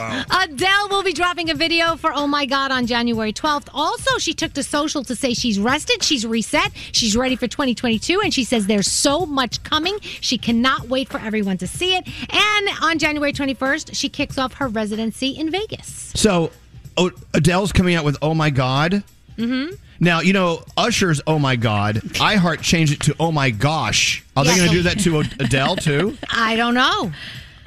Adele 0.43 0.89
will 0.89 1.03
be 1.03 1.13
dropping 1.13 1.49
a 1.49 1.53
video 1.53 1.95
for 1.95 2.13
Oh 2.13 2.27
My 2.27 2.45
God 2.45 2.71
on 2.71 2.85
January 2.87 3.33
12th. 3.33 3.67
Also, 3.73 4.17
she 4.17 4.33
took 4.33 4.53
to 4.53 4.63
social 4.63 5.03
to 5.03 5.15
say 5.15 5.33
she's 5.33 5.59
rested, 5.59 6.03
she's 6.03 6.25
reset, 6.25 6.71
she's 6.91 7.15
ready 7.15 7.35
for 7.35 7.47
2022, 7.47 8.21
and 8.21 8.33
she 8.33 8.43
says 8.43 8.67
there's 8.67 8.91
so 8.91 9.25
much 9.25 9.63
coming. 9.63 9.99
She 10.01 10.37
cannot 10.37 10.87
wait 10.87 11.09
for 11.09 11.19
everyone 11.19 11.57
to 11.57 11.67
see 11.67 11.95
it. 11.95 12.07
And 12.29 12.69
on 12.81 12.99
January 12.99 13.33
21st, 13.33 13.95
she 13.95 14.09
kicks 14.09 14.37
off 14.37 14.53
her 14.55 14.67
residency 14.67 15.29
in 15.29 15.51
Vegas. 15.51 16.11
So, 16.15 16.51
oh, 16.97 17.11
Adele's 17.33 17.71
coming 17.71 17.95
out 17.95 18.05
with 18.05 18.17
"Oh 18.21 18.33
My 18.33 18.49
God." 18.49 19.03
Mm-hmm. 19.37 19.75
Now, 19.99 20.19
you 20.21 20.33
know, 20.33 20.63
Usher's 20.77 21.21
Oh 21.27 21.39
My 21.39 21.55
God, 21.55 21.95
iHeart 21.95 22.61
changed 22.61 22.93
it 22.93 22.99
to 23.03 23.15
Oh 23.19 23.31
My 23.31 23.49
Gosh. 23.49 24.23
Are 24.35 24.43
they 24.43 24.49
Yes. 24.51 24.59
going 24.59 24.69
to 24.71 24.75
do 24.75 24.83
that 24.83 24.99
to 25.01 25.19
Adele 25.43 25.75
too? 25.77 26.17
I 26.29 26.55
don't 26.55 26.73
know. 26.73 27.11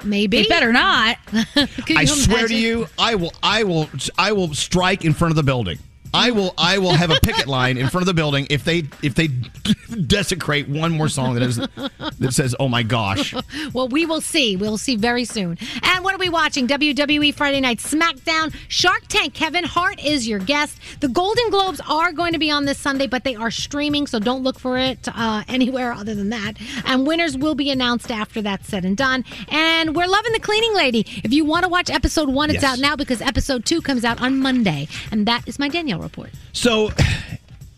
Maybe. 0.03 0.43
They 0.43 0.47
better 0.47 0.71
not. 0.71 1.17
I 1.95 2.05
swear 2.05 2.47
to 2.47 2.55
you, 2.55 2.87
I 2.97 3.15
will, 3.15 3.33
I 3.43 3.63
will, 3.63 3.89
I 4.17 4.31
will 4.31 4.53
strike 4.53 5.03
in 5.03 5.13
front 5.13 5.31
of 5.31 5.35
the 5.35 5.43
building. 5.43 5.77
I 6.13 6.31
will, 6.31 6.53
I 6.57 6.77
will 6.79 6.93
have 6.93 7.11
a 7.11 7.19
picket 7.21 7.47
line 7.47 7.77
in 7.77 7.87
front 7.89 8.01
of 8.03 8.07
the 8.07 8.13
building 8.13 8.47
if 8.49 8.63
they, 8.63 8.83
if 9.03 9.15
they 9.15 9.27
desecrate 10.07 10.67
one 10.67 10.91
more 10.91 11.09
song 11.09 11.35
that 11.35 11.43
is 11.43 11.57
that 11.57 12.33
says 12.33 12.55
"Oh 12.59 12.67
my 12.67 12.83
gosh." 12.83 13.33
well, 13.73 13.87
we 13.87 14.05
will 14.05 14.21
see. 14.21 14.55
We'll 14.55 14.77
see 14.77 14.95
very 14.95 15.25
soon. 15.25 15.57
And 15.83 16.03
what 16.03 16.13
are 16.15 16.17
we 16.17 16.29
watching? 16.29 16.67
WWE 16.67 17.33
Friday 17.33 17.61
Night 17.61 17.77
SmackDown. 17.79 18.53
Shark 18.67 19.03
Tank. 19.07 19.33
Kevin 19.33 19.63
Hart 19.63 20.03
is 20.03 20.27
your 20.27 20.39
guest. 20.39 20.77
The 20.99 21.07
Golden 21.07 21.49
Globes 21.49 21.81
are 21.87 22.11
going 22.11 22.33
to 22.33 22.39
be 22.39 22.51
on 22.51 22.65
this 22.65 22.77
Sunday, 22.77 23.07
but 23.07 23.23
they 23.23 23.35
are 23.35 23.51
streaming, 23.51 24.07
so 24.07 24.19
don't 24.19 24.43
look 24.43 24.59
for 24.59 24.77
it 24.77 25.07
uh, 25.07 25.43
anywhere 25.47 25.91
other 25.93 26.15
than 26.15 26.29
that. 26.29 26.53
And 26.85 27.05
winners 27.07 27.37
will 27.37 27.55
be 27.55 27.69
announced 27.69 28.11
after 28.11 28.41
that's 28.41 28.67
said 28.67 28.85
and 28.85 28.97
done. 28.97 29.23
And 29.49 29.95
we're 29.95 30.07
loving 30.07 30.33
the 30.33 30.39
Cleaning 30.39 30.73
Lady. 30.73 31.05
If 31.23 31.31
you 31.33 31.45
want 31.45 31.63
to 31.63 31.69
watch 31.69 31.89
episode 31.89 32.29
one, 32.29 32.49
it's 32.49 32.61
Yes. 32.63 32.73
out 32.73 32.79
now 32.79 32.95
because 32.95 33.21
episode 33.21 33.65
two 33.65 33.81
comes 33.81 34.03
out 34.03 34.21
on 34.21 34.39
Monday. 34.39 34.87
And 35.11 35.25
that 35.27 35.47
is 35.47 35.59
my 35.59 35.69
Danielle 35.69 35.98
report. 36.01 36.31
So, 36.53 36.91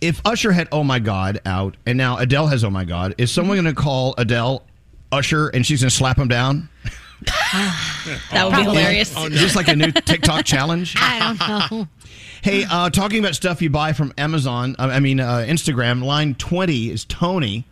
if 0.01 0.21
Usher 0.25 0.51
had 0.51 0.67
"Oh 0.71 0.83
my 0.83 0.99
God" 0.99 1.39
out, 1.45 1.77
and 1.85 1.97
now 1.97 2.17
Adele 2.17 2.47
has 2.47 2.63
"Oh 2.63 2.69
my 2.69 2.85
God," 2.85 3.15
is 3.17 3.31
someone 3.31 3.57
going 3.57 3.73
to 3.73 3.79
call 3.79 4.15
Adele 4.17 4.63
Usher 5.11 5.49
and 5.49 5.65
she's 5.65 5.81
going 5.81 5.89
to 5.89 5.95
slap 5.95 6.17
him 6.17 6.27
down? 6.27 6.69
That 8.31 8.45
would 8.45 8.55
be 8.55 8.63
hilarious. 8.63 9.15
Is 9.15 9.39
this 9.41 9.55
like 9.55 9.67
a 9.67 9.75
new 9.75 9.91
TikTok 9.91 10.43
challenge? 10.43 10.95
I 10.99 11.35
don't 11.37 11.71
know. 11.71 11.87
Hey, 12.41 12.65
uh, 12.69 12.89
talking 12.89 13.19
about 13.19 13.35
stuff 13.35 13.61
you 13.61 13.69
buy 13.69 13.93
from 13.93 14.11
Amazon, 14.17 14.75
uh, 14.79 14.87
I 14.87 14.99
mean 14.99 15.19
uh, 15.19 15.45
Instagram. 15.47 16.03
Line 16.03 16.33
twenty 16.33 16.89
is 16.89 17.05
Tony, 17.05 17.65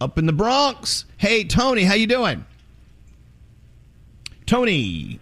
up 0.00 0.18
in 0.18 0.26
the 0.26 0.32
Bronx. 0.32 1.04
Hey, 1.18 1.44
Tony, 1.44 1.84
how 1.84 1.94
you 1.94 2.08
doing? 2.08 2.44
Tony, 4.46 5.20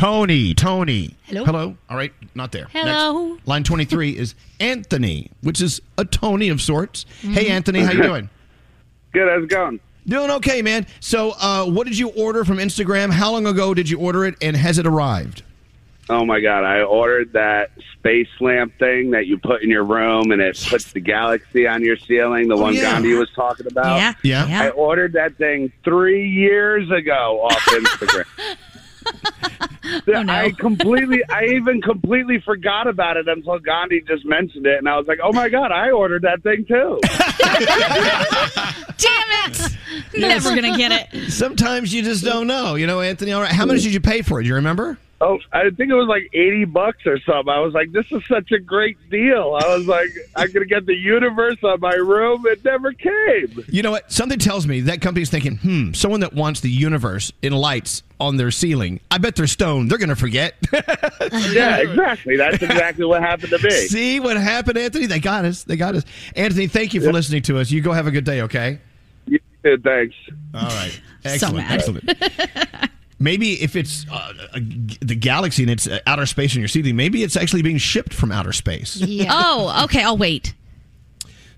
Tony, 0.00 0.54
Tony. 0.54 1.14
Hello? 1.24 1.44
Hello. 1.44 1.76
All 1.90 1.96
right, 1.98 2.10
not 2.34 2.52
there. 2.52 2.68
Hello? 2.72 3.34
Next. 3.34 3.46
Line 3.46 3.64
twenty-three 3.64 4.16
is 4.16 4.34
Anthony, 4.58 5.30
which 5.42 5.60
is 5.60 5.82
a 5.98 6.06
Tony 6.06 6.48
of 6.48 6.62
sorts. 6.62 7.04
Hey, 7.20 7.48
Anthony, 7.48 7.80
how 7.80 7.92
you 7.92 8.02
doing? 8.02 8.30
Good. 9.12 9.28
How's 9.28 9.42
it 9.44 9.50
going? 9.50 9.78
Doing 10.06 10.30
okay, 10.30 10.62
man. 10.62 10.86
So, 11.00 11.32
uh, 11.38 11.66
what 11.66 11.86
did 11.86 11.98
you 11.98 12.08
order 12.12 12.46
from 12.46 12.56
Instagram? 12.56 13.10
How 13.10 13.32
long 13.32 13.46
ago 13.46 13.74
did 13.74 13.90
you 13.90 13.98
order 13.98 14.24
it, 14.24 14.36
and 14.40 14.56
has 14.56 14.78
it 14.78 14.86
arrived? 14.86 15.42
Oh 16.08 16.24
my 16.24 16.40
god! 16.40 16.64
I 16.64 16.80
ordered 16.80 17.34
that 17.34 17.70
space 17.92 18.26
lamp 18.40 18.72
thing 18.78 19.10
that 19.10 19.26
you 19.26 19.36
put 19.36 19.62
in 19.62 19.68
your 19.68 19.84
room, 19.84 20.32
and 20.32 20.40
it 20.40 20.58
puts 20.70 20.92
the 20.92 21.00
galaxy 21.00 21.66
on 21.68 21.84
your 21.84 21.98
ceiling. 21.98 22.48
The 22.48 22.54
Oh, 22.56 22.62
one 22.62 22.72
yeah. 22.74 22.92
Gandhi 22.92 23.12
was 23.12 23.28
talking 23.36 23.66
about. 23.66 23.96
Yeah. 23.98 24.14
Yeah. 24.22 24.46
Yeah. 24.48 24.62
I 24.62 24.68
ordered 24.70 25.12
that 25.12 25.36
thing 25.36 25.70
three 25.84 26.26
years 26.26 26.90
ago 26.90 27.42
off 27.42 27.60
Instagram. 27.66 28.56
Oh, 30.06 30.24
I 30.28 30.52
completely, 30.52 31.22
I 31.28 31.44
even 31.46 31.80
completely 31.80 32.40
forgot 32.40 32.86
about 32.86 33.16
it 33.16 33.28
until 33.28 33.58
Gandhi 33.58 34.02
just 34.06 34.24
mentioned 34.24 34.66
it, 34.66 34.78
and 34.78 34.88
I 34.88 34.96
was 34.96 35.06
like, 35.06 35.18
"Oh 35.22 35.32
my 35.32 35.48
god, 35.48 35.72
I 35.72 35.90
ordered 35.90 36.22
that 36.22 36.42
thing 36.42 36.64
too." 36.64 37.00
Damn 38.96 39.50
it! 39.50 39.76
Never 40.16 40.54
gonna 40.54 40.76
get 40.76 41.08
it. 41.12 41.32
Sometimes 41.32 41.92
you 41.92 42.02
just 42.02 42.24
don't 42.24 42.46
know, 42.46 42.76
you 42.76 42.86
know, 42.86 43.00
Anthony. 43.00 43.32
All 43.32 43.40
right, 43.40 43.50
how 43.52 43.66
much 43.66 43.82
did 43.82 43.92
you 43.92 44.00
pay 44.00 44.22
for 44.22 44.40
it? 44.40 44.44
Do 44.44 44.48
you 44.48 44.54
remember? 44.56 44.98
Oh, 45.22 45.38
I 45.52 45.64
think 45.64 45.90
it 45.90 45.94
was 45.94 46.08
like 46.08 46.30
eighty 46.32 46.64
bucks 46.64 47.04
or 47.06 47.18
something. 47.20 47.52
I 47.52 47.60
was 47.60 47.74
like, 47.74 47.92
"This 47.92 48.06
is 48.10 48.22
such 48.26 48.52
a 48.52 48.58
great 48.58 48.96
deal." 49.10 49.58
I 49.62 49.76
was 49.76 49.86
like, 49.86 50.08
"I'm 50.34 50.50
gonna 50.50 50.64
get 50.64 50.86
the 50.86 50.94
universe 50.94 51.58
on 51.62 51.80
my 51.80 51.94
room." 51.94 52.44
It 52.46 52.64
never 52.64 52.92
came. 52.92 53.64
You 53.68 53.82
know 53.82 53.90
what? 53.90 54.10
Something 54.10 54.38
tells 54.38 54.66
me 54.66 54.80
that 54.82 55.02
company's 55.02 55.28
thinking, 55.28 55.56
hmm, 55.58 55.92
someone 55.92 56.20
that 56.20 56.32
wants 56.32 56.60
the 56.60 56.70
universe 56.70 57.32
in 57.42 57.52
lights 57.52 58.02
on 58.18 58.36
their 58.36 58.50
ceiling. 58.50 59.00
I 59.10 59.18
bet 59.18 59.36
they're 59.36 59.46
stoned. 59.46 59.90
They're 59.90 59.98
going 59.98 60.10
to 60.10 60.16
forget. 60.16 60.54
Yeah, 61.50 61.78
exactly. 61.78 62.36
That's 62.36 62.62
exactly 62.62 63.04
what 63.04 63.22
happened 63.22 63.50
to 63.50 63.58
me. 63.62 63.70
See 63.88 64.20
what 64.20 64.36
happened, 64.36 64.78
Anthony? 64.78 65.06
They 65.06 65.20
got 65.20 65.44
us. 65.44 65.64
They 65.64 65.76
got 65.76 65.94
us. 65.94 66.04
Anthony, 66.34 66.66
thank 66.66 66.92
you 66.92 67.00
for 67.00 67.12
listening 67.12 67.42
to 67.42 67.58
us. 67.58 67.70
You 67.70 67.80
go 67.82 67.92
have 67.92 68.06
a 68.06 68.10
good 68.10 68.24
day, 68.24 68.42
okay? 68.42 68.78
Yeah, 69.26 69.38
thanks. 69.82 70.14
All 70.54 70.62
right. 70.62 71.00
So 71.22 71.30
Excellent. 71.30 71.56
mad. 71.56 71.72
Excellent. 71.72 72.90
Maybe 73.22 73.62
if 73.62 73.76
it's 73.76 74.06
uh, 74.10 74.32
a, 74.54 74.60
the 74.60 75.14
galaxy 75.14 75.62
and 75.62 75.70
it's 75.70 75.86
uh, 75.86 76.00
outer 76.06 76.24
space 76.26 76.54
in 76.54 76.60
your 76.60 76.68
ceiling, 76.68 76.96
maybe 76.96 77.22
it's 77.22 77.36
actually 77.36 77.60
being 77.62 77.76
shipped 77.78 78.14
from 78.14 78.32
outer 78.32 78.52
space. 78.52 78.96
Yeah. 78.96 79.30
Oh, 79.32 79.84
okay. 79.84 80.02
I'll 80.02 80.16
wait. 80.16 80.54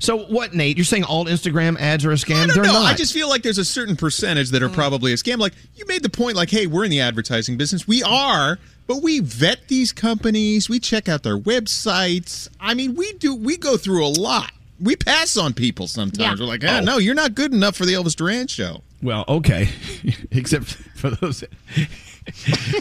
So 0.01 0.25
what, 0.25 0.53
Nate? 0.53 0.77
You're 0.77 0.85
saying 0.85 1.05
all 1.05 1.27
Instagram 1.27 1.79
ads 1.79 2.05
are 2.05 2.11
a 2.11 2.15
scam? 2.15 2.43
I 2.43 2.47
don't 2.47 2.55
They're 2.57 2.65
know. 2.65 2.73
not. 2.73 2.93
I 2.93 2.97
just 2.97 3.13
feel 3.13 3.29
like 3.29 3.45
there's 3.45 3.59
a 3.59 3.65
certain 3.65 3.95
percentage 3.95 4.51
that 4.51 4.61
are 4.61 4.69
probably 4.69 5.13
a 5.13 5.17
scam. 5.17 5.39
Like 5.39 5.53
you 5.77 5.85
made 5.87 6.03
the 6.03 6.09
point, 6.11 6.35
like, 6.37 6.51
hey, 6.51 6.67
we're 6.67 6.85
in 6.85 6.91
the 6.91 7.01
advertising 7.01 7.57
business. 7.57 7.87
We 7.87 8.03
are, 8.03 8.59
but 8.89 9.01
we 9.01 9.21
vet 9.21 9.69
these 9.69 9.93
companies. 9.93 10.69
We 10.69 10.81
check 10.81 11.09
out 11.09 11.23
their 11.23 11.39
websites. 11.39 12.49
I 12.59 12.75
mean, 12.75 12.97
we 12.97 13.13
do. 13.13 13.33
We 13.37 13.57
go 13.57 13.77
through 13.77 14.05
a 14.05 14.09
lot. 14.09 14.51
We 14.81 14.97
pass 14.97 15.37
on 15.37 15.55
people 15.55 15.87
sometimes. 15.87 16.41
Yeah. 16.41 16.45
We're 16.45 16.51
like, 16.51 16.65
ah, 16.67 16.79
Oh. 16.81 16.85
no, 16.85 16.99
you're 16.99 17.15
not 17.15 17.37
good 17.37 17.53
enough 17.55 17.77
for 17.77 17.87
the 17.87 17.93
Elvis 17.93 18.17
Duran 18.17 18.49
show. 18.49 18.83
Well, 19.03 19.25
okay, 19.29 19.69
except 20.31 20.75
for 20.95 21.11
those 21.11 21.43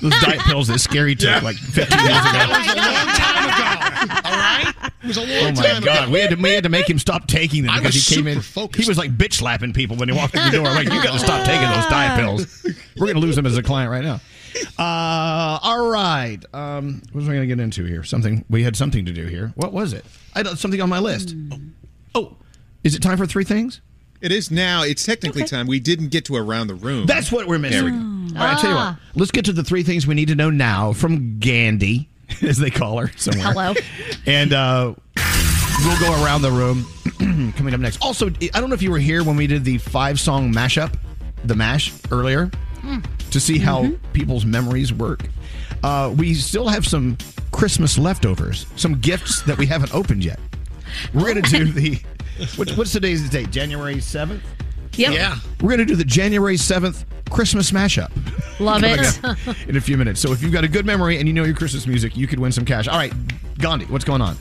those 0.02 0.14
diet 0.22 0.40
pills 0.42 0.68
that 0.68 0.76
Skeery 0.78 1.18
took 1.18 1.42
like 1.42 1.56
15 1.56 2.00
years 2.00 2.10
ago. 2.10 2.40
All 4.24 4.32
right? 4.38 4.74
It 5.04 5.08
was 5.08 5.18
a 5.18 5.22
long 5.22 5.30
Oh 5.32 5.52
my 5.56 5.64
time 5.68 5.84
God, 5.84 6.04
ago. 6.04 6.12
we 6.12 6.20
had 6.20 6.30
to 6.30 6.36
we 6.36 6.52
had 6.54 6.64
to 6.64 6.70
make 6.70 6.88
him 6.90 7.00
stop 7.00 7.28
taking 7.28 7.64
them 7.64 7.72
I 7.72 7.80
because 7.80 7.96
he 7.96 8.16
came 8.16 8.28
in. 8.28 8.42
super 8.44 8.78
He 8.78 8.88
was 8.88 8.98
like 9.00 9.18
bitch 9.18 9.34
slapping 9.34 9.74
people 9.74 9.98
when 9.98 10.10
he 10.10 10.16
walked 10.16 10.36
in 10.36 10.44
the 10.46 10.52
door. 10.52 10.66
Like, 10.66 10.86
you 10.86 11.02
got 11.04 11.14
to 11.14 11.20
stop 11.20 11.44
taking 11.46 11.68
those 11.70 11.86
diet 11.88 12.20
pills. 12.20 12.66
We're 12.98 13.08
gonna 13.08 13.20
lose 13.20 13.38
him 13.38 13.46
as 13.48 13.58
a 13.58 13.64
client 13.64 13.90
right 13.92 14.04
now. 14.04 14.20
Uh, 14.78 15.60
all 15.64 15.90
right. 15.90 16.38
Um, 16.54 17.02
what 17.14 17.16
was 17.22 17.30
I 17.30 17.34
going 17.34 17.42
to 17.42 17.48
get 17.48 17.60
into 17.62 17.86
here? 17.86 18.04
Something 18.04 18.44
we 18.50 18.64
had 18.64 18.76
something 18.76 19.06
to 19.06 19.14
do 19.14 19.26
here. 19.28 19.54
What 19.56 19.72
was 19.72 19.94
it? 19.94 20.06
I 20.36 20.40
had 20.40 20.48
something 20.60 20.82
on 20.82 20.90
my 20.90 21.00
list. 21.00 21.34
Oh, 22.14 22.36
is 22.84 22.94
it 22.94 23.02
time 23.02 23.18
for 23.18 23.26
three 23.26 23.46
things? 23.46 23.80
It 24.22 24.32
is 24.32 24.52
now. 24.52 24.84
It's 24.84 25.06
technically 25.06 25.44
time. 25.46 25.68
We 25.68 25.80
didn't 25.80 26.10
get 26.10 26.26
to 26.26 26.36
around 26.36 26.68
the 26.68 26.76
room. 26.76 27.06
That's 27.08 27.32
what 27.32 27.48
we're 27.48 27.58
missing. 27.60 27.86
There 27.86 27.92
we 27.92 27.92
go. 27.92 28.40
All 28.40 28.46
right, 28.46 28.58
I 28.58 28.62
tell 28.62 28.70
you 28.70 28.76
what. 28.76 28.96
Let's 29.16 29.32
get 29.32 29.46
to 29.46 29.52
the 29.54 29.64
three 29.64 29.84
things 29.84 30.06
we 30.08 30.14
need 30.16 30.28
to 30.30 30.36
know 30.36 30.50
now 30.50 30.94
from 30.94 31.40
Gandhi, 31.40 32.08
as 32.42 32.58
they 32.58 32.70
call 32.70 33.00
her 33.00 33.12
somewhere. 33.18 33.48
Hello. 33.52 33.74
And 34.26 34.54
uh, 34.54 34.94
we'll 35.84 36.00
go 36.00 36.24
around 36.24 36.44
the 36.44 36.52
room. 36.52 36.86
Coming 37.56 37.74
up 37.74 37.80
next. 37.80 38.02
Also, 38.04 38.28
I 38.28 38.60
don't 38.60 38.70
know 38.70 38.76
if 38.76 38.82
you 38.82 38.92
were 38.92 39.00
here 39.00 39.24
when 39.24 39.36
we 39.36 39.48
did 39.48 39.64
the 39.64 39.78
five 39.80 40.20
song 40.20 40.54
mashup, 40.54 40.94
the 41.44 41.56
mash 41.56 41.92
earlier, 42.12 42.50
to 43.32 43.40
see 43.40 43.58
how 43.58 43.90
people's 44.14 44.46
memories 44.46 44.94
work. 44.94 45.24
Uh, 45.84 46.14
we 46.16 46.34
still 46.36 46.68
have 46.68 46.86
some 46.86 47.18
Christmas 47.52 47.98
leftovers, 47.98 48.66
some 48.76 49.00
gifts 49.00 49.42
that 49.44 49.58
we 49.58 49.66
haven't 49.66 49.94
opened 49.94 50.24
yet. 50.24 50.40
We're 51.14 51.34
going 51.34 51.42
to 51.42 51.50
do 51.50 51.66
the. 51.72 52.00
What, 52.56 52.72
what's 52.72 52.92
today's 52.92 53.30
date? 53.30 53.52
January 53.52 53.96
7th? 53.96 54.42
Yep. 54.94 55.14
Yeah. 55.14 55.38
We're 55.62 55.70
going 55.70 55.80
to 55.80 55.86
do 55.86 55.96
the 55.96 56.04
January 56.04 56.56
7th 56.56 57.06
Christmas 57.30 57.72
mashup. 57.72 58.12
Love 58.60 58.82
it. 58.84 59.70
in 59.70 59.78
a 59.78 59.82
few 59.82 59.98
minutes. 59.98 60.20
So 60.20 60.32
if 60.32 60.42
you've 60.44 60.52
got 60.52 60.64
a 60.64 60.68
good 60.68 60.86
memory 60.86 61.18
and 61.18 61.28
you 61.28 61.34
know 61.34 61.44
your 61.44 61.56
Christmas 61.56 61.88
music, 61.88 62.18
you 62.18 62.28
could 62.28 62.40
win 62.40 62.52
some 62.52 62.66
cash. 62.66 62.88
All 62.88 62.98
right, 62.98 63.14
Gandhi, 63.60 63.86
what's 63.86 64.06
going 64.06 64.22
on? 64.22 64.36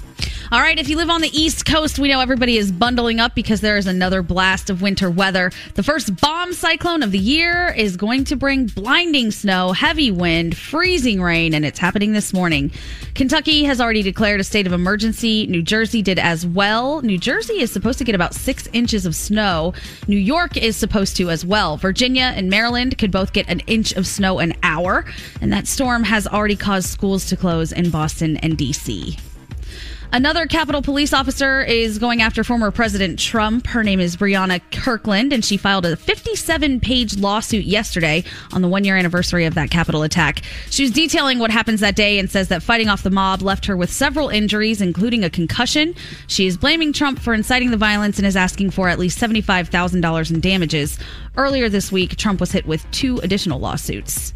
All 0.52 0.58
right, 0.58 0.80
if 0.80 0.88
you 0.88 0.96
live 0.96 1.10
on 1.10 1.20
the 1.20 1.30
East 1.32 1.64
Coast, 1.64 2.00
we 2.00 2.08
know 2.08 2.18
everybody 2.18 2.56
is 2.56 2.72
bundling 2.72 3.20
up 3.20 3.36
because 3.36 3.60
there 3.60 3.76
is 3.76 3.86
another 3.86 4.20
blast 4.20 4.68
of 4.68 4.82
winter 4.82 5.08
weather. 5.08 5.52
The 5.74 5.84
first 5.84 6.20
bomb 6.20 6.54
cyclone 6.54 7.04
of 7.04 7.12
the 7.12 7.20
year 7.20 7.68
is 7.68 7.96
going 7.96 8.24
to 8.24 8.36
bring 8.36 8.66
blinding 8.66 9.30
snow, 9.30 9.70
heavy 9.70 10.10
wind, 10.10 10.56
freezing 10.56 11.22
rain, 11.22 11.54
and 11.54 11.64
it's 11.64 11.78
happening 11.78 12.14
this 12.14 12.32
morning. 12.32 12.72
Kentucky 13.14 13.62
has 13.62 13.80
already 13.80 14.02
declared 14.02 14.40
a 14.40 14.44
state 14.44 14.66
of 14.66 14.72
emergency. 14.72 15.46
New 15.46 15.62
Jersey 15.62 16.02
did 16.02 16.18
as 16.18 16.44
well. 16.44 17.00
New 17.02 17.16
Jersey 17.16 17.60
is 17.60 17.70
supposed 17.70 17.98
to 17.98 18.04
get 18.04 18.16
about 18.16 18.34
six 18.34 18.68
inches 18.72 19.06
of 19.06 19.14
snow. 19.14 19.72
New 20.08 20.18
York 20.18 20.56
is 20.56 20.76
supposed 20.76 21.16
to 21.18 21.30
as 21.30 21.46
well. 21.46 21.76
Virginia 21.76 22.32
and 22.34 22.50
Maryland 22.50 22.98
could 22.98 23.12
both 23.12 23.32
get 23.32 23.48
an 23.48 23.60
inch 23.68 23.92
of 23.92 24.04
snow 24.04 24.40
an 24.40 24.54
hour. 24.64 25.04
And 25.40 25.52
that 25.52 25.68
storm 25.68 26.02
has 26.02 26.26
already 26.26 26.56
caused 26.56 26.88
schools 26.88 27.26
to 27.26 27.36
close 27.36 27.70
in 27.70 27.90
Boston 27.90 28.36
and 28.38 28.58
D.C. 28.58 29.16
Another 30.12 30.46
Capitol 30.46 30.82
police 30.82 31.12
officer 31.12 31.62
is 31.62 32.00
going 32.00 32.20
after 32.20 32.42
former 32.42 32.72
President 32.72 33.16
Trump. 33.16 33.68
Her 33.68 33.84
name 33.84 34.00
is 34.00 34.16
Briana 34.16 34.60
Kirkland, 34.72 35.32
and 35.32 35.44
she 35.44 35.56
filed 35.56 35.86
a 35.86 35.94
57 35.94 36.80
page 36.80 37.16
lawsuit 37.16 37.64
yesterday 37.64 38.24
on 38.52 38.60
the 38.60 38.66
one 38.66 38.82
year 38.82 38.96
anniversary 38.96 39.44
of 39.44 39.54
that 39.54 39.70
Capitol 39.70 40.02
attack. 40.02 40.42
She 40.68 40.82
was 40.82 40.90
detailing 40.90 41.38
what 41.38 41.52
happens 41.52 41.78
that 41.78 41.94
day 41.94 42.18
and 42.18 42.28
says 42.28 42.48
that 42.48 42.60
fighting 42.60 42.88
off 42.88 43.04
the 43.04 43.10
mob 43.10 43.40
left 43.40 43.66
her 43.66 43.76
with 43.76 43.92
several 43.92 44.30
injuries, 44.30 44.80
including 44.80 45.22
a 45.22 45.30
concussion. 45.30 45.94
She 46.26 46.48
is 46.48 46.56
blaming 46.56 46.92
Trump 46.92 47.20
for 47.20 47.32
inciting 47.32 47.70
the 47.70 47.76
violence 47.76 48.18
and 48.18 48.26
is 48.26 48.36
asking 48.36 48.70
for 48.72 48.88
at 48.88 48.98
least 48.98 49.16
$75,000 49.20 50.30
in 50.32 50.40
damages. 50.40 50.98
Earlier 51.36 51.68
this 51.68 51.92
week, 51.92 52.16
Trump 52.16 52.40
was 52.40 52.50
hit 52.50 52.66
with 52.66 52.84
two 52.90 53.18
additional 53.18 53.60
lawsuits. 53.60 54.34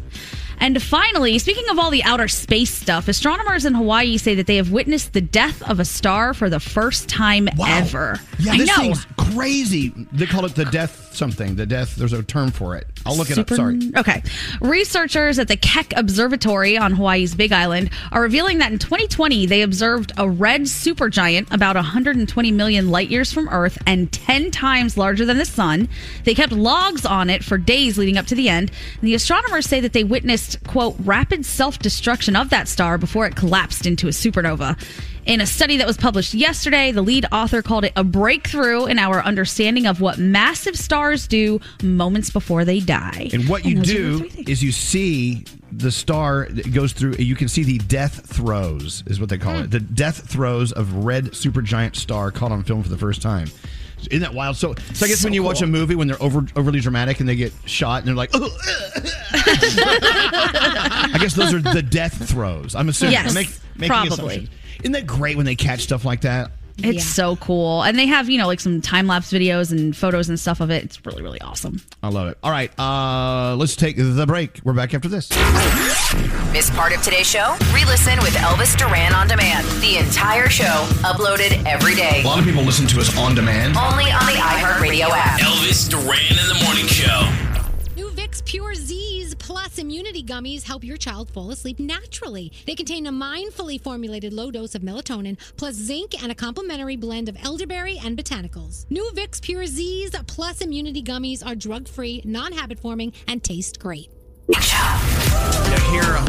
And 0.59 0.81
finally, 0.81 1.37
speaking 1.39 1.67
of 1.69 1.79
all 1.79 1.91
the 1.91 2.03
outer 2.03 2.27
space 2.27 2.73
stuff, 2.73 3.07
astronomers 3.07 3.65
in 3.65 3.73
Hawaii 3.73 4.17
say 4.17 4.35
that 4.35 4.47
they 4.47 4.57
have 4.57 4.71
witnessed 4.71 5.13
the 5.13 5.21
death 5.21 5.61
of 5.69 5.79
a 5.79 5.85
star 5.85 6.33
for 6.33 6.49
the 6.49 6.59
first 6.59 7.09
time 7.09 7.47
ever. 7.65 8.19
Yeah, 8.39 8.53
I 8.53 8.57
this 8.57 8.67
know. 8.67 8.75
thing's 8.75 9.05
crazy. 9.17 9.93
They 10.11 10.25
call 10.25 10.45
it 10.45 10.55
the 10.55 10.65
death 10.65 11.05
something. 11.15 11.55
The 11.55 11.65
death. 11.65 11.95
There's 11.95 12.13
a 12.13 12.21
term 12.23 12.51
for 12.51 12.75
it. 12.75 12.87
I'll 13.05 13.15
look 13.15 13.29
it 13.29 13.37
up. 13.37 13.49
Sorry. 13.49 13.79
Okay. 13.95 14.21
Researchers 14.61 15.39
at 15.39 15.47
the 15.47 15.57
Keck 15.57 15.93
Observatory 15.95 16.77
on 16.77 16.93
Hawaii's 16.93 17.35
Big 17.35 17.51
Island 17.51 17.89
are 18.11 18.21
revealing 18.21 18.59
that 18.59 18.71
in 18.71 18.79
2020 18.79 19.45
they 19.45 19.61
observed 19.61 20.11
a 20.17 20.29
red 20.29 20.61
supergiant 20.61 21.51
about 21.53 21.75
120 21.75 22.51
million 22.51 22.91
light 22.91 23.09
years 23.09 23.31
from 23.31 23.47
Earth 23.49 23.77
and 23.87 24.11
10 24.11 24.51
times 24.51 24.97
larger 24.97 25.25
than 25.25 25.37
the 25.37 25.45
sun. 25.45 25.87
They 26.23 26.35
kept 26.35 26.51
logs 26.51 27.05
on 27.05 27.29
it 27.29 27.43
for 27.43 27.57
days 27.57 27.97
leading 27.97 28.17
up 28.17 28.27
to 28.27 28.35
the 28.35 28.49
end. 28.49 28.71
And 28.99 29.07
the 29.07 29.15
astronomers 29.15 29.65
say 29.65 29.79
that 29.79 29.93
they 29.93 30.03
witnessed, 30.03 30.44
quote, 30.67 30.95
rapid 30.99 31.45
self 31.45 31.79
destruction 31.79 32.35
of 32.35 32.49
that 32.49 32.67
star 32.67 32.97
before 32.97 33.25
it 33.25 33.35
collapsed 33.35 33.85
into 33.85 34.07
a 34.07 34.11
supernova. 34.11 34.77
In 35.25 35.41
a 35.41 35.45
study 35.47 35.77
that 35.77 35.87
was 35.87 35.97
published 35.97 36.35
yesterday, 36.35 36.91
the 36.91 37.01
lead 37.01 37.25
author 37.31 37.63
called 37.63 37.83
it 37.83 37.93
a 37.95 38.03
breakthrough 38.03 38.85
in 38.85 38.99
our 38.99 39.23
understanding 39.23 39.87
of 39.87 39.99
what 39.99 40.19
massive 40.19 40.75
stars 40.75 41.27
do 41.27 41.59
moments 41.81 42.29
before 42.29 42.63
they 42.63 42.79
die. 42.79 43.29
And 43.33 43.49
what 43.49 43.65
you 43.65 43.77
those 43.77 43.89
are 43.91 44.17
the 44.27 44.43
do 44.45 44.51
is 44.51 44.63
you 44.63 44.71
see 44.71 45.43
the 45.71 45.91
star 45.91 46.47
that 46.51 46.71
goes 46.71 46.93
through. 46.93 47.15
You 47.17 47.35
can 47.35 47.47
see 47.47 47.63
the 47.63 47.79
death 47.79 48.23
throes, 48.27 49.03
is 49.07 49.19
what 49.19 49.29
they 49.29 49.39
call 49.39 49.55
Hmm. 49.57 49.63
it. 49.63 49.71
The 49.71 49.79
death 49.79 50.29
throes 50.29 50.71
of 50.71 50.93
red 50.93 51.31
supergiant 51.31 51.95
star 51.95 52.29
caught 52.31 52.51
on 52.51 52.63
film 52.63 52.83
for 52.83 52.89
the 52.89 52.97
first 52.97 53.23
time. 53.23 53.49
Isn't 54.07 54.21
that 54.21 54.33
wild? 54.33 54.57
So, 54.57 54.73
so 54.93 55.05
I 55.05 55.09
guess 55.09 55.19
So 55.19 55.25
when 55.27 55.33
you 55.33 55.43
watch 55.43 55.61
a 55.61 55.67
movie 55.67 55.95
when 55.95 56.07
they're 56.07 56.21
over 56.21 56.45
overly 56.55 56.79
dramatic 56.79 57.19
and 57.19 57.27
they 57.29 57.35
get 57.35 57.53
shot 57.65 57.99
and 57.99 58.07
they're 58.07 58.15
like, 58.15 58.29
"Oh," 58.33 58.49
I 59.87 61.17
guess 61.19 61.33
those 61.33 61.53
are 61.53 61.61
the 61.61 61.81
death 61.81 62.29
throes. 62.29 62.75
I'm 62.75 62.89
assuming. 62.89 63.13
Yes, 63.13 63.29
I'm 63.29 63.33
make- 63.35 63.49
making 63.75 63.87
probably. 63.89 64.13
assumptions. 64.35 64.49
Isn't 64.81 64.91
that 64.93 65.07
great 65.07 65.37
when 65.37 65.45
they 65.45 65.55
catch 65.55 65.81
stuff 65.81 66.05
like 66.05 66.21
that? 66.21 66.51
It's 66.77 67.05
so 67.05 67.35
cool. 67.37 67.83
And 67.83 67.97
they 67.97 68.05
have, 68.05 68.29
you 68.29 68.37
know, 68.37 68.47
like 68.47 68.59
some 68.59 68.81
time 68.81 69.07
lapse 69.07 69.31
videos 69.31 69.71
and 69.71 69.95
photos 69.95 70.29
and 70.29 70.39
stuff 70.39 70.59
of 70.59 70.69
it. 70.69 70.83
It's 70.83 71.05
really, 71.05 71.23
really 71.23 71.39
awesome. 71.41 71.81
I 72.03 72.09
love 72.09 72.27
it. 72.27 72.37
All 72.43 72.51
right, 72.51 72.71
uh, 72.79 73.55
let's 73.55 73.75
take 73.75 73.95
the 73.97 74.25
break. 74.27 74.59
We're 74.63 74.73
back 74.73 74.93
after 74.93 75.07
this. 75.07 75.29
Miss 76.51 76.69
part 76.71 76.93
of 76.95 77.01
today's 77.01 77.27
show? 77.27 77.55
Re-listen 77.73 78.17
with 78.19 78.33
Elvis 78.35 78.77
Duran 78.77 79.13
on 79.13 79.27
demand. 79.27 79.65
The 79.81 79.97
entire 79.97 80.49
show 80.49 80.87
uploaded 81.03 81.63
every 81.65 81.95
day. 81.95 82.21
A 82.23 82.27
lot 82.27 82.39
of 82.39 82.45
people 82.45 82.63
listen 82.63 82.87
to 82.87 82.99
us 82.99 83.17
on 83.17 83.35
demand. 83.35 83.75
Only 83.77 84.05
on 84.05 84.25
the 84.25 84.33
iHeartRadio 84.33 85.09
app. 85.09 85.39
Elvis 85.39 85.89
Duran 85.89 86.19
in 86.29 86.47
the 86.47 86.63
morning 86.65 86.85
show. 86.87 87.29
New 87.95 88.09
Vicks 88.11 88.41
PureZzzs 88.43 88.94
Plus 89.75 89.83
Immunity 89.83 90.23
Gummies 90.23 90.63
help 90.63 90.85
your 90.85 90.95
child 90.95 91.29
fall 91.29 91.51
asleep 91.51 91.79
naturally. 91.79 92.49
They 92.65 92.75
contain 92.75 93.07
a 93.07 93.11
mindfully 93.11 93.81
formulated 93.81 94.31
low 94.31 94.49
dose 94.49 94.73
of 94.73 94.83
melatonin, 94.83 95.37
plus 95.57 95.75
zinc 95.75 96.23
and 96.23 96.31
a 96.31 96.35
complementary 96.35 96.95
blend 96.95 97.27
of 97.27 97.35
elderberry 97.43 97.97
and 97.97 98.17
botanicals. 98.17 98.85
New 98.89 99.03
Vicks 99.13 99.41
PureZzzs 99.41 100.27
Plus 100.27 100.61
Immunity 100.61 101.03
Gummies 101.03 101.45
are 101.45 101.55
drug 101.55 101.89
free, 101.89 102.21
non 102.23 102.53
habit 102.53 102.79
forming, 102.79 103.11
and 103.27 103.43
taste 103.43 103.77
great. 103.77 104.09
Yeah, 104.47 105.91
here, 105.91 106.03
uh, 106.03 106.25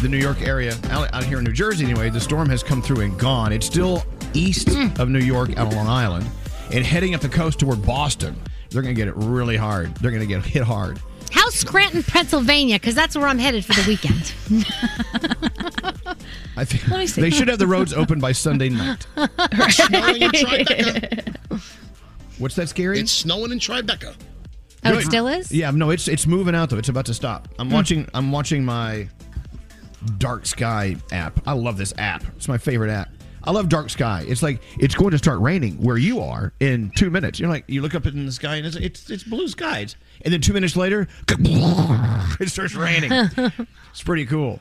the 0.00 0.08
New 0.08 0.18
York 0.18 0.42
area, 0.42 0.76
out, 0.90 1.12
out 1.12 1.24
here 1.24 1.38
in 1.38 1.44
New 1.44 1.52
Jersey 1.52 1.86
anyway, 1.86 2.10
the 2.10 2.20
storm 2.20 2.48
has 2.48 2.62
come 2.62 2.80
through 2.80 3.00
and 3.00 3.18
gone. 3.18 3.52
It's 3.52 3.66
still 3.66 4.04
east 4.34 4.68
of 5.00 5.08
New 5.08 5.18
York 5.18 5.58
out 5.58 5.66
on 5.66 5.74
Long 5.74 5.88
Island 5.88 6.30
and 6.72 6.84
heading 6.86 7.16
up 7.16 7.22
the 7.22 7.28
coast 7.28 7.58
toward 7.58 7.84
Boston. 7.84 8.40
They're 8.70 8.82
going 8.82 8.94
to 8.94 9.00
get 9.00 9.08
it 9.08 9.16
really 9.16 9.56
hard. 9.56 9.96
They're 9.96 10.12
going 10.12 10.22
to 10.22 10.28
get 10.28 10.44
hit 10.44 10.62
hard. 10.62 11.00
How's 11.34 11.54
Scranton, 11.54 12.02
Pennsylvania? 12.02 12.76
Because 12.76 12.94
that's 12.94 13.16
where 13.16 13.26
I'm 13.26 13.38
headed 13.38 13.64
for 13.64 13.72
the 13.74 13.84
weekend. 13.88 14.32
I 16.56 16.64
think 16.64 16.88
Let 16.88 16.98
me 17.00 17.06
see. 17.06 17.20
they 17.20 17.30
should 17.30 17.48
have 17.48 17.58
the 17.58 17.66
roads 17.66 17.92
open 17.92 18.20
by 18.20 18.32
Sunday 18.32 18.68
night. 18.68 19.06
snowing 19.16 20.22
in 20.22 20.30
Tribeca. 20.30 21.60
What's 22.38 22.54
that 22.56 22.68
Skeery? 22.68 22.98
It's 22.98 23.10
snowing 23.12 23.50
in 23.52 23.58
Tribeca. 23.58 24.14
Oh, 24.84 24.98
it 24.98 25.02
still 25.04 25.26
is? 25.28 25.50
Yeah, 25.50 25.70
no, 25.70 25.90
it's 25.90 26.08
it's 26.08 26.26
moving 26.26 26.54
out 26.54 26.70
though. 26.70 26.76
It's 26.76 26.90
about 26.90 27.06
to 27.06 27.14
stop. 27.14 27.48
I'm 27.58 27.68
Hmm. 27.68 27.74
watching 27.74 28.08
I'm 28.14 28.30
watching 28.30 28.64
my 28.64 29.08
Dark 30.18 30.46
Sky 30.46 30.96
app. 31.10 31.40
I 31.46 31.52
love 31.54 31.78
this 31.78 31.92
app. 31.98 32.22
It's 32.36 32.48
my 32.48 32.58
favorite 32.58 32.90
app. 32.90 33.08
I 33.44 33.50
love 33.50 33.68
Dark 33.68 33.90
Sky. 33.90 34.24
It's 34.28 34.42
like 34.42 34.60
it's 34.78 34.94
going 34.94 35.10
to 35.12 35.18
start 35.18 35.40
raining 35.40 35.74
where 35.82 35.96
you 35.98 36.20
are 36.20 36.52
in 36.60 36.90
two 36.96 37.10
minutes. 37.10 37.40
You're 37.40 37.48
like 37.50 37.64
you 37.66 37.82
look 37.82 37.94
up 37.94 38.06
in 38.06 38.26
the 38.26 38.32
sky 38.32 38.56
and 38.56 38.66
it's 38.66 38.76
it's, 38.76 39.10
it's 39.10 39.24
blue 39.24 39.48
skies, 39.48 39.96
and 40.22 40.32
then 40.32 40.40
two 40.40 40.52
minutes 40.52 40.76
later, 40.76 41.08
it 41.28 42.48
starts 42.48 42.74
raining. 42.74 43.10
it's 43.90 44.02
pretty 44.02 44.26
cool. 44.26 44.60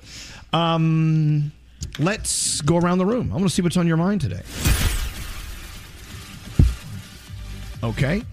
Um, 0.51 1.51
let's 1.99 2.61
go 2.61 2.77
around 2.77 2.97
the 2.99 3.05
room. 3.05 3.31
I 3.31 3.35
want 3.35 3.47
to 3.47 3.53
see 3.53 3.61
what's 3.61 3.77
on 3.77 3.87
your 3.87 3.97
mind 3.97 4.21
today. 4.21 4.41
Okay. 7.83 8.23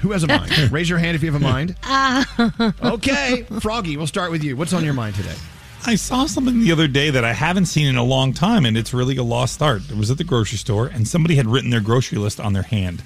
Who 0.00 0.12
has 0.12 0.22
a 0.22 0.28
mind? 0.28 0.52
Raise 0.72 0.88
your 0.88 0.98
hand 0.98 1.16
if 1.16 1.22
you 1.22 1.32
have 1.32 1.40
a 1.40 1.44
mind. 1.44 1.76
Uh, 1.82 2.24
Okay, 2.82 3.42
Froggy, 3.60 3.96
we'll 3.96 4.06
start 4.06 4.30
with 4.30 4.44
you. 4.44 4.56
What's 4.56 4.72
on 4.72 4.84
your 4.84 4.94
mind 4.94 5.16
today? 5.16 5.34
I 5.86 5.94
saw 5.96 6.26
something 6.26 6.60
the 6.60 6.72
other 6.72 6.88
day 6.88 7.10
that 7.10 7.24
I 7.24 7.32
haven't 7.32 7.66
seen 7.66 7.86
in 7.86 7.96
a 7.96 8.02
long 8.04 8.32
time, 8.32 8.64
and 8.64 8.76
it's 8.76 8.92
really 8.94 9.16
a 9.16 9.22
lost 9.22 9.60
art. 9.62 9.82
It 9.90 9.96
was 9.96 10.10
at 10.10 10.18
the 10.18 10.24
grocery 10.24 10.58
store, 10.58 10.86
and 10.86 11.06
somebody 11.06 11.36
had 11.36 11.46
written 11.46 11.70
their 11.70 11.80
grocery 11.80 12.18
list 12.18 12.40
on 12.40 12.52
their 12.52 12.62
hand. 12.62 13.02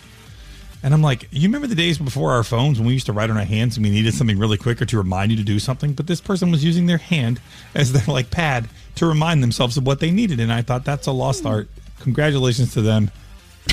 And 0.82 0.92
I'm 0.92 1.02
like, 1.02 1.28
you 1.30 1.42
remember 1.42 1.68
the 1.68 1.76
days 1.76 1.98
before 1.98 2.32
our 2.32 2.42
phones 2.42 2.78
when 2.78 2.86
we 2.86 2.92
used 2.92 3.06
to 3.06 3.12
write 3.12 3.30
on 3.30 3.36
our 3.36 3.44
hands 3.44 3.76
and 3.76 3.84
we 3.84 3.90
needed 3.90 4.14
something 4.14 4.38
really 4.38 4.56
quick 4.59 4.82
or 4.82 4.84
to 4.86 4.98
remind 4.98 5.30
you 5.30 5.36
to 5.36 5.44
do 5.44 5.59
something? 5.60 5.92
But 5.92 6.09
this 6.09 6.20
person 6.20 6.50
was 6.50 6.64
using 6.64 6.86
their 6.86 6.98
hand 6.98 7.40
as 7.74 7.92
their 7.92 8.02
like 8.12 8.30
pad 8.30 8.68
to 8.96 9.06
remind 9.06 9.42
themselves 9.42 9.76
of 9.76 9.86
what 9.86 10.00
they 10.00 10.10
needed, 10.10 10.40
and 10.40 10.52
I 10.52 10.62
thought 10.62 10.84
that's 10.84 11.06
a 11.06 11.12
lost 11.12 11.42
hmm. 11.42 11.48
art. 11.48 11.68
Congratulations 12.00 12.72
to 12.74 12.82
them. 12.82 13.10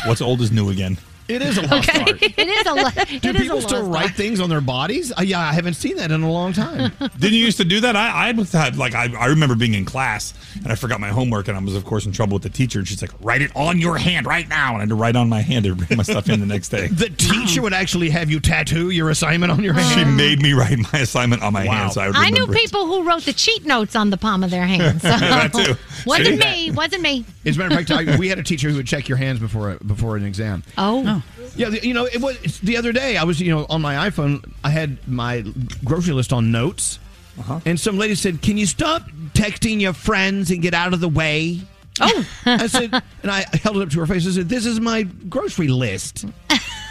What's 0.06 0.22
old 0.22 0.42
is 0.42 0.52
new 0.52 0.70
again. 0.70 0.98
It 1.30 1.42
is 1.42 1.58
a 1.58 1.62
lost 1.62 1.96
art. 1.96 2.22
it 2.22 2.38
is 2.40 2.66
a 2.66 2.74
lo- 2.74 2.90
Do 3.20 3.30
it 3.30 3.36
is 3.36 3.42
people 3.44 3.58
a 3.60 3.62
still 3.62 3.84
lost 3.84 3.94
write 3.94 4.06
art. 4.08 4.16
things 4.16 4.40
on 4.40 4.50
their 4.50 4.62
bodies? 4.62 5.12
Uh, 5.18 5.22
yeah, 5.22 5.40
I 5.40 5.54
haven't 5.54 5.76
seen 5.76 5.96
that 5.98 6.12
in 6.12 6.24
a 6.24 6.32
long 6.32 6.54
time. 6.54 6.92
Didn't 7.00 7.34
you 7.38 7.46
used 7.46 7.58
to 7.58 7.66
do 7.66 7.80
that? 7.82 7.96
I, 7.96 8.30
I 8.30 8.32
was 8.32 8.52
had 8.52 8.78
like 8.78 8.96
I, 8.96 9.14
I 9.16 9.28
remember 9.28 9.56
being 9.56 9.74
in 9.76 9.86
class 9.86 10.34
and 10.56 10.68
I 10.72 10.76
forgot 10.76 11.00
my 11.00 11.10
homework 11.10 11.48
and 11.48 11.56
I 11.58 11.62
was 11.62 11.76
of 11.76 11.86
course 11.86 12.06
in 12.06 12.12
trouble 12.12 12.34
with 12.34 12.44
the 12.44 12.50
teacher 12.50 12.80
and 12.80 12.88
she's 12.88 13.02
like, 13.02 13.12
write 13.22 13.42
it 13.42 13.52
on 13.56 13.80
your 13.80 13.98
hand 13.98 14.26
right 14.26 14.48
now, 14.50 14.70
and 14.70 14.78
I 14.78 14.80
had 14.82 14.90
to 14.90 14.96
write 14.96 15.16
on 15.16 15.30
my 15.30 15.42
hand 15.42 15.66
to 15.66 15.76
bring 15.76 15.98
my 15.98 16.04
stuff 16.04 16.28
in 16.30 16.40
the 16.40 16.46
next 16.46 16.70
day. 16.70 16.88
The 17.00 17.10
teacher 17.10 17.62
would 17.62 17.74
actually 17.74 18.10
have 18.10 18.30
you 18.32 18.40
tattoo 18.40 18.90
your 18.90 19.10
assignment 19.10 19.52
on 19.52 19.64
your 19.64 19.74
hand. 19.74 20.00
She 20.00 20.04
made 20.06 20.42
me 20.42 20.54
write 20.54 20.78
my 20.92 21.00
assignment 21.00 21.44
on 21.44 21.54
my 21.54 21.66
Wow. 21.66 21.74
hand, 21.74 21.94
so 21.94 22.02
I 22.02 22.08
would 22.08 22.16
I 22.16 22.30
knew 22.30 22.42
remember 22.42 22.54
it. 22.56 22.60
people 22.60 22.88
who 22.88 23.04
wrote 23.08 23.24
the 23.24 23.34
cheat 23.34 23.66
notes 23.66 23.96
on 23.96 24.10
the 24.10 24.18
palm 24.18 24.44
of 24.44 24.50
their 24.52 24.66
hands. 24.66 25.02
So. 25.10 25.10
Yeah, 25.10 25.48
that 25.48 25.54
too. 25.54 25.76
wasn't 26.06 26.42
See? 26.42 26.70
me. 26.70 26.72
Wasn't 26.72 27.02
me. 27.02 27.26
As 27.46 27.56
a 27.56 27.60
matter 27.60 27.80
of 27.80 27.86
fact, 27.88 27.92
I, 28.10 28.18
we 28.18 28.28
had 28.30 28.40
a 28.40 28.44
teacher 28.44 28.70
who 28.70 28.76
would 28.78 28.88
check 28.88 29.08
your 29.08 29.18
hands 29.18 29.40
before 29.40 29.78
before 29.86 30.16
an 30.18 30.24
exam. 30.26 30.64
Oh. 30.78 31.19
Yeah, 31.56 31.70
the- 31.70 31.86
you 31.88 31.94
know, 31.94 32.06
it 32.06 32.22
was 32.22 32.38
it's 32.44 32.60
the 32.60 32.78
other 32.78 32.92
day. 32.92 33.18
I 33.18 33.24
was, 33.24 33.40
you 33.42 33.52
know, 33.52 33.66
on 33.70 33.82
my 33.82 34.10
iPhone. 34.10 34.44
I 34.64 34.70
had 34.70 35.08
my 35.08 35.44
grocery 35.84 36.14
list 36.14 36.32
on 36.34 36.52
notes, 36.52 37.00
Uh-huh. 37.40 37.60
and 37.66 37.80
some 37.80 37.98
lady 37.98 38.16
said, 38.16 38.42
"Can 38.42 38.58
you 38.58 38.66
stop 38.66 39.10
texting 39.34 39.80
your 39.82 39.94
friends 39.94 40.52
and 40.52 40.62
get 40.62 40.74
out 40.74 40.94
of 40.94 41.00
the 41.00 41.10
way?" 41.10 41.62
Oh, 42.02 42.26
I 42.46 42.68
said, 42.68 42.94
and 43.24 43.30
I 43.32 43.46
held 43.62 43.78
it 43.78 43.82
up 43.84 43.90
to 43.90 44.00
her 44.00 44.06
face. 44.08 44.26
I 44.26 44.32
said, 44.32 44.48
"This 44.50 44.66
is 44.66 44.80
my 44.80 45.04
grocery 45.04 45.68
list." 45.68 46.26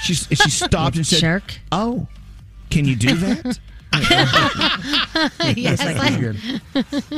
She 0.03 0.15
she 0.15 0.51
stopped 0.51 0.97
and 0.97 1.07
said, 1.07 1.21
Jerk. 1.21 1.59
"Oh, 1.73 2.07
can 2.71 2.85
you 2.85 2.95
do 2.97 3.15
that?" 3.17 3.59
yes, 5.57 5.83
Thank 5.83 5.99
I- 6.01 6.19
you. 6.19 6.35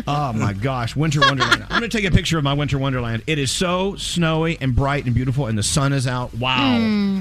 Oh 0.07 0.33
my 0.33 0.53
gosh, 0.53 0.97
Winter 0.97 1.21
Wonderland. 1.21 1.65
I'm 1.69 1.81
going 1.81 1.91
to 1.91 1.97
take 1.97 2.07
a 2.07 2.11
picture 2.15 2.39
of 2.39 2.45
my 2.45 2.55
Winter 2.55 2.79
Wonderland. 2.79 3.23
It 3.27 3.39
is 3.39 3.51
so 3.51 3.97
snowy 3.97 4.57
and 4.61 4.75
bright 4.75 5.05
and 5.05 5.15
beautiful, 5.15 5.47
and 5.47 5.59
the 5.59 5.63
sun 5.63 5.93
is 5.93 6.07
out. 6.07 6.33
Wow. 6.35 6.79
Hmm. 6.79 7.21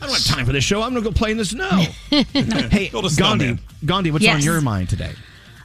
I 0.00 0.06
don't 0.06 0.14
have 0.14 0.24
time 0.24 0.46
for 0.46 0.52
this 0.52 0.62
show. 0.64 0.80
I'm 0.82 0.92
going 0.92 1.02
to 1.02 1.10
go 1.10 1.14
play 1.14 1.32
in 1.32 1.36
the 1.38 1.44
snow. 1.44 1.68
hey, 2.10 2.90
Gandhi. 3.16 3.58
Gandhi, 3.84 4.10
what's 4.12 4.26
on 4.26 4.40
your 4.40 4.60
mind 4.60 4.88
today? 4.88 5.12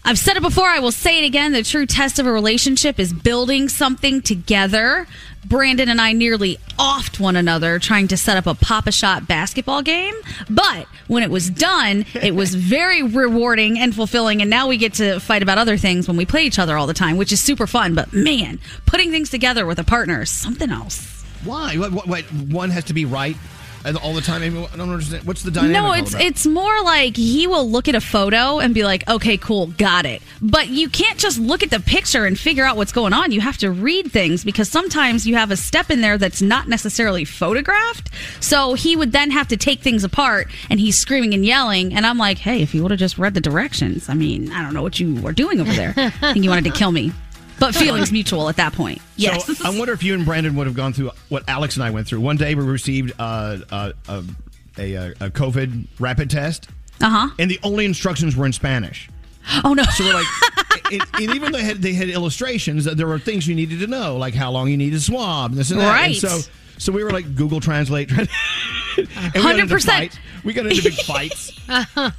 I've 0.05 0.19
said 0.19 0.35
it 0.35 0.43
before, 0.43 0.67
I 0.67 0.79
will 0.79 0.91
say 0.91 1.23
it 1.23 1.25
again. 1.25 1.53
The 1.53 1.63
true 1.63 1.85
test 1.85 2.19
of 2.19 2.25
a 2.25 2.31
relationship 2.31 2.99
is 2.99 3.13
building 3.13 3.69
something 3.69 4.21
together. 4.21 5.07
Brandon 5.45 5.87
and 5.87 6.01
I 6.01 6.11
nearly 6.11 6.57
offed 6.77 7.19
one 7.19 7.35
another 7.35 7.79
trying 7.79 8.09
to 8.09 8.17
set 8.17 8.35
up 8.35 8.45
a 8.45 8.53
Pop-A-Shot 8.53 9.27
basketball 9.27 9.81
game. 9.81 10.13
But 10.49 10.87
when 11.07 11.23
it 11.23 11.29
was 11.29 11.49
done, 11.49 12.05
it 12.15 12.35
was 12.35 12.53
very 12.55 13.01
rewarding 13.01 13.79
and 13.79 13.95
fulfilling. 13.95 14.41
And 14.41 14.49
now 14.49 14.67
we 14.67 14.77
get 14.77 14.93
to 14.95 15.19
fight 15.19 15.41
about 15.41 15.57
other 15.57 15.77
things 15.77 16.07
when 16.07 16.17
we 16.17 16.25
play 16.25 16.43
each 16.43 16.59
other 16.59 16.77
all 16.77 16.87
the 16.87 16.93
time, 16.93 17.15
which 17.15 17.31
is 17.31 17.39
super 17.39 17.67
fun. 17.67 17.95
But 17.95 18.11
man, 18.11 18.59
putting 18.85 19.09
things 19.09 19.29
together 19.29 19.65
with 19.65 19.79
a 19.79 19.83
partner 19.85 20.23
is 20.23 20.29
something 20.29 20.69
else. 20.69 21.23
Why? 21.45 21.77
What, 21.77 21.91
what, 21.91 22.07
what, 22.07 22.23
one 22.25 22.69
has 22.71 22.85
to 22.85 22.93
be 22.93 23.05
right. 23.05 23.37
All 24.01 24.13
the 24.13 24.21
time? 24.21 24.43
Amy, 24.43 24.67
I 24.73 24.77
don't 24.77 24.89
understand. 24.89 25.25
What's 25.25 25.43
the 25.43 25.51
dynamic? 25.51 25.73
No, 25.73 25.93
it's 25.93 26.13
it's 26.15 26.45
more 26.45 26.81
like 26.83 27.15
he 27.15 27.47
will 27.47 27.69
look 27.69 27.87
at 27.87 27.95
a 27.95 28.01
photo 28.01 28.59
and 28.59 28.73
be 28.73 28.83
like, 28.83 29.07
"Okay, 29.09 29.37
cool, 29.37 29.67
got 29.67 30.05
it." 30.05 30.21
But 30.41 30.69
you 30.69 30.89
can't 30.89 31.19
just 31.19 31.39
look 31.39 31.63
at 31.63 31.69
the 31.69 31.79
picture 31.79 32.25
and 32.25 32.39
figure 32.39 32.65
out 32.65 32.77
what's 32.77 32.91
going 32.91 33.13
on. 33.13 33.31
You 33.31 33.41
have 33.41 33.57
to 33.59 33.71
read 33.71 34.11
things 34.11 34.43
because 34.43 34.69
sometimes 34.69 35.27
you 35.27 35.35
have 35.35 35.51
a 35.51 35.57
step 35.57 35.89
in 35.89 36.01
there 36.01 36.17
that's 36.17 36.41
not 36.41 36.67
necessarily 36.67 37.25
photographed. 37.25 38.09
So 38.39 38.73
he 38.73 38.95
would 38.95 39.11
then 39.11 39.31
have 39.31 39.47
to 39.49 39.57
take 39.57 39.81
things 39.81 40.03
apart, 40.03 40.49
and 40.69 40.79
he's 40.79 40.97
screaming 40.97 41.33
and 41.33 41.45
yelling. 41.45 41.93
And 41.93 42.05
I'm 42.05 42.17
like, 42.17 42.37
"Hey, 42.37 42.61
if 42.61 42.73
you 42.73 42.81
would 42.83 42.91
have 42.91 42.99
just 42.99 43.17
read 43.17 43.33
the 43.33 43.41
directions, 43.41 44.09
I 44.09 44.13
mean, 44.13 44.51
I 44.51 44.61
don't 44.61 44.73
know 44.73 44.83
what 44.83 44.99
you 44.99 45.15
were 45.15 45.33
doing 45.33 45.59
over 45.59 45.73
there. 45.73 45.93
I 45.97 46.33
think 46.33 46.43
you 46.43 46.49
wanted 46.49 46.65
to 46.65 46.71
kill 46.71 46.91
me." 46.91 47.11
But 47.59 47.75
feelings 47.75 48.11
mutual 48.11 48.49
at 48.49 48.57
that 48.57 48.73
point. 48.73 49.01
Yes. 49.15 49.57
So 49.57 49.65
I 49.65 49.77
wonder 49.77 49.93
if 49.93 50.03
you 50.03 50.13
and 50.13 50.25
Brandon 50.25 50.55
would 50.55 50.67
have 50.67 50.75
gone 50.75 50.93
through 50.93 51.11
what 51.29 51.47
Alex 51.47 51.75
and 51.75 51.83
I 51.83 51.91
went 51.91 52.07
through. 52.07 52.21
One 52.21 52.37
day 52.37 52.55
we 52.55 52.63
received 52.63 53.13
uh, 53.19 53.59
uh, 53.71 53.91
uh, 54.07 54.23
a, 54.77 54.93
a, 54.93 55.09
a 55.11 55.29
COVID 55.29 55.87
rapid 55.99 56.29
test. 56.29 56.67
Uh 57.01 57.09
huh. 57.09 57.35
And 57.39 57.49
the 57.49 57.59
only 57.63 57.85
instructions 57.85 58.35
were 58.35 58.45
in 58.45 58.53
Spanish. 58.53 59.09
Oh 59.63 59.73
no! 59.73 59.83
So 59.83 60.05
we're 60.05 60.13
like, 60.13 60.27
and, 60.91 61.01
and 61.15 61.35
even 61.35 61.51
though 61.51 61.57
they 61.57 61.63
had, 61.63 61.81
they 61.81 61.93
had 61.93 62.09
illustrations, 62.09 62.85
there 62.85 63.07
were 63.07 63.19
things 63.19 63.47
you 63.47 63.55
needed 63.55 63.79
to 63.79 63.87
know, 63.87 64.15
like 64.17 64.33
how 64.33 64.51
long 64.51 64.69
you 64.69 64.77
need 64.77 64.93
a 64.93 64.99
swab, 64.99 65.51
and 65.51 65.59
this 65.59 65.71
and 65.71 65.79
that. 65.81 65.89
Right. 65.89 66.05
And 66.05 66.15
so, 66.15 66.49
so 66.77 66.91
we 66.91 67.03
were 67.03 67.11
like 67.11 67.35
Google 67.35 67.59
Translate, 67.59 68.09
and 68.17 68.27
we 68.97 69.41
got 69.41 69.59
into 69.59 69.75
100%. 69.75 70.17
We 70.43 70.53
got 70.53 70.67
into 70.67 70.83
big 70.83 70.93
fights. 70.93 71.59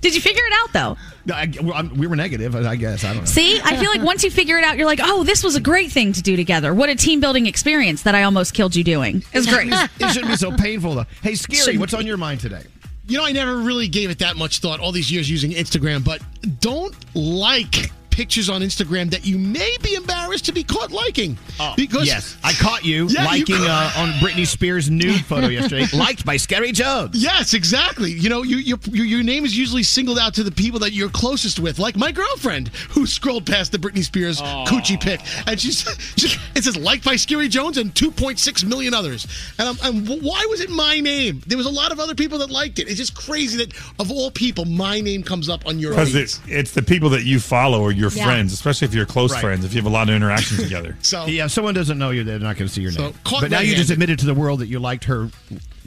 Did 0.00 0.14
you 0.14 0.20
figure 0.20 0.42
it 0.44 0.52
out 0.62 0.72
though? 0.72 0.96
No, 1.26 1.34
I, 1.34 1.82
we 1.94 2.06
were 2.06 2.16
negative, 2.16 2.54
I 2.56 2.76
guess. 2.76 3.04
I 3.04 3.08
don't 3.12 3.20
know. 3.20 3.24
See, 3.26 3.60
I 3.62 3.76
feel 3.76 3.90
like 3.90 4.02
once 4.02 4.24
you 4.24 4.30
figure 4.30 4.56
it 4.58 4.64
out, 4.64 4.76
you're 4.78 4.86
like, 4.86 5.00
oh, 5.02 5.24
this 5.24 5.44
was 5.44 5.56
a 5.56 5.60
great 5.60 5.92
thing 5.92 6.12
to 6.14 6.22
do 6.22 6.36
together. 6.36 6.72
What 6.72 6.88
a 6.88 6.94
team 6.94 7.20
building 7.20 7.46
experience 7.46 8.02
that 8.02 8.14
I 8.14 8.22
almost 8.22 8.54
killed 8.54 8.74
you 8.74 8.82
doing. 8.84 9.22
It's 9.32 9.46
great. 9.46 9.68
it 9.70 10.12
shouldn't 10.12 10.28
be 10.28 10.36
so 10.36 10.56
painful, 10.56 10.94
though. 10.94 11.06
Hey, 11.22 11.32
Skeery, 11.32 11.56
Shouldn't 11.64 11.80
what's 11.80 11.92
be. 11.92 11.98
on 11.98 12.06
your 12.06 12.16
mind 12.16 12.40
today? 12.40 12.62
You 13.06 13.18
know, 13.18 13.24
I 13.24 13.32
never 13.32 13.56
really 13.58 13.88
gave 13.88 14.10
it 14.10 14.18
that 14.20 14.36
much 14.36 14.58
thought 14.60 14.80
all 14.80 14.92
these 14.92 15.10
years 15.10 15.30
using 15.30 15.50
Instagram, 15.52 16.04
but 16.04 16.22
don't 16.60 16.94
like 17.14 17.90
pictures 18.18 18.50
on 18.50 18.62
Instagram 18.62 19.08
that 19.10 19.24
you 19.24 19.38
may 19.38 19.76
be 19.80 19.94
embarrassed 19.94 20.44
to 20.44 20.50
be 20.52 20.64
caught 20.64 20.90
liking. 20.90 21.38
Oh, 21.60 21.72
yes, 21.78 22.36
I 22.42 22.52
caught 22.54 22.84
you 22.84 23.06
Yeah, 23.06 23.22
you 23.22 23.26
liking 23.38 23.56
ca- 23.58 23.92
uh, 23.96 24.02
on 24.02 24.08
Britney 24.14 24.44
Spears' 24.44 24.90
nude 24.90 25.24
photo 25.24 25.46
yesterday, 25.58 25.86
liked 25.96 26.26
by 26.26 26.34
Skeery 26.34 26.72
Jones. 26.74 27.10
Yes, 27.22 27.54
exactly. 27.54 28.10
You 28.10 28.28
know, 28.28 28.42
you, 28.42 28.56
your, 28.56 28.78
your 28.90 29.06
your 29.06 29.22
name 29.22 29.44
is 29.44 29.56
usually 29.56 29.84
singled 29.84 30.18
out 30.18 30.34
to 30.34 30.42
the 30.42 30.50
people 30.50 30.80
that 30.80 30.90
you're 30.92 31.08
closest 31.10 31.60
with, 31.60 31.78
like 31.78 31.96
my 31.96 32.10
girlfriend, 32.10 32.68
who 32.90 33.06
scrolled 33.06 33.46
past 33.46 33.70
the 33.70 33.78
Britney 33.78 34.02
Spears 34.02 34.40
coochie 34.66 35.00
pic, 35.00 35.20
and 35.46 35.60
she's, 35.60 35.82
she, 36.16 36.36
it 36.56 36.64
says 36.64 36.76
liked 36.76 37.04
by 37.04 37.14
Skeery 37.14 37.48
Jones 37.48 37.78
and 37.78 37.94
2.6 37.94 38.64
million 38.64 38.94
others. 38.94 39.28
And 39.60 39.68
I'm, 39.68 39.76
I'm, 39.80 40.06
why 40.22 40.44
was 40.50 40.60
it 40.60 40.70
my 40.70 40.98
name? 40.98 41.40
There 41.46 41.56
was 41.56 41.66
a 41.66 41.70
lot 41.70 41.92
of 41.92 42.00
other 42.00 42.16
people 42.16 42.38
that 42.38 42.50
liked 42.50 42.80
it. 42.80 42.88
It's 42.88 42.96
just 42.98 43.14
crazy 43.14 43.58
that 43.64 43.76
of 44.00 44.10
all 44.10 44.32
people, 44.32 44.64
my 44.64 45.00
name 45.00 45.22
comes 45.22 45.48
up 45.48 45.64
on 45.68 45.78
your 45.78 45.92
Because 45.92 46.14
feed. 46.14 46.22
it's, 46.22 46.40
it's 46.48 46.72
the 46.72 46.82
people 46.82 47.10
that 47.10 47.22
you 47.24 47.38
follow 47.38 47.80
or 47.80 47.92
your 47.92 48.07
Yeah. 48.16 48.24
friends, 48.24 48.52
especially 48.52 48.86
if 48.86 48.94
you're 48.94 49.06
close 49.06 49.32
Right. 49.32 49.40
friends, 49.40 49.64
if 49.64 49.72
you 49.74 49.78
have 49.78 49.86
a 49.86 49.90
lot 49.94 50.08
of 50.08 50.14
interaction 50.14 50.56
together. 50.62 50.96
So 51.02 51.26
yeah, 51.26 51.46
if 51.46 51.50
someone 51.52 51.74
doesn't 51.74 51.98
know 51.98 52.10
you, 52.10 52.24
they're 52.24 52.38
not 52.38 52.56
going 52.56 52.68
to 52.68 52.72
see 52.74 52.82
your 52.82 52.92
name. 52.92 53.14
but 53.24 53.50
now 53.50 53.60
you 53.60 53.74
just 53.74 53.90
admitted 53.90 54.18
to 54.20 54.26
the 54.26 54.34
world 54.34 54.60
that 54.60 54.66
you 54.68 54.78
liked 54.78 55.04
her. 55.04 55.30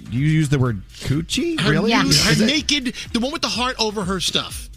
You 0.10 0.19
used 0.19 0.52
the 0.52 0.60
word 0.60 0.81
coochie, 1.02 1.60
Her, 1.60 1.69
really? 1.72 1.91
Her 1.91 2.06
Is 2.06 2.41
it 2.41 2.45
naked, 2.48 2.95
the 3.14 3.19
one 3.19 3.31
with 3.31 3.41
the 3.41 3.48
heart 3.49 3.76
over 3.80 4.03
her 4.06 4.19
stuff. 4.19 4.68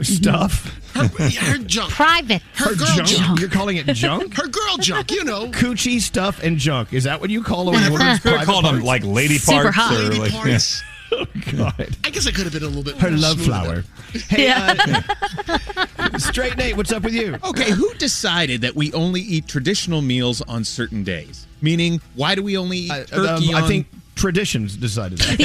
stuff. 0.00 0.78
Her, 0.94 1.08
her 1.08 1.58
junk. 1.58 1.90
Private. 1.90 2.42
Her, 2.54 2.70
Her 2.70 2.74
girl 2.74 2.86
junk? 2.96 3.08
junk. 3.08 3.40
You're 3.40 3.48
calling 3.50 3.76
it 3.76 3.86
junk? 3.94 4.34
Her 4.36 4.46
girl 4.48 4.76
junk, 4.78 5.10
you 5.10 5.24
know. 5.24 5.48
Coochie 5.48 6.00
stuff 6.00 6.42
and 6.42 6.58
junk. 6.58 6.92
Is 6.92 7.04
that 7.04 7.20
what 7.20 7.30
you 7.30 7.42
call 7.42 7.68
a 7.68 7.72
woman's 7.72 7.88
Could 8.20 8.22
private 8.22 8.38
have 8.38 8.46
called 8.46 8.64
them 8.64 8.80
like 8.80 9.04
lady 9.04 9.38
parts. 9.38 9.44
Super 9.46 9.72
parts 9.72 9.76
hot. 9.76 9.94
or 9.94 10.02
Lady 10.04 10.18
like 10.18 10.32
parts. 10.32 10.82
Oh 11.22 11.40
God. 11.56 11.96
I 12.04 12.10
guess 12.10 12.26
I 12.26 12.30
could 12.32 12.44
have 12.44 12.52
been 12.52 12.62
a 12.62 12.66
little 12.66 12.82
bit 12.82 12.96
Her 12.98 13.10
more 13.10 13.18
love 13.20 13.40
smoother. 13.40 13.82
flower. 13.82 13.84
Hey, 14.28 14.50
uh, 14.50 16.18
Straight 16.18 16.56
Nate, 16.56 16.76
what's 16.76 16.92
up 16.92 17.02
with 17.02 17.14
you? 17.14 17.36
Okay, 17.44 17.70
who 17.70 17.92
decided 17.94 18.60
that 18.62 18.74
we 18.74 18.92
only 18.92 19.20
eat 19.20 19.46
traditional 19.48 20.02
meals 20.02 20.40
on 20.42 20.64
certain 20.64 21.04
days? 21.04 21.46
Meaning, 21.60 22.00
why 22.14 22.34
do 22.34 22.42
we 22.42 22.56
only 22.56 22.78
eat 22.78 22.90
Um, 22.90 23.04
turkey 23.06 23.54
I 23.54 23.60
on? 23.62 23.68
think 23.68 23.86
traditions 24.16 24.76
decided 24.76 25.18
that. 25.18 25.38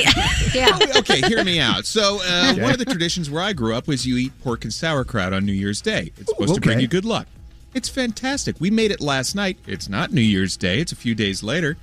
Yeah. 0.54 0.68
Oh, 0.94 1.00
okay, 1.00 1.22
hear 1.28 1.44
me 1.44 1.60
out. 1.60 1.86
So, 1.86 2.20
uh, 2.24 2.52
Okay. 2.54 2.62
one 2.62 2.72
of 2.72 2.80
the 2.80 2.86
traditions 2.86 3.30
where 3.30 3.42
I 3.42 3.54
grew 3.54 3.76
up 3.76 3.88
was 3.88 4.06
you 4.06 4.18
eat 4.18 4.34
pork 4.44 4.64
and 4.64 4.74
sauerkraut 4.74 5.32
on 5.34 5.46
New 5.46 5.54
Year's 5.54 5.82
Day. 5.82 6.12
It's 6.18 6.30
supposed 6.32 6.56
to 6.56 6.62
bring 6.62 6.80
you 6.80 6.88
good 6.88 7.06
luck. 7.06 7.28
It's 7.74 7.90
fantastic. 7.90 8.56
We 8.60 8.72
made 8.72 8.92
it 8.92 9.00
last 9.02 9.36
night. 9.36 9.58
It's 9.68 9.88
not 9.88 10.12
New 10.12 10.22
Year's 10.22 10.58
Day, 10.58 10.80
it's 10.80 10.92
a 10.92 10.96
few 10.96 11.14
days 11.16 11.44
later. 11.44 11.78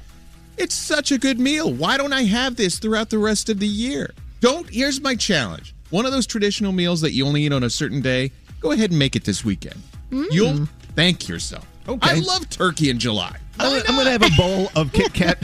It's 0.57 0.75
such 0.75 1.13
a 1.13 1.19
good 1.19 1.39
meal. 1.39 1.73
Why 1.73 1.97
don't 1.97 2.13
I 2.13 2.23
have 2.23 2.57
this 2.57 2.79
throughout 2.79 3.11
the 3.11 3.19
rest 3.19 3.49
of 3.49 3.59
the 3.59 3.67
year? 3.67 4.13
Don't. 4.41 4.69
Here's 4.69 5.01
my 5.01 5.15
challenge. 5.15 5.75
One 5.91 6.07
of 6.07 6.13
those 6.13 6.27
traditional 6.27 6.73
meals 6.73 7.01
that 7.01 7.13
you 7.13 7.27
only 7.27 7.43
eat 7.43 7.53
on 7.53 7.63
a 7.63 7.71
certain 7.71 8.01
day, 8.01 8.31
go 8.61 8.73
ahead 8.73 8.91
and 8.91 8.99
make 8.99 9.17
it 9.17 9.25
this 9.25 9.45
weekend. 9.45 9.81
Mm. 10.11 10.27
You'll 10.31 10.67
thank 10.95 11.29
yourself. 11.29 11.67
Okay. 11.89 12.11
I 12.11 12.15
love 12.15 12.49
turkey 12.49 12.91
in 12.91 12.99
July. 12.99 13.37
I'm, 13.59 13.83
I'm 13.89 13.95
going 13.95 14.07
to 14.07 14.11
have 14.11 14.23
a 14.23 14.31
bowl 14.37 14.71
of 14.75 14.93
Kit 14.93 15.13
Kat 15.15 15.39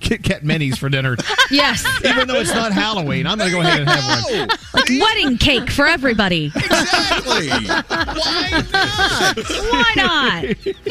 Kit 0.00 0.22
Kat 0.22 0.42
minis 0.42 0.76
for 0.76 0.88
dinner. 0.88 1.16
Yes. 1.50 1.84
Even 2.04 2.28
though 2.28 2.36
it's 2.36 2.54
not 2.54 2.72
Halloween, 2.72 3.26
I'm 3.26 3.38
going 3.38 3.50
to 3.50 3.56
go 3.56 3.62
ahead 3.62 3.80
and 3.80 3.88
have 3.88 4.24
one. 4.24 4.48
Like 4.74 4.88
wedding 5.00 5.38
cake 5.38 5.70
for 5.70 5.86
everybody. 5.86 6.52
Exactly. 6.54 7.48
Why 9.70 9.92
not? 9.96 10.44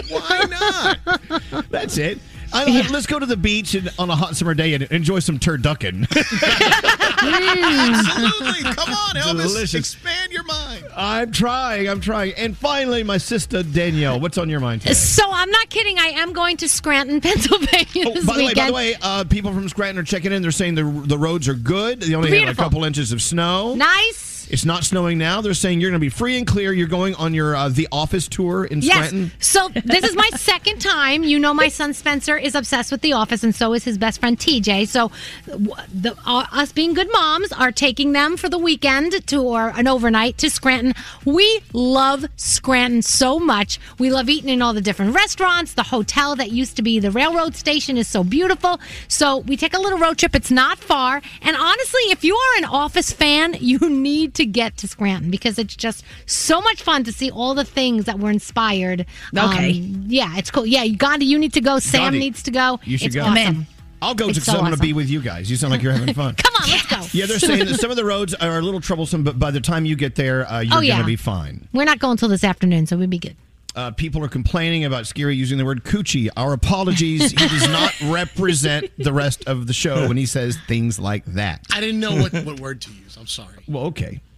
Why 0.10 0.46
not? 0.50 0.98
Why 0.98 1.40
not? 1.52 1.70
That's 1.70 1.98
it. 1.98 2.20
I, 2.56 2.84
I- 2.88 2.90
let's 2.92 3.06
go 3.08 3.20
to 3.20 3.26
the 3.26 3.38
beach 3.38 3.76
and, 3.76 3.90
on 4.00 4.10
a 4.10 4.16
hot 4.16 4.36
summer 4.36 4.54
day 4.54 4.74
and 4.74 4.84
enjoy 4.84 5.20
some 5.20 5.40
turducken. 5.40 6.08
Absolutely. 7.26 8.64
Come 8.74 8.90
on, 8.94 9.16
Elvis. 9.16 9.42
Delicious. 9.42 9.74
Expand 9.74 10.32
your 10.32 10.44
mind. 10.44 10.84
I'm 10.96 11.32
trying. 11.32 11.88
I'm 11.90 12.00
trying. 12.00 12.34
And 12.36 12.56
finally, 12.58 13.04
my 13.04 13.18
sister 13.18 13.64
Danielle. 13.64 14.20
What's 14.20 14.38
on 14.38 14.50
your 14.50 14.60
mind 14.60 14.82
today? 14.82 14.94
So 14.94 15.24
I'm 15.30 15.50
not 15.52 15.70
kidding. 15.70 15.98
I 16.00 16.08
am 16.18 16.34
going 16.34 16.58
to 16.58 16.70
Scranton, 16.70 17.22
Pennsylvania 17.22 18.06
Oh, 18.08 18.26
by 18.26 18.38
the 18.38 18.46
way, 18.46 18.54
by 18.54 18.68
the 18.68 18.74
way, 18.74 18.96
uh, 19.02 19.24
people 19.26 19.54
from 19.54 19.68
Scranton 19.70 20.00
are 20.02 20.06
checking 20.06 20.32
in. 20.32 20.42
They're 20.42 20.52
saying 20.52 20.76
the 20.76 20.84
the 20.84 21.18
roads 21.18 21.48
are 21.48 21.54
good. 21.54 22.02
They 22.02 22.14
only 22.16 22.38
had 22.40 22.50
a 22.50 22.56
couple 22.56 22.84
inches 22.84 23.12
of 23.12 23.22
snow. 23.22 23.76
nice. 23.76 24.35
It's 24.50 24.66
not 24.66 24.84
snowing 24.84 25.18
now. 25.18 25.42
They're 25.42 25.54
saying 25.54 25.82
you're 25.82 25.90
going 25.90 26.00
to 26.00 26.06
be 26.06 26.10
free 26.10 26.38
and 26.38 26.46
clear. 26.46 26.72
You're 26.74 26.88
going 26.88 27.16
on 27.16 27.34
your 27.34 27.56
uh, 27.56 27.70
the 27.70 27.88
office 27.92 28.28
tour 28.28 28.66
in 28.66 28.82
Yes. 28.82 29.08
Scranton. 29.08 29.32
So 29.40 29.70
this 29.70 30.04
is 30.04 30.16
my 30.16 30.30
second 30.36 30.80
time. 30.82 31.24
You 31.24 31.40
know, 31.40 31.54
my 31.54 31.70
son 31.70 31.94
Spencer 31.94 32.38
is 32.38 32.54
obsessed 32.56 32.92
with 32.92 33.02
The 33.02 33.14
Office, 33.14 33.44
and 33.44 33.56
so 33.56 33.74
is 33.74 33.84
his 33.84 33.98
best 33.98 34.20
friend 34.20 34.38
TJ. 34.38 34.88
So, 34.88 35.12
the, 35.48 36.16
uh, 36.26 36.46
us 36.52 36.72
being 36.72 36.94
good 36.94 37.12
moms 37.12 37.52
are 37.54 37.72
taking 37.72 38.12
them 38.12 38.38
for 38.38 38.50
the 38.50 38.58
weekend 38.58 39.26
to 39.28 39.42
or 39.42 39.70
an 39.76 39.88
overnight 39.88 40.38
to 40.40 40.50
Scranton. 40.50 40.94
We 41.26 41.62
love 41.74 42.26
Scranton 42.36 43.02
so 43.02 43.40
much. 43.40 43.80
We 43.98 44.12
love 44.12 44.30
eating 44.30 44.50
in 44.50 44.62
all 44.62 44.74
the 44.74 44.82
different 44.82 45.16
restaurants. 45.16 45.74
The 45.74 45.84
hotel 45.84 46.36
that 46.36 46.52
used 46.52 46.76
to 46.76 46.82
be 46.82 47.00
the 47.00 47.12
railroad 47.12 47.56
station 47.56 47.98
is 47.98 48.08
so 48.08 48.24
beautiful. 48.24 48.80
So 49.08 49.38
we 49.38 49.58
take 49.58 49.74
a 49.74 49.80
little 49.80 49.98
road 50.00 50.18
trip. 50.18 50.36
It's 50.36 50.52
not 50.52 50.78
far, 50.78 51.22
and 51.42 51.56
honestly, 51.56 52.02
if 52.12 52.24
you 52.24 52.36
are 52.36 52.58
an 52.60 52.66
Office 52.66 53.12
fan, 53.12 53.56
you 53.60 53.80
need 53.90 54.35
to 54.36 54.46
get 54.46 54.78
to 54.78 54.88
Scranton 54.88 55.32
because 55.32 55.58
it's 55.60 55.76
just 55.76 56.04
so 56.26 56.62
much 56.62 56.82
fun 56.82 57.04
to 57.06 57.12
see 57.12 57.32
all 57.32 57.54
the 57.54 57.66
things 57.66 58.06
that 58.06 58.20
were 58.20 58.30
inspired. 58.32 59.06
Okay. 59.38 59.80
Um, 59.82 60.04
yeah, 60.08 60.38
it's 60.38 60.52
cool. 60.52 60.66
Yeah, 60.66 60.84
Uganda, 60.84 61.26
you 61.26 61.38
need 61.40 61.54
to 61.54 61.62
go. 61.62 61.80
Sam 61.80 62.02
Gandhi, 62.02 62.20
needs 62.20 62.44
to 62.44 62.52
go. 62.52 62.80
You 62.84 62.98
should 62.98 63.08
it's 63.08 63.16
go. 63.16 63.24
Awesome. 63.24 63.68
I'll 64.02 64.14
go 64.14 64.28
It's 64.30 64.38
because 64.38 64.46
so 64.48 64.52
I'm 64.54 64.58
going 64.60 64.72
to 64.72 64.74
awesome. 64.74 64.82
be 64.88 64.94
with 64.94 65.10
you 65.10 65.22
guys. 65.22 65.50
You 65.50 65.56
sound 65.56 65.72
like 65.72 65.82
you're 65.82 65.94
having 65.94 66.14
fun. 66.14 66.36
Come 66.36 66.54
on, 66.62 66.70
let's 66.70 66.86
go. 66.86 67.02
Yeah, 67.18 67.26
they're 67.26 67.40
saying 67.40 67.66
that 67.66 67.80
some 67.80 67.90
of 67.90 67.96
the 67.98 68.06
roads 68.06 68.36
are 68.36 68.60
a 68.60 68.62
little 68.62 68.82
troublesome, 68.82 69.24
but 69.24 69.40
by 69.40 69.50
the 69.52 69.62
time 69.62 69.86
you 69.86 69.96
get 69.96 70.16
there, 70.16 70.46
uh, 70.52 70.60
you're 70.60 70.78
Oh, 70.78 70.82
yeah. 70.82 70.96
going 70.96 71.04
to 71.04 71.08
be 71.08 71.16
fine. 71.16 71.68
We're 71.74 71.86
not 71.86 72.00
going 72.00 72.12
until 72.12 72.30
this 72.30 72.44
afternoon, 72.44 72.86
so 72.86 72.98
we'll 72.98 73.08
be 73.08 73.18
good. 73.18 73.36
Uh, 73.76 73.92
people 73.92 74.24
are 74.24 74.30
complaining 74.30 74.86
about 74.86 75.04
Skeery 75.04 75.36
using 75.36 75.58
the 75.58 75.66
word 75.66 75.84
coochie. 75.84 76.30
Our 76.38 76.54
apologies. 76.54 77.32
he 77.32 77.36
does 77.38 77.68
not 77.70 77.94
represent 78.06 78.90
the 78.98 79.12
rest 79.12 79.44
of 79.48 79.68
the 79.68 79.74
show 79.74 80.08
when 80.08 80.16
he 80.18 80.26
says 80.26 80.58
things 80.68 80.98
like 80.98 81.26
that. 81.26 81.66
I 81.72 81.82
didn't 81.82 82.00
know 82.00 82.16
what, 82.16 82.34
what 82.46 82.60
word 82.60 82.82
to 82.82 82.92
use. 82.92 83.18
I'm 83.18 83.28
sorry. 83.28 83.64
Well, 83.68 83.86
okay. 83.88 84.22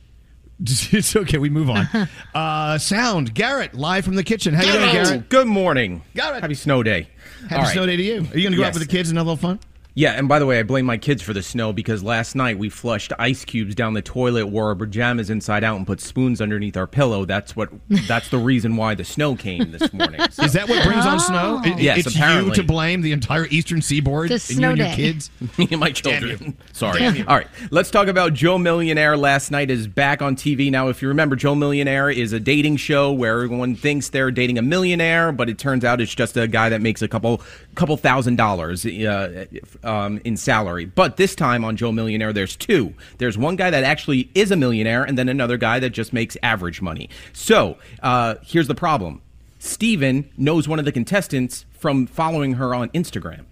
It's 0.60 1.16
okay. 1.16 1.38
We 1.38 1.50
move 1.50 1.70
on. 1.70 1.88
Uh, 2.34 2.80
sound. 2.80 3.36
Garrett, 3.36 3.76
live 3.76 4.04
from 4.04 4.16
the 4.16 4.24
kitchen. 4.24 4.56
How 4.56 4.64
you 4.64 4.72
doing, 4.72 4.92
Garrett? 4.92 5.30
Good 5.30 5.46
morning. 5.46 6.02
Garrett. 6.16 6.42
Happy 6.42 6.56
snow 6.56 6.82
day. 6.82 7.10
Happy 7.44 7.56
All 7.56 7.62
right. 7.62 7.74
snow 7.74 7.86
day 7.86 7.96
to 7.96 8.02
you. 8.04 8.16
Are 8.22 8.38
you 8.38 8.42
going 8.42 8.52
to 8.54 8.58
go 8.58 8.64
out 8.64 8.74
with 8.74 8.82
the 8.82 8.88
kids 8.88 9.10
and 9.10 9.20
have 9.20 9.28
a 9.28 9.30
little 9.30 9.42
fun? 9.50 9.60
Yeah, 9.98 10.12
and 10.12 10.28
by 10.30 10.38
the 10.38 10.46
way, 10.46 10.60
I 10.60 10.64
blame 10.64 10.86
my 10.86 10.98
kids 11.00 11.24
for 11.24 11.34
the 11.34 11.42
snow 11.42 11.74
because 11.74 12.04
last 12.04 12.36
night 12.36 12.60
we 12.60 12.70
flushed 12.70 13.14
ice 13.18 13.44
cubes 13.44 13.74
down 13.74 13.94
the 13.96 14.02
toilet, 14.04 14.46
wore 14.46 14.66
our 14.68 14.76
pajamas 14.76 15.32
inside 15.32 15.64
out, 15.64 15.76
and 15.76 15.88
put 15.88 16.00
spoons 16.00 16.40
underneath 16.40 16.78
our 16.78 16.86
pillow. 16.86 17.26
That's 17.26 17.56
what. 17.56 17.70
That's 18.08 18.30
the 18.30 18.38
reason 18.38 18.76
why 18.78 18.94
the 18.94 19.04
snow 19.04 19.36
came 19.36 19.72
this 19.72 19.92
morning. 19.94 20.22
So- 20.32 20.44
Is 20.44 20.54
that 20.54 20.70
what 20.70 20.86
brings 20.86 21.04
on 21.04 21.20
snow? 21.20 21.62
It- 21.66 21.80
Yes, 21.80 22.06
it's 22.06 22.16
apparently. 22.16 22.50
you 22.50 22.56
to 22.56 22.64
blame 22.64 23.02
the 23.02 23.12
entire 23.12 23.48
eastern 23.48 23.82
seaboard 23.82 24.30
The 24.30 24.34
and 24.36 24.42
snow 24.42 24.68
you 24.68 24.70
and 24.74 24.78
your 24.78 24.88
day. 24.90 24.96
kids. 24.96 25.32
Me 25.58 25.68
and 25.72 25.80
my 25.80 25.88
Damn 25.90 25.94
children. 26.22 26.58
Sorry. 26.74 27.00
Damn 27.00 27.16
you. 27.16 27.26
All 27.28 27.36
right. 27.36 27.48
Let's 27.72 27.90
talk 27.90 28.08
about 28.08 28.34
Joe 28.36 28.60
Millionaire. 28.60 29.18
Last 29.18 29.50
night 29.50 29.72
is 29.72 29.88
back 29.88 30.22
on 30.22 30.36
TV. 30.36 30.70
Now, 30.70 30.90
if 30.90 31.02
you 31.02 31.08
remember, 31.08 31.36
Joe 31.36 31.56
Millionaire 31.56 32.12
is 32.12 32.34
a 32.34 32.40
dating 32.40 32.78
show 32.78 33.12
where 33.12 33.34
everyone 33.42 33.76
thinks 33.76 34.10
they're 34.10 34.30
dating 34.30 34.60
a 34.60 34.62
millionaire, 34.62 35.32
but 35.32 35.50
it 35.50 35.58
turns 35.58 35.84
out 35.84 36.02
it's 36.02 36.14
just 36.14 36.38
a 36.38 36.48
guy 36.48 36.70
that 36.70 36.82
makes 36.82 37.02
a 37.02 37.08
couple 37.08 37.42
couple 37.74 37.98
thousand 37.98 38.36
dollars 38.36 38.86
uh, 38.86 39.46
um, 39.88 40.20
in 40.26 40.38
salary. 40.38 40.86
But 40.86 41.18
this 41.18 41.34
time 41.34 41.64
on 41.64 41.78
Joe 41.78 41.92
Millionaire, 41.92 42.34
there's 42.34 42.56
two. 42.56 42.94
There's 43.18 43.38
one 43.38 43.56
guy 43.56 43.70
that 43.70 43.84
actually 43.84 44.30
is 44.36 44.52
a 44.52 44.56
millionaire, 44.56 45.04
and 45.04 45.18
then 45.18 45.30
another 45.30 45.58
guy 45.58 45.80
that 45.80 45.92
just 45.92 46.14
makes 46.14 46.38
average 46.44 46.82
money. 46.82 47.10
So 47.34 47.78
uh, 48.04 48.36
here's 48.44 48.68
the 48.68 48.76
problem 48.76 49.22
Steven 49.60 50.30
knows 50.38 50.68
one 50.68 50.78
of 50.78 50.86
the 50.86 50.92
contestants 50.92 51.66
from 51.72 52.06
following 52.06 52.54
her 52.54 52.76
on 52.76 52.90
Instagram. 52.90 53.46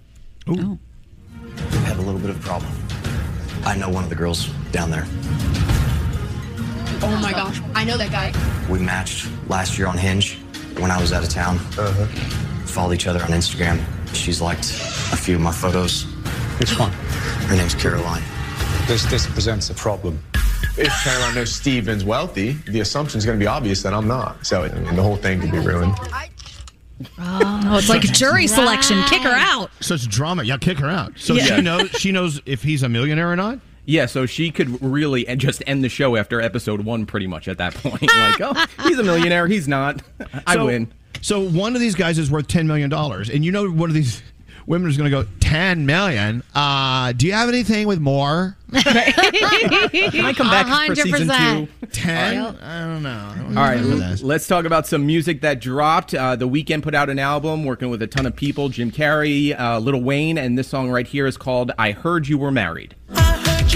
Ooh, 0.49 0.77
I 1.57 1.75
have 1.87 1.97
a 1.97 2.01
little 2.01 2.19
bit 2.19 2.29
of 2.29 2.39
a 2.39 2.43
problem. 2.43 2.71
I 3.63 3.75
know 3.75 3.89
one 3.89 4.03
of 4.03 4.09
the 4.09 4.15
girls 4.15 4.47
down 4.71 4.91
there. 4.91 5.07
Oh 7.01 7.19
my 7.21 7.31
gosh, 7.31 7.59
I 7.73 7.83
know 7.83 7.97
that 7.97 8.11
guy. 8.11 8.33
We 8.69 8.79
matched 8.79 9.27
last 9.47 9.77
year 9.77 9.87
on 9.87 9.97
Hinge 9.97 10.37
when 10.79 10.91
I 10.91 10.99
was 10.99 11.13
out 11.13 11.23
of 11.23 11.29
town. 11.29 11.57
Uh-huh. 11.77 12.05
Followed 12.65 12.93
each 12.93 13.07
other 13.07 13.21
on 13.23 13.29
Instagram. 13.29 13.81
She's 14.13 14.41
liked 14.41 14.65
a 14.65 15.17
few 15.17 15.35
of 15.35 15.41
my 15.41 15.51
photos. 15.51 16.14
Which 16.59 16.77
one? 16.79 16.91
Her 16.91 17.55
name's 17.55 17.75
Caroline. 17.75 18.23
This 18.87 19.03
this 19.05 19.25
presents 19.27 19.69
a 19.69 19.73
problem. 19.73 20.21
If 20.77 20.91
Caroline 21.03 21.35
knows 21.35 21.53
Steven's 21.53 22.03
wealthy, 22.03 22.53
the 22.67 22.79
assumption 22.81 23.17
is 23.17 23.25
going 23.25 23.37
to 23.39 23.43
be 23.43 23.47
obvious 23.47 23.81
that 23.83 23.93
I'm 23.93 24.07
not. 24.07 24.45
So 24.45 24.63
I 24.63 24.71
mean, 24.71 24.95
the 24.95 25.03
whole 25.03 25.15
thing 25.17 25.41
could 25.41 25.51
be 25.51 25.59
ruined. 25.59 25.95
Oh, 27.19 27.77
it's 27.77 27.89
like 27.89 28.01
jury 28.01 28.47
selection. 28.47 29.01
Kick 29.03 29.21
her 29.23 29.33
out. 29.35 29.69
Such 29.81 30.07
drama. 30.07 30.43
Yeah, 30.43 30.57
kick 30.57 30.77
her 30.79 30.89
out. 30.89 31.13
So 31.17 31.33
Yeah. 31.33 31.55
she 31.57 31.61
knows 31.61 31.89
she 31.91 32.11
knows 32.11 32.41
if 32.45 32.63
he's 32.63 32.83
a 32.83 32.89
millionaire 32.89 33.31
or 33.31 33.35
not. 33.35 33.59
Yeah, 33.87 34.07
so 34.07 34.25
she 34.25 34.49
could 34.49 34.81
really 34.81 35.27
and 35.27 35.39
just 35.39 35.61
end 35.67 35.83
the 35.83 35.89
show 35.89 36.15
after 36.15 36.41
episode 36.41 36.81
one, 36.81 37.05
pretty 37.05 37.27
much 37.27 37.47
at 37.47 37.59
that 37.59 37.75
point. 37.75 38.01
like, 38.15 38.41
oh, 38.41 38.65
he's 38.87 38.97
a 38.97 39.03
millionaire. 39.03 39.45
He's 39.47 39.67
not. 39.67 40.01
I 40.47 40.55
So- 40.55 40.65
win. 40.67 40.91
So 41.21 41.39
one 41.39 41.73
of 41.75 41.81
these 41.81 41.95
guys 41.95 42.19
is 42.19 42.29
worth 42.29 42.47
ten 42.47 42.67
million 42.67 42.89
dollars, 42.89 43.29
and 43.29 43.43
you 43.43 43.51
know 43.51 43.69
one 43.69 43.89
of 43.89 43.95
these 43.95 44.21
women 44.67 44.89
is 44.89 44.97
going 44.97 45.09
to 45.09 45.23
go 45.23 45.27
ten 45.39 45.85
million. 45.85 46.43
Uh, 46.53 47.11
do 47.13 47.27
you 47.27 47.33
have 47.33 47.49
anything 47.49 47.87
with 47.87 47.99
more? 47.99 48.57
Can 48.73 50.25
I 50.25 50.33
come 50.35 50.49
back 50.49 50.87
for 50.87 50.95
season 50.95 51.27
two? 51.27 51.67
Ten? 51.91 52.57
I 52.61 52.85
don't 52.85 53.03
know. 53.03 53.31
I 53.33 53.37
don't 53.37 53.57
All 53.57 53.63
right, 53.63 53.79
remember 53.79 54.09
this. 54.09 54.23
let's 54.23 54.47
talk 54.47 54.65
about 54.65 54.87
some 54.87 55.05
music 55.05 55.41
that 55.41 55.61
dropped. 55.61 56.13
Uh, 56.13 56.35
the 56.35 56.47
Weeknd 56.47 56.81
put 56.83 56.95
out 56.95 57.09
an 57.09 57.19
album 57.19 57.63
working 57.63 57.89
with 57.89 58.01
a 58.01 58.07
ton 58.07 58.25
of 58.25 58.35
people 58.35 58.69
Jim 58.69 58.91
Carrey, 58.91 59.57
uh, 59.57 59.79
Lil 59.79 60.01
Wayne, 60.01 60.37
and 60.37 60.57
this 60.57 60.67
song 60.67 60.89
right 60.89 61.07
here 61.07 61.27
is 61.27 61.37
called 61.37 61.71
I 61.77 61.91
Heard 61.91 62.27
You 62.27 62.37
Were 62.37 62.51
Married. 62.51 62.95
Sounds 63.13 63.75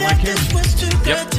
like 0.00 0.18
him. 0.18 0.36
Yep. 1.06 1.34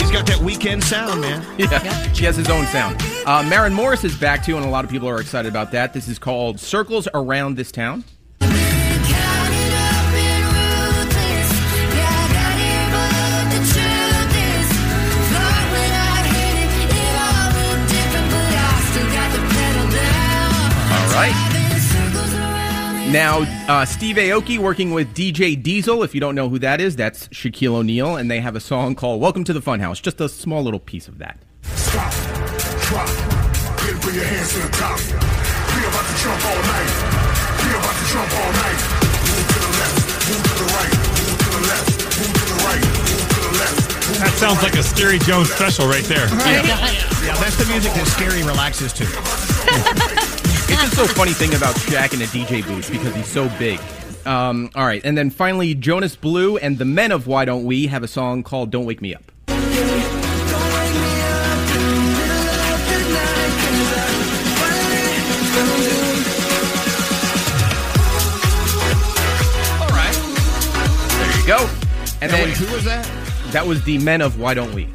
He's 0.00 0.10
got 0.10 0.26
that 0.26 0.38
Weeknd 0.40 0.82
sound, 0.82 1.20
man. 1.20 1.44
Yeah, 1.58 1.78
he 2.12 2.24
has 2.24 2.36
his 2.36 2.48
own 2.48 2.64
sound. 2.66 3.00
Uh, 3.28 3.42
Maren 3.42 3.74
Morris 3.74 4.04
is 4.04 4.16
back 4.16 4.42
too, 4.42 4.56
and 4.56 4.64
a 4.64 4.70
lot 4.70 4.86
of 4.86 4.90
people 4.90 5.06
are 5.06 5.20
excited 5.20 5.50
about 5.50 5.70
that. 5.72 5.92
This 5.92 6.08
is 6.08 6.18
called 6.18 6.58
Circles 6.58 7.06
Around 7.12 7.58
This 7.58 7.70
Town. 7.70 8.02
All 8.40 8.48
right. 21.12 21.34
Now, 23.12 23.40
uh, 23.68 23.84
Steve 23.84 24.16
Aoki 24.16 24.56
working 24.56 24.92
with 24.92 25.14
DJ 25.14 25.62
Diesel. 25.62 26.02
If 26.02 26.14
you 26.14 26.20
don't 26.22 26.34
know 26.34 26.48
who 26.48 26.58
that 26.60 26.80
is, 26.80 26.96
that's 26.96 27.28
Shaquille 27.28 27.74
O'Neal, 27.74 28.16
and 28.16 28.30
they 28.30 28.40
have 28.40 28.56
a 28.56 28.60
song 28.60 28.94
called 28.94 29.20
"Welcome 29.20 29.44
to 29.44 29.52
the 29.52 29.60
Funhouse." 29.60 30.00
Just 30.00 30.18
a 30.18 30.30
small 30.30 30.62
little 30.62 30.80
piece 30.80 31.08
of 31.08 31.18
that. 31.18 31.38
Stop, 31.62 32.12
drop, 32.88 33.08
then 33.84 34.00
put 34.00 34.14
your 34.16 34.24
hands 34.24 34.48
to 34.56 34.64
the 34.64 34.72
top. 34.72 34.96
We 34.96 35.80
about 35.84 36.06
to 36.08 36.14
jump 36.24 36.40
all 36.40 36.62
night. 36.72 36.92
We 37.60 37.68
about 37.76 37.96
to 38.00 38.04
jump 38.08 38.30
all 38.32 38.52
night. 38.64 38.80
Move 39.28 39.44
to 39.44 39.58
the 39.60 39.72
left, 39.76 39.98
move 40.24 40.42
to 40.48 40.54
the 40.56 40.68
right, 40.72 40.94
move 40.96 41.36
to 41.36 41.48
the 41.52 41.62
left, 41.68 41.88
move 42.16 42.32
to 42.32 42.44
the 42.48 42.58
right, 42.64 42.80
move 42.80 43.28
to 43.28 43.40
the 43.44 43.52
left. 43.60 43.80
That 44.24 44.32
sounds 44.40 44.62
like 44.62 44.72
a 44.72 44.80
Skeery 44.80 45.20
Jones 45.20 45.52
special 45.52 45.86
right 45.86 46.04
there. 46.04 46.28
Yeah, 47.28 47.34
that's 47.40 47.56
the 47.58 47.66
music 47.70 47.92
that 47.92 48.06
Skeery 48.06 48.46
relaxes 48.46 48.92
to. 48.94 49.04
It's 50.70 50.82
just 50.82 50.96
so 50.96 51.06
funny 51.06 51.32
thing 51.32 51.54
about 51.54 51.74
Shaq 51.76 52.14
in 52.14 52.22
a 52.22 52.26
DJ 52.26 52.64
booth 52.66 52.90
because 52.90 53.14
he's 53.14 53.26
so 53.26 53.48
big. 53.58 53.80
Um, 54.26 54.70
all 54.74 54.84
right, 54.86 55.02
and 55.04 55.16
then 55.16 55.30
finally, 55.30 55.74
Jonas 55.74 56.14
Blue 56.14 56.56
and 56.58 56.78
the 56.78 56.84
Men 56.84 57.10
of 57.10 57.26
Why 57.26 57.44
Don't 57.46 57.64
We 57.64 57.86
have 57.88 58.02
a 58.02 58.08
song 58.08 58.42
called 58.42 58.70
"Don't 58.70 58.84
Wake 58.86 59.02
Me 59.02 59.14
Up." 59.14 59.32
And 72.20 72.30
then 72.32 72.48
wait, 72.48 72.56
who 72.56 72.72
was 72.74 72.84
that? 72.84 73.04
That 73.52 73.66
was 73.66 73.82
the 73.84 73.98
Men 73.98 74.20
of 74.20 74.38
Why 74.40 74.54
Don't 74.54 74.74
We. 74.74 74.88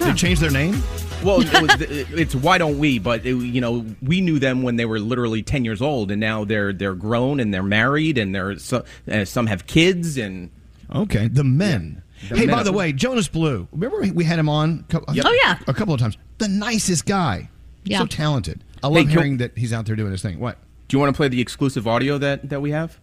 They 0.00 0.12
changed 0.14 0.40
their 0.42 0.50
name. 0.50 0.82
Well, 1.22 1.40
it 1.40 1.52
was, 1.62 1.80
it's 1.80 2.34
why 2.34 2.58
don't 2.58 2.78
we? 2.78 2.98
But 2.98 3.24
it, 3.24 3.34
you 3.36 3.60
know, 3.60 3.86
we 4.02 4.20
knew 4.20 4.38
them 4.38 4.62
when 4.62 4.76
they 4.76 4.84
were 4.84 4.98
literally 5.00 5.42
ten 5.42 5.64
years 5.64 5.80
old, 5.80 6.10
and 6.10 6.20
now 6.20 6.44
they're 6.44 6.72
they're 6.72 6.94
grown 6.94 7.40
and 7.40 7.54
they're 7.54 7.62
married, 7.62 8.18
and 8.18 8.34
they're 8.34 8.58
so, 8.58 8.84
uh, 9.10 9.24
some 9.24 9.46
have 9.46 9.66
kids, 9.66 10.18
and 10.18 10.50
Okay, 10.94 11.28
the 11.28 11.44
men. 11.44 12.02
The 12.28 12.36
hey, 12.36 12.46
Men 12.46 12.54
by 12.56 12.62
the 12.62 12.72
way, 12.72 12.92
Jonas 12.92 13.28
Blue. 13.28 13.66
Remember 13.72 14.00
we- 14.00 14.10
we 14.10 14.24
had 14.24 14.38
him 14.38 14.48
on? 14.50 14.84
Yep. 14.92 15.04
Oh, 15.26 15.38
yeah. 15.42 15.58
a 15.66 15.72
couple 15.74 15.94
of 15.94 16.00
times. 16.00 16.16
The 16.38 16.48
nicest 16.48 17.06
guy. 17.06 17.48
Yeah. 17.84 17.98
so 18.00 18.06
talented. 18.06 18.62
I 18.82 18.88
Hey, 18.88 18.94
love 18.94 19.02
can- 19.04 19.08
hearing 19.10 19.36
that 19.38 19.56
he's 19.56 19.72
out 19.72 19.86
there 19.86 19.96
doing 19.96 20.10
his 20.12 20.22
thing. 20.22 20.38
What? 20.40 20.58
do 20.88 20.94
you 20.96 21.00
want 21.00 21.14
to 21.14 21.16
play 21.16 21.28
the 21.28 21.40
exclusive 21.40 21.86
audio 21.88 22.18
that 22.18 22.50
that 22.50 22.60
we 22.60 22.70
have? 22.72 22.98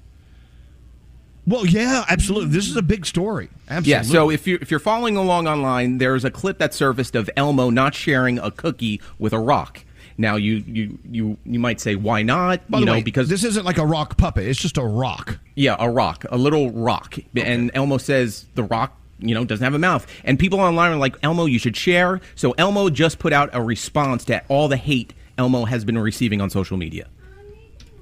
Well, 1.47 1.65
yeah, 1.65 2.05
absolutely. 2.07 2.49
This 2.49 2.67
is 2.67 2.77
a 2.77 2.81
big 2.81 3.05
story. 3.05 3.49
Absolutely. 3.67 3.91
Yeah. 3.91 4.01
So 4.03 4.29
if 4.29 4.45
you 4.45 4.59
if 4.61 4.69
you're 4.69 4.79
following 4.79 5.17
along 5.17 5.47
online, 5.47 5.97
there's 5.97 6.23
a 6.23 6.31
clip 6.31 6.59
that 6.59 6.73
surfaced 6.73 7.15
of 7.15 7.29
Elmo 7.35 7.69
not 7.69 7.95
sharing 7.95 8.37
a 8.39 8.51
cookie 8.51 9.01
with 9.17 9.33
a 9.33 9.39
rock. 9.39 9.83
Now 10.17 10.35
you 10.35 10.63
you 10.67 10.99
you 11.09 11.37
you 11.45 11.59
might 11.59 11.79
say 11.79 11.95
why 11.95 12.21
not? 12.21 12.69
By 12.69 12.79
you 12.79 12.85
know 12.85 12.93
way, 12.93 13.03
because 13.03 13.27
this 13.27 13.43
isn't 13.43 13.65
like 13.65 13.79
a 13.79 13.85
rock 13.85 14.17
puppet. 14.17 14.45
It's 14.47 14.59
just 14.59 14.77
a 14.77 14.83
rock. 14.83 15.39
Yeah, 15.55 15.75
a 15.79 15.89
rock, 15.89 16.25
a 16.29 16.37
little 16.37 16.71
rock. 16.71 17.17
And 17.35 17.71
Elmo 17.73 17.97
says 17.97 18.45
the 18.53 18.63
rock, 18.63 18.95
you 19.19 19.33
know, 19.33 19.43
doesn't 19.43 19.63
have 19.63 19.73
a 19.73 19.79
mouth. 19.79 20.05
And 20.23 20.37
people 20.37 20.59
online 20.59 20.91
are 20.91 20.97
like, 20.97 21.15
Elmo, 21.23 21.45
you 21.45 21.57
should 21.57 21.75
share. 21.75 22.21
So 22.35 22.51
Elmo 22.57 22.89
just 22.89 23.17
put 23.17 23.33
out 23.33 23.49
a 23.53 23.63
response 23.63 24.25
to 24.25 24.43
all 24.47 24.67
the 24.67 24.77
hate 24.77 25.13
Elmo 25.37 25.65
has 25.65 25.85
been 25.85 25.97
receiving 25.97 26.39
on 26.39 26.51
social 26.51 26.77
media. 26.77 27.07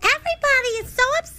Everybody 0.03 0.69
is 0.81 0.91
so 0.91 1.03
upset 1.19 1.38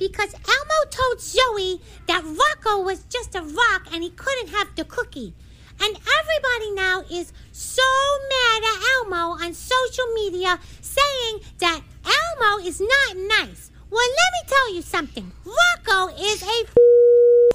because 0.00 0.32
Elmo 0.32 0.90
told 0.90 1.20
Zoe 1.20 1.78
that 2.06 2.24
Rocco 2.24 2.82
was 2.82 3.04
just 3.04 3.34
a 3.34 3.42
rock 3.42 3.86
and 3.92 4.02
he 4.02 4.08
couldn't 4.08 4.48
have 4.48 4.74
the 4.74 4.84
cookie. 4.84 5.34
And 5.78 5.94
everybody 5.94 6.70
now 6.72 7.02
is 7.10 7.32
so 7.52 7.82
mad 8.30 8.62
at 8.64 8.82
Elmo 8.96 9.44
on 9.44 9.52
social 9.52 10.06
media 10.14 10.58
saying 10.80 11.40
that 11.58 11.82
Elmo 12.04 12.64
is 12.64 12.80
not 12.80 13.16
nice. 13.16 13.70
Well, 13.90 14.08
let 14.08 14.30
me 14.32 14.48
tell 14.48 14.74
you 14.74 14.82
something. 14.82 15.30
Rocco 15.44 16.14
is 16.14 16.42
a 16.42 16.64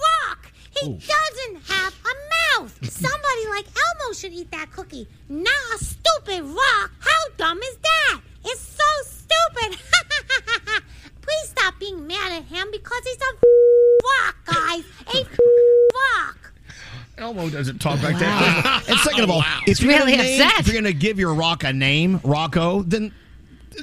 rock. 0.05 0.51
He 0.79 0.89
doesn't 0.89 1.63
have 1.67 1.93
a 1.93 2.59
mouth. 2.59 2.77
Somebody 2.91 3.47
like 3.49 3.65
Elmo 3.65 4.13
should 4.13 4.33
eat 4.33 4.51
that 4.51 4.71
cookie, 4.71 5.07
not 5.29 5.53
a 5.75 5.83
stupid 5.83 6.43
rock. 6.43 6.91
How 6.99 7.21
dumb 7.37 7.57
is 7.57 7.77
that? 7.81 8.21
It's 8.43 8.61
so 8.61 8.83
stupid. 9.03 9.79
Please 11.25 11.49
stop 11.49 11.79
being 11.79 12.05
mad 12.07 12.31
at 12.31 12.43
him 12.43 12.67
because 12.71 13.01
he's 13.03 13.17
a 13.17 14.25
rock, 14.25 14.35
guys. 14.45 14.83
A 15.13 15.23
rock. 15.93 16.51
Elmo 17.17 17.49
doesn't 17.49 17.79
talk 17.79 18.01
like 18.03 18.19
that. 18.19 18.83
And 18.87 18.99
second 18.99 19.23
of 19.23 19.29
all, 19.31 19.39
Wow. 19.39 19.61
if 19.67 19.79
you're 19.81 19.91
Really 19.93 20.11
gonna 20.11 20.23
name- 20.23 20.41
upset. 20.41 20.59
if 20.59 20.67
you're 20.67 20.73
going 20.81 20.83
to 20.93 20.93
give 20.97 21.17
your 21.17 21.33
rock 21.33 21.63
a 21.63 21.71
name, 21.73 22.19
Rocco, 22.23 22.83
then 22.83 23.11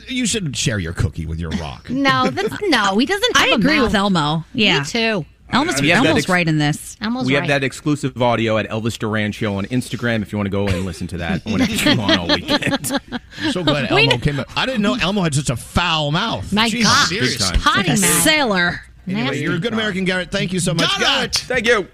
you 0.09 0.27
should 0.27 0.57
share 0.57 0.79
your 0.79 0.93
cookie 0.93 1.27
with 1.27 1.39
your 1.41 1.51
rock. 1.53 1.89
No, 1.91 2.29
that's 2.31 2.55
no. 2.69 2.99
He 2.99 3.07
doesn't. 3.07 3.37
Have 3.37 3.49
I 3.49 3.53
a 3.53 3.55
agree 3.55 3.77
mouth. 3.77 3.85
with 3.87 3.95
Elmo. 3.95 4.45
Yeah. 4.55 4.81
Me 4.81 4.85
too. 4.85 5.27
Elmo's, 5.53 5.81
We 5.81 5.93
Elmo's 5.93 6.17
ex- 6.19 6.29
right 6.29 6.49
in 6.49 6.59
this. 6.59 6.97
Elmo's 7.01 7.27
we 7.27 7.35
right. 7.35 7.43
have 7.43 7.49
that 7.49 7.65
exclusive 7.65 8.21
audio 8.21 8.57
at 8.59 8.69
Elvis 8.71 8.99
Duran 8.99 9.33
Show 9.33 9.57
on 9.57 9.67
Instagram 9.67 10.23
if 10.23 10.33
you 10.33 10.39
want 10.39 10.47
to 10.47 10.51
go 10.51 10.67
and 10.67 10.85
listen 10.87 11.07
to 11.09 11.19
that 11.19 11.45
whenever 11.45 11.73
you 11.73 11.97
want 11.99 12.19
all 12.19 12.29
weekend. 12.29 12.93
I'm 13.13 13.21
so 13.53 13.63
glad 13.63 13.91
Elmo 13.91 14.19
came 14.19 14.41
up. 14.41 14.49
I 14.57 14.65
didn't 14.67 14.83
know 14.83 14.95
Elmo 15.01 15.23
had 15.23 15.35
such 15.35 15.51
a 15.51 15.57
foul 15.57 16.11
mouth. 16.11 16.53
My 16.53 16.69
Jesus. 16.69 16.91
God. 16.91 17.11
Big 17.11 17.39
time. 17.39 17.61
Potty 17.61 17.89
Like 17.91 17.99
a 17.99 18.01
mouth. 18.01 18.23
sailor. 18.23 18.81
Anyway, 19.07 19.23
Nasty. 19.25 19.41
you're 19.41 19.55
a 19.57 19.59
good 19.59 19.73
American, 19.73 20.05
Garrett. 20.05 20.31
Thank 20.31 20.53
you 20.53 20.61
so 20.61 20.73
much. 20.75 20.87
Got 20.89 21.01
Garrett. 21.01 21.35
Thank 21.37 21.67
you. 21.67 21.89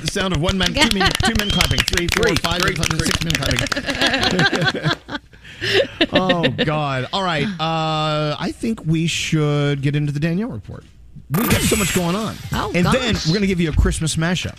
The 0.00 0.06
sound 0.08 0.34
of 0.36 0.40
one 0.40 0.56
man, 0.58 0.68
two 0.74 0.96
men, 0.98 1.10
two 1.24 1.32
men 1.38 1.50
clapping, 1.50 1.80
three, 1.80 2.06
four, 2.14 2.26
Three, 2.26 2.36
five, 2.36 2.60
three, 2.60 2.76
six 2.76 3.24
men 3.24 3.32
clapping. 3.32 5.00
oh 6.12 6.48
God! 6.64 7.08
All 7.12 7.22
right, 7.22 7.44
uh, 7.46 8.36
I 8.38 8.52
think 8.54 8.84
we 8.84 9.06
should 9.06 9.80
get 9.82 9.96
into 9.96 10.12
the 10.12 10.20
Danielle 10.20 10.50
report. 10.50 10.84
We've 11.30 11.50
got 11.50 11.60
so 11.62 11.76
much 11.76 11.94
going 11.94 12.14
on, 12.14 12.36
Oh, 12.52 12.70
and 12.74 12.84
gosh. 12.84 12.94
then 12.94 13.14
we're 13.26 13.32
going 13.32 13.40
to 13.40 13.46
give 13.48 13.60
you 13.60 13.70
a 13.70 13.72
Christmas 13.74 14.14
mashup. 14.16 14.56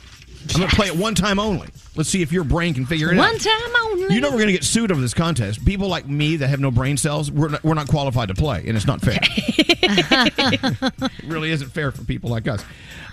I'm 0.56 0.60
going 0.61 0.69
to 0.69 0.76
play 0.76 0.88
it 0.88 0.95
one 0.95 1.15
time 1.15 1.40
only. 1.40 1.68
Let's 1.95 2.10
see 2.10 2.22
if 2.22 2.32
your 2.32 2.44
brain 2.44 2.74
can 2.74 2.86
figure 2.86 3.11
it 3.11 3.18
out. 3.18 3.19
One 3.19 3.38
time 3.40 3.76
only. 3.84 4.14
You 4.14 4.22
know 4.22 4.30
we're 4.30 4.38
going 4.38 4.48
to 4.48 4.53
get 4.53 4.64
sued 4.64 4.91
over 4.91 5.02
this 5.02 5.14
contest. 5.14 5.65
People 5.65 5.88
like 5.88 6.07
me 6.07 6.38
that 6.38 6.48
have 6.48 6.60
no 6.60 6.72
brain 6.72 6.98
cells, 6.98 7.32
we're 7.32 7.49
not, 7.49 7.64
we're 7.64 7.74
not 7.74 7.88
qualified 7.88 8.30
to 8.30 8.36
play, 8.36 8.64
and 8.68 8.78
it's 8.78 8.88
not 8.88 9.02
fair. 9.02 9.19
it 9.22 11.11
really 11.26 11.52
isn't 11.52 11.69
fair 11.69 11.91
for 11.91 12.03
people 12.03 12.30
like 12.30 12.48
us. 12.48 12.64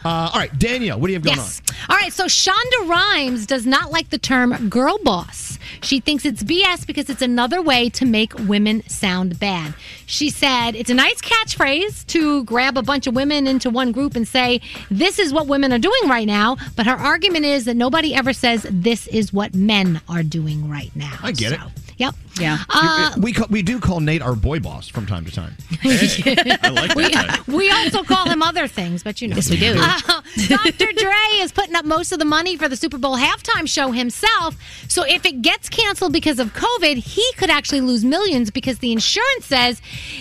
Uh, 0.04 0.30
all 0.32 0.38
right, 0.38 0.56
Danielle, 0.58 1.00
what 1.00 1.06
do 1.06 1.12
you 1.14 1.16
have 1.16 1.24
going 1.24 1.38
Yes. 1.38 1.62
All 1.88 1.96
right, 1.96 2.12
so 2.12 2.26
Shonda 2.26 2.88
Rhimes 2.88 3.46
does 3.46 3.64
not 3.64 3.90
like 3.90 4.10
the 4.10 4.18
term 4.18 4.68
girl 4.68 4.98
boss. 5.02 5.58
She 5.80 6.00
thinks 6.00 6.26
it's 6.26 6.42
BS 6.42 6.86
because 6.86 7.08
it's 7.08 7.22
another 7.22 7.62
way 7.62 7.88
to 7.90 8.04
make 8.04 8.34
women 8.40 8.86
sound 8.86 9.38
bad. 9.40 9.74
She 10.04 10.28
said 10.28 10.72
it's 10.76 10.90
a 10.90 10.94
nice 10.94 11.22
catchphrase 11.22 12.06
to 12.08 12.44
grab 12.44 12.76
a 12.76 12.82
bunch 12.82 13.06
of 13.06 13.14
women 13.14 13.46
into 13.46 13.70
one 13.70 13.92
group 13.92 14.14
and 14.14 14.28
say, 14.28 14.60
this 14.90 15.18
is 15.18 15.32
what 15.32 15.46
women 15.46 15.72
are 15.72 15.78
doing 15.78 16.02
right 16.06 16.26
now. 16.26 16.56
But 16.76 16.84
her 16.84 16.92
argument 16.92 17.23
is 17.32 17.64
that 17.64 17.74
nobody 17.76 18.14
ever 18.14 18.32
says, 18.32 18.66
this 18.70 19.06
is 19.06 19.32
what 19.32 19.54
men 19.54 20.00
are 20.08 20.22
doing 20.22 20.68
right 20.68 20.94
now. 20.94 21.18
I 21.22 21.32
get 21.32 21.52
it. 21.52 21.60
Yep. 21.96 22.14
Yeah. 22.40 22.58
Uh, 22.68 23.12
we 23.18 23.32
call, 23.32 23.46
we 23.48 23.62
do 23.62 23.78
call 23.78 24.00
Nate 24.00 24.22
our 24.22 24.34
boy 24.34 24.58
boss 24.58 24.88
from 24.88 25.06
time 25.06 25.24
to 25.24 25.30
time. 25.30 25.54
I 25.84 26.70
like 26.70 26.94
we, 26.96 27.08
that 27.10 27.44
we 27.46 27.70
also 27.70 28.02
call 28.02 28.28
him 28.28 28.42
other 28.42 28.66
things, 28.66 29.02
but 29.02 29.22
you 29.22 29.28
know. 29.28 29.36
Yes, 29.36 29.50
we 29.50 29.56
do. 29.56 29.74
Uh, 29.76 30.22
Dr. 30.48 30.92
Dre 30.92 31.14
is 31.36 31.52
putting 31.52 31.74
up 31.74 31.84
most 31.84 32.12
of 32.12 32.18
the 32.18 32.24
money 32.24 32.56
for 32.56 32.68
the 32.68 32.76
Super 32.76 32.98
Bowl 32.98 33.16
halftime 33.16 33.68
show 33.68 33.92
himself. 33.92 34.56
So 34.88 35.04
if 35.04 35.24
it 35.24 35.42
gets 35.42 35.68
canceled 35.68 36.12
because 36.12 36.38
of 36.38 36.52
COVID, 36.54 36.96
he 36.96 37.24
could 37.36 37.50
actually 37.50 37.80
lose 37.80 38.04
millions 38.04 38.50
because 38.50 38.78
the 38.78 38.92
insurance 38.92 39.46
says 39.46 39.80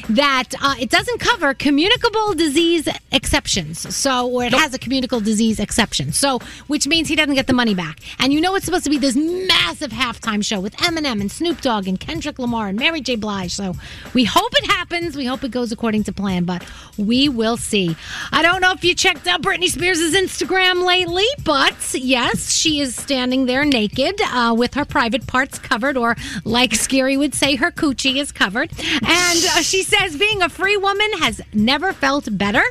that 0.09 0.53
uh, 0.61 0.75
it 0.79 0.89
doesn't 0.89 1.19
cover 1.19 1.53
communicable 1.53 2.33
disease 2.33 2.87
exceptions. 3.11 3.95
So, 3.95 4.29
or 4.29 4.43
it 4.45 4.53
has 4.53 4.73
a 4.73 4.79
communicable 4.79 5.21
disease 5.21 5.59
exception. 5.59 6.11
So, 6.11 6.39
which 6.67 6.85
means 6.87 7.07
he 7.07 7.15
doesn't 7.15 7.35
get 7.35 7.47
the 7.47 7.53
money 7.53 7.73
back. 7.73 7.99
And 8.19 8.31
you 8.31 8.39
know 8.41 8.55
it's 8.55 8.65
supposed 8.65 8.83
to 8.83 8.89
be 8.89 8.97
this 8.97 9.15
massive 9.15 9.91
halftime 9.91 10.43
show 10.45 10.59
with 10.59 10.75
Eminem 10.77 11.21
and 11.21 11.31
Snoop 11.31 11.61
Dogg 11.61 11.87
and 11.87 11.99
Kendrick 12.03 12.37
Lamar 12.37 12.67
and 12.67 12.77
Mary 12.77 12.99
J. 12.99 13.15
Blige. 13.15 13.53
So 13.53 13.75
we 14.13 14.25
hope 14.25 14.51
it 14.57 14.65
happens. 14.65 15.15
We 15.15 15.25
hope 15.25 15.43
it 15.43 15.51
goes 15.51 15.71
according 15.71 16.03
to 16.05 16.11
plan, 16.11 16.43
but 16.43 16.63
we 16.97 17.29
will 17.29 17.55
see. 17.55 17.95
I 18.31 18.41
don't 18.41 18.61
know 18.61 18.73
if 18.73 18.83
you 18.83 18.93
checked 18.93 19.25
out 19.25 19.41
Britney 19.41 19.69
Spears' 19.69 20.13
Instagram 20.13 20.85
lately, 20.85 21.25
but 21.43 21.93
yes, 21.93 22.53
she 22.53 22.81
is 22.81 22.93
standing 22.95 23.45
there 23.45 23.63
naked 23.63 24.19
uh, 24.21 24.53
with 24.57 24.73
her 24.73 24.83
private 24.83 25.25
parts 25.27 25.57
covered, 25.57 25.95
or 25.95 26.17
like 26.43 26.71
Skeery 26.71 27.17
would 27.17 27.33
say, 27.33 27.55
her 27.55 27.71
coochie 27.71 28.17
is 28.17 28.31
covered. 28.31 28.71
And 28.79 29.45
uh, 29.45 29.61
she 29.61 29.83
says 29.83 30.17
being 30.17 30.41
a 30.41 30.49
free 30.49 30.77
woman 30.77 31.13
has 31.19 31.41
never 31.53 31.93
felt 31.93 32.27
better. 32.37 32.63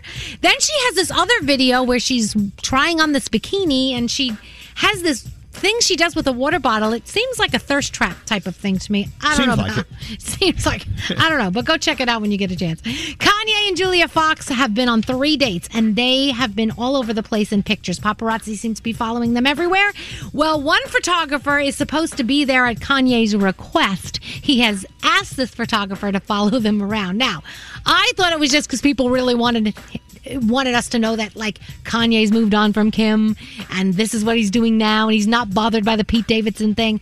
Then 0.42 0.60
she 0.60 0.72
has 0.86 0.94
this 0.96 1.10
other 1.10 1.40
video 1.42 1.82
where 1.82 1.98
she's 1.98 2.36
trying 2.60 3.00
on 3.00 3.12
this 3.12 3.28
bikini 3.28 3.92
and 3.92 4.10
she 4.10 4.36
has 4.76 5.02
this 5.02 5.28
thing 5.62 5.78
she 5.80 5.94
does 5.96 6.16
with 6.16 6.26
a 6.26 6.32
water 6.32 6.58
bottle. 6.58 6.92
It 6.92 7.06
seems 7.06 7.38
like 7.38 7.54
a 7.54 7.58
thirst 7.60 7.94
trap 7.94 8.16
type 8.26 8.46
of 8.46 8.56
thing 8.56 8.78
to 8.78 8.90
me. 8.92 9.08
I 9.20 9.36
don't 9.36 9.46
Seems 9.46 9.56
know. 9.56 9.62
like 9.62 9.72
about- 9.72 9.86
seems 10.20 10.66
like 10.66 10.86
I 11.16 11.28
don't 11.28 11.38
know, 11.38 11.50
but 11.52 11.64
go 11.64 11.76
check 11.76 12.00
it 12.00 12.08
out 12.08 12.20
when 12.20 12.32
you 12.32 12.36
get 12.36 12.50
a 12.50 12.56
chance. 12.56 12.82
Kanye 12.82 13.68
and 13.68 13.76
Julia 13.76 14.08
Fox 14.08 14.48
have 14.48 14.74
been 14.74 14.88
on 14.88 15.02
three 15.02 15.36
dates, 15.36 15.68
and 15.72 15.94
they 15.94 16.30
have 16.30 16.56
been 16.56 16.72
all 16.72 16.96
over 16.96 17.12
the 17.14 17.22
place 17.22 17.52
in 17.52 17.62
pictures. 17.62 18.00
Paparazzi 18.00 18.56
seem 18.56 18.74
to 18.74 18.82
be 18.82 18.92
following 18.92 19.34
them 19.34 19.46
everywhere. 19.46 19.92
Well, 20.32 20.60
one 20.60 20.82
photographer 20.88 21.58
is 21.60 21.76
supposed 21.76 22.16
to 22.16 22.24
be 22.24 22.44
there 22.44 22.66
at 22.66 22.78
Kanye's 22.80 23.36
request. 23.36 24.22
He 24.22 24.60
has 24.60 24.84
asked 25.04 25.36
this 25.36 25.50
photographer 25.54 26.10
to 26.10 26.18
follow 26.20 26.58
them 26.58 26.82
around. 26.82 27.18
Now, 27.18 27.42
I 27.86 28.10
thought 28.16 28.32
it 28.32 28.40
was 28.40 28.50
just 28.50 28.68
because 28.68 28.80
people 28.80 29.10
really 29.10 29.36
wanted 29.36 29.74
wanted 30.30 30.74
us 30.74 30.88
to 30.90 30.98
know 30.98 31.16
that 31.16 31.36
like 31.36 31.58
Kanye's 31.84 32.32
moved 32.32 32.54
on 32.54 32.72
from 32.72 32.90
Kim 32.90 33.36
and 33.70 33.94
this 33.94 34.14
is 34.14 34.24
what 34.24 34.36
he's 34.36 34.50
doing 34.50 34.78
now 34.78 35.08
and 35.08 35.14
he's 35.14 35.26
not 35.26 35.52
bothered 35.52 35.84
by 35.84 35.96
the 35.96 36.04
Pete 36.04 36.26
Davidson 36.26 36.74
thing. 36.74 37.00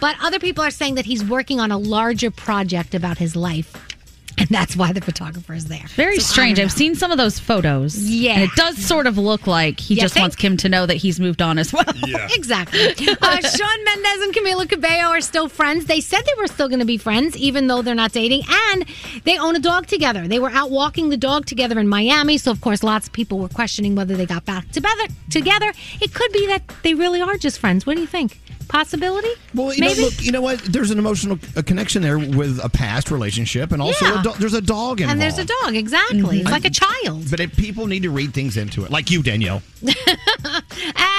But 0.00 0.16
other 0.20 0.38
people 0.38 0.64
are 0.64 0.70
saying 0.70 0.96
that 0.96 1.06
he's 1.06 1.24
working 1.24 1.60
on 1.60 1.70
a 1.70 1.78
larger 1.78 2.30
project 2.30 2.94
about 2.94 3.18
his 3.18 3.36
life. 3.36 3.91
And 4.38 4.48
that's 4.48 4.74
why 4.74 4.92
the 4.92 5.02
photographer 5.02 5.52
is 5.52 5.66
there. 5.66 5.84
Very 5.94 6.18
So, 6.18 6.32
strange. 6.32 6.58
I've 6.58 6.72
seen 6.72 6.94
some 6.94 7.10
of 7.12 7.18
those 7.18 7.38
photos. 7.38 7.96
Yeah. 8.10 8.32
And 8.32 8.42
it 8.44 8.50
does 8.56 8.78
sort 8.78 9.06
of 9.06 9.18
look 9.18 9.46
like 9.46 9.78
he 9.78 9.94
You 9.94 10.00
just 10.00 10.14
think? 10.14 10.22
wants 10.24 10.36
Kim 10.36 10.56
to 10.56 10.68
know 10.70 10.86
that 10.86 10.94
he's 10.96 11.20
moved 11.20 11.42
on 11.42 11.58
as 11.58 11.72
well. 11.72 11.84
Exactly. 12.34 12.80
Uh, 12.82 13.40
Shawn 13.40 13.84
Mendes 13.84 14.22
and 14.22 14.34
Camila 14.34 14.68
Cabello 14.68 15.10
are 15.10 15.20
still 15.20 15.48
friends. 15.48 15.84
They 15.84 16.00
said 16.00 16.22
they 16.24 16.32
were 16.40 16.46
still 16.46 16.68
going 16.68 16.78
to 16.80 16.86
be 16.86 16.96
friends, 16.96 17.36
even 17.36 17.66
though 17.66 17.82
they're 17.82 17.94
not 17.94 18.12
dating. 18.12 18.42
And 18.72 18.86
they 19.24 19.38
own 19.38 19.54
a 19.54 19.60
dog 19.60 19.86
together. 19.86 20.26
They 20.26 20.38
were 20.38 20.50
out 20.50 20.70
walking 20.70 21.10
the 21.10 21.16
dog 21.18 21.44
together 21.46 21.78
in 21.78 21.86
Miami. 21.86 22.38
So, 22.38 22.50
of 22.50 22.60
course, 22.62 22.82
lots 22.82 23.08
of 23.08 23.12
people 23.12 23.38
were 23.38 23.48
questioning 23.48 23.94
whether 23.94 24.16
they 24.16 24.26
got 24.26 24.44
back 24.46 24.68
together. 24.72 25.04
Together, 25.30 25.72
it 26.00 26.14
could 26.14 26.32
be 26.32 26.46
that 26.46 26.62
they 26.82 26.94
really 26.94 27.20
are 27.20 27.36
just 27.36 27.58
friends. 27.58 27.86
What 27.86 27.96
do 27.96 28.00
you 28.00 28.06
think? 28.08 28.40
Possibility? 28.72 29.28
Well, 29.54 29.74
you 29.74 29.80
Maybe. 29.80 30.00
know, 30.00 30.06
look, 30.06 30.22
you 30.24 30.32
know 30.32 30.40
what? 30.40 30.58
There's 30.60 30.90
an 30.90 30.98
emotional 30.98 31.38
connection 31.66 32.00
there 32.00 32.18
with 32.18 32.58
a 32.64 32.70
past 32.70 33.10
relationship, 33.10 33.70
and 33.70 33.82
also 33.82 34.06
Yeah. 34.06 34.20
a 34.20 34.22
do- 34.22 34.34
there's 34.38 34.54
a 34.54 34.62
dog 34.62 35.02
involved. 35.02 35.12
and 35.12 35.20
there's 35.20 35.36
a 35.38 35.44
dog. 35.44 35.76
Exactly. 35.76 36.18
It's 36.18 36.28
mm-hmm. 36.28 36.48
like 36.48 36.64
a 36.64 36.70
child. 36.70 37.30
But 37.30 37.40
if 37.40 37.54
people 37.54 37.86
need 37.86 38.04
to 38.04 38.10
read 38.10 38.32
things 38.32 38.56
into 38.56 38.82
it, 38.86 38.90
like 38.90 39.10
you, 39.10 39.22
Danielle. 39.22 39.62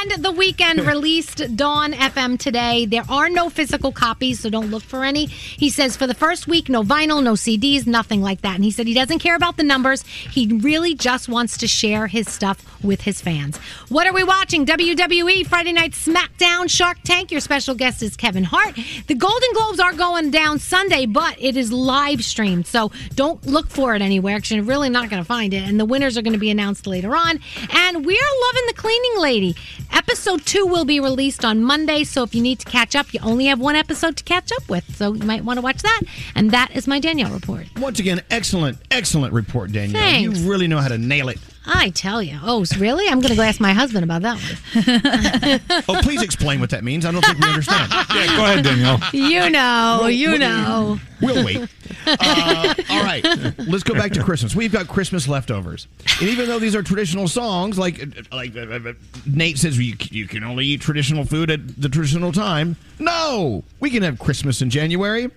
And 0.03 0.21
the 0.21 0.33
Weeknd 0.33 0.85
released 0.93 1.55
Dawn 1.55 1.93
FM 1.93 2.37
today. 2.37 2.85
There 2.85 3.05
are 3.07 3.29
no 3.29 3.49
physical 3.49 3.93
copies, 3.93 4.41
so 4.41 4.49
don't 4.49 4.69
look 4.69 4.83
for 4.83 5.05
any. 5.05 5.27
He 5.27 5.69
says 5.69 5.95
for 5.95 6.07
the 6.07 6.13
first 6.13 6.45
week, 6.45 6.67
no 6.67 6.83
vinyl, 6.83 7.23
no 7.23 7.33
CDs, 7.33 7.87
nothing 7.87 8.21
like 8.21 8.41
that. 8.41 8.55
And 8.55 8.65
he 8.65 8.71
said 8.71 8.85
he 8.85 8.93
doesn't 8.93 9.19
care 9.19 9.37
about 9.37 9.55
the 9.55 9.63
numbers. 9.63 10.01
He 10.03 10.59
really 10.61 10.93
just 10.93 11.29
wants 11.29 11.57
to 11.59 11.69
share 11.69 12.07
his 12.07 12.29
stuff 12.29 12.65
with 12.83 12.99
his 12.99 13.21
fans. 13.21 13.57
What 13.87 14.05
are 14.05 14.11
we 14.11 14.25
watching? 14.25 14.65
WWE 14.65 15.47
Friday 15.47 15.71
Night 15.71 15.91
SmackDown, 15.91 16.69
Shark 16.69 16.97
Tank. 17.05 17.31
Your 17.31 17.39
special 17.39 17.73
guest 17.73 18.03
is 18.03 18.17
Kevin 18.17 18.43
Hart. 18.43 18.77
The 19.07 19.15
Golden 19.15 19.53
Globes 19.53 19.79
are 19.79 19.93
going 19.93 20.31
down 20.31 20.59
Sunday, 20.59 21.05
but 21.05 21.41
it 21.41 21.55
is 21.55 21.71
live 21.71 22.25
streamed, 22.25 22.67
so 22.67 22.91
don't 23.15 23.45
look 23.45 23.69
for 23.69 23.95
it 23.95 24.01
anywhere 24.01 24.35
because 24.37 24.51
you're 24.51 24.65
really 24.65 24.89
not 24.89 25.09
going 25.09 25.21
to 25.21 25.27
find 25.27 25.53
it. 25.53 25.63
And 25.63 25.79
the 25.79 25.85
winners 25.85 26.17
are 26.17 26.21
going 26.21 26.33
to 26.33 26.39
be 26.39 26.51
announced 26.51 26.87
later 26.87 27.15
on. 27.15 27.39
And 27.69 28.05
we're 28.05 28.19
loving 28.47 28.63
the 28.67 28.73
cleaning 28.75 29.19
lady. 29.19 29.55
Episode 29.93 30.45
two 30.45 30.65
will 30.65 30.85
be 30.85 30.99
released 30.99 31.45
on 31.45 31.63
Monday, 31.63 32.03
so 32.03 32.23
if 32.23 32.33
you 32.33 32.41
need 32.41 32.59
to 32.59 32.65
catch 32.65 32.95
up, 32.95 33.13
you 33.13 33.19
only 33.21 33.45
have 33.45 33.59
one 33.59 33.75
episode 33.75 34.17
to 34.17 34.23
catch 34.23 34.51
up 34.51 34.67
with. 34.67 34.95
So 34.95 35.13
you 35.13 35.23
might 35.23 35.43
want 35.43 35.57
to 35.57 35.61
watch 35.61 35.81
that. 35.83 36.01
And 36.35 36.49
that 36.51 36.75
is 36.75 36.87
my 36.87 36.99
Danielle 36.99 37.31
report. 37.31 37.67
Once 37.79 37.99
again, 37.99 38.21
excellent, 38.31 38.79
excellent 38.89 39.33
report, 39.33 39.71
Danielle. 39.71 40.01
Thanks. 40.01 40.39
You 40.39 40.49
really 40.49 40.67
know 40.67 40.79
how 40.79 40.87
to 40.87 40.97
nail 40.97 41.29
it. 41.29 41.37
I 41.65 41.89
tell 41.91 42.21
you. 42.21 42.39
Oh, 42.43 42.65
really? 42.77 43.07
I'm 43.07 43.19
going 43.19 43.31
to 43.31 43.35
go 43.35 43.41
ask 43.41 43.59
my 43.59 43.73
husband 43.73 44.03
about 44.03 44.21
that 44.23 44.35
one. 44.35 45.83
Oh, 45.87 45.99
please 46.01 46.21
explain 46.21 46.59
what 46.59 46.69
that 46.71 46.83
means. 46.83 47.05
I 47.05 47.11
don't 47.11 47.23
think 47.23 47.39
we 47.39 47.47
understand. 47.47 47.91
yeah, 48.13 48.35
go 48.35 48.43
ahead, 48.43 48.63
Danielle. 48.63 48.99
You 49.11 49.49
know, 49.49 50.07
you 50.07 50.37
know. 50.37 50.99
We'll 51.21 51.45
wait. 51.45 51.67
Uh, 52.05 52.73
all 52.89 53.03
right, 53.03 53.23
let's 53.59 53.83
go 53.83 53.93
back 53.93 54.11
to 54.13 54.23
Christmas. 54.23 54.55
We've 54.55 54.71
got 54.71 54.87
Christmas 54.87 55.27
leftovers, 55.27 55.87
and 56.19 56.29
even 56.29 56.47
though 56.47 56.59
these 56.59 56.75
are 56.75 56.83
traditional 56.83 57.27
songs, 57.27 57.77
like 57.77 58.03
like 58.31 58.55
uh, 58.55 58.61
uh, 58.61 58.93
Nate 59.25 59.57
says, 59.57 59.77
you, 59.79 59.95
you 60.11 60.27
can 60.27 60.43
only 60.43 60.65
eat 60.65 60.81
traditional 60.81 61.23
food 61.25 61.49
at 61.49 61.81
the 61.81 61.87
traditional 61.87 62.31
time. 62.33 62.75
No, 62.99 63.63
we 63.79 63.89
can 63.89 64.03
have 64.03 64.19
Christmas 64.19 64.61
in 64.61 64.69
January. 64.69 65.29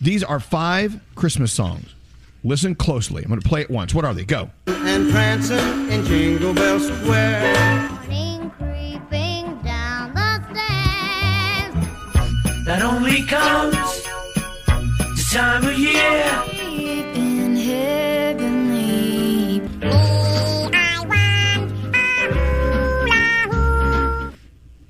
These 0.00 0.24
are 0.24 0.40
five 0.40 1.00
Christmas 1.14 1.52
songs. 1.52 1.94
Listen 2.48 2.74
closely. 2.74 3.22
I'm 3.22 3.28
going 3.28 3.42
to 3.42 3.46
play 3.46 3.60
it 3.60 3.68
once. 3.68 3.94
What 3.94 4.06
are 4.06 4.14
they? 4.14 4.24
Go. 4.24 4.48
and 4.68 5.10
prancing 5.10 5.90
in 5.90 6.02
Jingle 6.06 6.54
Bell 6.54 6.80
Square. 6.80 7.88
creeping 8.06 9.60
down 9.62 10.14
the 10.14 10.42
stairs. 10.54 11.74
That 12.64 12.80
only 12.82 13.22
comes 13.24 13.76
this 15.14 15.30
time 15.30 15.66
of 15.66 15.78
year. 15.78 16.24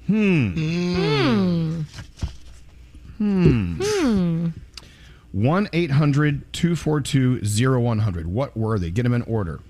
Hmm. 0.07 1.83
Hmm. 3.19 3.79
Hmm. 3.81 4.48
Hmm. 5.39 5.47
1 5.47 5.69
800 5.73 6.53
242 6.53 7.81
0100. 7.81 8.27
What 8.27 8.57
were 8.57 8.79
they? 8.79 8.91
Get 8.91 9.05
them 9.05 9.15
in 9.15 9.23
order. 9.23 9.61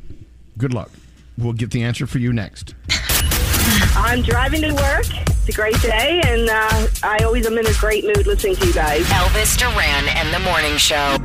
Good 0.56 0.72
luck. 0.72 0.90
We'll 1.36 1.52
get 1.52 1.70
the 1.70 1.82
answer 1.84 2.06
for 2.06 2.18
you 2.18 2.32
next. 2.32 2.74
I'm 3.94 4.22
driving 4.22 4.62
to 4.62 4.72
work. 4.72 5.06
It's 5.28 5.48
a 5.48 5.52
great 5.52 5.80
day, 5.80 6.20
and 6.24 6.48
uh, 6.48 6.86
I 7.02 7.18
always 7.22 7.46
am 7.46 7.56
in 7.58 7.66
a 7.66 7.72
great 7.74 8.04
mood 8.04 8.26
listening 8.26 8.56
to 8.56 8.66
you 8.66 8.72
guys. 8.72 9.04
Elvis 9.06 9.56
Duran 9.58 10.08
and 10.08 10.34
the 10.34 10.40
Morning 10.40 10.76
Show. 10.78 11.18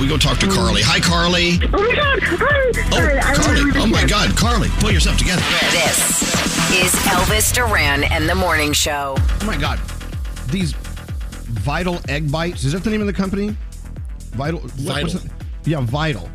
We 0.00 0.06
go 0.06 0.18
talk 0.18 0.38
to 0.38 0.46
Carly. 0.46 0.82
Hi, 0.84 1.00
Carly. 1.00 1.58
Oh 1.72 1.82
my 1.82 1.94
God! 1.96 2.20
Carly! 2.20 2.72
Oh, 2.92 3.32
Carly. 3.34 3.70
Oh, 3.76 3.86
my 3.86 4.06
God. 4.06 4.36
Carly, 4.36 4.68
pull 4.78 4.92
yourself 4.92 5.16
together. 5.16 5.42
This 5.70 6.22
is 6.70 6.92
Elvis 7.06 7.52
Duran 7.54 8.04
and 8.04 8.28
the 8.28 8.34
Morning 8.34 8.74
Show. 8.74 9.14
Oh, 9.18 9.44
my 9.46 9.56
God. 9.56 9.80
These 10.50 10.74
Vital 11.46 12.00
Egg 12.08 12.30
Bites. 12.30 12.64
Is 12.64 12.72
that 12.72 12.84
the 12.84 12.90
name 12.90 13.00
of 13.00 13.06
the 13.06 13.12
company? 13.12 13.56
Vital. 14.32 14.60
Vital. 14.60 15.16
it? 15.16 15.30
Yeah, 15.64 15.80
Vital. 15.80 16.28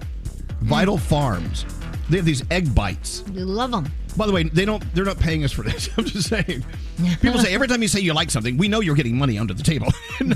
Vital 0.62 0.98
Farms. 0.98 1.66
They 2.10 2.18
have 2.18 2.26
these 2.26 2.44
egg 2.52 2.74
bites. 2.76 3.24
You 3.32 3.46
love 3.46 3.72
them. 3.72 3.92
By 4.18 4.28
the 4.28 4.34
way, 4.34 4.44
they 4.44 4.66
don't. 4.66 4.84
They're 4.94 5.06
not 5.06 5.18
paying 5.18 5.44
us 5.44 5.52
for 5.52 5.64
this. 5.64 5.90
I'm 5.98 6.04
just 6.04 6.28
saying. 6.28 6.66
People 7.22 7.40
say 7.40 7.54
every 7.54 7.68
time 7.68 7.82
you 7.82 7.88
say 7.88 8.02
you 8.02 8.14
like 8.14 8.30
something, 8.30 8.58
we 8.58 8.68
know 8.68 8.82
you're 8.82 8.96
getting 8.96 9.18
money 9.18 9.38
under 9.38 9.54
the 9.54 9.64
table. 9.64 9.88
no, 10.22 10.36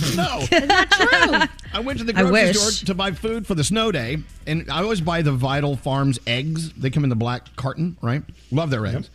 not 0.65 0.91
true. 0.91 1.47
I 1.73 1.79
went 1.79 1.99
to 1.99 2.05
the 2.05 2.13
grocery 2.13 2.53
store 2.53 2.85
to 2.87 2.93
buy 2.93 3.11
food 3.11 3.45
for 3.45 3.55
the 3.55 3.63
snow 3.63 3.91
day, 3.91 4.17
and 4.47 4.69
I 4.71 4.81
always 4.81 5.01
buy 5.01 5.21
the 5.21 5.33
Vital 5.33 5.75
Farms 5.75 6.19
eggs. 6.25 6.71
They 6.73 6.89
come 6.89 7.03
in 7.03 7.09
the 7.09 7.15
black 7.15 7.53
carton, 7.57 7.97
right? 8.01 8.23
Love 8.51 8.69
their 8.69 8.85
eggs. 8.85 9.09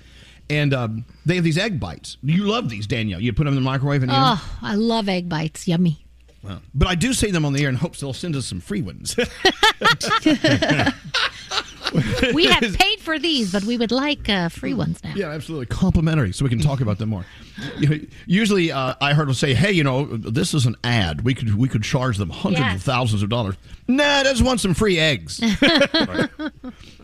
And 0.51 0.75
um, 0.75 1.05
they 1.25 1.37
have 1.37 1.45
these 1.45 1.57
egg 1.59 1.79
bites. 1.81 2.17
You 2.23 2.45
love 2.45 2.69
these, 2.69 2.87
Danielle. 2.87 3.21
You 3.21 3.33
put 3.33 3.45
them 3.45 3.49
in 3.49 3.55
the 3.55 3.61
microwave 3.61 4.03
and 4.03 4.11
eat 4.11 4.15
'em? 4.15 4.21
Oh, 4.25 4.59
I 4.63 4.75
love 4.75 5.09
egg 5.09 5.29
bites. 5.29 5.67
Yummy. 5.69 6.05
Wow. 6.43 6.61
But 6.75 6.89
I 6.89 6.95
do 6.95 7.13
say 7.13 7.31
them 7.31 7.45
on 7.45 7.53
the 7.53 7.63
air 7.63 7.69
in 7.69 7.77
hopes 7.77 8.01
they'll 8.01 8.13
send 8.15 8.35
us 8.35 8.47
some 8.47 8.61
free 8.61 8.83
ones. 8.83 9.15
We 12.35 12.45
have 12.47 12.75
paid 12.75 13.01
for 13.01 13.19
these, 13.19 13.51
but 13.51 13.65
we 13.65 13.77
would 13.77 13.91
like 13.91 14.29
uh, 14.29 14.49
free 14.49 14.75
ones 14.75 15.03
now. 15.03 15.13
Yeah, 15.17 15.31
absolutely. 15.31 15.67
Complimentary, 15.67 16.33
so 16.33 16.45
we 16.45 16.49
can 16.49 16.61
talk 16.61 16.81
about 16.81 16.99
them 16.99 17.09
more. 17.09 17.25
Usually, 18.27 18.71
uh, 18.71 18.95
I 19.01 19.13
heard 19.13 19.27
will 19.27 19.35
say, 19.35 19.55
"Hey, 19.55 19.73
you 19.73 19.83
know, 19.83 20.05
this 20.05 20.55
is 20.55 20.67
an 20.67 20.77
ad. 20.85 21.23
We 21.23 21.35
could 21.35 21.57
we 21.57 21.69
could 21.69 21.83
charge 21.83 22.17
them 22.17 22.31
hundreds 22.31 22.61
Yes. 22.61 22.77
of 22.77 22.83
thousands 22.85 23.23
of 23.25 23.29
dollars." 23.29 23.57
Nah, 23.89 24.05
I 24.05 24.23
just 24.23 24.43
want 24.43 24.61
some 24.61 24.73
free 24.75 24.99
eggs. 25.01 25.41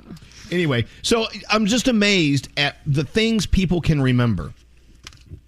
Anyway, 0.50 0.84
so 1.02 1.26
I'm 1.50 1.66
just 1.66 1.88
amazed 1.88 2.48
at 2.56 2.76
the 2.86 3.04
things 3.04 3.46
people 3.46 3.80
can 3.80 4.00
remember, 4.00 4.52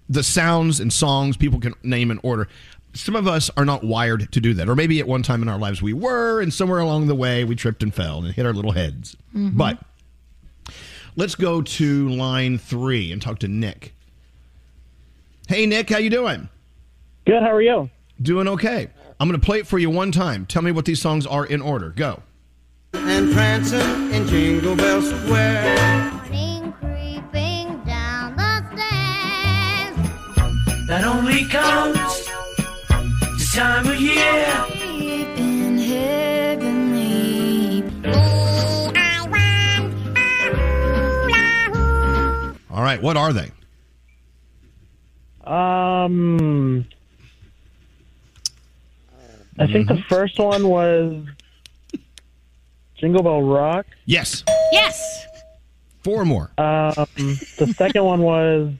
the 0.09 0.23
sounds 0.23 0.79
and 0.79 0.91
songs 0.91 1.37
people 1.37 1.59
can 1.59 1.73
name 1.83 2.11
in 2.11 2.19
order. 2.23 2.47
Some 2.93 3.15
of 3.15 3.27
us 3.27 3.49
are 3.55 3.65
not 3.65 3.83
wired 3.83 4.31
to 4.31 4.39
do 4.39 4.53
that, 4.55 4.67
or 4.67 4.75
maybe 4.75 4.99
at 4.99 5.07
one 5.07 5.21
time 5.23 5.41
in 5.41 5.47
our 5.47 5.59
lives 5.59 5.81
we 5.81 5.93
were, 5.93 6.41
and 6.41 6.53
somewhere 6.53 6.79
along 6.79 7.07
the 7.07 7.15
way 7.15 7.43
we 7.43 7.55
tripped 7.55 7.83
and 7.83 7.93
fell 7.93 8.23
and 8.23 8.33
hit 8.33 8.45
our 8.45 8.53
little 8.53 8.71
heads. 8.71 9.15
Mhm. 9.35 9.55
But 9.55 9.79
let's 11.15 11.35
go 11.35 11.61
to 11.61 12.09
line 12.09 12.57
three 12.57 13.11
and 13.11 13.21
talk 13.21 13.39
to 13.39 13.47
Nick. 13.47 13.93
Hey, 15.47 15.65
Nick, 15.65 15.89
how 15.89 15.97
you 15.99 16.09
doing? 16.09 16.49
Good. 17.25 17.41
How 17.43 17.51
are 17.51 17.61
you? 17.61 17.89
Doing 18.21 18.47
okay. 18.47 18.87
I'm 19.19 19.27
going 19.27 19.39
to 19.39 19.45
play 19.45 19.59
it 19.59 19.67
for 19.67 19.77
you 19.77 19.89
one 19.89 20.11
time. 20.11 20.45
Tell 20.45 20.61
me 20.61 20.71
what 20.71 20.85
these 20.85 21.01
songs 21.01 21.25
are 21.27 21.45
in 21.45 21.61
order. 21.61 21.89
Go. 21.89 22.23
And 22.93 23.33
prancing 23.33 24.11
in 24.13 24.27
Jingle 24.27 24.75
Bell 24.75 25.01
Square. 25.01 26.11
Morning 26.11 26.73
creeping 26.73 27.83
down 27.85 28.35
the 28.35 28.63
stairs. 28.73 29.95
That 30.87 31.03
only 31.05 31.45
comes 31.45 32.27
this 33.37 33.53
time 33.53 33.87
of 33.87 33.99
year. 33.99 34.65
All 42.71 42.85
right, 42.85 43.01
what 43.01 43.17
are 43.17 43.33
they? 43.33 43.51
Um, 45.43 46.85
I 49.57 49.67
think 49.67 49.89
the 49.89 50.01
first 50.07 50.39
one 50.39 50.69
was 50.69 51.25
Jingle 52.99 53.23
Bell 53.23 53.41
Rock. 53.41 53.85
Yes. 54.05 54.43
Yes. 54.71 55.25
Four 56.03 56.25
more. 56.25 56.51
Um, 56.57 57.05
the 57.57 57.73
second 57.77 58.03
one 58.03 58.21
was 58.21 58.73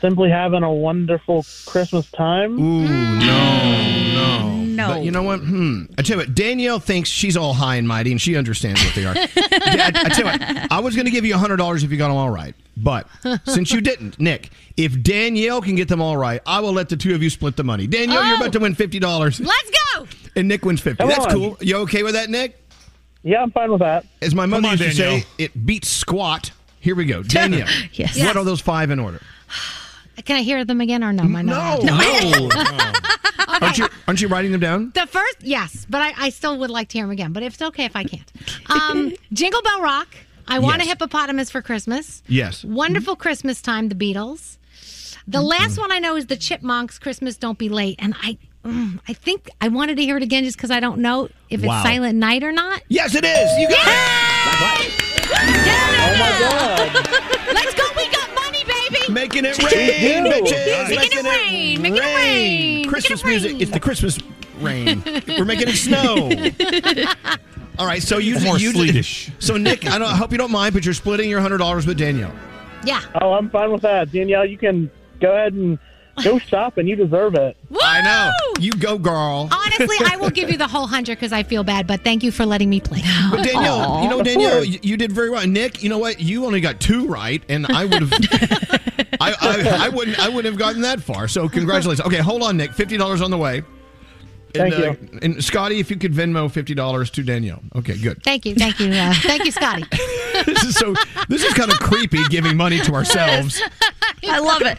simply 0.00 0.30
having 0.30 0.62
a 0.62 0.72
wonderful 0.72 1.44
Christmas 1.66 2.10
time. 2.10 2.58
Ooh, 2.58 3.18
no, 3.18 4.14
no. 4.14 4.57
No. 4.78 4.88
But 4.94 5.02
you 5.04 5.10
know 5.10 5.22
what? 5.22 5.40
Hmm. 5.40 5.84
I 5.98 6.02
tell 6.02 6.16
you 6.16 6.22
what, 6.26 6.34
Danielle 6.34 6.78
thinks 6.80 7.10
she's 7.10 7.36
all 7.36 7.52
high 7.52 7.76
and 7.76 7.86
mighty 7.86 8.10
and 8.12 8.20
she 8.20 8.36
understands 8.36 8.82
what 8.84 8.94
they 8.94 9.04
are. 9.04 9.14
I, 9.16 9.90
I 9.94 10.08
tell 10.08 10.18
you 10.18 10.24
what, 10.32 10.72
I 10.72 10.80
was 10.80 10.94
going 10.94 11.04
to 11.06 11.10
give 11.10 11.24
you 11.24 11.34
$100 11.34 11.84
if 11.84 11.90
you 11.90 11.96
got 11.98 12.08
them 12.08 12.16
all 12.16 12.30
right. 12.30 12.54
But 12.76 13.08
since 13.44 13.72
you 13.72 13.80
didn't, 13.80 14.20
Nick, 14.20 14.50
if 14.76 15.02
Danielle 15.02 15.60
can 15.60 15.74
get 15.74 15.88
them 15.88 16.00
all 16.00 16.16
right, 16.16 16.40
I 16.46 16.60
will 16.60 16.72
let 16.72 16.88
the 16.88 16.96
two 16.96 17.14
of 17.14 17.22
you 17.22 17.28
split 17.30 17.56
the 17.56 17.64
money. 17.64 17.86
Danielle, 17.88 18.24
you're 18.24 18.36
about 18.36 18.52
to 18.52 18.60
win 18.60 18.74
$50. 18.76 19.44
Let's 19.44 19.70
go. 19.96 20.06
And 20.36 20.46
Nick 20.48 20.64
wins 20.64 20.80
50 20.80 20.98
Come 20.98 21.08
That's 21.08 21.26
on. 21.26 21.32
cool. 21.32 21.56
You 21.60 21.78
okay 21.78 22.04
with 22.04 22.14
that, 22.14 22.30
Nick? 22.30 22.56
Yeah, 23.24 23.42
I'm 23.42 23.50
fine 23.50 23.70
with 23.72 23.80
that. 23.80 24.06
As 24.22 24.32
my 24.34 24.46
mother 24.46 24.68
on, 24.68 24.78
used 24.78 24.96
to 24.96 25.02
Danielle. 25.02 25.20
say, 25.22 25.26
it 25.38 25.66
beats 25.66 25.88
squat. 25.88 26.52
Here 26.78 26.94
we 26.94 27.04
go. 27.04 27.22
Danielle. 27.24 27.66
Yes. 27.92 28.10
What 28.16 28.16
Yes. 28.24 28.36
are 28.36 28.44
those 28.44 28.60
five 28.60 28.90
in 28.92 29.00
order? 29.00 29.20
Can 30.24 30.36
I 30.36 30.42
hear 30.42 30.64
them 30.64 30.80
again 30.80 31.02
or 31.02 31.12
no? 31.12 31.24
Am 31.24 31.34
I 31.34 31.42
not 31.42 31.82
No, 31.82 31.94
allowed? 31.94 32.54
no. 32.54 32.92
Aren't 33.60 33.78
you 33.78 33.88
aren't 34.06 34.20
you 34.20 34.28
writing 34.28 34.52
them 34.52 34.60
down? 34.60 34.92
The 34.94 35.06
first, 35.06 35.36
yes, 35.40 35.86
but 35.88 36.02
I, 36.02 36.12
I 36.16 36.28
still 36.30 36.58
would 36.58 36.70
like 36.70 36.88
to 36.90 36.98
hear 36.98 37.04
them 37.04 37.10
again. 37.12 37.32
But 37.32 37.42
if 37.42 37.54
it's 37.54 37.62
okay 37.62 37.84
if 37.84 37.96
I 37.96 38.04
can't. 38.04 38.32
Um, 38.70 39.12
Jingle 39.32 39.62
Bell 39.62 39.82
Rock. 39.82 40.08
I 40.50 40.60
want 40.60 40.80
a 40.80 40.84
hippopotamus 40.86 41.50
for 41.50 41.60
Christmas. 41.60 42.22
Yes. 42.26 42.64
Wonderful 42.64 43.16
Christmas 43.16 43.60
time. 43.60 43.90
The 43.90 43.94
Beatles. 43.94 44.56
The 45.26 45.42
last 45.42 45.78
one 45.78 45.92
I 45.92 45.98
know 45.98 46.16
is 46.16 46.26
the 46.26 46.36
Chipmunks. 46.36 46.98
Christmas, 46.98 47.36
don't 47.36 47.58
be 47.58 47.68
late. 47.68 47.96
And 47.98 48.14
I, 48.22 48.38
mm, 48.64 48.98
I 49.06 49.12
think 49.12 49.50
I 49.60 49.68
wanted 49.68 49.98
to 49.98 50.02
hear 50.02 50.16
it 50.16 50.22
again 50.22 50.44
just 50.44 50.56
because 50.56 50.70
I 50.70 50.80
don't 50.80 51.00
know 51.00 51.28
if 51.50 51.62
it's 51.62 51.82
Silent 51.82 52.16
Night 52.18 52.42
or 52.42 52.52
not. 52.52 52.82
Yes, 52.88 53.14
it 53.14 53.26
is. 53.26 53.58
You 53.58 53.68
got 53.68 53.86
Oh 55.30 56.14
my 56.18 56.38
God. 56.40 57.34
Making 59.18 59.46
it 59.46 59.58
rain, 59.58 60.24
bitches. 60.26 60.88
Making 60.90 61.18
it 61.18 61.24
rain. 61.24 61.82
Making 61.82 61.96
it 61.96 62.14
rain. 62.14 62.88
Christmas 62.88 63.24
music. 63.24 63.60
It's 63.60 63.72
the 63.72 63.80
Christmas 63.80 64.16
rain. 64.60 65.02
We're 65.26 65.44
making 65.44 65.68
it 65.68 65.74
snow. 65.74 66.30
All 67.80 67.86
right, 67.86 68.00
so 68.00 68.18
you 68.18 68.38
More 68.40 68.58
you 68.58 68.70
Swedish. 68.70 69.32
So 69.40 69.56
Nick, 69.56 69.86
I, 69.86 69.98
don't, 69.98 70.08
I 70.08 70.16
hope 70.16 70.30
you 70.30 70.38
don't 70.38 70.52
mind, 70.52 70.72
but 70.72 70.84
you're 70.84 70.94
splitting 70.94 71.28
your 71.28 71.40
hundred 71.40 71.58
dollars 71.58 71.84
with 71.84 71.98
Danielle. 71.98 72.32
Yeah. 72.84 73.02
Oh, 73.20 73.32
I'm 73.32 73.50
fine 73.50 73.72
with 73.72 73.82
that. 73.82 74.12
Danielle, 74.12 74.44
you 74.46 74.56
can 74.56 74.88
go 75.20 75.32
ahead 75.32 75.52
and 75.52 75.80
go 76.22 76.38
shop, 76.38 76.78
and 76.78 76.88
you 76.88 76.96
deserve 76.96 77.34
it. 77.34 77.56
I 77.80 78.00
know. 78.02 78.32
You 78.60 78.72
go, 78.72 78.98
girl. 78.98 79.48
Honestly, 79.50 79.96
I 80.04 80.16
will 80.16 80.30
give 80.30 80.50
you 80.50 80.56
the 80.56 80.66
whole 80.66 80.86
hundred 80.86 81.16
because 81.16 81.32
I 81.32 81.42
feel 81.42 81.64
bad. 81.64 81.86
But 81.86 82.02
thank 82.02 82.22
you 82.22 82.30
for 82.30 82.46
letting 82.46 82.70
me 82.70 82.80
play. 82.80 83.02
But 83.30 83.44
Danielle, 83.44 83.80
Aw. 83.80 84.02
you 84.02 84.08
know 84.08 84.22
Danielle, 84.22 84.64
you, 84.64 84.78
you 84.82 84.96
did 84.96 85.12
very 85.12 85.30
well. 85.30 85.46
Nick, 85.46 85.82
you 85.82 85.88
know 85.88 85.98
what? 85.98 86.20
You 86.20 86.44
only 86.46 86.60
got 86.60 86.80
two 86.80 87.06
right, 87.06 87.42
and 87.48 87.66
I 87.66 87.84
would 87.84 88.02
have. 88.02 88.12
I, 89.20 89.34
I, 89.40 89.86
I 89.86 89.88
wouldn't. 89.88 90.18
I 90.18 90.28
wouldn't 90.28 90.46
have 90.46 90.58
gotten 90.58 90.82
that 90.82 91.00
far. 91.00 91.28
So 91.28 91.48
congratulations. 91.48 92.06
Okay, 92.06 92.18
hold 92.18 92.42
on, 92.42 92.56
Nick. 92.56 92.72
Fifty 92.72 92.96
dollars 92.96 93.20
on 93.20 93.30
the 93.30 93.38
way. 93.38 93.62
And, 94.58 94.74
Thank 94.74 95.14
uh, 95.14 95.18
and 95.22 95.44
Scotty, 95.44 95.78
if 95.78 95.90
you 95.90 95.96
could 95.96 96.12
Venmo 96.12 96.50
fifty 96.50 96.74
dollars 96.74 97.10
to 97.10 97.22
Danielle. 97.22 97.62
Okay, 97.76 97.96
good. 97.96 98.22
Thank 98.22 98.46
you, 98.46 98.54
thank 98.54 98.80
you, 98.80 98.90
uh, 98.92 99.12
thank 99.22 99.44
you, 99.44 99.50
Scotty. 99.52 99.84
this 100.46 100.64
is 100.64 100.74
so. 100.74 100.94
This 101.28 101.44
is 101.44 101.52
kind 101.54 101.70
of 101.70 101.78
creepy, 101.78 102.24
giving 102.28 102.56
money 102.56 102.80
to 102.80 102.94
ourselves. 102.94 103.60
I 104.24 104.40
love 104.40 104.62
it. 104.62 104.78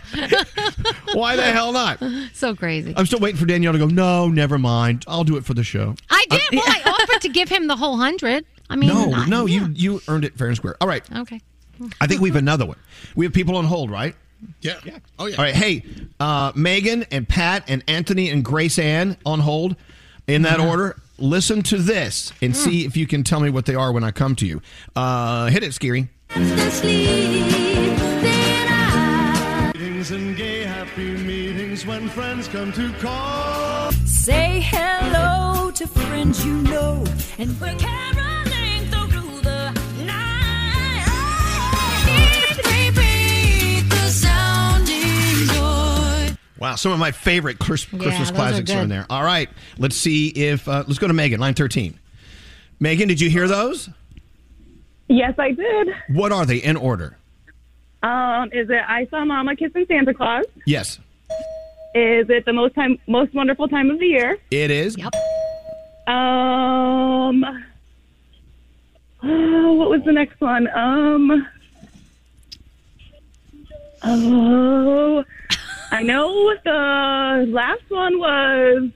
Why 1.15 1.35
the 1.35 1.43
hell 1.43 1.71
not? 1.71 2.03
So 2.33 2.55
crazy. 2.55 2.93
I'm 2.95 3.05
still 3.05 3.19
waiting 3.19 3.39
for 3.39 3.45
Danielle 3.45 3.73
to 3.73 3.79
go. 3.79 3.87
No, 3.87 4.27
never 4.27 4.57
mind. 4.57 5.05
I'll 5.07 5.23
do 5.23 5.37
it 5.37 5.45
for 5.45 5.53
the 5.53 5.63
show. 5.63 5.95
I 6.09 6.25
did. 6.29 6.41
Well, 6.51 6.63
I 6.65 6.81
offered 7.01 7.21
to 7.21 7.29
give 7.29 7.49
him 7.49 7.67
the 7.67 7.75
whole 7.77 7.97
hundred. 7.97 8.45
I 8.69 8.75
mean, 8.75 8.89
no, 8.89 9.13
I- 9.13 9.27
no, 9.27 9.45
you 9.45 9.67
you 9.73 10.01
earned 10.07 10.25
it 10.25 10.37
fair 10.37 10.47
and 10.47 10.55
square. 10.57 10.75
All 10.81 10.87
right. 10.87 11.03
Okay. 11.17 11.41
I 12.01 12.07
think 12.07 12.21
we 12.21 12.29
have 12.29 12.35
another 12.35 12.65
one. 12.65 12.77
We 13.15 13.25
have 13.25 13.33
people 13.33 13.55
on 13.55 13.63
hold, 13.65 13.89
right? 13.89 14.15
Yeah. 14.61 14.79
yeah. 14.83 14.99
Oh 15.17 15.25
yeah. 15.25 15.37
All 15.37 15.43
right. 15.43 15.55
Hey, 15.55 15.83
uh, 16.19 16.51
Megan 16.55 17.05
and 17.11 17.27
Pat 17.27 17.63
and 17.67 17.83
Anthony 17.87 18.29
and 18.29 18.43
Grace 18.43 18.79
Ann 18.79 19.17
on 19.25 19.39
hold 19.39 19.75
in 20.27 20.43
that 20.43 20.59
order. 20.59 20.97
Listen 21.17 21.61
to 21.63 21.77
this 21.77 22.31
and 22.41 22.55
see 22.55 22.85
if 22.85 22.95
you 22.95 23.05
can 23.05 23.23
tell 23.23 23.41
me 23.41 23.49
what 23.49 23.65
they 23.65 23.75
are 23.75 23.91
when 23.91 24.03
I 24.03 24.11
come 24.11 24.35
to 24.37 24.45
you. 24.45 24.61
Uh, 24.95 25.47
hit 25.47 25.63
it, 25.63 25.71
Skeery. 25.71 26.07
Meetings 29.73 30.11
and 30.11 30.37
gay 30.37 30.63
happy 30.63 31.17
meetings 31.17 31.85
when 31.85 32.07
friends 32.09 32.47
come 32.47 32.71
to 32.73 32.93
call. 32.93 33.91
Say 34.05 34.61
hello 34.63 35.71
to 35.71 35.87
friends 35.87 36.45
you 36.45 36.61
know, 36.61 37.03
and 37.37 37.59
we're 37.59 37.75
caroling 37.75 38.38
Wow, 46.59 46.75
some 46.75 46.91
of 46.91 46.99
my 46.99 47.11
favorite 47.11 47.57
Chris- 47.59 47.87
Yeah, 47.91 47.99
Christmas 47.99 48.29
those 48.29 48.31
are 48.31 48.35
classics 48.35 48.71
are, 48.71 48.81
in 48.81 48.89
there. 48.89 49.05
All 49.09 49.23
right, 49.23 49.49
let's 49.77 49.95
see 49.95 50.27
if 50.29 50.67
uh, 50.67 50.83
let's 50.87 50.99
go 50.99 51.07
to 51.07 51.13
Megan, 51.13 51.39
line 51.39 51.53
thirteen. 51.53 51.97
Megan, 52.79 53.07
did 53.07 53.19
you 53.21 53.29
hear 53.29 53.47
those? 53.47 53.89
Yes, 55.07 55.33
I 55.39 55.51
did. 55.51 55.87
What 56.09 56.31
are 56.31 56.45
they 56.45 56.57
in 56.57 56.75
order? 56.77 57.17
Um, 58.03 58.49
is 58.53 58.69
it 58.69 58.81
I 58.87 59.05
saw 59.09 59.25
Mama 59.25 59.55
kissing 59.55 59.85
Santa 59.87 60.13
Claus? 60.13 60.45
Yes, 60.65 60.99
Is 61.95 62.29
it 62.29 62.45
the 62.45 62.53
most 62.53 62.75
time, 62.75 62.97
most 63.07 63.33
wonderful 63.33 63.67
time 63.67 63.89
of 63.89 63.99
the 63.99 64.05
year? 64.05 64.37
it 64.51 64.69
is. 64.71 64.97
Yep. 64.97 65.13
Um, 66.07 67.43
oh, 69.23 69.73
what 69.73 69.89
was 69.89 70.01
the 70.05 70.11
next 70.13 70.39
one? 70.39 70.67
Um, 70.69 71.47
oh, 74.03 75.23
I 75.91 76.03
know 76.03 76.53
the 76.63 77.45
last 77.51 77.81
one 77.89 78.19
was 78.19 78.89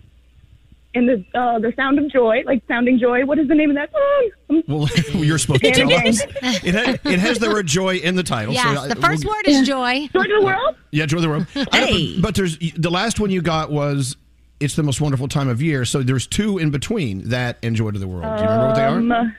in 0.94 1.07
the 1.07 1.26
uh, 1.34 1.57
the 1.60 1.74
Sound 1.76 1.98
of 1.99 2.11
Joy, 2.11 2.44
like 2.45 2.61
Sounding 2.68 2.99
Joy. 2.99 3.26
What 3.26 3.40
is 3.40 3.48
the 3.48 3.56
name 3.56 3.72
of 3.72 3.76
that 3.76 3.90
song? 3.91 4.64
Well, 4.68 4.88
you're 5.24 5.38
supposed 5.40 5.64
to 5.64 5.72
tell 5.72 5.91
us. 5.91 6.22
It, 6.64 6.76
ha- 6.76 7.10
it 7.10 7.20
has 7.20 7.40
the 7.40 7.49
word 7.49 7.65
joy 7.65 7.95
in 7.98 8.15
the 8.15 8.24
title. 8.24 8.53
Yes, 8.53 8.64
so 8.78 8.84
I- 8.84 8.88
the 8.90 8.95
first 8.98 9.26
we'll- 9.26 9.34
word 9.36 9.48
is 9.48 9.68
joy. 9.68 10.07
Joy 10.14 10.24
to 10.24 10.36
the 10.40 10.45
world. 10.45 10.76
Yeah, 10.91 11.07
joy 11.07 11.18
of 11.18 11.24
the 11.24 11.30
world. 11.30 11.48
Hey. 11.72 12.14
But, 12.18 12.22
but 12.22 12.36
there's 12.36 12.60
the 12.60 12.91
last 12.91 13.20
one 13.20 13.32
you 13.32 13.41
got 13.41 13.72
was 13.72 14.15
it's 14.60 14.76
the 14.76 14.84
most 14.84 15.02
wonderful 15.02 15.28
time 15.28 15.49
of 15.49 15.60
year. 15.60 15.86
So 15.86 16.03
there's 16.03 16.28
two 16.28 16.60
in 16.60 16.70
between 16.70 17.30
that 17.30 17.57
and 17.64 17.76
joy 17.76 17.90
to 17.90 17.98
the 17.98 18.07
world. 18.07 18.22
Do 18.38 18.44
you 18.44 18.49
remember 18.49 18.68
what 18.68 18.76
they 18.76 18.84
are? 18.84 18.98
Um, 19.22 19.36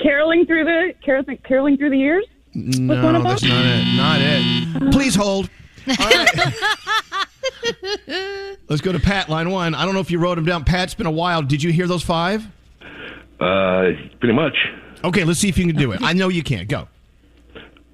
Caroling 0.00 0.46
through 0.46 0.64
the 0.64 0.94
caroling, 1.04 1.36
caroling 1.46 1.76
through 1.76 1.90
the 1.90 1.98
years. 1.98 2.24
No, 2.54 3.04
one 3.04 3.14
of 3.14 3.22
that's 3.22 3.42
not 3.42 3.62
it. 3.66 3.84
Not 3.94 4.20
it. 4.22 4.92
Please 4.92 5.14
hold. 5.14 5.50
Let's 8.68 8.82
go 8.82 8.92
to 8.92 9.00
Pat, 9.00 9.28
line 9.28 9.50
one. 9.50 9.74
I 9.74 9.84
don't 9.84 9.94
know 9.94 10.00
if 10.00 10.10
you 10.10 10.18
wrote 10.18 10.36
them 10.36 10.44
down. 10.44 10.64
Pat, 10.64 10.84
it's 10.84 10.94
been 10.94 11.06
a 11.06 11.10
while. 11.10 11.42
Did 11.42 11.62
you 11.62 11.72
hear 11.72 11.86
those 11.86 12.02
five? 12.02 12.46
Uh, 13.40 13.90
pretty 14.18 14.34
much. 14.34 14.56
Okay, 15.02 15.24
let's 15.24 15.40
see 15.40 15.48
if 15.48 15.56
you 15.58 15.66
can 15.66 15.76
do 15.76 15.92
it. 15.92 16.00
I 16.02 16.12
know 16.12 16.28
you 16.28 16.42
can't. 16.42 16.68
Go. 16.68 16.86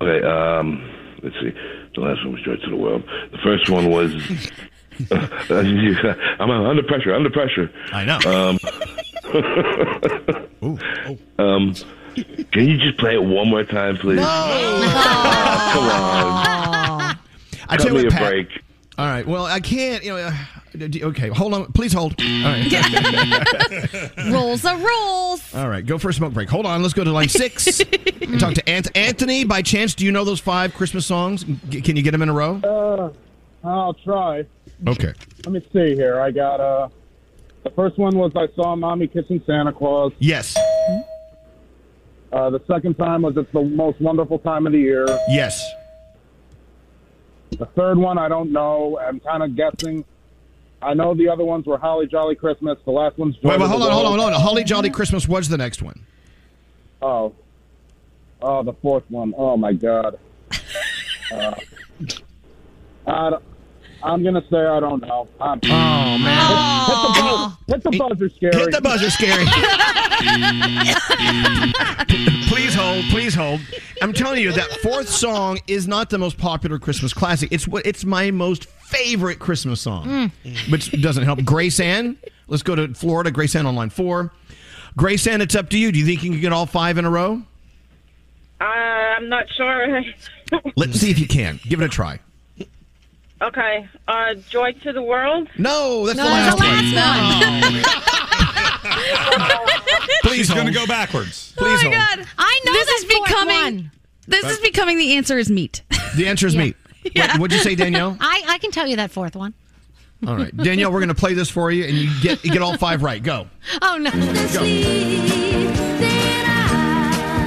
Okay, 0.00 0.26
um, 0.26 0.82
let's 1.22 1.36
see. 1.36 1.52
The 1.94 2.00
last 2.00 2.24
one 2.24 2.32
was 2.34 2.42
Joy 2.42 2.56
to 2.56 2.70
the 2.70 2.76
World. 2.76 3.04
The 3.32 3.38
first 3.38 3.70
one 3.70 3.88
was. 3.90 4.12
I'm 5.10 6.50
under 6.50 6.82
pressure. 6.82 7.14
Under 7.14 7.30
pressure. 7.30 7.70
I 7.92 8.04
know. 8.04 8.18
Um, 8.26 8.58
um, 11.38 11.74
can 12.52 12.68
you 12.68 12.76
just 12.78 12.98
play 12.98 13.14
it 13.14 13.22
one 13.22 13.48
more 13.48 13.64
time, 13.64 13.96
please? 13.96 14.20
Oh, 14.22 15.70
come 15.72 15.88
on. 15.90 17.05
I 17.68 17.76
Cut 17.76 17.86
tell 17.86 17.96
you 17.96 18.04
what, 18.04 18.12
a 18.12 18.16
Pat. 18.16 18.30
break. 18.30 18.48
All 18.98 19.06
right. 19.06 19.26
Well, 19.26 19.44
I 19.44 19.60
can't. 19.60 20.02
You 20.04 20.10
know. 20.16 20.16
Uh, 20.18 21.06
okay, 21.08 21.28
hold 21.28 21.52
on. 21.54 21.72
Please 21.72 21.92
hold. 21.92 22.14
All 22.18 22.26
right. 22.44 24.10
rules 24.30 24.64
are 24.64 24.76
rules. 24.78 25.54
All 25.54 25.68
right. 25.68 25.84
Go 25.84 25.98
for 25.98 26.08
a 26.08 26.14
smoke 26.14 26.32
break. 26.32 26.48
Hold 26.48 26.64
on. 26.64 26.80
Let's 26.82 26.94
go 26.94 27.04
to 27.04 27.12
line 27.12 27.28
six 27.28 27.80
and 27.80 28.40
talk 28.40 28.54
to 28.54 28.66
Ant- 28.68 28.96
Anthony. 28.96 29.44
By 29.44 29.60
chance, 29.62 29.94
do 29.94 30.04
you 30.06 30.12
know 30.12 30.24
those 30.24 30.40
five 30.40 30.72
Christmas 30.74 31.04
songs? 31.06 31.44
G- 31.68 31.82
Can 31.82 31.96
you 31.96 32.02
get 32.02 32.12
them 32.12 32.22
in 32.22 32.28
a 32.30 32.32
row? 32.32 32.56
Uh, 32.64 33.66
I'll 33.68 33.94
try. 33.94 34.46
Okay. 34.86 35.12
Let 35.44 35.52
me 35.52 35.60
see 35.72 35.94
here. 35.94 36.18
I 36.20 36.30
got 36.30 36.60
uh, 36.60 36.88
the 37.64 37.70
first 37.70 37.98
one 37.98 38.16
was 38.16 38.32
I 38.34 38.48
saw 38.54 38.76
mommy 38.76 39.08
kissing 39.08 39.42
Santa 39.46 39.72
Claus. 39.72 40.12
Yes. 40.20 40.56
Uh, 42.32 42.50
the 42.50 42.60
second 42.66 42.94
time 42.94 43.22
was 43.22 43.36
it's 43.36 43.50
the 43.52 43.62
most 43.62 44.00
wonderful 44.00 44.38
time 44.38 44.66
of 44.66 44.72
the 44.72 44.78
year. 44.78 45.06
Yes. 45.28 45.62
The 47.58 47.66
third 47.74 47.98
one 47.98 48.18
I 48.18 48.28
don't 48.28 48.52
know. 48.52 48.98
I'm 49.00 49.20
kind 49.20 49.42
of 49.42 49.56
guessing. 49.56 50.04
I 50.82 50.94
know 50.94 51.14
the 51.14 51.28
other 51.28 51.44
ones 51.44 51.66
were 51.66 51.78
Holly 51.78 52.06
Jolly 52.06 52.34
Christmas. 52.34 52.78
The 52.84 52.90
last 52.90 53.16
one's 53.18 53.36
Joy 53.36 53.50
Wait, 53.50 53.58
the 53.58 53.68
hold 53.68 53.82
on, 53.82 53.90
hold 53.92 54.06
on, 54.06 54.18
hold 54.18 54.32
on. 54.34 54.40
Holly 54.40 54.62
Jolly 54.64 54.90
Christmas 54.90 55.26
was 55.26 55.48
the 55.48 55.56
next 55.56 55.82
one. 55.82 56.00
Oh, 57.02 57.34
oh, 58.42 58.62
the 58.62 58.74
fourth 58.74 59.04
one. 59.08 59.34
Oh 59.36 59.56
my 59.56 59.72
God. 59.72 60.18
Uh, 61.32 61.54
I 63.06 63.30
don't- 63.30 63.42
I'm 64.02 64.22
gonna 64.22 64.42
say 64.50 64.58
I 64.58 64.78
don't 64.78 65.00
know. 65.02 65.26
I'm, 65.40 65.58
oh 65.64 66.18
man! 66.18 67.50
Hit, 67.66 67.74
hit 67.74 67.82
the 67.82 67.98
buzzer. 67.98 68.28
Hit 68.28 68.30
the 68.30 68.30
buzzer, 68.30 68.46
Skeery. 68.46 68.54
Hit 68.60 68.70
the 68.72 68.80
buzzer, 68.80 69.06
Skeery. 69.06 69.44
please 72.48 72.74
hold, 72.74 73.04
please 73.06 73.34
hold. 73.34 73.60
I'm 74.02 74.12
telling 74.12 74.42
you 74.42 74.52
that 74.52 74.70
fourth 74.82 75.08
song 75.08 75.58
is 75.66 75.88
not 75.88 76.10
the 76.10 76.18
most 76.18 76.38
popular 76.38 76.78
Christmas 76.78 77.12
classic. 77.14 77.50
It's 77.52 77.66
what 77.68 77.86
it's 77.86 78.04
my 78.04 78.30
most 78.30 78.66
favorite 78.66 79.38
Christmas 79.38 79.80
song, 79.80 80.30
which 80.68 80.90
doesn't 81.02 81.24
help. 81.24 81.44
Grace 81.44 81.80
Ann, 81.80 82.16
let's 82.48 82.62
go 82.62 82.74
to 82.74 82.92
Florida. 82.94 83.30
Grace 83.30 83.54
Ann 83.56 83.66
on 83.66 83.74
line 83.74 83.90
four. 83.90 84.32
Grace 84.96 85.26
Ann, 85.26 85.40
it's 85.40 85.54
up 85.54 85.68
to 85.70 85.78
you. 85.78 85.92
Do 85.92 85.98
you 85.98 86.06
think 86.06 86.22
you 86.22 86.30
can 86.30 86.40
get 86.40 86.52
all 86.52 86.66
five 86.66 86.98
in 86.98 87.04
a 87.04 87.10
row? 87.10 87.42
Uh, 88.60 88.64
I'm 88.64 89.28
not 89.28 89.44
sure. 89.54 90.02
Let's 90.76 90.98
see 90.98 91.10
if 91.10 91.18
you 91.18 91.26
can. 91.26 91.60
Give 91.64 91.82
it 91.82 91.84
a 91.84 91.88
try. 91.90 92.18
okay. 93.42 93.86
Uh, 94.08 94.32
Joy 94.48 94.72
to 94.72 94.92
the 94.94 95.02
World. 95.02 95.48
No, 95.58 96.06
that's 96.06 96.16
No, 96.16 96.24
the 96.24 96.30
last, 96.30 96.58
that's 96.94 97.84
one. 97.84 99.72
Please 100.36 100.46
She's 100.48 100.54
going 100.54 100.66
to 100.66 100.72
go 100.72 100.86
backwards. 100.86 101.54
Please 101.56 101.80
oh 101.84 101.88
my 101.88 101.96
hold. 101.96 102.18
god! 102.18 102.26
I 102.36 102.60
know 102.64 102.72
this 102.72 102.86
that 102.86 102.94
is 102.98 103.04
becoming. 103.04 103.56
one. 103.56 103.90
This 104.28 104.44
is 104.44 104.58
becoming 104.58 104.98
the 104.98 105.16
answer 105.16 105.38
is 105.38 105.50
meat. 105.50 105.82
The 106.16 106.28
answer 106.28 106.46
is 106.46 106.54
meat. 106.54 106.76
Wait, 107.04 107.38
what'd 107.38 107.56
you 107.56 107.62
say, 107.62 107.74
Danielle? 107.74 108.16
I, 108.20 108.42
I 108.46 108.58
can 108.58 108.70
tell 108.70 108.86
you 108.86 108.96
that 108.96 109.10
fourth 109.10 109.34
one. 109.34 109.54
All 110.26 110.36
right, 110.36 110.54
Danielle, 110.56 110.92
we're 110.92 111.00
going 111.00 111.08
to 111.08 111.14
play 111.14 111.34
this 111.34 111.48
for 111.48 111.70
you, 111.70 111.84
and 111.84 111.94
you 111.94 112.10
get 112.20 112.44
you 112.44 112.50
get 112.50 112.60
all 112.62 112.76
five 112.76 113.02
right. 113.02 113.22
Go. 113.22 113.46
Oh 113.80 113.96
no. 113.98 114.10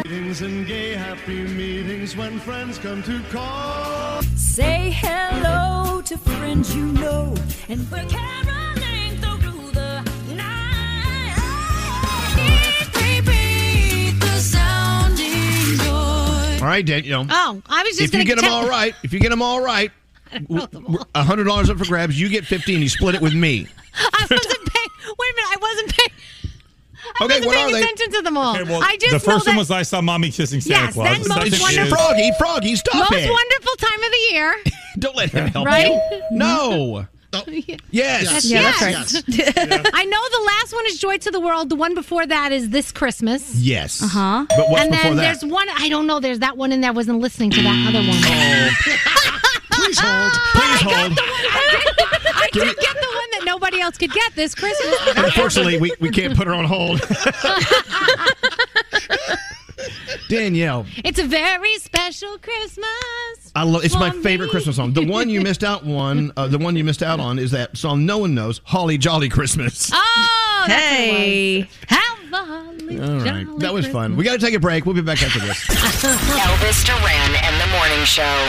Meetings 0.04 0.42
and 0.42 0.66
gay 0.68 0.94
happy 0.94 1.44
meetings 1.44 2.16
when 2.16 2.40
friends 2.40 2.78
come 2.78 3.04
to 3.04 3.22
call. 3.32 4.22
Say 4.36 4.92
hello 4.96 6.02
to 6.02 6.18
friends 6.18 6.76
you 6.76 6.86
know, 6.86 7.36
and 7.68 7.92
we're 7.92 8.06
caroling 8.06 8.59
All 16.62 16.68
right, 16.68 16.86
Danielle. 16.86 17.26
Oh, 17.30 17.62
I 17.68 17.84
was 17.84 17.98
just 17.98 18.14
if 18.14 18.20
you 18.20 18.26
get 18.26 18.40
them 18.40 18.52
all 18.52 18.68
right, 18.68 18.94
if 19.04 19.14
you 19.14 19.20
get 19.20 19.30
them 19.30 19.42
all 19.42 19.62
right, 19.62 19.92
a 21.16 21.24
hundred 21.24 21.46
dollars 21.46 21.70
up 21.70 21.78
for 21.78 21.86
grabs. 21.86 22.20
You 22.20 22.28
get 22.30 22.46
fifteen. 22.46 22.82
You 22.82 22.90
split 22.90 23.16
it 23.16 23.22
with 23.22 23.34
me. 23.34 23.68
I 23.96 24.28
wasn't 24.30 24.70
paying. 24.74 25.16
Wait 25.18 25.32
a 25.32 25.36
minute. 25.36 25.50
I 25.52 25.58
wasn't 25.62 25.96
paying. 25.96 26.10
I 27.22 27.24
Okay, 27.26 27.34
wasn't 27.36 27.46
what 27.48 27.56
paying 27.56 27.68
are 27.68 27.72
they? 27.72 27.82
attention 27.82 28.12
to 28.12 28.22
them 28.22 28.38
all. 28.38 28.56
Okay, 28.56 28.64
well, 28.70 28.84
I 28.84 28.98
just 28.98 29.14
the 29.14 29.20
first 29.20 29.46
know 29.46 29.52
one 29.52 29.58
was 29.58 29.72
I 29.72 29.82
saw 29.84 30.02
mommy 30.02 30.32
kissing 30.32 30.60
Santa 30.62 30.86
Yes, 30.86 30.94
Claus. 30.94 31.06
then 31.08 31.22
The 31.24 31.30
most 31.30 31.40
second 31.52 31.62
wonderful- 31.62 31.84
is- 31.84 31.90
Froggy, 31.94 32.32
Froggy, 32.38 32.76
stop 32.76 32.96
most 33.12 33.24
it! 33.24 33.30
wonderful 33.32 33.76
time 33.78 34.04
of 34.04 34.12
the 34.12 34.28
year. 34.34 34.56
Don't 35.00 35.16
let 35.16 35.30
him 35.32 35.48
help 35.48 35.66
Right? 35.66 35.88
you. 35.88 36.22
No. 36.32 37.08
Yes. 37.32 38.26
That's- 38.26 38.46
Yeah, 38.46 38.62
yes. 38.62 39.12
that's 39.12 39.90
I 39.94 40.06
know 40.06 40.22
the 40.32 40.44
last 40.48 40.74
one 40.74 40.86
is 40.88 41.00
Joy 41.00 41.18
to 41.20 41.32
the 41.32 41.40
World. 41.40 41.70
The 41.70 41.76
one 41.76 41.94
before 41.96 42.26
that 42.26 42.52
is 42.52 42.70
This 42.70 42.92
Christmas. 42.92 43.56
Yes. 43.56 44.02
Uh 44.02 44.08
huh. 44.08 44.46
But 44.50 44.70
what's 44.70 44.82
and 44.82 44.92
before 44.92 45.04
then 45.10 45.18
that? 45.18 45.40
there's 45.40 45.52
one. 45.52 45.68
I 45.78 45.90
don't 45.90 46.08
know. 46.08 46.20
There's 46.20 46.40
that 46.40 46.58
one 46.58 46.72
in 46.72 46.82
there. 46.82 46.90
I 46.90 46.94
wasn't 46.94 47.20
listening 47.20 47.52
to 47.52 47.62
that 47.62 47.88
other 47.88 48.00
one. 48.00 48.18
Please 49.72 50.00
hold. 50.00 50.32
Please 50.54 50.82
hold. 50.82 51.14
I 51.20 51.70
got 51.72 51.96
the 51.96 52.04
one. 52.04 52.36
I 52.36 52.50
did 52.52 52.78
get 52.78 52.96
the 52.96 53.08
one 53.08 53.30
that 53.32 53.42
nobody 53.46 53.80
else 53.80 53.98
could 53.98 54.12
get 54.12 54.34
this 54.36 54.54
Christmas. 54.56 54.96
Unfortunately, 55.16 55.80
we, 55.80 55.94
we 56.00 56.10
can't 56.10 56.36
put 56.36 56.48
her 56.48 56.54
on 56.54 56.66
hold. 56.66 57.00
Danielle, 60.30 60.86
It's 61.04 61.20
a 61.20 61.26
very 61.26 61.78
special 61.80 62.38
Christmas. 62.38 63.52
I 63.56 63.64
love. 63.64 63.84
It's 63.84 63.96
my 63.96 64.12
for 64.12 64.22
favorite. 64.22 64.52
Christmas 64.52 64.76
song. 64.78 64.94
The 64.94 65.06
one 65.06 65.30
you 65.30 65.42
missed 65.42 65.64
out 65.64 65.84
one. 65.86 66.32
Uh, 66.38 66.48
the 66.48 66.58
one 66.60 66.76
you 66.76 66.84
missed 66.84 67.02
out 67.04 67.20
on 67.20 67.38
is 67.40 67.52
that 67.52 67.76
song 67.76 68.06
no 68.06 68.20
one 68.20 68.34
knows. 68.36 68.62
Holly 68.64 68.98
Jolly 68.98 69.28
Christmas. 69.30 69.90
Oh, 69.94 70.66
Hey. 70.68 71.62
what 71.62 71.68
it 71.68 71.68
was. 71.68 71.98
Have 71.98 72.34
a 72.34 72.46
holly 72.46 73.00
All 73.02 73.18
right, 73.20 73.46
jolly 73.46 73.60
that 73.60 73.74
was 73.74 73.88
fun. 73.88 74.16
We 74.16 74.24
got 74.24 74.40
to 74.40 74.46
take 74.46 74.54
a 74.54 74.60
break. 74.60 74.86
We'll 74.86 74.96
be 74.96 75.02
back 75.02 75.22
after 75.24 75.40
this. 75.40 75.58
Elvis 75.68 76.86
Duran 76.86 77.36
and 77.44 77.60
the 77.62 77.68
Morning 77.78 78.06
Show. 78.06 78.48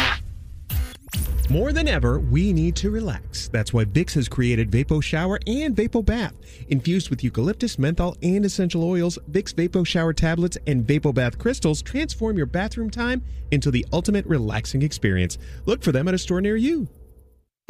More 1.51 1.73
than 1.73 1.89
ever, 1.89 2.21
we 2.21 2.53
need 2.53 2.77
to 2.77 2.91
relax. 2.91 3.49
That's 3.49 3.73
why 3.73 3.85
Vicks 3.85 4.15
has 4.15 4.29
created 4.29 4.71
Vapo 4.71 5.03
Shower 5.03 5.41
and 5.49 5.75
Vapo 5.75 6.05
Bath. 6.05 6.33
Infused 6.69 7.11
with 7.11 7.25
eucalyptus, 7.25 7.77
menthol, 7.77 8.17
and 8.23 8.45
essential 8.45 8.85
oils, 8.85 9.19
Vicks 9.33 9.53
Vapo 9.53 9.85
Shower 9.85 10.13
tablets 10.13 10.57
and 10.69 10.87
Vapo 10.87 11.13
Bath 11.13 11.39
crystals 11.39 11.83
transform 11.83 12.37
your 12.37 12.47
bathroom 12.47 12.89
time 12.89 13.23
into 13.51 13.73
the 13.73 13.85
ultimate 13.93 14.25
relaxing 14.27 14.83
experience. 14.83 15.39
Look 15.67 15.83
for 15.83 15.91
them 15.91 16.07
at 16.07 16.15
a 16.15 16.19
store 16.19 16.41
near 16.41 16.55
you. 16.55 16.87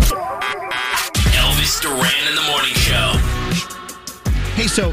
Elvis 0.02 1.80
Duran 1.80 2.28
in 2.28 2.34
the 2.34 2.42
Morning 2.50 2.74
Show. 2.74 3.12
Hey, 4.56 4.66
so 4.66 4.90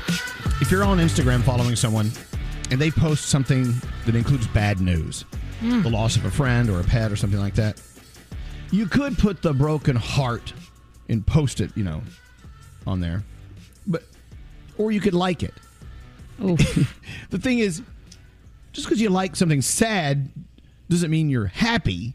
if 0.61 0.71
you're 0.71 0.85
on 0.85 0.99
Instagram 0.99 1.41
following 1.43 1.75
someone 1.75 2.09
and 2.71 2.79
they 2.79 2.89
post 2.91 3.25
something 3.25 3.73
that 4.05 4.15
includes 4.15 4.47
bad 4.47 4.79
news, 4.79 5.25
Hmm. 5.59 5.81
the 5.81 5.89
loss 5.89 6.15
of 6.15 6.23
a 6.23 6.29
friend 6.29 6.69
or 6.69 6.79
a 6.79 6.83
pet 6.83 7.11
or 7.11 7.15
something 7.15 7.39
like 7.39 7.55
that, 7.55 7.81
you 8.71 8.87
could 8.87 9.17
put 9.17 9.41
the 9.41 9.53
broken 9.53 9.95
heart 9.95 10.53
and 11.09 11.25
post 11.25 11.61
it, 11.61 11.71
you 11.75 11.83
know, 11.83 12.01
on 12.85 12.99
there. 12.99 13.23
But 13.85 14.03
or 14.77 14.91
you 14.91 14.99
could 14.99 15.13
like 15.13 15.43
it. 15.43 15.53
the 16.37 17.39
thing 17.39 17.59
is, 17.59 17.81
just 18.71 18.87
because 18.87 19.01
you 19.01 19.09
like 19.09 19.35
something 19.35 19.61
sad 19.61 20.29
doesn't 20.89 21.09
mean 21.09 21.29
you're 21.29 21.47
happy. 21.47 22.13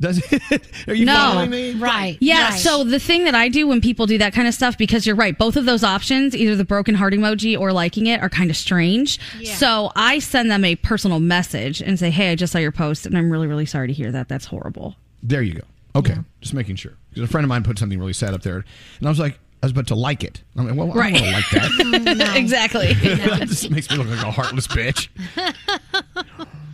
Does 0.00 0.18
it? 0.32 0.66
Are 0.88 0.94
you 0.94 1.06
following 1.06 1.50
me? 1.50 1.72
Right. 1.74 2.16
Yeah. 2.20 2.50
right. 2.50 2.58
So 2.58 2.84
the 2.84 2.98
thing 2.98 3.24
that 3.24 3.34
I 3.34 3.48
do 3.48 3.68
when 3.68 3.82
people 3.82 4.06
do 4.06 4.16
that 4.18 4.32
kind 4.32 4.48
of 4.48 4.54
stuff, 4.54 4.78
because 4.78 5.06
you're 5.06 5.14
right, 5.14 5.36
both 5.36 5.56
of 5.56 5.66
those 5.66 5.84
options, 5.84 6.34
either 6.34 6.56
the 6.56 6.64
broken 6.64 6.94
heart 6.94 7.12
emoji 7.12 7.58
or 7.58 7.72
liking 7.72 8.06
it, 8.06 8.20
are 8.22 8.30
kind 8.30 8.50
of 8.50 8.56
strange. 8.56 9.20
Yeah. 9.38 9.54
So 9.54 9.92
I 9.94 10.18
send 10.18 10.50
them 10.50 10.64
a 10.64 10.76
personal 10.76 11.20
message 11.20 11.82
and 11.82 11.98
say, 11.98 12.10
"Hey, 12.10 12.32
I 12.32 12.34
just 12.34 12.52
saw 12.52 12.58
your 12.58 12.72
post, 12.72 13.04
and 13.04 13.16
I'm 13.16 13.30
really, 13.30 13.46
really 13.46 13.66
sorry 13.66 13.88
to 13.88 13.92
hear 13.92 14.10
that. 14.10 14.26
That's 14.28 14.46
horrible." 14.46 14.96
There 15.22 15.42
you 15.42 15.54
go. 15.54 15.62
Okay, 15.96 16.16
just 16.40 16.54
making 16.54 16.76
sure. 16.76 16.92
Because 17.10 17.24
a 17.28 17.32
friend 17.32 17.44
of 17.44 17.48
mine 17.48 17.62
put 17.64 17.78
something 17.78 17.98
really 17.98 18.12
sad 18.12 18.32
up 18.34 18.42
there, 18.42 18.64
and 18.98 19.06
I 19.06 19.10
was 19.10 19.18
like, 19.18 19.38
I 19.62 19.66
was 19.66 19.72
about 19.72 19.88
to 19.88 19.94
like 19.94 20.22
it. 20.24 20.42
I 20.56 20.62
mean, 20.62 20.76
well, 20.76 20.88
Right. 20.92 21.14
I 21.14 21.18
don't 21.18 21.32
want 21.32 21.44
to 21.46 22.14
like 22.14 22.18
that. 22.18 22.36
exactly. 22.36 22.92
that 22.94 23.48
just 23.48 23.70
makes 23.70 23.90
me 23.90 23.96
look 23.98 24.06
like 24.08 24.24
a 24.24 24.30
heartless 24.30 24.66
bitch. 24.66 25.08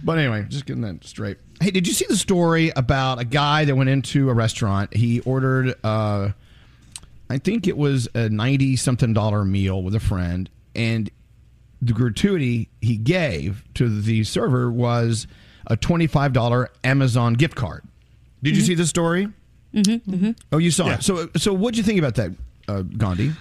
But 0.05 0.19
anyway, 0.19 0.45
just 0.49 0.67
getting 0.67 0.83
that 0.83 1.05
straight. 1.05 1.39
Hey, 1.61 1.71
did 1.73 1.89
you 1.89 1.93
see 1.95 2.05
the 2.09 2.17
story 2.17 2.71
about 2.77 3.21
a 3.21 3.25
guy 3.25 3.65
that 3.65 3.75
went 3.75 3.91
into 3.91 4.31
a 4.31 4.35
restaurant? 4.35 4.95
He 4.95 5.19
ordered, 5.21 5.75
uh, 5.83 6.29
I 7.29 7.39
think 7.39 7.67
it 7.67 7.77
was 7.77 8.09
a 8.15 8.29
ninety 8.29 8.77
something 8.77 9.13
dollar 9.13 9.45
meal 9.45 9.83
with 9.83 9.97
a 9.97 10.01
friend, 10.01 10.49
and 10.77 11.11
the 11.83 11.93
gratuity 11.93 12.69
he 12.81 12.97
gave 12.99 13.65
to 13.75 13.89
the 14.01 14.23
server 14.23 14.71
was 14.71 15.27
a 15.67 15.77
twenty 15.77 16.07
five 16.07 16.33
dollar 16.33 16.71
Amazon 16.85 17.33
gift 17.35 17.57
card. 17.57 17.83
Did 18.47 18.57
you 18.57 18.63
Mhm. 18.63 18.67
see 18.67 18.75
the 18.77 18.87
story? 18.87 19.29
Mm-hmm, 19.75 20.11
mm-hmm. 20.15 20.31
Oh, 20.53 20.59
you 20.59 20.71
saw 20.71 20.89
it. 20.91 21.03
So, 21.03 21.29
so 21.37 21.53
what 21.53 21.75
do 21.75 21.79
you 21.79 21.83
think 21.85 21.99
about 21.99 22.15
that, 22.15 22.31
uh, 22.69 22.83
Gandhi? 22.83 23.33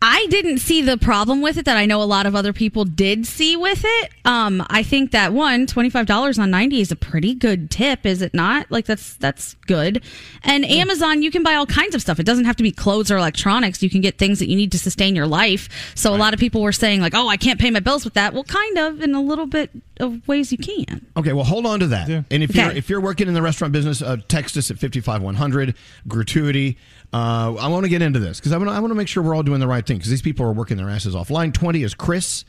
I 0.00 0.26
didn't 0.30 0.58
see 0.58 0.80
the 0.80 0.96
problem 0.96 1.42
with 1.42 1.58
it 1.58 1.64
that 1.64 1.76
I 1.76 1.84
know 1.84 2.00
a 2.00 2.04
lot 2.04 2.26
of 2.26 2.36
other 2.36 2.52
people 2.52 2.84
did 2.84 3.26
see 3.26 3.56
with 3.56 3.82
it. 3.84 4.12
Um, 4.24 4.64
I 4.70 4.84
think 4.84 5.10
that 5.10 5.32
one 5.32 5.66
$25 5.66 6.38
on 6.38 6.50
90 6.50 6.80
is 6.80 6.92
a 6.92 6.96
pretty 6.96 7.34
good 7.34 7.68
tip, 7.68 8.06
is 8.06 8.22
it 8.22 8.32
not? 8.32 8.70
Like 8.70 8.86
that's 8.86 9.14
that's 9.14 9.54
good. 9.66 10.04
And 10.44 10.64
Amazon, 10.64 11.22
you 11.22 11.32
can 11.32 11.42
buy 11.42 11.54
all 11.54 11.66
kinds 11.66 11.96
of 11.96 12.00
stuff. 12.00 12.20
It 12.20 12.26
doesn't 12.26 12.44
have 12.44 12.54
to 12.56 12.62
be 12.62 12.70
clothes 12.70 13.10
or 13.10 13.16
electronics. 13.16 13.82
You 13.82 13.90
can 13.90 14.00
get 14.00 14.18
things 14.18 14.38
that 14.38 14.48
you 14.48 14.54
need 14.54 14.70
to 14.72 14.78
sustain 14.78 15.16
your 15.16 15.26
life. 15.26 15.68
So 15.96 16.14
a 16.14 16.16
lot 16.16 16.32
of 16.32 16.38
people 16.38 16.62
were 16.62 16.72
saying 16.72 17.00
like, 17.00 17.14
"Oh, 17.16 17.28
I 17.28 17.36
can't 17.36 17.58
pay 17.58 17.70
my 17.70 17.80
bills 17.80 18.04
with 18.04 18.14
that." 18.14 18.32
Well, 18.34 18.44
kind 18.44 18.78
of 18.78 19.00
in 19.00 19.14
a 19.16 19.20
little 19.20 19.46
bit 19.46 19.70
of 19.98 20.26
ways 20.28 20.52
you 20.52 20.58
can. 20.58 21.06
Okay, 21.16 21.32
well, 21.32 21.44
hold 21.44 21.66
on 21.66 21.80
to 21.80 21.88
that. 21.88 22.08
And 22.08 22.42
if 22.42 22.54
you're 22.54 22.70
if 22.70 22.88
you're 22.88 23.00
working 23.00 23.26
in 23.26 23.34
the 23.34 23.42
restaurant 23.42 23.72
business, 23.72 24.00
uh, 24.00 24.18
text 24.28 24.56
us 24.56 24.70
at 24.70 24.78
fifty 24.78 25.00
five 25.00 25.22
one 25.22 25.34
hundred 25.34 25.74
gratuity. 26.06 26.76
Uh, 27.12 27.54
I 27.54 27.68
want 27.68 27.84
to 27.84 27.88
get 27.88 28.02
into 28.02 28.18
this 28.18 28.38
because 28.38 28.52
I 28.52 28.58
want 28.58 28.68
to 28.68 28.74
I 28.74 28.80
want 28.80 28.90
to 28.90 28.94
make 28.94 29.08
sure 29.08 29.22
we're 29.22 29.34
all 29.34 29.42
doing 29.42 29.60
the 29.60 29.66
right 29.66 29.84
thing 29.86 29.96
because 29.96 30.10
these 30.10 30.22
people 30.22 30.44
are 30.44 30.52
working 30.52 30.76
their 30.76 30.90
asses 30.90 31.14
off. 31.14 31.30
Line 31.30 31.52
twenty 31.52 31.82
is 31.82 31.94
Chris, 31.94 32.44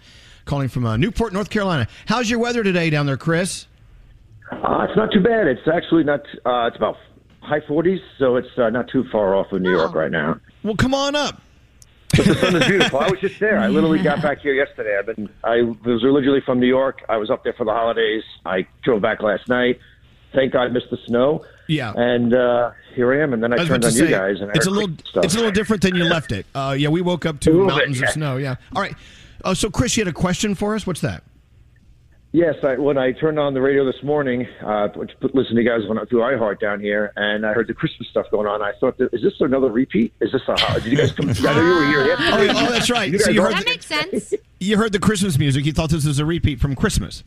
calling 0.45 0.68
from 0.68 0.86
uh, 0.86 0.98
Newport, 0.98 1.31
North 1.31 1.49
Carolina. 1.49 1.88
How's 2.07 2.30
your 2.30 2.40
weather 2.40 2.61
today 2.61 2.90
down 2.90 3.06
there, 3.06 3.18
Chris? 3.18 3.68
Uh, 4.52 4.86
it's 4.90 4.98
not 4.98 5.11
too 5.14 5.22
bad. 5.22 5.48
It's 5.48 5.68
actually 5.72 6.03
not. 6.03 6.22
Uh, 6.45 6.68
it's 6.68 6.76
about 6.76 6.98
high 7.41 7.61
40s, 7.61 7.99
so 8.18 8.36
it's 8.36 8.49
uh, 8.57 8.69
not 8.69 8.90
too 8.90 9.06
far 9.11 9.36
off 9.36 9.52
of 9.52 9.61
New 9.61 9.72
York 9.72 9.94
right 9.95 10.11
now. 10.11 10.40
Well, 10.64 10.76
come 10.76 10.94
on 10.94 11.15
up. 11.15 11.41
But 12.15 12.26
the 12.26 12.36
sun 12.36 12.56
is 12.56 12.68
beautiful. 12.68 12.99
I 12.99 13.10
was 13.10 13.19
just 13.19 13.40
there. 13.40 13.60
I 13.60 13.68
literally 13.68 14.02
got 14.02 14.22
back 14.23 14.40
here 14.40 14.53
yesterday. 14.53 14.98
I've 14.98 15.06
been. 15.06 15.30
I 15.44 15.61
was 15.61 16.03
originally 16.03 16.41
from 16.41 16.60
New 16.60 16.68
York. 16.68 17.02
I 17.07 17.18
was 17.18 17.30
up 17.30 17.44
there 17.44 17.53
for 17.53 17.65
the 17.65 17.72
holidays. 17.72 18.23
I 18.45 18.68
drove 18.84 19.02
back 19.02 19.22
last 19.22 19.48
night. 19.48 19.80
Thank 20.34 20.53
God, 20.53 20.64
I 20.64 20.68
missed 20.68 20.90
the 20.91 20.98
snow. 21.07 21.45
Yeah. 21.69 21.93
And 21.95 22.33
uh, 22.33 22.71
here 22.95 23.13
I 23.13 23.23
am. 23.23 23.31
And 23.31 23.43
then 23.43 23.53
I, 23.53 23.57
I 23.57 23.65
turned 23.65 23.85
on 23.85 23.91
to 23.91 23.97
you 23.97 24.09
guys, 24.09 24.41
and 24.41 24.49
it's 24.55 24.65
a 24.65 24.71
little 24.71 24.95
stuff. 25.05 25.23
it's 25.23 25.35
a 25.35 25.37
little 25.37 25.51
different 25.51 25.83
than 25.83 25.95
you 25.95 26.03
left 26.09 26.31
it. 26.31 26.47
Uh, 26.55 26.75
yeah, 26.77 26.89
we 26.89 27.01
woke 27.01 27.25
up 27.25 27.39
to 27.41 27.51
little 27.51 27.67
bit, 27.67 27.75
mountains 27.75 27.99
yeah. 28.01 28.07
of 28.07 28.13
snow. 28.13 28.37
Yeah. 28.37 28.55
All 28.75 28.81
right. 28.81 28.95
Uh, 29.45 29.53
so, 29.53 29.69
Chris, 29.69 29.95
you 29.95 30.01
had 30.01 30.07
a 30.07 30.13
question 30.13 30.55
for 30.55 30.75
us. 30.75 30.87
What's 30.87 31.01
that? 31.01 31.23
Yes, 32.31 32.55
I, 32.63 32.75
when 32.75 32.97
I 32.97 33.11
turned 33.11 33.39
on 33.39 33.53
the 33.53 33.61
radio 33.61 33.85
this 33.85 34.03
morning, 34.03 34.47
uh, 34.63 34.87
to 34.89 35.07
put- 35.19 35.33
listen 35.33 35.55
to 35.55 35.61
you 35.61 35.69
guys 35.69 35.87
when 35.87 35.97
I 35.97 36.05
through 36.05 36.19
iHeart 36.19 36.59
down 36.59 36.79
here, 36.79 37.11
and 37.15 37.45
I 37.45 37.53
heard 37.53 37.67
the 37.67 37.73
Christmas 37.73 38.07
stuff 38.09 38.25
going 38.29 38.47
on. 38.47 38.61
I 38.61 38.73
thought, 38.79 38.99
is 38.99 39.21
this 39.21 39.33
another 39.39 39.69
repeat? 39.69 40.13
Is 40.21 40.31
this 40.31 40.41
a? 40.47 40.79
Did 40.79 40.91
you 40.91 40.97
guys 40.97 41.11
come? 41.11 41.29
I 41.29 41.33
know 41.33 41.61
you 41.61 41.75
were 41.75 41.85
here 41.85 42.05
yesterday. 42.05 42.31
Oh, 42.31 42.41
yeah, 42.41 42.67
oh, 42.67 42.71
that's 42.71 42.89
right. 42.89 43.11
You 43.11 43.19
So 43.19 43.31
you 43.31 43.41
heard 43.41 43.55
That 43.55 43.65
makes 43.65 43.85
sense. 43.85 44.33
You 44.61 44.75
heard 44.75 44.91
the 44.91 44.99
Christmas 44.99 45.39
music. 45.39 45.65
You 45.65 45.71
thought 45.71 45.89
this 45.89 46.05
was 46.05 46.19
a 46.19 46.25
repeat 46.25 46.59
from 46.59 46.75
Christmas. 46.75 47.23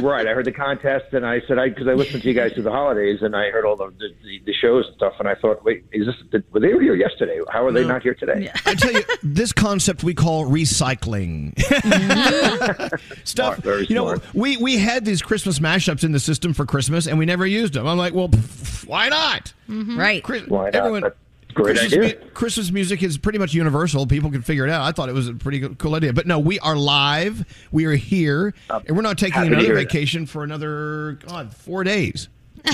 Right. 0.00 0.26
I 0.26 0.34
heard 0.34 0.44
the 0.44 0.52
contest, 0.52 1.12
and 1.12 1.24
I 1.26 1.40
said, 1.46 1.58
I 1.58 1.68
because 1.68 1.88
I 1.88 1.94
listened 1.94 2.22
to 2.22 2.28
you 2.28 2.34
guys 2.34 2.52
through 2.52 2.64
the 2.64 2.70
holidays, 2.70 3.20
and 3.22 3.34
I 3.34 3.50
heard 3.50 3.64
all 3.64 3.76
the 3.76 3.92
the, 3.98 4.40
the 4.44 4.52
shows 4.52 4.86
and 4.86 4.96
stuff, 4.96 5.14
and 5.18 5.28
I 5.28 5.34
thought, 5.34 5.64
wait, 5.64 5.84
is 5.92 6.06
this? 6.06 6.16
Did, 6.30 6.52
were 6.52 6.60
they 6.60 6.68
here 6.68 6.94
yesterday? 6.94 7.40
How 7.50 7.66
are 7.66 7.72
they 7.72 7.84
not 7.84 8.02
here 8.02 8.14
today? 8.14 8.44
Yeah. 8.44 8.56
I 8.66 8.74
tell 8.74 8.92
you, 8.92 9.02
this 9.22 9.52
concept 9.52 10.04
we 10.04 10.14
call 10.14 10.44
recycling. 10.46 11.54
Stuff. 13.24 13.58
very 13.58 13.86
you 13.86 13.94
know, 13.94 14.06
smart. 14.06 14.34
we 14.34 14.56
we 14.58 14.76
had 14.78 15.04
these 15.04 15.22
Christmas 15.22 15.58
mashups 15.58 16.04
in 16.04 16.12
the 16.12 16.20
system 16.20 16.52
for 16.52 16.66
Christmas, 16.66 17.06
and 17.06 17.18
we 17.18 17.26
never 17.26 17.46
used 17.46 17.74
them. 17.74 17.86
I'm 17.86 17.98
like, 17.98 18.14
well, 18.14 18.28
pff, 18.28 18.86
why 18.86 19.08
not? 19.08 19.52
Mm-hmm. 19.68 19.98
Right. 19.98 20.48
Why 20.48 20.64
not? 20.66 20.74
Everyone. 20.74 21.12
That's 21.54 21.58
a 21.58 21.62
great 21.62 21.76
Christmas, 21.78 21.92
idea. 21.92 22.18
mu- 22.24 22.30
Christmas 22.30 22.70
music 22.70 23.02
is 23.02 23.18
pretty 23.18 23.38
much 23.38 23.54
universal. 23.54 24.06
People 24.06 24.30
can 24.30 24.42
figure 24.42 24.64
it 24.66 24.70
out. 24.70 24.82
I 24.82 24.92
thought 24.92 25.08
it 25.08 25.14
was 25.14 25.28
a 25.28 25.34
pretty 25.34 25.58
good, 25.60 25.78
cool 25.78 25.94
idea. 25.94 26.12
But 26.12 26.26
no, 26.26 26.38
we 26.38 26.58
are 26.60 26.76
live. 26.76 27.44
We 27.72 27.84
are 27.86 27.94
here, 27.94 28.54
uh, 28.70 28.80
and 28.86 28.96
we're 28.96 29.02
not 29.02 29.18
taking 29.18 29.42
another 29.42 29.64
hear 29.64 29.74
that. 29.74 29.80
vacation 29.82 30.26
for 30.26 30.42
another 30.44 31.18
God 31.26 31.54
four 31.54 31.84
days. 31.84 32.28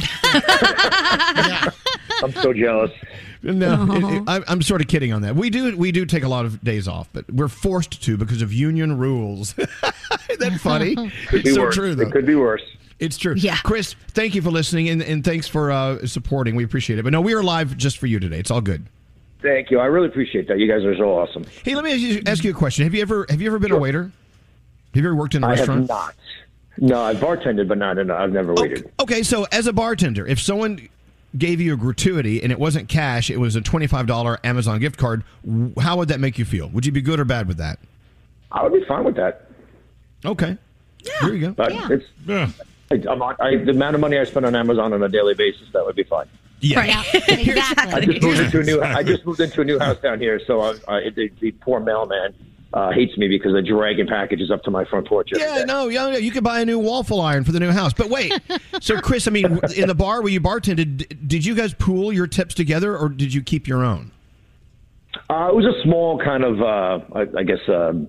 I'm 2.23 2.33
so 2.35 2.53
jealous. 2.53 2.91
No, 3.43 3.87
it- 3.91 4.05
it- 4.17 4.23
I, 4.29 4.41
I'm 4.49 4.61
sort 4.63 4.81
of 4.83 4.89
kidding 4.89 5.13
on 5.13 5.23
that. 5.23 5.35
We 5.35 5.49
do 5.51 5.77
we 5.77 5.93
do 5.93 6.05
take 6.05 6.23
a 6.23 6.29
lot 6.29 6.45
of 6.45 6.63
days 6.63 6.87
off, 6.87 7.09
but 7.13 7.31
we're 7.33 7.49
forced 7.49 8.03
to 8.05 8.17
because 8.17 8.43
of 8.43 8.53
union 8.53 8.99
rules. 8.99 9.55
Isn't 9.59 10.41
that 10.41 10.61
funny? 10.61 10.95
Could 11.29 11.47
it's 11.47 11.55
so 11.55 11.63
worse. 11.63 11.75
true, 11.75 11.95
though. 11.95 12.05
It 12.07 12.13
could 12.13 12.27
be 12.27 12.35
worse. 12.35 12.63
It's 13.01 13.17
true. 13.17 13.35
Yeah. 13.37 13.57
Chris, 13.65 13.95
thank 14.09 14.35
you 14.35 14.43
for 14.43 14.51
listening 14.51 14.89
and, 14.91 15.03
and 15.03 15.25
thanks 15.25 15.49
for 15.49 15.73
uh, 15.73 16.07
supporting. 16.07 16.55
We 16.55 16.65
appreciate 16.65 16.99
it. 16.99 17.03
But 17.03 17.13
no, 17.13 17.21
we 17.21 17.33
are 17.35 17.43
live 17.43 17.77
just 17.77 17.99
for 17.99 18.07
you 18.07 18.21
today. 18.21 18.39
It's 18.39 18.51
all 18.51 18.61
good. 18.61 18.87
Thank 19.43 19.71
you. 19.71 19.81
I 19.81 19.87
really 19.87 20.07
appreciate 20.09 20.49
that. 20.49 20.59
You 20.59 20.69
guys 20.69 20.85
are 20.85 20.95
so 20.97 21.19
awesome. 21.19 21.45
Hey, 21.65 21.75
let 21.75 21.83
me 21.83 21.93
ask 21.93 22.01
you, 22.01 22.23
ask 22.27 22.45
you 22.45 22.51
a 22.51 22.55
question. 22.55 22.85
Have 22.85 22.95
you 22.95 23.01
ever 23.01 23.27
have 23.31 23.41
you 23.41 23.49
ever 23.49 23.59
been 23.59 23.73
a 23.73 23.79
waiter? 23.79 24.03
Have 24.03 25.03
you 25.03 25.09
ever 25.09 25.15
worked 25.15 25.35
in 25.35 25.43
a 25.43 25.47
I 25.47 25.51
restaurant? 25.51 25.81
have 25.81 25.89
not. 25.89 26.15
No, 26.77 27.01
I've 27.01 27.17
bartended, 27.17 27.67
but 27.67 27.79
not 27.79 27.97
in. 27.97 28.11
I've 28.11 28.33
never 28.33 28.53
waited. 28.53 28.93
Okay, 29.01 29.23
so 29.23 29.47
as 29.51 29.67
a 29.67 29.73
bartender, 29.73 30.27
if 30.27 30.41
someone 30.41 30.89
gave 31.39 31.61
you 31.61 31.73
a 31.73 31.77
gratuity 31.77 32.43
and 32.43 32.53
it 32.53 32.59
wasn't 32.59 32.89
cash, 32.89 33.31
it 33.31 33.39
was 33.39 33.57
a 33.57 33.63
twenty-five 33.63 34.07
dollar 34.07 34.39
Amazon 34.45 34.79
gift 34.79 34.99
card, 34.99 35.25
how 35.81 35.97
would 35.97 36.09
that 36.09 36.21
make 36.21 36.39
you 36.39 36.45
feel? 36.45 36.69
Would 36.69 36.85
you 36.85 36.93
be 36.93 37.01
good 37.01 37.19
or 37.19 37.25
bad 37.25 37.49
with 37.49 37.57
that? 37.57 37.79
I 38.53 38.63
would 38.63 38.73
be 38.79 38.85
fine 38.87 39.05
with 39.05 39.17
that. 39.17 39.49
Okay. 40.25 40.59
Yeah. 41.03 41.13
There 41.23 41.35
you 41.35 41.47
go. 41.47 41.53
But 41.53 41.73
it's 41.91 42.05
I, 42.91 42.95
I'm 43.09 43.19
not, 43.19 43.41
I, 43.41 43.57
the 43.57 43.71
amount 43.71 43.95
of 43.95 44.01
money 44.01 44.19
I 44.19 44.25
spend 44.25 44.47
on 44.47 44.55
Amazon 44.57 44.93
on 44.93 45.03
a 45.03 45.09
daily 45.09 45.35
basis, 45.35 45.69
that 45.73 45.85
would 45.85 45.97
be 45.97 46.03
fine. 46.03 46.29
Yeah. 46.61 47.03
exactly. 47.29 47.93
I 47.93 48.01
just 48.01 48.23
moved 48.23 48.41
into 48.41 48.61
a 48.61 48.63
new. 48.65 48.83
I 48.83 49.03
just 49.03 49.25
moved 49.25 49.41
into 49.41 49.61
a 49.61 49.65
new 49.65 49.79
house 49.79 49.99
down 49.99 50.19
here, 50.19 50.41
so 50.47 50.61
I, 50.61 50.75
I, 50.89 51.11
the, 51.11 51.31
the 51.41 51.53
poor 51.53 51.81
mailman 51.81 52.35
uh, 52.73 52.91
hates 52.91 53.17
me 53.17 53.29
because 53.29 53.53
they're 53.53 53.63
dragging 53.63 54.07
packages 54.07 54.51
up 54.51 54.63
to 54.65 54.71
my 54.71 54.85
front 54.85 55.09
porch. 55.09 55.31
every 55.33 55.43
Yeah, 55.43 55.65
no, 55.65 55.89
yeah, 55.89 56.17
you 56.17 56.31
could 56.31 56.45
buy 56.45 56.61
a 56.61 56.65
new 56.65 56.79
waffle 56.79 57.21
iron 57.21 57.45
for 57.45 57.53
the 57.53 57.61
new 57.61 57.71
house. 57.71 57.93
But 57.93 58.11
wait, 58.11 58.33
so 58.81 59.01
Chris, 59.01 59.27
I 59.27 59.31
mean, 59.31 59.61
in 59.77 59.89
the 59.89 59.95
bar 59.95 60.23
where 60.23 60.33
you 60.33 60.41
bartended, 60.41 61.29
did 61.29 61.45
you 61.45 61.55
guys 61.55 61.75
pool 61.75 62.13
your 62.13 62.27
tips 62.27 62.55
together, 62.55 62.97
or 62.97 63.09
did 63.09 63.33
you 63.33 63.43
keep 63.43 63.67
your 63.67 63.85
own? 63.85 64.13
Uh, 65.29 65.49
it 65.49 65.55
was 65.55 65.65
a 65.65 65.83
small 65.83 66.19
kind 66.19 66.45
of, 66.45 66.61
uh, 66.61 67.05
I, 67.15 67.39
I 67.39 67.43
guess, 67.43 67.61
um, 67.69 68.09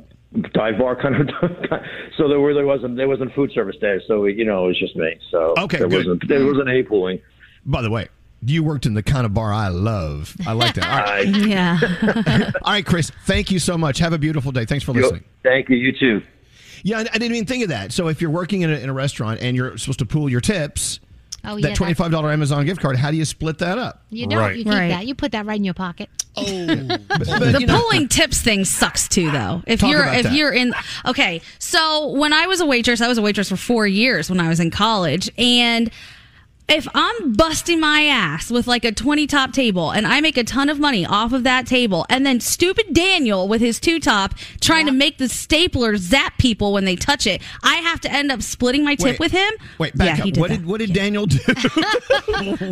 dive 0.53 0.77
bar 0.77 0.95
kind 1.01 1.15
of. 1.15 1.27
so 2.17 2.27
there 2.27 2.39
really 2.39 2.63
wasn't 2.63 2.95
there 2.95 3.07
wasn't 3.07 3.33
food 3.33 3.51
service 3.53 3.75
there. 3.81 4.01
So 4.07 4.25
you 4.25 4.45
know, 4.45 4.65
it 4.65 4.67
was 4.67 4.79
just 4.79 4.95
me. 4.95 5.19
So 5.29 5.53
Okay, 5.57 5.77
there 5.77 5.87
good. 5.87 6.07
wasn't 6.07 6.27
there 6.27 6.45
wasn't 6.45 6.69
any 6.69 6.83
pooling. 6.83 7.19
By 7.65 7.81
the 7.81 7.89
way, 7.89 8.07
you 8.43 8.63
worked 8.63 8.85
in 8.85 8.93
the 8.93 9.03
kind 9.03 9.25
of 9.25 9.33
bar 9.33 9.53
I 9.53 9.67
love. 9.67 10.35
I 10.47 10.53
like 10.53 10.73
that. 10.75 10.85
All 10.89 11.13
right, 11.15 11.27
Yeah. 11.47 12.51
All 12.63 12.73
right 12.73 12.85
Chris, 12.85 13.11
thank 13.25 13.51
you 13.51 13.59
so 13.59 13.77
much. 13.77 13.99
Have 13.99 14.13
a 14.13 14.17
beautiful 14.17 14.51
day. 14.51 14.65
Thanks 14.65 14.83
for 14.85 14.93
listening. 14.93 15.23
Thank 15.43 15.69
you. 15.69 15.75
You 15.77 15.91
too. 15.91 16.21
Yeah, 16.83 16.99
I 16.99 17.01
I 17.01 17.03
didn't 17.17 17.35
even 17.35 17.45
think 17.45 17.63
of 17.63 17.69
that. 17.69 17.91
So 17.91 18.07
if 18.07 18.21
you're 18.21 18.31
working 18.31 18.61
in 18.61 18.71
a, 18.71 18.75
in 18.77 18.89
a 18.89 18.93
restaurant 18.93 19.41
and 19.41 19.55
you're 19.55 19.77
supposed 19.77 19.99
to 19.99 20.05
pool 20.05 20.29
your 20.29 20.41
tips, 20.41 20.99
Oh, 21.43 21.55
yeah, 21.57 21.69
that 21.69 21.75
twenty 21.75 21.93
five 21.95 22.11
dollar 22.11 22.31
Amazon 22.31 22.65
gift 22.65 22.81
card, 22.81 22.95
how 22.97 23.09
do 23.11 23.17
you 23.17 23.25
split 23.25 23.57
that 23.59 23.77
up? 23.77 24.03
You 24.11 24.27
don't. 24.27 24.55
You 24.57 24.63
keep 24.63 24.73
Right. 24.73 24.89
that. 24.89 25.07
You 25.07 25.15
put 25.15 25.31
that 25.31 25.45
right 25.45 25.57
in 25.57 25.63
your 25.63 25.73
pocket. 25.73 26.09
Oh. 26.37 26.43
But, 27.09 27.27
the 27.27 27.57
you 27.59 27.67
know- 27.67 27.81
pulling 27.81 28.07
tips 28.07 28.41
thing 28.41 28.63
sucks 28.63 29.09
too 29.09 29.31
though 29.31 29.61
if 29.67 29.81
Talk 29.81 29.89
you're 29.91 30.01
about 30.03 30.15
if 30.15 30.23
that. 30.23 30.33
you're 30.33 30.53
in 30.53 30.73
okay 31.05 31.41
so 31.59 32.07
when 32.07 32.31
i 32.31 32.47
was 32.47 32.61
a 32.61 32.65
waitress 32.65 33.01
i 33.01 33.07
was 33.09 33.17
a 33.17 33.21
waitress 33.21 33.49
for 33.49 33.57
four 33.57 33.85
years 33.85 34.29
when 34.29 34.39
i 34.39 34.47
was 34.47 34.61
in 34.61 34.71
college 34.71 35.29
and 35.37 35.91
if 36.69 36.87
I'm 36.93 37.33
busting 37.33 37.79
my 37.81 38.03
ass 38.05 38.49
with 38.49 38.65
like 38.65 38.85
a 38.85 38.91
20 38.93 39.27
top 39.27 39.51
table 39.51 39.91
and 39.91 40.07
I 40.07 40.21
make 40.21 40.37
a 40.37 40.43
ton 40.43 40.69
of 40.69 40.79
money 40.79 41.05
off 41.05 41.33
of 41.33 41.43
that 41.43 41.67
table, 41.67 42.05
and 42.09 42.25
then 42.25 42.39
stupid 42.39 42.93
Daniel 42.93 43.47
with 43.49 43.59
his 43.59 43.79
two 43.79 43.99
top 43.99 44.33
trying 44.61 44.85
to 44.85 44.93
make 44.93 45.17
the 45.17 45.27
stapler 45.27 45.97
zap 45.97 46.37
people 46.37 46.71
when 46.71 46.85
they 46.85 46.95
touch 46.95 47.27
it, 47.27 47.41
I 47.63 47.75
have 47.77 47.99
to 48.01 48.11
end 48.11 48.31
up 48.31 48.41
splitting 48.41 48.85
my 48.85 48.95
tip 48.95 49.05
Wait, 49.05 49.19
with 49.19 49.31
him. 49.33 49.51
Wait, 49.79 49.97
back 49.97 50.17
yeah, 50.19 50.23
up. 50.23 50.29
did 50.29 50.37
what 50.37 50.49
that. 50.49 50.57
did 50.57 50.65
what 50.65 50.79
did 50.79 50.93
Daniel 50.93 51.25
do? 51.25 51.39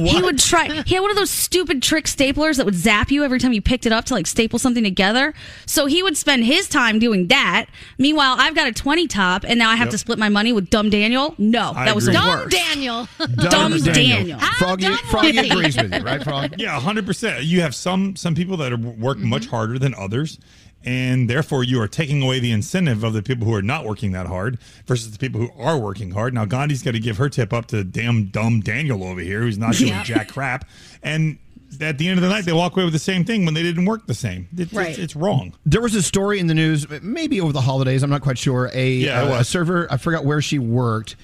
He 0.10 0.22
would 0.22 0.40
try. 0.40 0.82
He 0.84 0.96
had 0.96 1.02
one 1.02 1.12
of 1.12 1.18
those 1.18 1.30
stupid 1.30 1.82
trick 1.84 2.06
staplers 2.06 2.58
that 2.58 2.66
would 2.66 2.76
zap 2.76 3.12
you 3.12 3.24
every 3.24 3.40
time 3.40 3.54
you 3.54 3.62
picked 3.62 3.86
it 3.86 3.92
up 3.92 4.06
to 4.06 4.14
like 4.14 4.28
staple 4.28 4.60
something 4.60 4.84
together. 4.84 5.34
So 5.66 5.86
he 5.86 6.02
would 6.04 6.18
spend 6.18 6.46
his 6.46 6.68
time 6.70 7.00
doing 7.00 7.28
that. 7.28 7.66
Meanwhile, 7.98 8.36
I've 8.40 8.56
got 8.56 8.68
a 8.68 8.72
twenty 8.72 9.08
top, 9.08 9.44
and 9.48 9.60
now 9.60 9.70
I 9.70 9.76
have 9.76 9.88
Yep. 9.88 9.92
to 9.92 9.98
split 9.98 10.20
my 10.20 10.30
money 10.30 10.54
with 10.54 10.70
dumb 10.70 10.90
Daniel. 10.90 11.34
No, 11.38 11.72
I 11.76 11.86
that 11.86 11.96
was 11.96 12.08
agree. 12.08 12.20
the 12.20 12.26
Dumb. 12.26 12.50
Daniel. 12.50 13.08
Dumb 13.50 13.79
Daniel. 13.84 14.40
Froggy, 14.58 14.94
Froggy 15.10 15.38
agrees 15.38 15.76
with 15.78 15.94
you, 15.94 16.02
right, 16.02 16.24
Frog? 16.24 16.56
Yeah, 16.60 16.80
hundred 16.80 17.06
percent. 17.06 17.44
You 17.44 17.62
have 17.62 17.74
some 17.76 18.16
some 18.16 18.36
people 18.36 18.58
that 18.58 18.72
are, 18.74 18.78
work 18.78 19.18
Mm-hmm. 19.18 19.28
much 19.30 19.48
harder 19.48 19.78
than 19.80 19.94
others, 19.96 20.40
and 20.84 21.30
therefore 21.30 21.64
you 21.64 21.82
are 21.82 21.88
taking 21.88 22.22
away 22.22 22.40
the 22.40 22.52
incentive 22.52 23.04
of 23.04 23.14
the 23.14 23.22
people 23.24 23.46
who 23.46 23.54
are 23.54 23.62
not 23.62 23.86
working 23.86 24.12
that 24.14 24.28
hard 24.28 24.58
versus 24.86 25.12
the 25.12 25.18
people 25.20 25.42
who 25.42 25.52
are 25.62 25.78
working 25.78 26.12
hard. 26.12 26.34
Now 26.34 26.46
Gandhi's 26.46 26.82
got 26.84 26.92
to 26.92 27.00
give 27.00 27.18
her 27.18 27.30
tip 27.30 27.54
up 27.54 27.68
to 27.68 27.84
damn 27.84 28.26
dumb 28.26 28.62
Daniel 28.62 29.04
over 29.04 29.20
here, 29.22 29.42
who's 29.42 29.58
not 29.58 29.74
doing 29.76 29.90
Yeah. 29.92 30.04
jack 30.04 30.30
crap, 30.30 30.66
and 31.04 31.38
at 31.82 32.00
the 32.00 32.08
end 32.08 32.18
of 32.18 32.24
the 32.24 32.30
night 32.30 32.46
they 32.46 32.52
walk 32.54 32.76
away 32.76 32.84
with 32.84 32.94
the 32.94 33.00
same 33.00 33.24
thing 33.24 33.46
when 33.46 33.54
they 33.54 33.62
didn't 33.62 33.86
work 33.86 34.08
the 34.08 34.14
same. 34.16 34.48
It's, 34.58 34.74
Right. 34.74 34.90
it's, 34.90 34.98
it's 34.98 35.16
wrong. 35.16 35.54
There 35.68 35.82
was 35.82 35.94
a 35.96 36.02
story 36.02 36.40
in 36.40 36.48
the 36.48 36.56
news, 36.56 36.88
maybe 37.04 37.40
over 37.42 37.54
the 37.54 37.62
holidays. 37.62 38.02
I'm 38.02 38.10
not 38.10 38.22
quite 38.22 38.40
sure. 38.40 38.72
A, 38.74 38.92
Yeah, 38.94 39.24
it 39.26 39.32
uh, 39.32 39.36
a 39.36 39.44
server, 39.44 39.88
I 39.92 39.98
forgot 39.98 40.26
where 40.26 40.42
she 40.42 40.58
worked. 40.58 41.16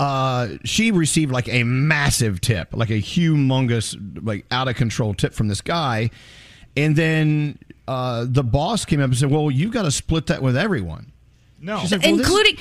Uh, 0.00 0.48
she 0.64 0.92
received 0.92 1.32
like 1.32 1.48
a 1.48 1.64
massive 1.64 2.40
tip, 2.40 2.68
like 2.72 2.90
a 2.90 2.94
humongous, 3.00 3.96
like 4.24 4.46
out 4.50 4.68
of 4.68 4.76
control 4.76 5.12
tip 5.14 5.34
from 5.34 5.48
this 5.48 5.60
guy, 5.60 6.10
and 6.76 6.94
then 6.94 7.58
uh, 7.88 8.24
the 8.28 8.44
boss 8.44 8.84
came 8.84 9.00
up 9.00 9.06
and 9.06 9.16
said, 9.16 9.30
"Well, 9.30 9.50
you've 9.50 9.72
got 9.72 9.82
to 9.82 9.90
split 9.90 10.26
that 10.26 10.42
with 10.42 10.56
everyone." 10.56 11.12
No, 11.60 11.80
She's 11.80 11.90
like, 11.90 12.02
well, 12.02 12.16
this- 12.16 12.26
including 12.26 12.56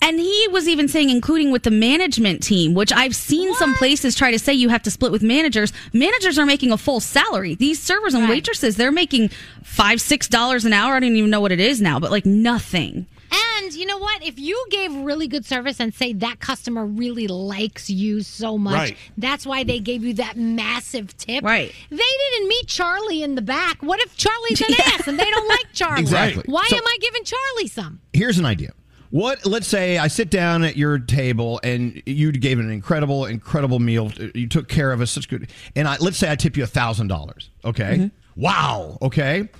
and 0.00 0.18
he 0.18 0.48
was 0.50 0.66
even 0.66 0.88
saying 0.88 1.10
including 1.10 1.52
with 1.52 1.62
the 1.62 1.70
management 1.70 2.42
team 2.42 2.74
which 2.74 2.92
i've 2.92 3.14
seen 3.14 3.54
some 3.54 3.72
places 3.74 4.16
try 4.16 4.32
to 4.32 4.38
say 4.38 4.52
you 4.52 4.68
have 4.68 4.82
to 4.82 4.90
split 4.90 5.12
with 5.12 5.22
managers. 5.22 5.72
Managers 5.92 6.38
are 6.40 6.46
making 6.46 6.72
a 6.72 6.76
full 6.76 6.98
salary. 6.98 7.54
These 7.54 7.80
servers 7.80 8.12
and 8.14 8.28
waitresses 8.28 8.76
they're 8.76 8.90
making 8.90 9.28
five 9.62 10.00
six 10.00 10.26
dollars 10.26 10.64
an 10.64 10.72
hour. 10.72 10.96
I 10.96 11.00
don't 11.00 11.14
even 11.14 11.30
know 11.30 11.40
what 11.40 11.52
it 11.52 11.60
is 11.60 11.80
now 11.80 12.00
but 12.00 12.10
like 12.10 12.26
nothing 12.26 13.06
And 13.32 13.72
you 13.74 13.86
know 13.86 13.98
what? 13.98 14.22
If 14.24 14.38
you 14.38 14.62
gave 14.70 14.92
really 14.94 15.26
good 15.28 15.44
service 15.46 15.80
and 15.80 15.94
say 15.94 16.12
that 16.14 16.40
customer 16.40 16.84
really 16.84 17.26
likes 17.28 17.88
you 17.88 18.22
so 18.22 18.58
much, 18.58 18.74
Right. 18.74 18.96
that's 19.16 19.46
why 19.46 19.64
they 19.64 19.78
gave 19.80 20.04
you 20.04 20.14
that 20.14 20.36
massive 20.36 21.16
tip. 21.16 21.42
Right. 21.44 21.72
They 21.90 21.96
didn't 21.96 22.48
meet 22.48 22.66
Charlie 22.66 23.22
in 23.22 23.34
the 23.34 23.42
back. 23.42 23.82
What 23.82 24.00
if 24.00 24.16
Charlie's 24.16 24.60
an 24.60 24.74
ass 24.86 25.08
and 25.08 25.18
they 25.18 25.30
don't 25.30 25.48
like 25.48 25.66
Charlie? 25.72 26.00
Exactly. 26.02 26.42
Why 26.46 26.66
So- 26.68 26.76
am 26.76 26.82
I 26.86 26.96
giving 27.00 27.24
Charlie 27.24 27.68
some? 27.68 28.00
Here's 28.12 28.38
an 28.38 28.44
idea. 28.46 28.72
What? 29.10 29.44
Let's 29.44 29.66
say 29.66 29.98
I 29.98 30.08
sit 30.08 30.30
down 30.30 30.64
at 30.64 30.76
your 30.76 30.98
table 30.98 31.60
and 31.62 32.02
you 32.06 32.32
gave 32.32 32.58
an 32.58 32.70
incredible, 32.70 33.26
incredible 33.26 33.78
meal. 33.78 34.10
You 34.34 34.46
took 34.48 34.68
care 34.68 34.90
of 34.90 35.02
us, 35.02 35.10
such 35.10 35.28
good. 35.28 35.50
And 35.76 35.86
I, 35.86 35.96
let's 36.00 36.16
say 36.16 36.30
I 36.30 36.34
tip 36.36 36.56
you 36.56 36.64
a 36.64 36.66
thousand 36.66 37.08
dollars. 37.08 37.50
Okay. 37.64 37.96
Mm-hmm. 37.98 38.40
Wow. 38.40 38.96
Okay. 39.02 39.50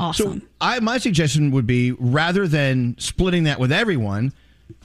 Awesome. 0.00 0.40
So 0.40 0.46
I, 0.60 0.80
my 0.80 0.98
suggestion 0.98 1.50
would 1.52 1.66
be 1.66 1.92
rather 1.92 2.48
than 2.48 2.96
splitting 2.98 3.44
that 3.44 3.60
with 3.60 3.70
everyone, 3.70 4.32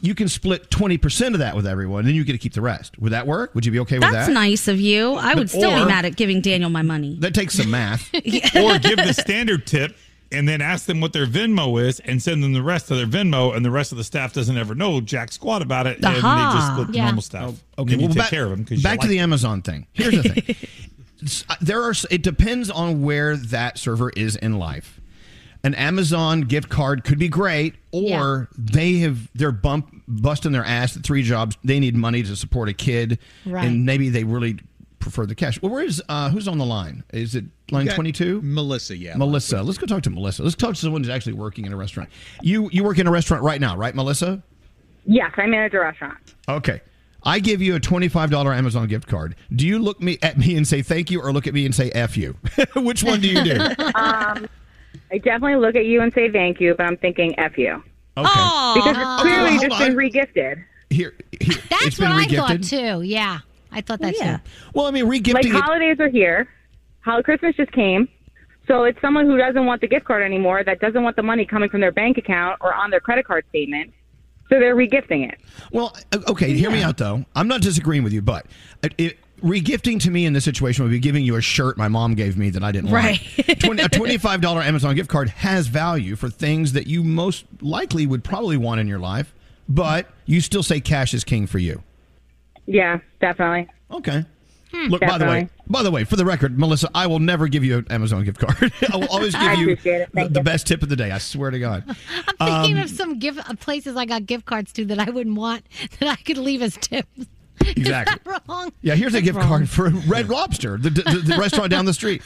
you 0.02 0.14
can 0.16 0.28
split 0.28 0.70
twenty 0.70 0.98
percent 0.98 1.36
of 1.36 1.40
that 1.40 1.56
with 1.56 1.66
everyone, 1.66 2.00
and 2.00 2.08
then 2.10 2.16
you 2.16 2.24
get 2.24 2.34
to 2.34 2.38
keep 2.38 2.54
the 2.54 2.62
rest. 2.62 3.00
Would 3.00 3.12
that 3.14 3.26
work? 3.28 3.54
Would 3.56 3.66
you 3.66 3.72
be 3.72 3.80
okay 3.80 3.96
with 3.96 4.02
that's 4.04 4.14
that? 4.14 4.20
That's 4.26 4.34
nice 4.34 4.68
of 4.68 4.80
you 4.80 5.14
i 5.16 5.30
But- 5.34 5.38
would 5.38 5.50
still 5.50 5.72
or- 5.72 5.84
be 5.84 5.86
mad 5.86 6.06
at 6.06 6.16
giving 6.16 6.42
daniel 6.42 6.70
my 6.70 6.82
money 6.82 7.18
That 7.20 7.34
takes 7.34 7.54
some 7.56 7.72
math. 7.72 8.10
or 8.16 8.80
give 8.80 8.98
the 8.98 9.14
standard 9.18 9.66
tip 9.68 9.96
and 10.32 10.50
then 10.50 10.60
ask 10.60 10.86
them 10.88 11.00
what 11.02 11.14
their 11.14 11.28
Venmo 11.28 11.80
is 11.82 12.00
and 12.02 12.22
send 12.22 12.44
them 12.44 12.52
the 12.52 12.64
rest 12.64 12.90
of 12.92 12.98
their 12.98 13.06
Venmo, 13.06 13.56
and 13.56 13.64
the 13.64 13.70
rest 13.72 13.92
of 13.92 13.98
the 14.00 14.04
staff 14.04 14.34
doesn't 14.34 14.58
ever 14.58 14.74
know 14.76 15.00
jack 15.00 15.32
squat 15.32 15.62
about 15.62 15.86
it, 15.88 16.04
and 16.04 16.16
they 16.16 16.20
just 16.20 16.72
split 16.74 16.88
the 16.88 16.94
Yeah. 16.94 17.06
normal 17.06 17.22
stuff. 17.22 17.64
Okay, 17.78 17.82
and 17.82 17.90
then 17.92 18.00
you 18.00 18.06
well, 18.08 18.14
take 18.16 18.24
back, 18.24 18.30
care 18.32 18.44
of 18.46 18.50
them 18.50 18.64
because 18.64 18.82
back 18.84 19.00
to 19.02 19.08
the 19.08 19.20
Amazon 19.20 19.62
thing. 19.62 19.86
Here's 19.94 20.24
the 20.24 20.30
thing: 20.30 20.56
uh, 21.50 21.56
there 21.62 21.84
are. 21.84 21.94
It 22.10 22.24
depends 22.24 22.70
on 22.72 23.04
where 23.04 23.38
that 23.38 23.78
server 23.78 24.10
is 24.10 24.36
in 24.36 24.58
life. 24.58 24.95
An 25.66 25.74
Amazon 25.74 26.42
gift 26.42 26.70
card 26.70 27.04
could 27.04 27.18
be 27.18 27.28
great, 27.28 27.74
or 27.92 28.48
they 28.56 28.98
have 28.98 29.30
they're 29.34 29.52
bump 29.52 30.04
busting 30.08 30.52
their 30.52 30.64
ass 30.64 30.96
at 30.96 31.02
three 31.02 31.24
jobs. 31.24 31.58
They 31.64 31.80
need 31.80 31.96
money 31.96 32.22
to 32.22 32.36
support 32.36 32.70
a 32.70 32.74
kid, 32.74 33.18
Right. 33.48 33.66
and 33.68 33.84
maybe 33.84 34.10
they 34.10 34.24
really 34.24 34.60
prefer 35.00 35.26
the 35.26 35.34
cash. 35.34 35.60
Well, 35.64 35.72
where 35.72 35.84
is 35.84 36.04
uh, 36.08 36.30
who's 36.30 36.48
on 36.48 36.60
the 36.60 36.66
line? 36.68 37.04
Is 37.12 37.34
it 37.34 37.46
line 37.72 37.88
twenty 37.88 38.12
two? 38.12 38.42
Melissa, 38.44 38.96
yeah. 38.96 39.18
Melissa. 39.18 39.64
Let's 39.64 39.80
go 39.80 39.88
talk 39.88 40.04
to 40.04 40.12
Melissa. 40.12 40.44
Let's 40.44 40.56
talk 40.56 40.76
to 40.76 40.80
someone 40.80 41.02
who's 41.02 41.10
actually 41.10 41.34
working 41.34 41.66
in 41.66 41.74
a 41.74 41.78
restaurant. 41.78 42.12
You 42.44 42.70
you 42.72 42.84
work 42.84 43.00
in 43.00 43.08
a 43.08 43.12
restaurant 43.12 43.42
right 43.42 43.60
now, 43.60 43.76
right, 43.76 43.96
Melissa? 43.96 44.44
Yes, 45.08 45.32
I 45.36 45.48
manage 45.48 45.74
a 45.74 45.80
restaurant. 45.80 46.18
Okay. 46.48 46.82
I 47.24 47.40
give 47.40 47.60
you 47.60 47.76
a 47.76 47.80
$25 47.80 48.56
Amazon 48.56 48.88
gift 48.88 49.08
card. 49.08 49.36
Do 49.52 49.66
you 49.66 49.80
look 49.80 50.00
me 50.00 50.20
at 50.22 50.38
me 50.38 50.56
and 50.56 50.68
say 50.68 50.84
thank 50.84 51.10
you 51.10 51.22
or 51.24 51.34
look 51.34 51.48
at 51.48 51.56
me 51.56 51.66
and 51.66 51.74
say 51.74 51.90
F 51.90 52.16
you? 52.18 52.38
Which 52.76 53.04
one 53.04 53.20
do 53.20 53.28
you 53.28 53.44
do? 53.44 53.60
um, 53.96 54.48
I 55.16 55.18
definitely 55.20 55.56
look 55.56 55.76
at 55.76 55.86
you 55.86 56.02
and 56.02 56.12
say 56.14 56.30
thank 56.30 56.60
you, 56.60 56.76
but 56.76 56.86
I'm 56.86 56.98
thinking 56.98 57.40
F 57.40 57.58
you. 57.58 57.82
Okay. 58.18 58.24
Because 58.76 58.86
it's 58.88 58.98
Okay, 58.98 59.22
clearly 59.22 59.42
well, 59.44 59.50
hold 59.60 59.62
just 59.72 59.80
been 59.80 59.96
regifted. 59.96 60.64
Here, 60.90 61.14
here. 61.40 61.62
That's 61.70 61.86
it's 61.88 61.98
been 62.00 62.10
what 62.10 62.32
I 62.32 62.36
thought 62.36 62.64
too. 62.64 63.02
Yeah, 63.02 63.40
I 63.72 63.80
thought 63.82 64.00
that 64.02 64.16
too. 64.16 64.36
Well, 64.74 64.88
I 64.88 64.92
mean, 64.92 65.06
regifting 65.06 65.34
Like 65.36 65.46
it- 65.46 65.52
holidays 65.54 66.00
are 66.02 66.10
here. 66.10 66.50
Hol- 67.06 67.24
Christmas 67.24 67.56
just 67.56 67.72
came. 67.72 68.10
So 68.68 68.84
it's 68.84 69.00
someone 69.00 69.26
who 69.26 69.38
doesn't 69.38 69.66
want 69.66 69.80
the 69.82 69.88
gift 69.88 70.06
card 70.06 70.24
anymore, 70.24 70.64
that 70.66 70.80
doesn't 70.80 71.02
want 71.04 71.16
the 71.16 71.24
money 71.24 71.46
coming 71.46 71.70
from 71.70 71.80
their 71.82 71.92
bank 71.94 72.18
account 72.18 72.58
or 72.62 72.74
on 72.74 72.90
their 72.90 73.00
credit 73.00 73.26
card 73.26 73.46
statement. 73.50 73.94
So 74.50 74.60
they're 74.60 74.76
regifting 74.76 75.32
it. 75.32 75.40
Well, 75.72 75.96
okay, 76.30 76.54
hear 76.54 76.70
me 76.72 76.82
out 76.84 76.98
though. 76.98 77.26
I'm 77.36 77.48
not 77.48 77.62
disagreeing 77.62 78.04
with 78.04 78.12
you, 78.14 78.22
but 78.22 78.46
it, 78.84 78.94
it, 78.98 79.20
regifting 79.42 80.00
to 80.02 80.10
me 80.12 80.26
in 80.26 80.34
this 80.34 80.44
situation 80.44 80.84
would 80.84 80.92
be 80.92 81.00
giving 81.00 81.24
you 81.26 81.36
a 81.36 81.42
shirt 81.42 81.78
my 81.78 81.88
mom 81.88 82.16
gave 82.16 82.38
me 82.38 82.50
that 82.52 82.64
I 82.64 82.72
didn't 82.72 82.92
Right. 82.92 83.20
like. 83.48 83.60
20, 83.60 83.82
a 83.84 83.90
$25 83.90 84.64
Amazon 84.66 84.96
gift 84.96 85.10
card 85.10 85.30
has 85.30 85.68
value 85.68 86.16
for 86.16 86.30
things 86.30 86.74
that 86.74 86.88
you 86.88 87.04
most 87.04 87.46
likely 87.62 88.06
would 88.06 88.24
probably 88.24 88.58
want 88.58 88.80
in 88.80 88.88
your 88.88 89.00
life, 89.00 89.34
but 89.68 90.08
you 90.26 90.42
still 90.42 90.64
say 90.64 90.80
cash 90.80 91.14
is 91.14 91.24
king 91.24 91.48
for 91.48 91.60
you. 91.60 91.82
Yeah, 92.66 93.00
definitely. 93.22 93.68
Okay. 93.92 94.26
Look, 94.90 95.00
by 95.00 95.18
the 95.18 95.26
way, 95.26 95.48
by 95.68 95.84
the 95.84 95.92
way, 95.92 96.04
for 96.04 96.18
the 96.18 96.26
record, 96.26 96.60
Melissa, 96.60 96.90
I 96.94 97.08
will 97.08 97.20
never 97.20 97.48
give 97.48 97.64
you 97.64 97.78
an 97.78 97.88
Amazon 97.90 98.26
gift 98.26 98.40
card. 98.40 98.74
I 98.92 98.98
will 98.98 99.08
always 99.08 99.34
give 99.34 99.58
you 99.60 99.76
the, 99.78 100.28
the 100.30 100.42
best 100.44 100.68
tip 100.68 100.84
of 100.84 100.90
the 100.90 100.98
day. 100.98 101.12
I 101.12 101.18
swear 101.18 101.50
to 101.50 101.60
God. 101.60 101.86
I'm 102.42 102.62
thinking 102.64 102.78
Um, 102.78 102.84
of 102.84 102.90
some 102.90 103.18
gift 103.18 103.50
uh, 103.50 103.54
places 103.56 103.96
I 103.96 104.06
got 104.06 104.26
gift 104.26 104.46
cards 104.46 104.74
to 104.74 104.84
that 104.86 105.00
I 105.00 105.10
wouldn't 105.10 105.38
want 105.38 105.64
that 106.00 106.10
I 106.10 106.16
could 106.18 106.38
leave 106.38 106.62
as 106.62 106.76
tips. 106.76 107.08
Exactly. 107.76 108.34
Wrong? 108.48 108.72
Yeah, 108.82 108.96
here's 108.96 109.16
a 109.16 109.22
gift 109.22 109.38
wrong. 109.38 109.48
card 109.48 109.70
for 109.70 109.90
Red 109.90 110.30
Lobster, 110.30 110.78
the, 110.78 110.90
the, 110.90 111.24
the 111.26 111.38
restaurant 111.38 111.72
down 111.72 111.86
the 111.86 111.94
street, 111.94 112.22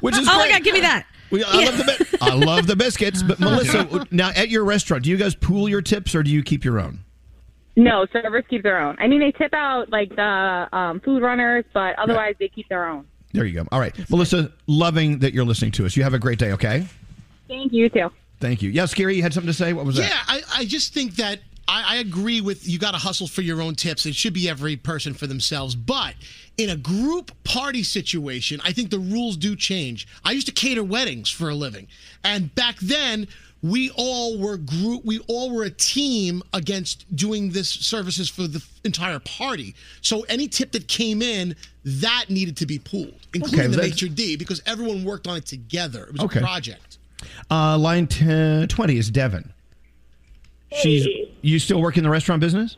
which 0.00 0.16
is 0.16 0.26
Oh 0.28 0.36
my. 0.36 0.48
God, 0.48 0.64
give 0.64 0.74
me 0.74 0.80
that. 0.80 1.06
We, 1.30 1.42
I 1.44 1.64
love 1.64 1.76
the 1.76 2.18
I 2.22 2.34
love 2.34 2.66
the 2.66 2.76
biscuits, 2.76 3.22
but 3.22 3.40
Melissa, 3.40 4.06
now 4.10 4.30
at 4.30 4.48
your 4.48 4.64
restaurant, 4.64 5.04
do 5.04 5.10
you 5.10 5.16
guys 5.16 5.34
pool 5.34 5.68
your 5.68 5.82
tips 5.82 6.14
or 6.14 6.22
do 6.22 6.30
you 6.30 6.42
keep 6.42 6.64
your 6.64 6.78
own? 6.78 7.00
No, 7.76 8.06
servers 8.12 8.44
keep 8.48 8.62
their 8.62 8.80
own. 8.80 8.96
I 9.00 9.08
mean, 9.08 9.20
they 9.20 9.32
tip 9.32 9.52
out 9.52 9.90
like 9.90 10.14
the 10.14 10.68
um, 10.72 11.00
food 11.00 11.22
runners, 11.22 11.64
but 11.72 11.98
otherwise 11.98 12.36
they 12.38 12.48
keep 12.48 12.68
their 12.68 12.88
own. 12.88 13.04
There 13.32 13.44
you 13.44 13.54
go. 13.54 13.66
All 13.72 13.80
right, 13.80 13.94
Melissa, 14.08 14.52
loving 14.66 15.18
that 15.18 15.34
you're 15.34 15.44
listening 15.44 15.72
to 15.72 15.86
us. 15.86 15.96
You 15.96 16.04
have 16.04 16.14
a 16.14 16.20
great 16.20 16.38
day. 16.38 16.52
Okay. 16.52 16.86
Thank 17.48 17.72
you 17.72 17.88
too. 17.88 18.10
Thank 18.38 18.62
you. 18.62 18.70
Yeah, 18.70 18.84
Skeery, 18.84 19.16
you 19.16 19.22
had 19.22 19.34
something 19.34 19.48
to 19.48 19.54
say. 19.54 19.72
What 19.72 19.86
was 19.86 19.98
yeah, 19.98 20.08
that? 20.08 20.24
Yeah, 20.28 20.46
I, 20.54 20.60
I 20.60 20.64
just 20.66 20.94
think 20.94 21.16
that 21.16 21.40
I, 21.66 21.94
I 21.94 21.96
agree 21.96 22.40
with 22.40 22.68
you 22.68 22.78
got 22.78 22.92
to 22.92 22.98
hustle 22.98 23.26
for 23.26 23.42
your 23.42 23.60
own 23.62 23.74
tips. 23.74 24.06
It 24.06 24.14
should 24.14 24.34
be 24.34 24.48
every 24.48 24.76
person 24.76 25.14
for 25.14 25.26
themselves. 25.26 25.74
But 25.74 26.14
in 26.56 26.70
a 26.70 26.76
group 26.76 27.32
party 27.44 27.82
situation, 27.82 28.60
I 28.64 28.72
think 28.72 28.90
the 28.90 28.98
rules 28.98 29.36
do 29.36 29.56
change. 29.56 30.06
I 30.24 30.32
used 30.32 30.46
to 30.46 30.52
cater 30.52 30.84
weddings 30.84 31.30
for 31.30 31.48
a 31.48 31.54
living. 31.54 31.88
And 32.22 32.54
back 32.54 32.76
then, 32.80 33.28
we 33.62 33.90
all 33.96 34.38
were 34.38 34.58
group 34.58 35.06
we 35.06 35.20
all 35.20 35.50
were 35.50 35.64
a 35.64 35.70
team 35.70 36.42
against 36.52 37.06
doing 37.16 37.50
this 37.50 37.68
services 37.68 38.28
for 38.28 38.42
the 38.42 38.62
entire 38.84 39.18
party. 39.20 39.74
So 40.02 40.22
any 40.28 40.48
tip 40.48 40.72
that 40.72 40.86
came 40.86 41.22
in, 41.22 41.56
that 41.84 42.26
needed 42.28 42.58
to 42.58 42.66
be 42.66 42.78
pooled, 42.78 43.26
including 43.32 43.74
Okay, 43.74 43.88
the 43.90 44.08
d' 44.10 44.38
because 44.38 44.60
everyone 44.66 45.02
worked 45.02 45.26
on 45.26 45.38
it 45.38 45.46
together. 45.46 46.04
It 46.04 46.12
was 46.12 46.20
Okay. 46.22 46.40
a 46.40 46.42
project. 46.42 46.98
Uh, 47.50 47.78
line 47.78 48.06
10, 48.06 48.68
20 48.68 48.98
is 48.98 49.10
Devin. 49.10 49.50
She's. 50.74 51.06
You 51.42 51.58
still 51.58 51.80
work 51.80 51.96
in 51.96 52.04
the 52.04 52.10
restaurant 52.10 52.40
business? 52.40 52.76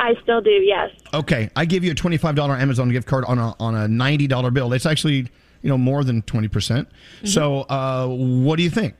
I 0.00 0.14
still 0.22 0.40
do, 0.40 0.50
yes. 0.50 0.90
Okay, 1.12 1.50
I 1.56 1.64
give 1.64 1.82
you 1.84 1.90
a 1.90 1.94
twenty-five 1.94 2.34
dollar 2.34 2.54
Amazon 2.54 2.90
gift 2.90 3.08
card 3.08 3.24
on 3.24 3.38
a 3.38 3.54
on 3.58 3.74
a 3.74 3.88
ninety 3.88 4.26
dollar 4.26 4.50
bill. 4.50 4.72
It's 4.72 4.86
actually 4.86 5.28
you 5.62 5.68
know 5.68 5.78
more 5.78 6.04
than 6.04 6.22
twenty 6.22 6.48
percent. 6.48 6.88
So, 7.24 7.62
uh, 7.62 8.06
what 8.06 8.56
do 8.56 8.62
you 8.62 8.70
think? 8.70 8.94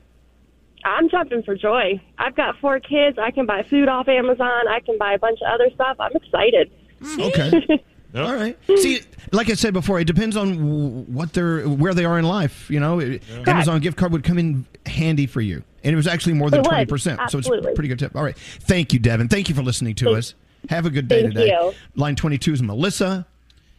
I'm 0.85 1.09
jumping 1.09 1.43
for 1.43 1.55
joy. 1.55 2.01
I've 2.19 2.35
got 2.35 2.57
four 2.61 2.81
kids. 2.81 3.19
I 3.19 3.31
can 3.31 3.47
buy 3.47 3.63
food 3.63 3.89
off 3.89 4.09
Amazon. 4.09 4.69
I 4.69 4.81
can 4.81 4.97
buy 4.99 5.13
a 5.13 5.19
bunch 5.19 5.39
of 5.43 5.53
other 5.53 5.71
stuff. 5.75 5.97
I'm 6.01 6.13
excited. 6.15 6.71
Okay. 7.19 7.85
All 8.15 8.35
right. 8.35 8.57
See, 8.67 9.01
like 9.33 9.51
I 9.51 9.55
said 9.55 9.75
before, 9.75 10.01
it 10.01 10.07
depends 10.07 10.37
on 10.37 11.13
what 11.13 11.33
they're 11.35 11.69
where 11.69 11.93
they 11.95 12.05
are 12.05 12.19
in 12.19 12.25
life. 12.25 12.71
You 12.71 12.81
know, 12.81 13.01
It- 13.01 13.23
Amazon 13.47 13.81
gift 13.81 13.97
card 13.99 14.13
would 14.13 14.25
come 14.25 14.39
in 14.39 14.67
handy 14.87 15.27
for 15.27 15.41
you, 15.43 15.63
and 15.85 15.93
it 15.93 15.97
was 15.97 16.07
actually 16.07 16.33
more 16.33 16.49
than 16.51 16.63
twenty 16.65 16.87
percent. 16.87 17.21
So 17.31 17.39
it's 17.39 17.49
a 17.49 17.61
pretty 17.75 17.89
good 17.89 17.99
tip. 17.99 18.17
All 18.17 18.23
right. 18.25 18.37
Thank 18.37 18.93
you, 18.93 18.99
Devin. 18.99 19.29
Thank 19.29 19.49
you 19.49 19.55
for 19.55 19.63
listening 19.63 19.95
to 19.97 20.11
us. 20.13 20.35
Have 20.71 20.87
a 20.87 20.91
good 20.91 21.07
day 21.09 21.23
Thank 21.23 21.35
today. 21.35 21.49
you. 21.49 21.73
Line 21.97 22.17
twenty-two 22.17 22.53
is 22.55 22.63
Melissa. 22.63 23.27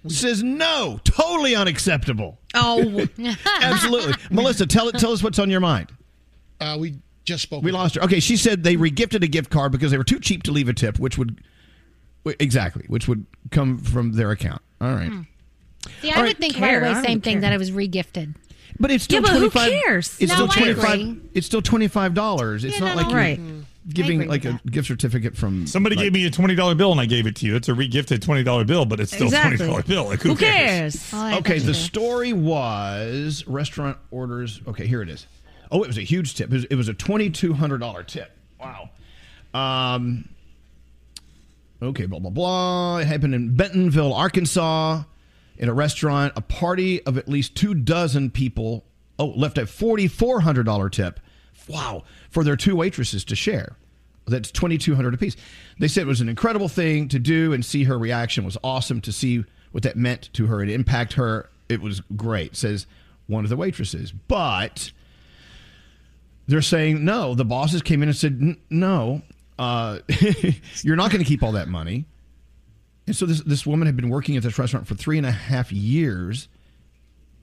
Says 0.07 0.41
no, 0.43 0.99
totally 1.03 1.55
unacceptable. 1.55 2.37
Oh, 2.53 3.05
absolutely, 3.61 4.13
Melissa. 4.31 4.65
Tell 4.65 4.91
tell 4.93 5.11
us 5.11 5.21
what's 5.23 5.39
on 5.39 5.49
your 5.49 5.59
mind. 5.59 5.91
Uh, 6.61 6.77
we 6.79 6.99
just 7.25 7.43
spoke. 7.43 7.63
We 7.63 7.71
lost 7.71 7.95
her. 7.95 8.03
Okay, 8.03 8.19
she 8.21 8.37
said 8.37 8.63
they 8.63 8.75
regifted 8.75 9.23
a 9.23 9.27
gift 9.27 9.49
card 9.49 9.71
because 9.71 9.91
they 9.91 9.97
were 9.97 10.03
too 10.05 10.19
cheap 10.19 10.43
to 10.43 10.51
leave 10.51 10.69
a 10.69 10.73
tip, 10.73 10.99
which 10.99 11.17
would 11.17 11.27
w- 11.29 11.43
exactly, 12.39 12.85
which 12.87 13.07
would 13.07 13.25
come 13.51 13.77
from 13.77 14.13
their 14.13 14.31
account. 14.31 14.61
All 14.81 14.93
right. 14.93 15.11
See, 16.01 16.11
I 16.11 16.15
All 16.15 16.21
would 16.21 16.27
right. 16.27 16.37
think 16.37 16.55
Care, 16.55 16.81
right 16.81 16.91
away, 16.97 17.03
same 17.03 17.21
thing, 17.21 17.35
care. 17.35 17.41
that 17.41 17.53
it 17.53 17.57
was 17.57 17.71
regifted. 17.71 18.35
But 18.79 18.91
it's 18.91 19.03
still 19.03 19.17
Yeah, 19.17 19.21
but 19.21 19.31
who 19.31 19.49
twenty 19.49 19.71
five. 19.71 19.83
cares? 19.83 20.17
It's 20.19 20.29
No, 20.29 20.35
still 20.35 20.47
twenty 20.47 20.73
five. 20.73 21.17
It's 21.33 21.45
still 21.47 21.61
twenty 21.61 21.87
five 21.87 22.13
dollars. 22.13 22.63
It's 22.63 22.75
Yeah, 22.79 22.85
not 22.85 22.89
no, 22.91 22.95
like 22.95 23.05
no. 23.07 23.11
you're 23.11 23.19
Right. 23.19 23.39
giving 23.93 24.27
like 24.27 24.45
a 24.45 24.59
gift 24.69 24.87
certificate 24.87 25.35
from 25.35 25.67
Somebody 25.67 25.95
like, 25.95 26.03
gave 26.05 26.13
me 26.13 26.25
a 26.25 26.29
twenty 26.31 26.55
dollar 26.55 26.75
bill 26.75 26.91
and 26.91 27.01
I 27.01 27.05
gave 27.05 27.25
it 27.27 27.35
to 27.37 27.45
you. 27.45 27.55
It's 27.55 27.67
a 27.67 27.73
regifted 27.73 28.21
twenty 28.21 28.43
dollar 28.43 28.63
bill, 28.63 28.85
but 28.85 28.99
it's 28.99 29.11
still 29.11 29.23
a 29.23 29.27
Exactly. 29.27 29.57
twenty 29.57 29.69
dollar 29.71 29.83
bill. 29.83 30.05
Like 30.05 30.21
who, 30.21 30.35
cares? 30.35 31.13
okay, 31.13 31.59
the 31.59 31.73
story 31.73 32.31
was 32.33 33.43
restaurant 33.47 33.97
orders. 34.11 34.61
Okay, 34.67 34.85
here 34.87 35.01
it 35.01 35.09
is. 35.09 35.27
Oh, 35.71 35.83
it 35.83 35.87
was 35.87 35.97
a 35.97 36.01
huge 36.03 36.35
tip. 36.35 36.49
It 36.51 36.53
was, 36.53 36.63
it 36.65 36.75
was 36.75 36.87
a 36.87 36.93
twenty 36.93 37.29
two 37.29 37.53
hundred 37.53 37.79
dollar 37.79 38.03
tip. 38.03 38.31
Wow. 38.59 38.89
Um. 39.53 40.29
Okay, 41.81 42.05
blah 42.05 42.19
blah 42.19 42.29
blah. 42.29 42.97
It 42.97 43.07
happened 43.07 43.33
in 43.33 43.55
Bentonville, 43.55 44.13
Arkansas, 44.13 45.03
in 45.57 45.69
a 45.69 45.73
restaurant. 45.73 46.33
A 46.35 46.41
party 46.41 47.01
of 47.05 47.17
at 47.17 47.29
least 47.29 47.55
two 47.55 47.73
dozen 47.73 48.31
people. 48.31 48.85
Oh, 49.17 49.27
left 49.27 49.57
a 49.57 49.65
forty 49.65 50.07
four 50.07 50.41
hundred 50.41 50.65
dollar 50.65 50.89
tip. 50.89 51.19
Wow, 51.67 52.03
for 52.29 52.43
their 52.43 52.55
two 52.55 52.75
waitresses 52.75 53.23
to 53.25 53.35
share. 53.35 53.77
That's 54.27 54.51
twenty 54.51 54.77
two 54.77 54.95
hundred 54.95 55.13
apiece. 55.13 55.35
They 55.79 55.87
said 55.87 56.01
it 56.03 56.07
was 56.07 56.21
an 56.21 56.29
incredible 56.29 56.67
thing 56.67 57.07
to 57.09 57.19
do, 57.19 57.53
and 57.53 57.63
see 57.63 57.85
her 57.85 57.97
reaction 57.97 58.43
was 58.43 58.57
awesome. 58.63 58.99
To 59.01 59.11
see 59.11 59.45
what 59.71 59.83
that 59.83 59.95
meant 59.95 60.29
to 60.33 60.47
her 60.47 60.61
and 60.61 60.69
impact 60.69 61.13
her, 61.13 61.49
it 61.69 61.81
was 61.81 62.01
great. 62.15 62.55
Says 62.55 62.87
one 63.27 63.43
of 63.43 63.49
the 63.49 63.55
waitresses, 63.55 64.11
but 64.11 64.91
they're 66.47 66.61
saying 66.61 67.05
no. 67.05 67.35
The 67.35 67.45
bosses 67.45 67.81
came 67.81 68.03
in 68.03 68.09
and 68.09 68.17
said 68.17 68.57
no. 68.69 69.21
Uh, 69.59 69.99
you're 70.83 70.95
not 70.95 71.11
going 71.11 71.21
to 71.23 71.27
keep 71.27 71.43
all 71.43 71.51
that 71.51 71.67
money. 71.67 72.05
And 73.05 73.15
so 73.15 73.25
this 73.25 73.41
this 73.41 73.65
woman 73.65 73.87
had 73.87 73.95
been 73.95 74.09
working 74.09 74.37
at 74.37 74.43
this 74.43 74.57
restaurant 74.57 74.87
for 74.87 74.95
three 74.95 75.17
and 75.17 75.25
a 75.27 75.31
half 75.31 75.71
years, 75.71 76.47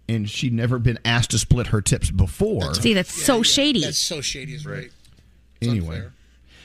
and 0.09 0.29
she'd 0.29 0.53
never 0.53 0.79
been 0.79 0.99
asked 1.05 1.33
to 1.33 1.39
split 1.39 1.69
her 1.69 1.81
tips 1.83 2.11
before. 2.11 2.73
See, 2.75 2.95
that's 2.95 3.13
so 3.13 3.43
shady. 3.43 3.83
That's 3.83 3.99
so 3.99 4.21
shady, 4.21 4.55
is 4.55 4.65
right. 4.65 4.91
anyway. 5.61 6.05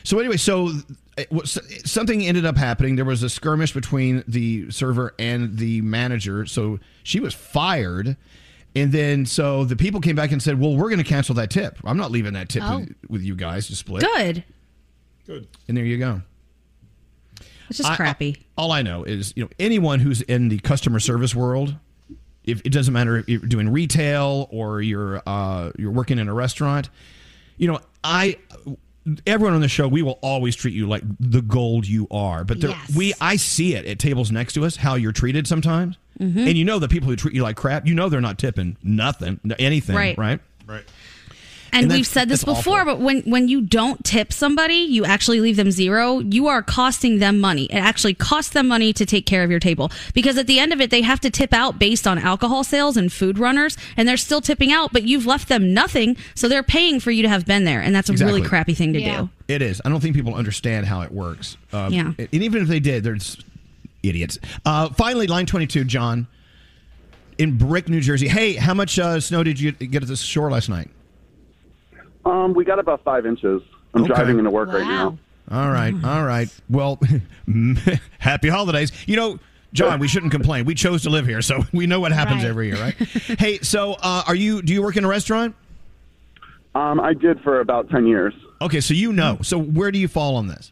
So 0.03 0.19
anyway, 0.19 0.37
so 0.37 0.71
uh, 1.17 1.23
something 1.45 2.23
ended 2.23 2.45
up 2.45 2.57
happening. 2.57 2.95
There 2.95 3.05
was 3.05 3.21
a 3.23 3.29
skirmish 3.29 3.73
between 3.73 4.23
the 4.27 4.71
server 4.71 5.13
and 5.19 5.57
the 5.57 5.81
manager. 5.81 6.45
So 6.45 6.79
she 7.03 7.19
was 7.19 7.33
fired. 7.33 8.17
And 8.75 8.91
then 8.91 9.25
so 9.25 9.65
the 9.65 9.75
people 9.75 9.99
came 9.99 10.15
back 10.15 10.31
and 10.31 10.41
said, 10.41 10.59
"Well, 10.59 10.77
we're 10.77 10.89
going 10.89 11.03
to 11.03 11.09
cancel 11.09 11.35
that 11.35 11.49
tip. 11.49 11.77
I'm 11.83 11.97
not 11.97 12.09
leaving 12.11 12.33
that 12.33 12.47
tip 12.49 12.63
Oh. 12.63 12.79
with, 12.79 12.95
with 13.09 13.21
you 13.23 13.35
guys 13.35 13.67
to 13.67 13.75
split." 13.75 14.03
Good. 14.03 14.43
Good. 15.31 15.47
And 15.67 15.77
there 15.77 15.85
you 15.85 15.97
go. 15.97 16.21
It's 17.69 17.77
just 17.77 17.89
I- 17.89 17.95
crappy. 17.95 18.37
all 18.57 18.71
I 18.71 18.81
know 18.81 19.03
is, 19.03 19.33
you 19.35 19.43
know, 19.43 19.49
anyone 19.59 19.99
who's 19.99 20.21
in 20.21 20.49
the 20.49 20.59
customer 20.59 20.99
service 20.99 21.33
world, 21.33 21.75
if 22.43 22.61
it 22.65 22.71
doesn't 22.71 22.93
matter 22.93 23.17
if 23.17 23.29
you're 23.29 23.39
doing 23.39 23.69
retail 23.69 24.47
or 24.51 24.81
you're 24.81 25.21
uh, 25.25 25.71
you're 25.77 25.91
working 25.91 26.19
in 26.19 26.27
a 26.27 26.33
restaurant, 26.33 26.89
you 27.57 27.67
know, 27.67 27.79
I 28.03 28.37
everyone 29.25 29.53
on 29.53 29.61
the 29.61 29.67
show, 29.69 29.87
we 29.87 30.01
will 30.01 30.19
always 30.21 30.55
treat 30.55 30.73
you 30.73 30.87
like 30.87 31.03
the 31.19 31.41
gold 31.41 31.87
you 31.87 32.07
are. 32.11 32.43
But 32.43 32.59
there, 32.61 32.71
Yes. 32.71 32.95
we, 32.95 33.13
I 33.21 33.35
see 33.37 33.73
it 33.75 33.85
at 33.85 33.97
tables 33.99 34.31
next 34.31 34.53
to 34.53 34.65
us 34.65 34.75
how 34.75 34.93
you're 34.95 35.11
treated 35.11 35.47
sometimes, 35.47 35.97
Mhm. 36.19 36.47
and 36.47 36.57
you 36.57 36.65
know 36.65 36.77
the 36.77 36.87
people 36.87 37.09
who 37.09 37.15
treat 37.15 37.33
you 37.33 37.41
like 37.41 37.55
crap, 37.55 37.87
you 37.87 37.95
know 37.95 38.09
they're 38.09 38.21
not 38.21 38.37
tipping 38.37 38.77
nothing, 38.83 39.39
anything, 39.57 39.95
Right. 39.95 40.17
right? 40.17 40.39
Right. 40.67 40.83
And, 41.73 41.83
And 41.83 41.91
we've 41.93 42.07
said 42.07 42.27
this 42.29 42.43
that's 42.43 42.57
before, 42.59 42.83
but 42.85 42.99
when 42.99 43.21
when 43.21 43.47
you 43.47 43.61
don't 43.61 44.03
tip 44.03 44.33
somebody, 44.33 44.75
you 44.75 45.05
actually 45.05 45.39
leave 45.39 45.55
them 45.55 45.71
zero. 45.71 46.19
You 46.19 46.47
are 46.47 46.61
costing 46.61 47.19
them 47.19 47.39
money. 47.39 47.65
It 47.65 47.77
actually 47.77 48.13
costs 48.13 48.51
them 48.51 48.67
money 48.67 48.91
to 48.93 49.05
take 49.05 49.25
care 49.25 49.43
of 49.43 49.51
your 49.51 49.59
table 49.59 49.91
because 50.13 50.37
at 50.37 50.47
the 50.47 50.59
end 50.59 50.73
of 50.73 50.81
it, 50.81 50.89
they 50.89 51.01
have 51.01 51.19
to 51.21 51.29
tip 51.29 51.53
out 51.53 51.79
based 51.79 52.05
on 52.05 52.17
alcohol 52.17 52.63
sales 52.63 52.97
and 52.97 53.11
food 53.11 53.39
runners, 53.39 53.77
and 53.95 54.07
they're 54.07 54.17
still 54.17 54.41
tipping 54.41 54.71
out, 54.71 54.91
but 54.91 55.03
you've 55.03 55.25
left 55.25 55.47
them 55.47 55.73
nothing, 55.73 56.17
so 56.35 56.47
they're 56.47 56.63
paying 56.63 56.99
for 56.99 57.11
you 57.11 57.21
to 57.23 57.29
have 57.29 57.45
been 57.45 57.63
there, 57.63 57.81
and 57.81 57.95
that's 57.95 58.09
a 58.09 58.13
really 58.13 58.41
crappy 58.41 58.73
thing 58.73 58.93
to 58.93 58.99
do. 58.99 59.29
It 59.47 59.61
is. 59.61 59.81
I 59.83 59.89
don't 59.89 59.99
think 60.01 60.15
people 60.15 60.35
understand 60.35 60.85
how 60.85 61.01
it 61.01 61.11
works. 61.11 61.57
Um, 61.73 61.93
Yeah. 61.93 62.13
And 62.17 62.33
even 62.33 62.61
if 62.61 62.67
they 62.67 62.79
did, 62.79 63.03
they're 63.03 63.17
idiots. 64.03 64.39
Uh, 64.65 64.89
finally, 64.89 65.27
line 65.27 65.45
22, 65.45 65.83
John, 65.85 66.27
in 67.37 67.57
Brick, 67.57 67.89
New 67.89 68.01
Jersey. 68.01 68.27
Hey, 68.27 68.53
how 68.53 68.73
much 68.73 68.99
uh, 68.99 69.19
snow 69.19 69.43
did 69.43 69.59
you 69.59 69.71
get 69.71 70.01
at 70.03 70.07
the 70.07 70.15
shore 70.15 70.51
last 70.51 70.69
night? 70.69 70.89
Um, 72.25 72.53
we 72.53 72.65
got 72.65 72.79
about 72.79 73.03
five 73.03 73.25
inches. 73.25 73.61
I'm 73.93 74.03
Okay. 74.03 74.13
driving 74.13 74.37
into 74.37 74.51
work 74.51 74.69
right 74.71 74.87
now. 74.87 75.17
All 75.51 75.69
right. 75.69 75.93
All 76.03 76.23
right. 76.23 76.49
Well, 76.69 76.99
happy 78.19 78.47
holidays. 78.49 78.91
You 79.05 79.15
know, 79.17 79.39
John, 79.73 79.99
we 79.99 80.07
shouldn't 80.07 80.31
complain. 80.31 80.65
We 80.65 80.75
chose 80.75 81.03
to 81.03 81.09
live 81.09 81.25
here, 81.25 81.41
so 81.41 81.63
we 81.73 81.87
know 81.87 81.99
what 81.99 82.11
happens 82.11 82.43
Right. 82.43 82.49
every 82.49 82.67
year, 82.67 82.77
right? 82.77 82.93
hey, 83.39 83.59
so 83.59 83.93
uh, 84.01 84.23
are 84.27 84.35
you? 84.35 84.61
Do 84.61 84.73
you 84.73 84.81
work 84.81 84.97
in 84.97 85.03
a 85.05 85.07
restaurant? 85.07 85.55
Um, 86.75 86.99
I 87.01 87.13
did 87.13 87.41
for 87.41 87.59
about 87.59 87.89
ten 87.89 88.05
years. 88.05 88.33
Okay, 88.61 88.79
so 88.79 88.93
you 88.93 89.11
know. 89.11 89.39
So 89.41 89.57
where 89.57 89.91
do 89.91 89.99
you 89.99 90.07
fall 90.07 90.35
on 90.35 90.47
this? 90.47 90.71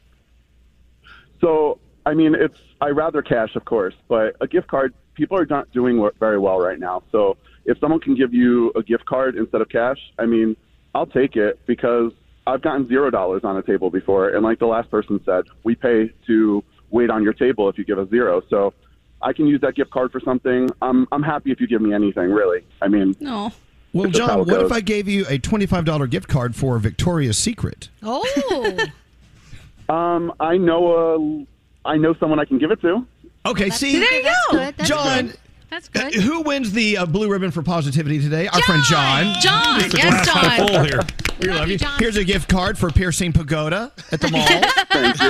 So, 1.42 1.80
I 2.06 2.14
mean, 2.14 2.36
it's 2.36 2.58
I 2.82 2.90
rather 2.90 3.22
cash, 3.22 3.56
of 3.56 3.66
course, 3.66 3.96
but 4.08 4.36
a 4.42 4.48
gift 4.48 4.68
card. 4.68 4.94
People 5.16 5.38
are 5.38 5.46
not 5.46 5.70
doing 5.74 6.10
very 6.20 6.38
well 6.40 6.60
right 6.60 6.80
now. 6.80 7.04
So, 7.12 7.36
if 7.66 7.78
someone 7.80 8.00
can 8.00 8.16
give 8.16 8.34
you 8.34 8.72
a 8.76 8.84
gift 8.84 9.06
card 9.06 9.36
instead 9.36 9.60
of 9.60 9.68
cash, 9.68 9.98
I 10.18 10.26
mean, 10.26 10.56
I'll 10.96 11.06
take 11.08 11.36
it 11.36 11.60
because 11.66 12.12
I've 12.48 12.62
gotten 12.62 12.88
zero 12.88 13.10
dollars 13.10 13.44
on 13.44 13.58
a 13.58 13.62
table 13.64 13.90
before, 13.90 14.30
and 14.30 14.44
like 14.44 14.60
the 14.60 14.66
last 14.68 14.90
person 14.90 15.20
said, 15.26 15.46
we 15.64 15.76
pay 15.76 16.12
to 16.28 16.64
wait 16.90 17.10
on 17.10 17.24
your 17.24 17.34
table 17.34 17.70
if 17.70 17.78
you 17.78 17.84
give 17.86 18.00
us 18.00 18.10
zero. 18.10 18.42
So, 18.50 18.74
I 19.22 19.34
can 19.34 19.48
use 19.48 19.60
that 19.62 19.76
gift 19.76 19.92
card 19.92 20.12
for 20.14 20.20
something. 20.22 20.70
I'm 20.82 21.06
I'm 21.12 21.22
happy 21.24 21.52
if 21.52 21.60
you 21.60 21.68
give 21.68 21.82
me 21.82 21.94
anything, 21.94 22.32
really. 22.32 22.64
I 22.82 22.88
mean, 22.88 23.16
No. 23.20 23.52
Well, 23.92 24.06
It's 24.08 24.18
just 24.18 24.30
how 24.30 24.38
John, 24.46 24.50
it 24.50 24.52
what 24.58 24.66
if. 24.68 24.72
I 24.72 24.80
gave 24.82 25.08
you 25.10 25.26
a 25.28 25.38
twenty-five 25.38 25.84
dollar 25.84 26.08
gift 26.08 26.28
card 26.30 26.56
for 26.56 26.78
Victoria's 26.80 27.38
Secret? 27.38 27.90
Oh. 28.02 28.78
Um, 29.90 30.34
I 30.40 30.58
know 30.58 30.94
a, 31.86 31.90
I 31.90 31.98
know 31.98 32.14
someone 32.20 32.40
I 32.40 32.46
can 32.46 32.60
give 32.60 32.70
it 32.70 32.80
to. 32.82 33.06
Okay, 33.46 33.72
see, 33.72 33.98
there 34.00 34.14
you 34.14 34.24
That's 34.78 34.88
go. 34.92 35.04
good, 35.04 35.38
that's 35.70 35.88
good. 35.90 36.16
Uh, 36.18 36.22
who 36.22 36.42
wins 36.42 36.72
the 36.72 36.98
uh, 36.98 37.06
blue 37.06 37.30
ribbon 37.30 37.52
for 37.52 37.62
positivity 37.64 38.20
today? 38.22 38.48
Our 38.48 38.62
friend 38.62 38.84
John. 38.90 39.36
John, 39.42 39.80
yes, 39.94 40.26
John. 40.26 40.68
full 40.68 40.84
here. 40.84 41.00
We 41.40 41.48
love 41.48 41.70
you. 41.70 41.78
Here's 41.98 42.18
a 42.18 42.24
gift 42.24 42.50
card 42.50 42.78
for 42.78 42.90
piercing 42.92 43.32
pagoda 43.34 43.92
at 44.12 44.20
the 44.20 44.30
mall. 44.30 44.46
Thank 44.92 45.22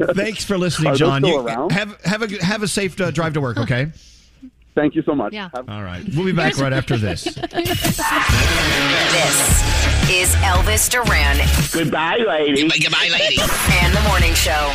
you. 0.00 0.14
Thanks 0.14 0.44
for 0.44 0.58
listening, 0.58 0.92
Are 0.92 0.96
John. 0.96 1.22
still 1.22 1.34
You- 1.42 1.46
around? 1.46 1.72
have 1.72 2.00
have 2.04 2.22
a 2.22 2.44
have 2.44 2.62
a 2.62 2.68
safe 2.68 3.00
uh, 3.00 3.10
drive 3.10 3.34
to 3.34 3.40
work. 3.40 3.58
Okay. 3.58 3.92
Thank 4.74 4.94
you 4.94 5.02
so 5.02 5.14
much. 5.14 5.32
Yeah. 5.32 5.48
All 5.54 5.82
right. 5.82 6.04
We'll 6.14 6.24
be 6.26 6.32
back 6.32 6.56
right 6.58 6.72
after 6.72 6.96
this. 6.96 7.24
This 10.08 10.30
is 10.30 10.34
Elvis 10.36 10.88
Duran 10.90 11.36
Goodbye, 11.72 12.16
lady. 12.26 12.68
Goodbye, 12.80 13.08
lady. 13.12 13.38
and 13.82 13.94
the 13.94 14.00
morning 14.08 14.32
show. 14.34 14.74